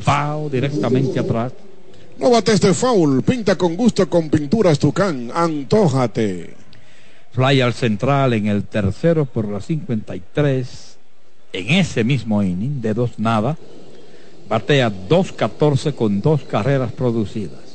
foul 0.00 0.50
directamente 0.50 1.20
atrás. 1.20 1.52
No 2.18 2.30
bates 2.30 2.60
de 2.60 2.74
foul, 2.74 3.22
pinta 3.22 3.56
con 3.56 3.76
gusto 3.76 4.10
con 4.10 4.28
pinturas 4.28 4.78
Tucán, 4.78 5.30
antójate. 5.32 6.54
Fly 7.32 7.60
al 7.60 7.72
central 7.72 8.32
en 8.32 8.48
el 8.48 8.64
tercero 8.64 9.24
por 9.24 9.46
la 9.46 9.60
53. 9.60 10.96
En 11.52 11.70
ese 11.70 12.02
mismo 12.02 12.42
inning, 12.42 12.80
de 12.80 12.92
dos 12.92 13.18
nada, 13.18 13.56
batea 14.48 14.90
2-14 14.90 15.94
con 15.94 16.20
dos 16.20 16.42
carreras 16.42 16.90
producidas. 16.92 17.69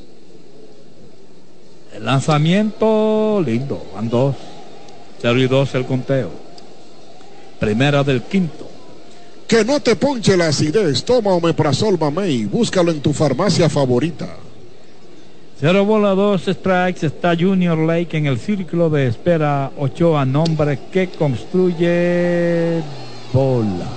El 1.95 2.03
lanzamiento 2.03 3.41
lindo, 3.45 3.85
van 3.95 4.09
dos. 4.09 4.35
0 5.21 5.39
y 5.39 5.47
2 5.47 5.75
el 5.75 5.85
conteo. 5.85 6.29
Primera 7.59 8.03
del 8.03 8.21
quinto. 8.23 8.67
Que 9.47 9.63
no 9.63 9.79
te 9.79 9.95
ponche 9.95 10.35
la 10.35 10.49
acidez. 10.49 11.05
Toma 11.05 11.33
Omeprazol 11.33 11.97
Mamey. 11.97 12.45
Búscalo 12.45 12.91
en 12.91 12.99
tu 12.99 13.13
farmacia 13.13 13.69
favorita. 13.69 14.27
Cero 15.59 15.85
bola, 15.85 16.09
dos 16.09 16.43
strikes. 16.43 17.05
Está 17.05 17.33
Junior 17.35 17.77
Lake 17.77 18.17
en 18.17 18.25
el 18.25 18.39
círculo 18.39 18.89
de 18.89 19.07
espera. 19.07 19.71
Ochoa, 19.77 20.25
nombre 20.25 20.79
que 20.91 21.07
construye 21.07 22.81
bola. 23.31 23.87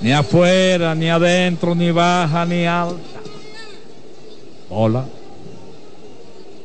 Ni 0.00 0.12
afuera, 0.12 0.94
ni 0.94 1.08
adentro, 1.08 1.74
ni 1.74 1.92
baja, 1.92 2.44
ni 2.44 2.66
alta. 2.66 3.20
Bola. 4.68 5.17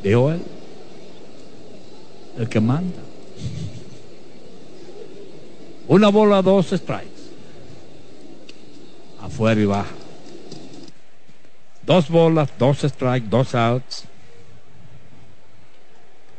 Dijo 0.04 0.32
él. 0.32 0.42
El 2.38 2.50
que 2.50 2.60
manda. 2.60 3.00
Una 5.88 6.10
bola, 6.10 6.42
dos 6.42 6.68
strikes. 6.68 7.10
Afuera 9.22 9.62
y 9.62 9.66
baja. 9.66 9.92
Dos 11.86 12.10
bolas, 12.10 12.50
dos 12.58 12.80
strikes, 12.80 13.30
dos 13.30 13.56
outs. 13.56 14.06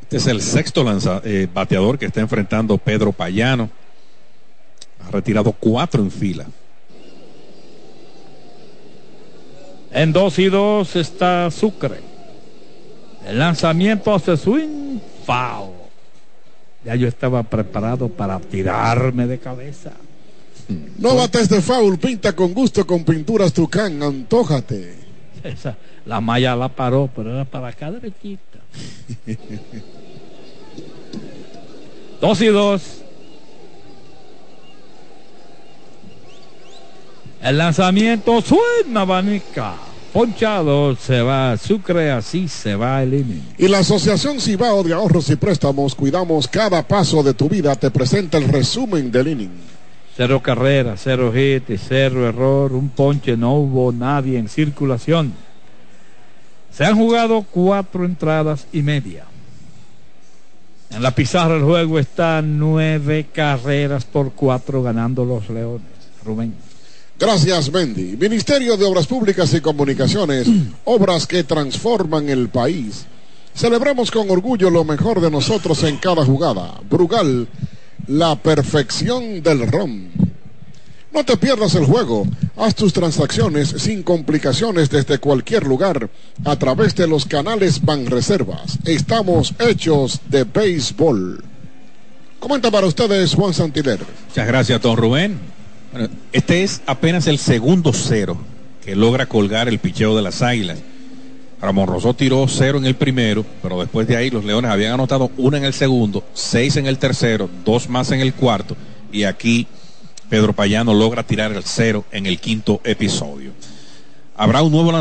Este 0.02 0.16
es 0.16 0.26
el 0.26 0.42
sexto 0.42 0.84
lanza, 0.84 1.20
eh, 1.24 1.48
bateador 1.52 1.98
que 1.98 2.06
está 2.06 2.20
enfrentando 2.20 2.78
Pedro 2.78 3.12
Payano. 3.12 3.70
Ha 5.06 5.10
retirado 5.10 5.52
cuatro 5.52 6.02
en 6.02 6.10
fila. 6.10 6.46
En 9.92 10.12
2 10.12 10.38
y 10.40 10.46
2 10.46 10.96
está 10.96 11.50
Sucre. 11.52 12.13
El 13.26 13.38
lanzamiento 13.38 14.14
hace 14.14 14.36
swing, 14.36 14.98
foul. 15.24 15.72
Ya 16.84 16.94
yo 16.94 17.08
estaba 17.08 17.42
preparado 17.42 18.08
para 18.08 18.38
tirarme 18.38 19.26
de 19.26 19.38
cabeza. 19.38 19.92
No 20.98 21.16
bates 21.16 21.48
de 21.48 21.60
foul, 21.60 21.98
pinta 21.98 22.34
con 22.34 22.52
gusto 22.52 22.86
con 22.86 23.04
pinturas 23.04 23.52
Tucán, 23.52 24.02
antójate. 24.02 24.94
Esa, 25.42 25.76
la 26.06 26.20
malla 26.20 26.56
la 26.56 26.68
paró, 26.68 27.10
pero 27.14 27.32
era 27.32 27.44
para 27.44 27.68
acá 27.68 27.90
derechita. 27.90 28.58
dos 32.20 32.40
y 32.40 32.46
dos. 32.46 32.82
El 37.42 37.58
lanzamiento 37.58 38.40
suena 38.40 39.02
abanica. 39.02 39.74
Ponchado 40.14 40.94
se 40.94 41.22
va 41.22 41.56
Sucre, 41.56 42.12
así 42.12 42.46
se 42.46 42.76
va 42.76 43.02
el 43.02 43.14
inning. 43.14 43.42
Y 43.58 43.66
la 43.66 43.80
Asociación 43.80 44.40
Cibao 44.40 44.84
de 44.84 44.92
Ahorros 44.92 45.28
y 45.28 45.34
Préstamos, 45.34 45.96
cuidamos 45.96 46.46
cada 46.46 46.86
paso 46.86 47.24
de 47.24 47.34
tu 47.34 47.48
vida, 47.48 47.74
te 47.74 47.90
presenta 47.90 48.38
el 48.38 48.44
resumen 48.44 49.10
del 49.10 49.26
inning. 49.26 49.50
Cero 50.16 50.40
carrera, 50.40 50.94
cero 50.96 51.32
hit, 51.34 51.64
cero 51.88 52.28
error, 52.28 52.72
un 52.74 52.90
ponche, 52.90 53.36
no 53.36 53.54
hubo 53.54 53.90
nadie 53.90 54.38
en 54.38 54.48
circulación. 54.48 55.32
Se 56.70 56.84
han 56.84 56.94
jugado 56.94 57.42
cuatro 57.50 58.04
entradas 58.04 58.68
y 58.72 58.82
media. 58.82 59.24
En 60.90 61.02
la 61.02 61.10
pizarra 61.10 61.54
del 61.54 61.64
juego 61.64 61.98
están 61.98 62.56
nueve 62.56 63.26
carreras 63.32 64.04
por 64.04 64.30
cuatro 64.30 64.80
ganando 64.80 65.24
los 65.24 65.50
Leones. 65.50 65.88
Rubén. 66.24 66.63
Gracias, 67.24 67.72
Mendy. 67.72 68.18
Ministerio 68.18 68.76
de 68.76 68.84
Obras 68.84 69.06
Públicas 69.06 69.54
y 69.54 69.62
Comunicaciones, 69.62 70.46
obras 70.84 71.26
que 71.26 71.42
transforman 71.42 72.28
el 72.28 72.50
país. 72.50 73.06
Celebremos 73.54 74.10
con 74.10 74.30
orgullo 74.30 74.68
lo 74.68 74.84
mejor 74.84 75.22
de 75.22 75.30
nosotros 75.30 75.82
en 75.84 75.96
cada 75.96 76.22
jugada. 76.22 76.78
Brugal, 76.90 77.48
la 78.08 78.36
perfección 78.36 79.42
del 79.42 79.72
ron. 79.72 80.10
No 81.14 81.24
te 81.24 81.38
pierdas 81.38 81.74
el 81.76 81.86
juego. 81.86 82.26
Haz 82.58 82.74
tus 82.74 82.92
transacciones 82.92 83.70
sin 83.70 84.02
complicaciones 84.02 84.90
desde 84.90 85.16
cualquier 85.16 85.64
lugar 85.64 86.10
a 86.44 86.56
través 86.56 86.94
de 86.94 87.06
los 87.06 87.24
canales 87.24 87.82
Banreservas. 87.82 88.78
Estamos 88.84 89.54
hechos 89.60 90.20
de 90.28 90.44
béisbol. 90.44 91.42
Comenta 92.38 92.70
para 92.70 92.86
ustedes 92.86 93.34
Juan 93.34 93.54
Santiler. 93.54 94.00
Muchas 94.28 94.46
gracias, 94.46 94.82
don 94.82 94.98
Rubén. 94.98 95.63
Bueno, 95.94 96.08
este 96.32 96.64
es 96.64 96.82
apenas 96.86 97.28
el 97.28 97.38
segundo 97.38 97.92
cero 97.92 98.36
que 98.84 98.96
logra 98.96 99.26
colgar 99.26 99.68
el 99.68 99.78
picheo 99.78 100.16
de 100.16 100.22
las 100.22 100.42
águilas. 100.42 100.80
Ramón 101.60 101.86
Rosó 101.86 102.14
tiró 102.14 102.48
cero 102.48 102.78
en 102.78 102.84
el 102.84 102.96
primero, 102.96 103.46
pero 103.62 103.78
después 103.78 104.08
de 104.08 104.16
ahí 104.16 104.28
los 104.28 104.44
Leones 104.44 104.72
habían 104.72 104.94
anotado 104.94 105.30
una 105.36 105.56
en 105.56 105.64
el 105.64 105.72
segundo, 105.72 106.24
seis 106.34 106.74
en 106.74 106.86
el 106.86 106.98
tercero, 106.98 107.48
dos 107.64 107.88
más 107.88 108.10
en 108.10 108.18
el 108.18 108.34
cuarto, 108.34 108.76
y 109.12 109.22
aquí 109.22 109.68
Pedro 110.28 110.52
Payano 110.52 110.92
logra 110.94 111.22
tirar 111.22 111.52
el 111.52 111.62
cero 111.62 112.04
en 112.10 112.26
el 112.26 112.40
quinto 112.40 112.80
episodio. 112.82 113.52
Habrá 114.36 114.62
un 114.62 114.72
nuevo 114.72 115.00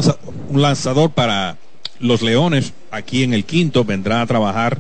un 0.50 0.62
lanzador 0.62 1.10
para 1.10 1.58
los 2.00 2.22
Leones 2.22 2.72
aquí 2.92 3.24
en 3.24 3.34
el 3.34 3.46
quinto, 3.46 3.84
vendrá 3.84 4.22
a 4.22 4.28
trabajar 4.28 4.80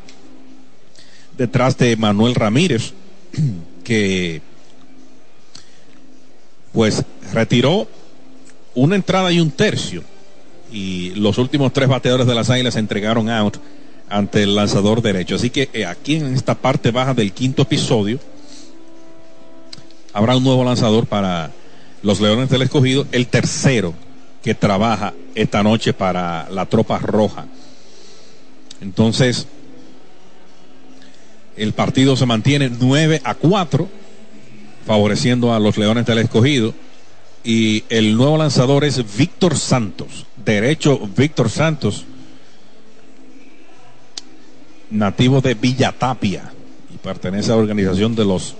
detrás 1.35 1.75
de 1.79 1.97
Manuel 1.97 2.35
Ramírez, 2.35 2.93
que 3.83 4.43
pues 6.73 7.03
retiró 7.31 7.87
una 8.75 8.95
entrada 8.95 9.31
y 9.31 9.39
un 9.39 9.51
tercio. 9.51 10.03
Y 10.71 11.11
los 11.11 11.37
últimos 11.37 11.71
tres 11.71 11.87
bateadores 11.87 12.25
de 12.25 12.35
las 12.35 12.49
Águilas 12.49 12.73
se 12.73 12.79
entregaron 12.79 13.29
out 13.29 13.57
ante 14.09 14.43
el 14.43 14.55
lanzador 14.55 15.01
derecho. 15.01 15.35
Así 15.35 15.49
que 15.51 15.69
eh, 15.73 15.85
aquí 15.85 16.15
en 16.15 16.33
esta 16.33 16.55
parte 16.55 16.91
baja 16.91 17.13
del 17.13 17.31
quinto 17.31 17.61
episodio 17.61 18.19
habrá 20.13 20.35
un 20.35 20.43
nuevo 20.43 20.63
lanzador 20.63 21.05
para 21.05 21.51
los 22.01 22.19
Leones 22.19 22.49
del 22.49 22.63
Escogido, 22.63 23.07
el 23.11 23.27
tercero 23.27 23.93
que 24.43 24.55
trabaja 24.55 25.13
esta 25.35 25.63
noche 25.63 25.93
para 25.93 26.49
la 26.49 26.65
tropa 26.65 26.99
roja. 26.99 27.45
Entonces, 28.81 29.47
el 31.55 31.73
partido 31.73 32.15
se 32.17 32.25
mantiene 32.25 32.69
9 32.69 33.21
a 33.23 33.35
4 33.35 34.02
favoreciendo 34.85 35.53
a 35.53 35.59
los 35.59 35.77
Leones 35.77 36.05
del 36.05 36.19
Escogido. 36.19 36.73
Y 37.43 37.83
el 37.89 38.15
nuevo 38.15 38.37
lanzador 38.37 38.85
es 38.85 39.03
Víctor 39.17 39.57
Santos, 39.57 40.25
derecho 40.45 40.99
Víctor 41.15 41.49
Santos, 41.49 42.05
nativo 44.89 45.41
de 45.41 45.53
Villa 45.55 45.91
Tapia 45.91 46.53
y 46.93 46.97
pertenece 46.97 47.51
a 47.51 47.55
la 47.55 47.61
organización 47.61 48.15
de 48.15 48.23
los 48.23 48.55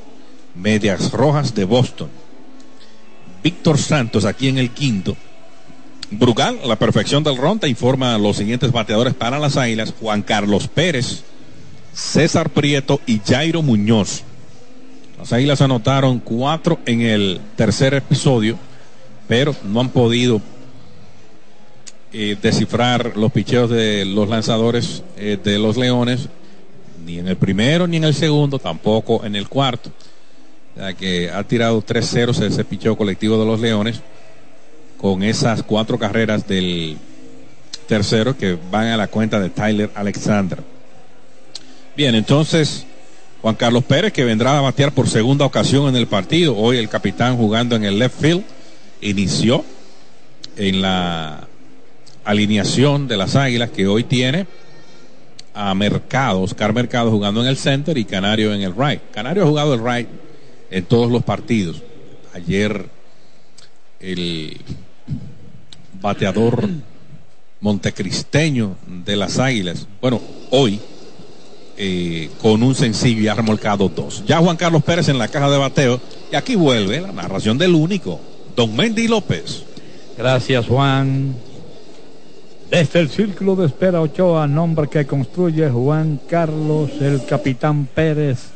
Medias 0.56 1.12
Rojas 1.12 1.56
de 1.56 1.64
Boston. 1.64 2.10
Víctor 3.44 3.78
Santos 3.78 4.26
aquí 4.26 4.48
en 4.48 4.58
el 4.58 4.72
quinto. 4.72 5.16
Brugal, 6.12 6.60
la 6.66 6.78
perfección 6.78 7.24
del 7.24 7.38
ronda, 7.38 7.68
informa 7.68 8.14
a 8.14 8.18
los 8.18 8.38
siguientes 8.38 8.72
bateadores 8.72 9.14
para 9.14 9.40
las 9.40 9.58
Águilas, 9.58 9.94
Juan 10.00 10.22
Carlos 10.22 10.68
Pérez, 10.68 11.24
César 11.94 12.50
Prieto 12.50 13.02
y 13.06 13.20
Jairo 13.20 13.62
Muñoz. 13.62 14.24
Las 15.24 15.32
Águilas 15.32 15.62
anotaron 15.62 16.20
cuatro 16.20 16.80
en 16.86 17.00
el 17.00 17.40
tercer 17.56 17.94
episodio, 17.94 18.58
pero 19.26 19.56
no 19.64 19.80
han 19.80 19.88
podido 19.88 20.42
eh, 22.12 22.36
descifrar 22.42 23.16
los 23.16 23.32
picheos 23.32 23.70
de 23.70 24.04
los 24.04 24.28
lanzadores 24.28 25.02
eh, 25.16 25.38
de 25.42 25.60
los 25.60 25.78
Leones, 25.78 26.28
ni 27.06 27.20
en 27.20 27.30
el 27.30 27.38
primero 27.38 27.88
ni 27.88 27.96
en 27.96 28.04
el 28.04 28.14
segundo, 28.14 28.60
tampoco 28.60 29.24
en 29.24 29.38
el 29.38 29.48
cuarto. 29.48 29.92
Ya 30.76 30.92
que 30.92 31.32
ha 31.32 31.42
tirado 31.46 31.82
3-0 31.82 32.44
ese 32.46 32.66
picheo 32.66 32.98
colectivo 32.98 33.40
de 33.40 33.46
los 33.46 33.62
Leones 33.62 34.02
con 34.98 35.24
esas 35.24 35.64
cuatro 35.64 35.98
carreras 35.98 36.46
del 36.46 36.98
tercero 37.88 38.38
que 38.38 38.58
van 38.70 38.88
a 38.88 38.98
la 38.98 39.08
cuenta 39.08 39.40
de 39.40 39.50
Tyler 39.50 39.90
Alexander. 39.96 40.60
Bien, 41.96 42.14
entonces 42.14 42.88
Juan 43.44 43.56
Carlos 43.56 43.84
Pérez, 43.84 44.14
que 44.14 44.24
vendrá 44.24 44.58
a 44.58 44.62
batear 44.62 44.94
por 44.94 45.10
segunda 45.10 45.44
ocasión 45.44 45.90
en 45.90 45.98
el 45.98 46.08
partido. 46.08 46.56
Hoy 46.56 46.78
el 46.78 46.88
capitán 46.88 47.36
jugando 47.36 47.76
en 47.76 47.84
el 47.84 48.00
left 48.00 48.22
field. 48.22 48.46
Inició 49.02 49.66
en 50.56 50.82
la 50.82 51.46
alineación 52.24 53.06
de 53.10 53.18
las 53.18 53.36
Águilas 53.36 53.70
que 53.72 53.86
hoy 53.86 54.06
tiene 54.06 54.48
a 55.54 55.76
Mercado, 55.76 56.40
Oscar 56.40 56.72
Mercado 56.72 57.12
jugando 57.12 57.42
en 57.42 57.48
el 57.48 57.58
center 57.58 57.98
y 57.98 58.06
Canario 58.06 58.54
en 58.54 58.62
el 58.62 58.74
right. 58.78 59.02
Canario 59.12 59.44
ha 59.44 59.48
jugado 59.48 59.74
el 59.74 59.84
right 59.84 60.08
en 60.72 60.86
todos 60.86 61.12
los 61.12 61.22
partidos. 61.22 61.84
Ayer 62.34 62.88
el 64.00 64.58
bateador 66.02 66.70
montecristeño 67.60 68.78
de 68.88 69.18
las 69.18 69.38
Águilas, 69.38 69.86
bueno, 70.00 70.22
hoy 70.50 70.80
eh, 71.76 72.30
con 72.40 72.62
un 72.62 72.76
sencillo 72.76 73.22
y 73.22 73.28
ha 73.28 73.34
remolcado 73.34 73.90
dos. 73.90 74.24
Ya 74.28 74.38
Juan 74.38 74.58
Carlos 74.58 74.84
Pérez 74.84 75.10
en 75.10 75.18
la 75.18 75.28
caja 75.28 75.50
de 75.50 75.58
bateo. 75.58 76.00
Y 76.32 76.36
aquí 76.36 76.56
vuelve 76.56 77.02
la 77.02 77.12
narración 77.12 77.58
del 77.58 77.74
único, 77.74 78.20
don 78.56 78.76
Mendy 78.76 79.08
López. 79.08 79.64
Gracias, 80.18 80.68
Juan. 80.68 81.36
Desde 82.70 83.00
el 83.00 83.10
círculo 83.10 83.56
de 83.56 83.68
espera 83.68 84.02
Ochoa, 84.02 84.48
nombre 84.48 84.88
que 84.88 85.06
construye 85.06 85.70
Juan 85.70 86.20
Carlos, 86.28 86.92
el 87.02 87.26
capitán 87.26 87.88
Pérez, 87.88 88.50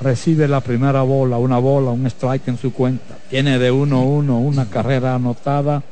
recibe 0.00 0.48
la 0.48 0.60
primera 0.60 1.02
bola, 1.02 1.38
una 1.38 1.58
bola, 1.58 1.90
un 1.90 2.06
strike 2.06 2.48
en 2.48 2.58
su 2.58 2.72
cuenta. 2.72 3.18
Tiene 3.28 3.58
de 3.58 3.72
1-1 3.72 4.30
una 4.30 4.68
carrera 4.68 5.14
anotada 5.14 5.82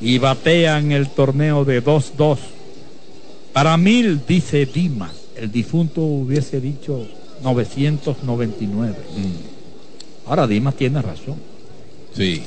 y 0.00 0.18
batea 0.18 0.78
en 0.78 0.92
el 0.92 1.08
torneo 1.08 1.64
de 1.64 1.82
2-2. 1.82 2.38
Para 3.52 3.76
mil, 3.76 4.22
dice 4.26 4.66
Dimas 4.66 5.21
el 5.42 5.50
difunto 5.50 6.02
hubiese 6.02 6.60
dicho 6.60 7.04
999. 7.42 8.94
Mm. 9.16 10.28
Ahora 10.30 10.46
Dimas 10.46 10.76
tiene 10.76 11.02
razón. 11.02 11.34
Sí. 12.14 12.40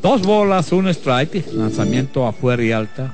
Dos 0.00 0.22
bolas, 0.22 0.70
un 0.70 0.86
strike, 0.88 1.44
lanzamiento 1.52 2.24
afuera 2.24 2.62
y 2.62 2.70
alta. 2.70 3.12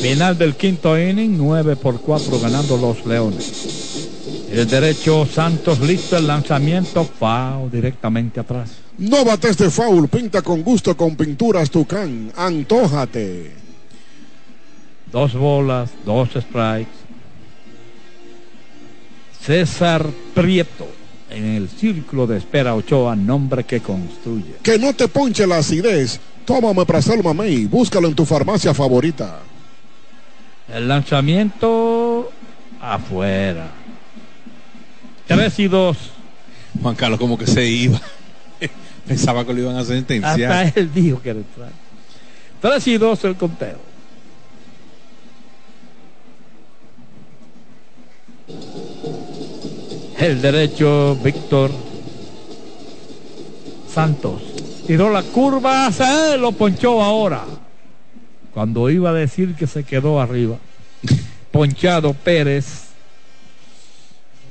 Final 0.00 0.38
del 0.38 0.54
quinto 0.54 0.96
inning, 0.96 1.36
9 1.36 1.74
por 1.74 2.00
4 2.00 2.38
ganando 2.38 2.76
los 2.76 3.04
Leones. 3.06 4.10
El 4.52 4.68
derecho 4.68 5.26
Santos 5.26 5.80
listo, 5.80 6.16
el 6.16 6.28
lanzamiento, 6.28 7.04
foul 7.04 7.72
directamente 7.72 8.38
atrás. 8.38 8.70
No 8.98 9.24
bates 9.24 9.56
de 9.58 9.68
foul, 9.68 10.06
pinta 10.06 10.42
con 10.42 10.62
gusto 10.62 10.96
con 10.96 11.16
pinturas 11.16 11.70
Tucán, 11.70 12.30
antójate. 12.36 13.61
Dos 15.12 15.34
bolas, 15.34 15.90
dos 16.06 16.30
strikes. 16.30 16.90
César 19.44 20.06
Prieto 20.34 20.88
en 21.28 21.44
el 21.44 21.68
círculo 21.68 22.26
de 22.26 22.38
espera 22.38 22.74
Ochoa, 22.74 23.14
nombre 23.14 23.64
que 23.64 23.80
construye. 23.80 24.56
Que 24.62 24.78
no 24.78 24.94
te 24.94 25.08
ponche 25.08 25.46
la 25.46 25.58
acidez. 25.58 26.20
Toma 26.44 26.72
Meprazol 26.72 27.22
Mamey, 27.22 27.66
búscalo 27.66 28.08
en 28.08 28.14
tu 28.14 28.24
farmacia 28.24 28.74
favorita. 28.74 29.40
El 30.72 30.88
lanzamiento 30.88 32.30
afuera. 32.80 33.70
3 35.26 35.58
y 35.58 35.68
2. 35.68 35.96
Juan 36.82 36.94
Carlos 36.94 37.18
como 37.18 37.38
que 37.38 37.46
se 37.46 37.66
iba. 37.66 38.00
Pensaba 39.06 39.44
que 39.44 39.52
lo 39.52 39.60
iban 39.60 39.76
a 39.76 39.84
sentenciar. 39.84 40.52
Hasta 40.52 40.80
él 40.80 40.90
dijo 40.92 41.20
que 41.20 41.30
era 41.30 41.40
extraño. 41.40 41.72
3 42.60 42.86
y 42.88 42.98
2 42.98 43.24
el 43.24 43.36
conteo. 43.36 43.91
El 50.18 50.40
derecho 50.40 51.16
Víctor 51.16 51.70
Santos. 53.92 54.42
Tiró 54.86 55.10
la 55.10 55.22
curva, 55.22 55.90
se 55.92 56.36
lo 56.38 56.52
ponchó 56.52 57.02
ahora. 57.02 57.44
Cuando 58.54 58.90
iba 58.90 59.10
a 59.10 59.14
decir 59.14 59.54
que 59.54 59.66
se 59.66 59.84
quedó 59.84 60.20
arriba. 60.20 60.58
Ponchado 61.50 62.14
Pérez. 62.14 62.66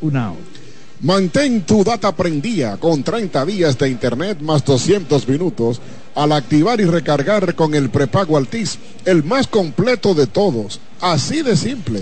Un 0.02 0.18
out. 0.18 0.62
Mantén 1.02 1.66
tu 1.66 1.84
data 1.84 2.12
prendida 2.14 2.78
con 2.78 3.02
30 3.02 3.46
días 3.46 3.78
de 3.78 3.90
internet 3.90 4.40
más 4.40 4.64
200 4.64 5.28
minutos 5.28 5.82
al 6.14 6.32
activar 6.32 6.80
y 6.80 6.86
recargar 6.86 7.56
con 7.56 7.74
el 7.74 7.90
prepago 7.90 8.38
Altis, 8.38 8.78
el 9.06 9.24
más 9.24 9.48
completo 9.48 10.14
de 10.14 10.28
todos. 10.28 10.80
Así 11.00 11.42
de 11.42 11.58
simple. 11.58 12.02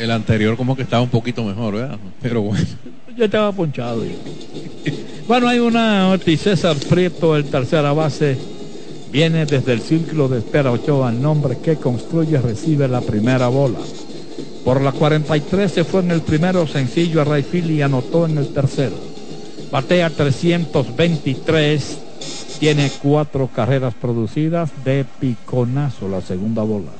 El 0.00 0.10
anterior 0.10 0.56
como 0.56 0.74
que 0.74 0.82
estaba 0.82 1.02
un 1.02 1.10
poquito 1.10 1.44
mejor, 1.44 1.74
¿verdad? 1.74 1.98
Pero 2.22 2.40
bueno. 2.40 2.64
Yo 3.14 3.26
estaba 3.26 3.52
ponchado. 3.52 4.02
Bueno, 5.28 5.46
hay 5.46 5.58
una 5.58 6.18
César 6.18 6.74
Prieto, 6.88 7.36
el 7.36 7.44
tercera 7.44 7.92
base. 7.92 8.38
Viene 9.12 9.44
desde 9.44 9.74
el 9.74 9.82
círculo 9.82 10.28
de 10.28 10.38
espera 10.38 10.72
Ochoa, 10.72 11.12
nombre 11.12 11.58
que 11.58 11.76
construye, 11.76 12.40
recibe 12.40 12.88
la 12.88 13.02
primera 13.02 13.48
bola. 13.48 13.80
Por 14.64 14.80
la 14.80 14.92
43 14.92 15.70
se 15.70 15.84
fue 15.84 16.00
en 16.00 16.12
el 16.12 16.22
primero 16.22 16.66
sencillo 16.66 17.20
a 17.20 17.24
Rayfield 17.24 17.70
y 17.70 17.82
anotó 17.82 18.24
en 18.24 18.38
el 18.38 18.54
tercero. 18.54 18.96
Batea 19.70 20.08
323, 20.08 21.98
tiene 22.58 22.90
cuatro 23.02 23.50
carreras 23.54 23.92
producidas 23.94 24.70
de 24.82 25.04
piconazo 25.20 26.08
la 26.08 26.22
segunda 26.22 26.62
bola. 26.62 26.90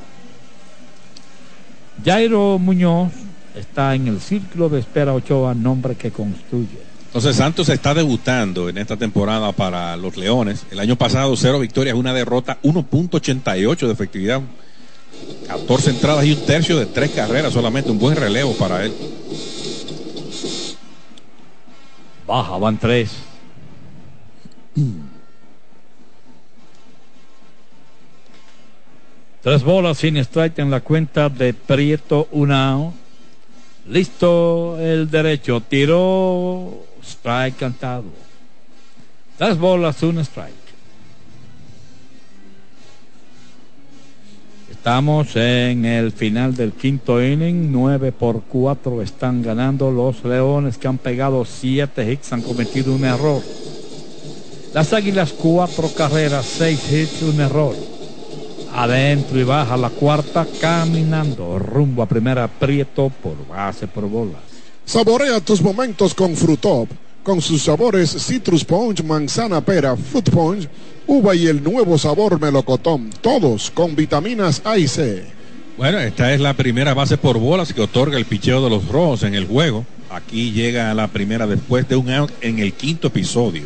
Jairo 2.04 2.58
Muñoz 2.58 3.12
está 3.54 3.94
en 3.94 4.08
el 4.08 4.20
círculo 4.20 4.68
de 4.68 4.80
espera 4.80 5.12
Ochoa, 5.14 5.54
nombre 5.54 5.96
que 5.96 6.10
construye. 6.10 6.90
Entonces 7.06 7.36
Santos 7.36 7.68
está 7.68 7.92
debutando 7.92 8.68
en 8.68 8.78
esta 8.78 8.96
temporada 8.96 9.50
para 9.52 9.96
los 9.96 10.16
Leones. 10.16 10.64
El 10.70 10.78
año 10.78 10.96
pasado 10.96 11.36
cero 11.36 11.58
victorias, 11.58 11.96
una 11.96 12.14
derrota, 12.14 12.58
1.88 12.62 13.86
de 13.86 13.92
efectividad. 13.92 14.40
14 15.48 15.90
entradas 15.90 16.24
y 16.24 16.32
un 16.32 16.46
tercio 16.46 16.78
de 16.78 16.86
tres 16.86 17.10
carreras 17.10 17.52
solamente, 17.52 17.90
un 17.90 17.98
buen 17.98 18.16
relevo 18.16 18.54
para 18.54 18.84
él. 18.84 18.92
Baja, 22.26 22.56
van 22.58 22.78
tres. 22.78 23.10
Tres 29.42 29.64
bolas 29.64 29.96
sin 29.96 30.18
strike 30.18 30.58
en 30.58 30.70
la 30.70 30.80
cuenta 30.80 31.30
de 31.30 31.54
Prieto 31.54 32.28
Unao. 32.32 32.92
Listo 33.88 34.78
el 34.78 35.10
derecho. 35.10 35.62
Tiró 35.62 36.84
strike 37.02 37.56
cantado. 37.56 38.04
Tres 39.38 39.56
bolas, 39.56 40.02
un 40.02 40.18
strike. 40.18 40.60
Estamos 44.70 45.34
en 45.36 45.86
el 45.86 46.12
final 46.12 46.54
del 46.54 46.72
quinto 46.72 47.22
inning. 47.22 47.72
9 47.72 48.12
por 48.12 48.42
4 48.42 49.00
están 49.00 49.42
ganando 49.42 49.90
los 49.90 50.22
Leones 50.22 50.76
que 50.76 50.86
han 50.86 50.98
pegado 50.98 51.46
7 51.46 52.12
hits, 52.12 52.34
han 52.34 52.42
cometido 52.42 52.94
un 52.94 53.06
error. 53.06 53.42
Las 54.74 54.92
Águilas, 54.92 55.32
cuatro 55.32 55.90
carreras, 55.96 56.44
6 56.44 56.92
hits, 56.92 57.22
un 57.22 57.40
error. 57.40 57.74
Adentro 58.74 59.38
y 59.38 59.44
baja 59.44 59.76
la 59.76 59.90
cuarta, 59.90 60.46
caminando 60.60 61.58
rumbo 61.58 62.02
a 62.02 62.06
primera 62.06 62.48
Prieto 62.48 63.10
por 63.22 63.46
base 63.48 63.86
por 63.86 64.08
bolas. 64.08 64.40
Saborea 64.84 65.40
tus 65.40 65.60
momentos 65.60 66.14
con 66.14 66.36
Frutop, 66.36 66.88
con 67.22 67.40
sus 67.40 67.62
sabores 67.62 68.10
Citrus 68.10 68.64
Punch, 68.64 69.02
Manzana 69.02 69.60
Pera, 69.60 69.96
Fruit 69.96 70.30
Punch, 70.30 70.68
uva 71.06 71.34
y 71.34 71.46
el 71.46 71.62
nuevo 71.62 71.98
sabor 71.98 72.40
melocotón, 72.40 73.10
todos 73.20 73.70
con 73.70 73.94
vitaminas 73.94 74.62
A 74.64 74.78
y 74.78 74.88
C. 74.88 75.24
Bueno, 75.76 75.98
esta 75.98 76.32
es 76.32 76.40
la 76.40 76.54
primera 76.54 76.94
base 76.94 77.16
por 77.16 77.38
bolas 77.38 77.72
que 77.72 77.80
otorga 77.80 78.18
el 78.18 78.24
picheo 78.24 78.62
de 78.62 78.70
los 78.70 78.86
rojos 78.88 79.22
en 79.22 79.34
el 79.34 79.46
juego. 79.46 79.84
Aquí 80.10 80.52
llega 80.52 80.92
la 80.94 81.08
primera 81.08 81.46
después 81.46 81.88
de 81.88 81.96
un 81.96 82.10
out 82.10 82.30
en 82.40 82.58
el 82.58 82.72
quinto 82.72 83.08
episodio. 83.08 83.62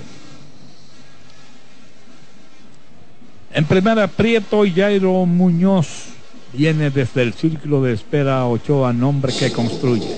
En 3.55 3.67
primera, 3.67 4.09
Prieto 4.09 4.67
y 4.67 4.73
Jairo 4.73 5.25
Muñoz 5.27 6.07
viene 6.53 6.91
desde 6.91 7.23
el 7.23 7.35
círculo 7.35 7.81
de 7.83 7.93
espera 7.93 8.45
Ochoa, 8.47 8.93
nombre 8.93 9.33
que 9.33 9.53
construye. 9.53 10.09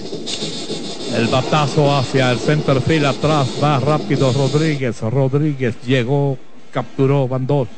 El 1.14 1.26
batazo 1.28 1.94
hacia 1.94 2.32
el 2.32 2.38
center 2.38 2.80
field 2.80 3.04
atrás 3.04 3.48
va 3.62 3.78
rápido 3.78 4.32
Rodríguez. 4.32 5.02
Rodríguez 5.02 5.74
llegó, 5.86 6.38
capturó, 6.70 7.28
van 7.28 7.46
dos. 7.46 7.68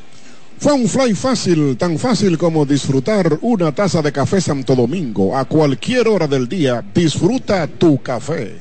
Fue 0.59 0.74
un 0.74 0.89
fly 0.89 1.14
fácil, 1.14 1.76
tan 1.76 1.98
fácil 1.98 2.39
como 2.39 2.64
disfrutar 2.64 3.39
una 3.43 3.72
taza 3.72 4.01
de 4.01 4.12
café 4.12 4.40
Santo 4.40 4.76
Domingo. 4.76 5.36
A 5.36 5.44
cualquier 5.44 6.06
hora 6.06 6.28
del 6.28 6.48
día, 6.48 6.85
disfruta 6.94 7.66
tu 7.66 8.01
café. 8.01 8.59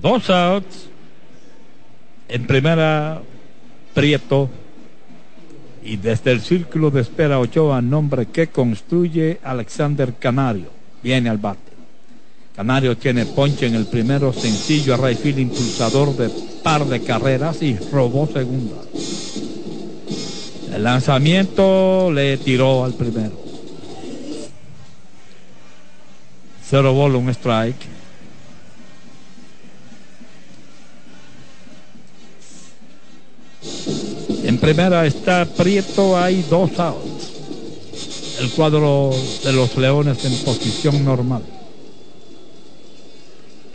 Dos 0.00 0.30
outs. 0.30 0.88
En 2.28 2.46
primera, 2.46 3.20
Prieto. 3.92 4.61
Y 5.84 5.96
desde 5.96 6.30
el 6.30 6.40
círculo 6.40 6.90
de 6.90 7.00
espera 7.00 7.40
Ochoa, 7.40 7.82
nombre 7.82 8.26
que 8.26 8.48
construye 8.48 9.40
Alexander 9.42 10.14
Canario. 10.14 10.70
Viene 11.02 11.28
al 11.28 11.38
bate. 11.38 11.72
Canario 12.54 12.96
tiene 12.96 13.24
ponche 13.24 13.66
en 13.66 13.74
el 13.74 13.86
primero 13.86 14.32
sencillo 14.32 14.94
a 14.94 14.98
Rayfield, 14.98 15.38
impulsador 15.38 16.16
de 16.16 16.30
par 16.62 16.84
de 16.84 17.02
carreras 17.02 17.62
y 17.62 17.76
robó 17.90 18.26
segunda. 18.26 18.76
El 20.74 20.84
lanzamiento 20.84 22.10
le 22.12 22.36
tiró 22.36 22.84
al 22.84 22.94
primero. 22.94 23.32
Cero 26.64 26.92
bola, 26.92 27.18
un 27.18 27.28
strike. 27.30 28.01
Primera 34.62 35.04
está 35.04 35.44
Prieto, 35.44 36.16
hay 36.16 36.42
dos 36.48 36.78
outs. 36.78 37.32
El 38.40 38.48
cuadro 38.52 39.10
de 39.42 39.52
los 39.52 39.76
Leones 39.76 40.24
en 40.24 40.36
posición 40.44 41.04
normal. 41.04 41.42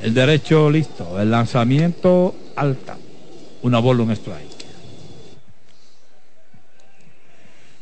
El 0.01 0.14
derecho 0.14 0.69
listo. 0.69 1.19
El 1.19 1.30
lanzamiento 1.30 2.34
alta. 2.55 2.97
Una 3.64 3.80
bola, 3.80 4.03
un 4.03 4.11
strike. 4.11 4.65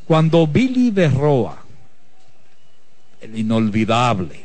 Cuando 0.07 0.47
Billy 0.47 0.89
Berroa, 0.89 1.63
el 3.21 3.37
inolvidable, 3.37 4.41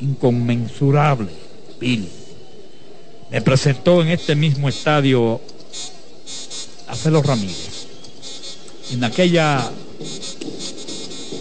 inconmensurable 0.00 1.32
Billy, 1.80 2.12
me 3.28 3.40
presentó 3.40 4.02
en 4.02 4.08
este 4.08 4.36
mismo 4.36 4.68
estadio 4.68 5.40
a 6.90 6.94
Felo 6.94 7.22
Ramírez. 7.22 7.86
En 8.92 9.04
aquella 9.04 9.70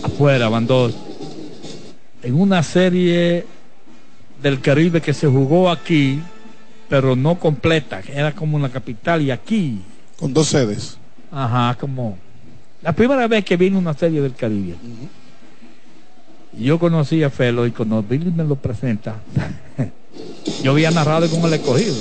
afuera, 0.04 0.48
van 0.50 0.68
dos. 0.68 0.94
En 2.22 2.40
una 2.40 2.62
serie 2.62 3.46
del 4.42 4.62
Caribe 4.62 5.02
que 5.02 5.14
se 5.14 5.28
jugó 5.28 5.70
aquí, 5.70 6.22
pero 6.88 7.16
no 7.16 7.40
completa, 7.40 8.02
era 8.08 8.34
como 8.34 8.58
en 8.58 8.64
la 8.64 8.70
capital 8.70 9.22
y 9.22 9.32
aquí. 9.32 9.82
Con 10.18 10.34
dos 10.34 10.48
sedes. 10.48 10.98
Ajá, 11.32 11.76
como 11.80 12.18
la 12.82 12.94
primera 12.94 13.28
vez 13.28 13.44
que 13.44 13.58
vino 13.58 13.80
una 13.80 13.94
serie 13.94 14.22
del 14.22 14.36
Caribe. 14.36 14.76
Yo 16.58 16.78
conocí 16.80 17.24
a 17.24 17.30
Felo 17.30 17.66
y 17.66 17.72
cuando 17.72 18.04
Billy 18.04 18.32
me 18.32 18.44
lo 18.44 18.56
presenta, 18.56 19.16
yo 20.64 20.72
había 20.72 20.92
narrado 20.92 21.30
con 21.30 21.42
el 21.44 21.54
escogido. 21.54 21.96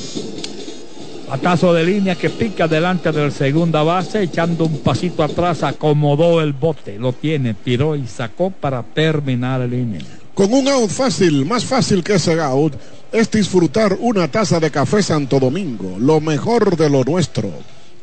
Batazo 1.28 1.74
de 1.74 1.84
línea 1.84 2.14
que 2.14 2.30
pica 2.30 2.66
delante 2.66 3.12
del 3.12 3.30
segunda 3.32 3.82
base, 3.82 4.22
echando 4.22 4.64
un 4.64 4.78
pasito 4.78 5.22
atrás, 5.22 5.62
acomodó 5.62 6.40
el 6.40 6.54
bote, 6.54 6.98
lo 6.98 7.12
tiene, 7.12 7.52
tiró 7.52 7.94
y 7.96 8.06
sacó 8.06 8.50
para 8.50 8.82
terminar 8.82 9.60
el 9.60 9.74
inning. 9.74 10.06
Con 10.32 10.54
un 10.54 10.66
out 10.68 10.88
fácil, 10.88 11.44
más 11.44 11.66
fácil 11.66 12.02
que 12.02 12.14
ese 12.14 12.40
out, 12.40 12.72
es 13.12 13.30
disfrutar 13.30 13.98
una 14.00 14.28
taza 14.28 14.58
de 14.58 14.70
café 14.70 15.02
Santo 15.02 15.38
Domingo, 15.38 15.96
lo 15.98 16.18
mejor 16.22 16.78
de 16.78 16.88
lo 16.88 17.04
nuestro. 17.04 17.52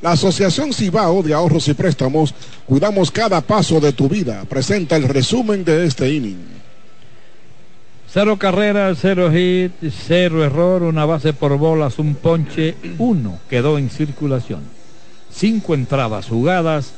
La 0.04 0.12
Asociación 0.12 0.72
Cibao 0.72 1.24
de 1.24 1.34
Ahorros 1.34 1.68
y 1.68 1.74
Préstamos, 1.74 2.32
cuidamos 2.68 3.10
cada 3.10 3.42
paso 3.42 3.80
de 3.80 3.92
tu 3.92 4.08
vida. 4.08 4.44
Presenta 4.48 4.98
el 4.98 5.08
resumen 5.08 5.66
de 5.66 5.88
este 5.88 6.14
inning. 6.14 6.65
Cero 8.16 8.40
carreras, 8.40 9.00
cero 9.02 9.30
hit, 9.30 9.74
cero 10.08 10.42
error, 10.42 10.84
una 10.84 11.04
base 11.04 11.34
por 11.34 11.58
bolas, 11.58 12.00
un 12.00 12.16
ponche, 12.16 12.74
uno 12.98 13.40
quedó 13.50 13.78
en 13.78 13.90
circulación. 13.90 14.62
Cinco 15.30 15.74
entradas 15.74 16.28
jugadas 16.28 16.92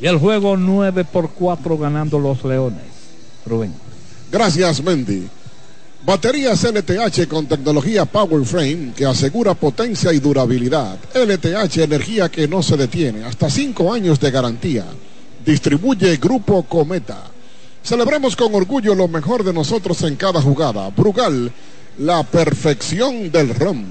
y 0.00 0.06
el 0.06 0.18
juego 0.18 0.56
9 0.56 1.04
por 1.04 1.30
4 1.30 1.78
ganando 1.78 2.18
los 2.18 2.42
Leones. 2.42 2.82
Rubén. 3.46 3.72
Gracias, 4.32 4.82
Mendy. 4.82 5.28
Baterías 6.04 6.64
LTH 6.64 7.28
con 7.28 7.46
tecnología 7.46 8.04
Power 8.04 8.44
Frame 8.44 8.94
que 8.96 9.06
asegura 9.06 9.54
potencia 9.54 10.12
y 10.12 10.18
durabilidad. 10.18 10.98
LTH 11.14 11.78
energía 11.78 12.28
que 12.28 12.48
no 12.48 12.60
se 12.64 12.76
detiene. 12.76 13.22
Hasta 13.22 13.48
5 13.48 13.92
años 13.92 14.18
de 14.18 14.32
garantía. 14.32 14.84
Distribuye 15.46 16.16
Grupo 16.16 16.64
Cometa. 16.64 17.31
Celebremos 17.84 18.36
con 18.36 18.54
orgullo 18.54 18.94
lo 18.94 19.08
mejor 19.08 19.42
de 19.42 19.52
nosotros 19.52 20.02
en 20.02 20.14
cada 20.14 20.40
jugada. 20.40 20.90
Brugal, 20.90 21.52
la 21.98 22.22
perfección 22.22 23.30
del 23.32 23.54
ron. 23.54 23.84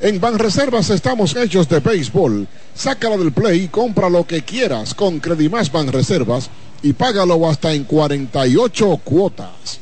En 0.00 0.20
Banreservas 0.20 0.90
estamos 0.90 1.34
hechos 1.34 1.66
de 1.68 1.80
béisbol. 1.80 2.46
Sácala 2.74 3.16
del 3.16 3.32
play 3.32 3.62
y 3.62 3.68
compra 3.68 4.10
lo 4.10 4.26
que 4.26 4.42
quieras 4.42 4.94
con 4.94 5.20
Credimás 5.20 5.72
Banreservas 5.72 6.50
y 6.82 6.92
págalo 6.92 7.48
hasta 7.48 7.72
en 7.72 7.84
48 7.84 9.00
cuotas. 9.02 9.80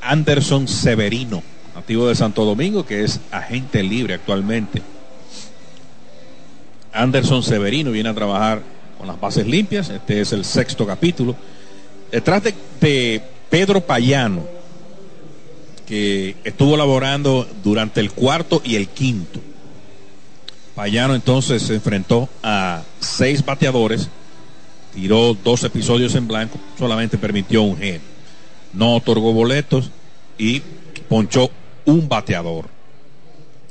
Anderson 0.00 0.68
Severino, 0.68 1.42
nativo 1.74 2.08
de 2.08 2.14
Santo 2.14 2.44
Domingo, 2.44 2.86
que 2.86 3.04
es 3.04 3.20
agente 3.30 3.82
libre 3.82 4.14
actualmente. 4.14 4.82
Anderson 6.92 7.42
Severino 7.42 7.90
viene 7.90 8.08
a 8.08 8.14
trabajar 8.14 8.62
con 8.96 9.06
las 9.06 9.20
bases 9.20 9.46
limpias. 9.46 9.88
Este 9.88 10.20
es 10.20 10.32
el 10.32 10.44
sexto 10.44 10.86
capítulo. 10.86 11.36
Detrás 12.10 12.42
de, 12.42 12.54
de 12.80 13.22
Pedro 13.50 13.80
Payano, 13.80 14.44
que 15.86 16.36
estuvo 16.44 16.76
laborando 16.76 17.48
durante 17.62 18.00
el 18.00 18.12
cuarto 18.12 18.60
y 18.64 18.76
el 18.76 18.88
quinto. 18.88 19.40
Payano 20.74 21.14
entonces 21.14 21.62
se 21.62 21.74
enfrentó 21.74 22.28
a 22.42 22.82
seis 23.00 23.44
bateadores, 23.44 24.08
tiró 24.94 25.34
dos 25.34 25.64
episodios 25.64 26.14
en 26.14 26.28
blanco, 26.28 26.58
solamente 26.78 27.18
permitió 27.18 27.62
un 27.62 27.76
gen. 27.76 28.00
No 28.72 28.96
otorgó 28.96 29.32
boletos 29.32 29.90
y 30.36 30.62
ponchó 31.08 31.50
un 31.84 32.08
bateador. 32.08 32.66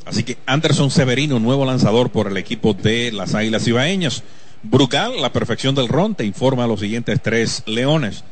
Así 0.06 0.24
que 0.24 0.38
Anderson 0.46 0.90
Severino, 0.90 1.40
nuevo 1.40 1.66
lanzador 1.66 2.10
por 2.10 2.28
el 2.28 2.38
equipo 2.38 2.74
de 2.74 3.12
las 3.12 3.36
Águilas 3.36 3.68
Ibaeñas. 3.68 4.24
Brugal, 4.64 5.22
la 5.22 5.34
perfección 5.34 5.76
del 5.76 5.90
ron, 5.90 6.16
te 6.16 6.26
informa 6.26 6.64
a 6.64 6.68
los 6.68 6.80
siguientes 6.80 7.22
tres 7.22 7.64
leones. 7.66 8.24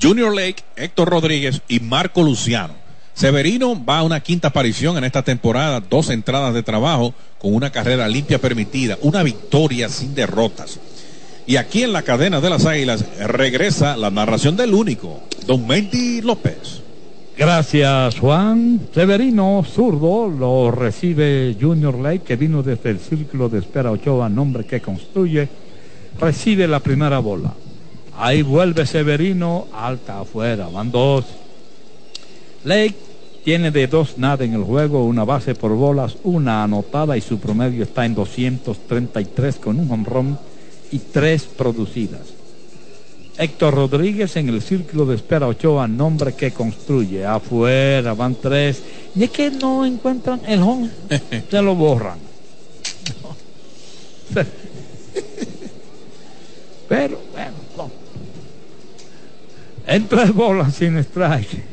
Junior 0.00 0.34
Lake, 0.34 0.62
Héctor 0.76 1.08
Rodríguez 1.08 1.62
y 1.68 1.80
Marco 1.80 2.22
Luciano. 2.22 2.74
Severino 3.14 3.82
va 3.84 3.98
a 3.98 4.02
una 4.02 4.20
quinta 4.20 4.48
aparición 4.48 4.96
en 4.96 5.04
esta 5.04 5.22
temporada, 5.22 5.80
dos 5.80 6.08
entradas 6.10 6.54
de 6.54 6.62
trabajo 6.62 7.14
con 7.38 7.54
una 7.54 7.70
carrera 7.70 8.08
limpia 8.08 8.38
permitida, 8.38 8.98
una 9.02 9.22
victoria 9.22 9.88
sin 9.88 10.14
derrotas. 10.14 10.80
Y 11.46 11.56
aquí 11.56 11.82
en 11.82 11.92
la 11.92 12.02
cadena 12.02 12.40
de 12.40 12.50
las 12.50 12.66
Águilas 12.66 13.04
regresa 13.18 13.96
la 13.96 14.10
narración 14.10 14.56
del 14.56 14.74
único, 14.74 15.20
don 15.46 15.66
Mendy 15.66 16.20
López. 16.20 16.82
Gracias 17.36 18.18
Juan. 18.20 18.80
Severino 18.94 19.64
zurdo 19.66 20.28
lo 20.28 20.70
recibe 20.70 21.56
Junior 21.60 21.98
Lake 21.98 22.20
que 22.20 22.36
vino 22.36 22.62
desde 22.62 22.90
el 22.90 23.00
círculo 23.00 23.48
de 23.48 23.58
espera 23.58 23.90
Ochoa, 23.90 24.28
nombre 24.28 24.64
que 24.64 24.80
construye. 24.80 25.48
Recibe 26.20 26.68
la 26.68 26.78
primera 26.78 27.18
bola. 27.18 27.52
Ahí 28.18 28.42
vuelve 28.42 28.86
Severino, 28.86 29.66
alta 29.72 30.20
afuera, 30.20 30.68
van 30.68 30.92
dos. 30.92 31.24
Lake 32.64 32.94
tiene 33.44 33.72
de 33.72 33.88
dos 33.88 34.18
nada 34.18 34.44
en 34.44 34.52
el 34.54 34.62
juego, 34.62 35.04
una 35.04 35.24
base 35.24 35.56
por 35.56 35.72
bolas, 35.72 36.16
una 36.22 36.62
anotada 36.62 37.16
y 37.16 37.20
su 37.20 37.38
promedio 37.38 37.82
está 37.82 38.04
en 38.04 38.14
233 38.14 39.56
con 39.56 39.80
un 39.80 39.90
honrón 39.90 40.38
y 40.92 40.98
tres 40.98 41.44
producidas. 41.44 42.20
Héctor 43.38 43.74
Rodríguez 43.74 44.36
en 44.36 44.50
el 44.50 44.60
círculo 44.60 45.06
de 45.06 45.16
espera 45.16 45.48
Ochoa, 45.48 45.88
nombre 45.88 46.34
que 46.34 46.52
construye. 46.52 47.24
Afuera 47.24 48.12
van 48.14 48.34
tres. 48.34 48.82
Y 49.14 49.24
es 49.24 49.30
que 49.30 49.50
no 49.50 49.86
encuentran 49.86 50.42
el 50.46 50.60
home, 50.62 50.90
se 51.50 51.62
lo 51.62 51.74
borran. 51.74 52.18
Pero, 56.88 57.20
bueno, 57.32 57.52
no. 57.76 57.90
en 59.86 60.08
tres 60.08 60.32
bolas 60.34 60.74
sin 60.74 60.98
strike. 60.98 61.64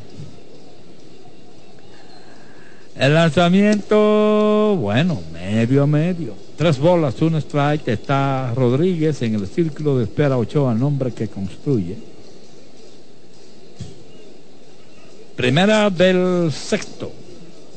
El 2.95 3.13
lanzamiento, 3.13 4.77
bueno, 4.79 5.21
medio 5.31 5.83
a 5.83 5.87
medio. 5.87 6.48
Tres 6.59 6.77
bolas, 6.77 7.21
un 7.21 7.35
strike. 7.35 7.87
Está 7.87 8.53
Rodríguez 8.53 9.21
en 9.21 9.35
el 9.35 9.47
círculo 9.47 9.97
de 9.97 10.03
espera 10.03 10.37
Ochoa, 10.37 10.73
nombre 10.73 11.13
que 11.13 11.29
construye. 11.29 11.95
Primera 15.37 15.89
del 15.89 16.51
sexto. 16.51 17.13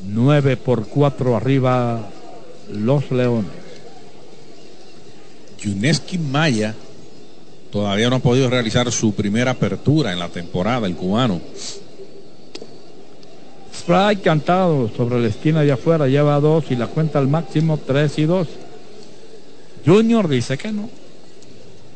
9 0.05 0.57
por 0.57 0.85
4 0.85 1.33
arriba 1.33 2.09
los 2.73 3.09
Leones. 3.09 3.51
Yuneski 5.61 6.17
Maya 6.17 6.75
todavía 7.71 8.09
no 8.09 8.17
ha 8.17 8.19
podido 8.19 8.49
realizar 8.49 8.91
su 8.91 9.13
primera 9.15 9.51
apertura 9.51 10.11
en 10.11 10.19
la 10.19 10.27
temporada, 10.27 10.87
el 10.87 10.95
cubano. 10.97 11.39
Strike 13.73 14.23
cantado 14.23 14.89
sobre 14.89 15.21
la 15.21 15.29
esquina 15.29 15.61
de 15.61 15.71
afuera, 15.71 16.09
lleva 16.09 16.37
dos 16.41 16.65
y 16.69 16.75
la 16.75 16.87
cuenta 16.87 17.19
al 17.19 17.29
máximo 17.29 17.77
tres 17.77 18.19
y 18.19 18.25
dos. 18.25 18.49
Junior 19.85 20.27
dice 20.27 20.57
que 20.57 20.71
no. 20.71 20.89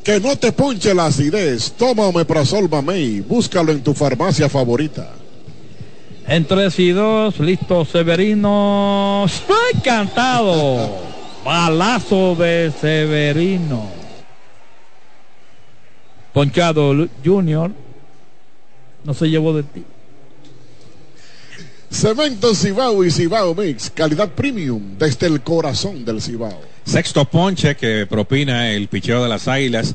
Que 0.03 0.19
no 0.19 0.35
te 0.37 0.51
ponche 0.51 0.93
la 0.93 1.07
acidez. 1.07 1.73
Toma 1.73 2.07
Omeprazol 2.07 2.69
Mamey. 2.69 3.21
Búscalo 3.21 3.71
en 3.71 3.83
tu 3.83 3.93
farmacia 3.93 4.49
favorita. 4.49 5.11
En 6.27 6.45
tres 6.45 6.77
y 6.79 6.89
dos, 6.91 7.39
listo 7.39 7.85
Severino. 7.85 9.25
Strike 9.27 9.83
cantado. 9.83 10.89
Balazo 11.45 12.35
de 12.35 12.73
Severino. 12.79 13.89
Ponchado 16.33 17.07
Junior. 17.23 17.71
No 19.03 19.13
se 19.13 19.29
llevó 19.29 19.53
de 19.53 19.63
ti. 19.63 19.83
Cemento 21.89 22.53
Cibao 22.53 23.03
y 23.05 23.11
Cibao 23.11 23.55
Mix, 23.55 23.89
calidad 23.89 24.29
premium 24.29 24.97
desde 24.97 25.27
el 25.27 25.41
corazón 25.41 26.03
del 26.03 26.21
Cibao. 26.21 26.76
Sexto 26.87 27.25
ponche 27.25 27.75
que 27.75 28.07
propina 28.07 28.71
el 28.71 28.87
picheo 28.87 29.21
de 29.21 29.27
las 29.27 29.49
Águilas 29.49 29.93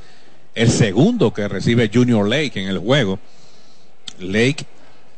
el 0.55 0.69
segundo 0.69 1.33
que 1.33 1.49
recibe 1.49 1.91
Junior 1.93 2.29
Lake 2.29 2.61
en 2.61 2.69
el 2.69 2.79
juego. 2.79 3.19
Lake 4.19 4.67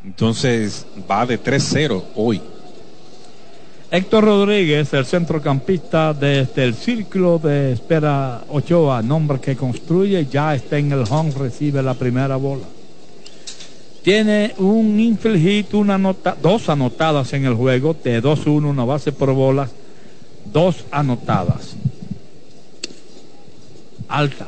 entonces 0.05 0.87
va 1.11 1.27
de 1.27 1.43
3-0 1.43 2.05
hoy. 2.15 2.41
Héctor 3.91 4.23
Rodríguez, 4.23 4.95
el 4.95 5.05
centrocampista 5.05 6.15
desde 6.15 6.63
el 6.63 6.77
círculo 6.77 7.41
de 7.41 7.73
espera 7.73 8.45
Ochoa, 8.51 9.03
nombre 9.03 9.41
que 9.41 9.57
construye, 9.57 10.27
ya 10.27 10.55
está 10.55 10.79
en 10.79 10.93
el 10.93 11.05
home, 11.11 11.33
recibe 11.37 11.83
la 11.83 11.95
primera 11.95 12.37
bola. 12.37 12.67
Tiene 14.05 14.55
un 14.59 15.01
infield 15.01 15.43
hit, 15.43 15.75
una 15.75 15.99
nota, 15.99 16.37
dos 16.41 16.69
anotadas 16.69 17.33
en 17.33 17.47
el 17.47 17.55
juego, 17.55 17.97
de 18.01 18.23
2-1, 18.23 18.65
una 18.65 18.85
base 18.85 19.11
por 19.11 19.33
bolas, 19.33 19.71
dos 20.53 20.85
anotadas. 20.91 21.77
Alta. 24.09 24.47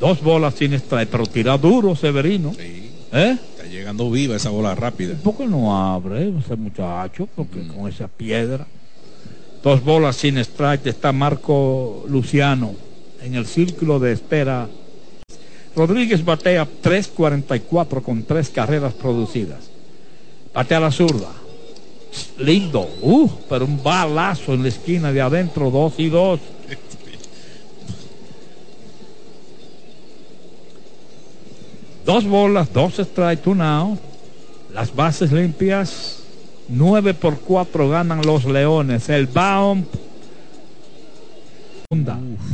Dos 0.00 0.22
bolas 0.22 0.54
sin 0.54 0.74
strike, 0.74 1.08
pero 1.10 1.26
tira 1.26 1.58
duro 1.58 1.96
Severino. 1.96 2.52
Sí, 2.54 2.90
¿Eh? 3.12 3.36
está 3.56 3.64
llegando 3.64 4.10
viva 4.10 4.36
esa 4.36 4.50
bola 4.50 4.74
rápida. 4.74 5.16
¿Por 5.16 5.36
qué 5.36 5.46
no 5.46 5.76
abre 5.76 6.32
ese 6.38 6.56
muchacho? 6.56 7.28
Porque 7.34 7.66
con 7.66 7.88
esa 7.88 8.06
piedra. 8.06 8.66
Dos 9.62 9.82
bolas 9.82 10.16
sin 10.16 10.38
strike 10.38 10.86
está 10.86 11.12
Marco 11.12 12.04
Luciano 12.08 12.74
en 13.22 13.34
el 13.34 13.46
círculo 13.46 13.98
de 13.98 14.12
espera. 14.12 14.68
Rodríguez 15.74 16.24
batea 16.24 16.66
3.44 16.82 18.02
con 18.02 18.22
tres 18.22 18.50
carreras 18.50 18.94
producidas. 18.94 19.70
Batea 20.54 20.80
la 20.80 20.92
zurda. 20.92 21.30
Lindo. 22.38 22.88
Uh, 23.02 23.28
pero 23.48 23.64
un 23.64 23.82
balazo 23.82 24.54
en 24.54 24.62
la 24.62 24.68
esquina 24.68 25.12
de 25.12 25.20
adentro, 25.20 25.70
dos 25.70 25.94
y 25.98 26.08
dos. 26.08 26.40
Dos 32.04 32.24
bolas, 32.24 32.72
dos 32.72 32.98
strike, 32.98 33.42
two 33.42 33.62
out. 33.62 33.98
Las 34.72 34.94
bases 34.94 35.30
limpias. 35.30 36.18
9 36.68 37.14
por 37.14 37.38
4 37.40 37.88
ganan 37.88 38.22
los 38.22 38.44
Leones. 38.44 39.08
El 39.08 39.26
Baum. 39.26 39.84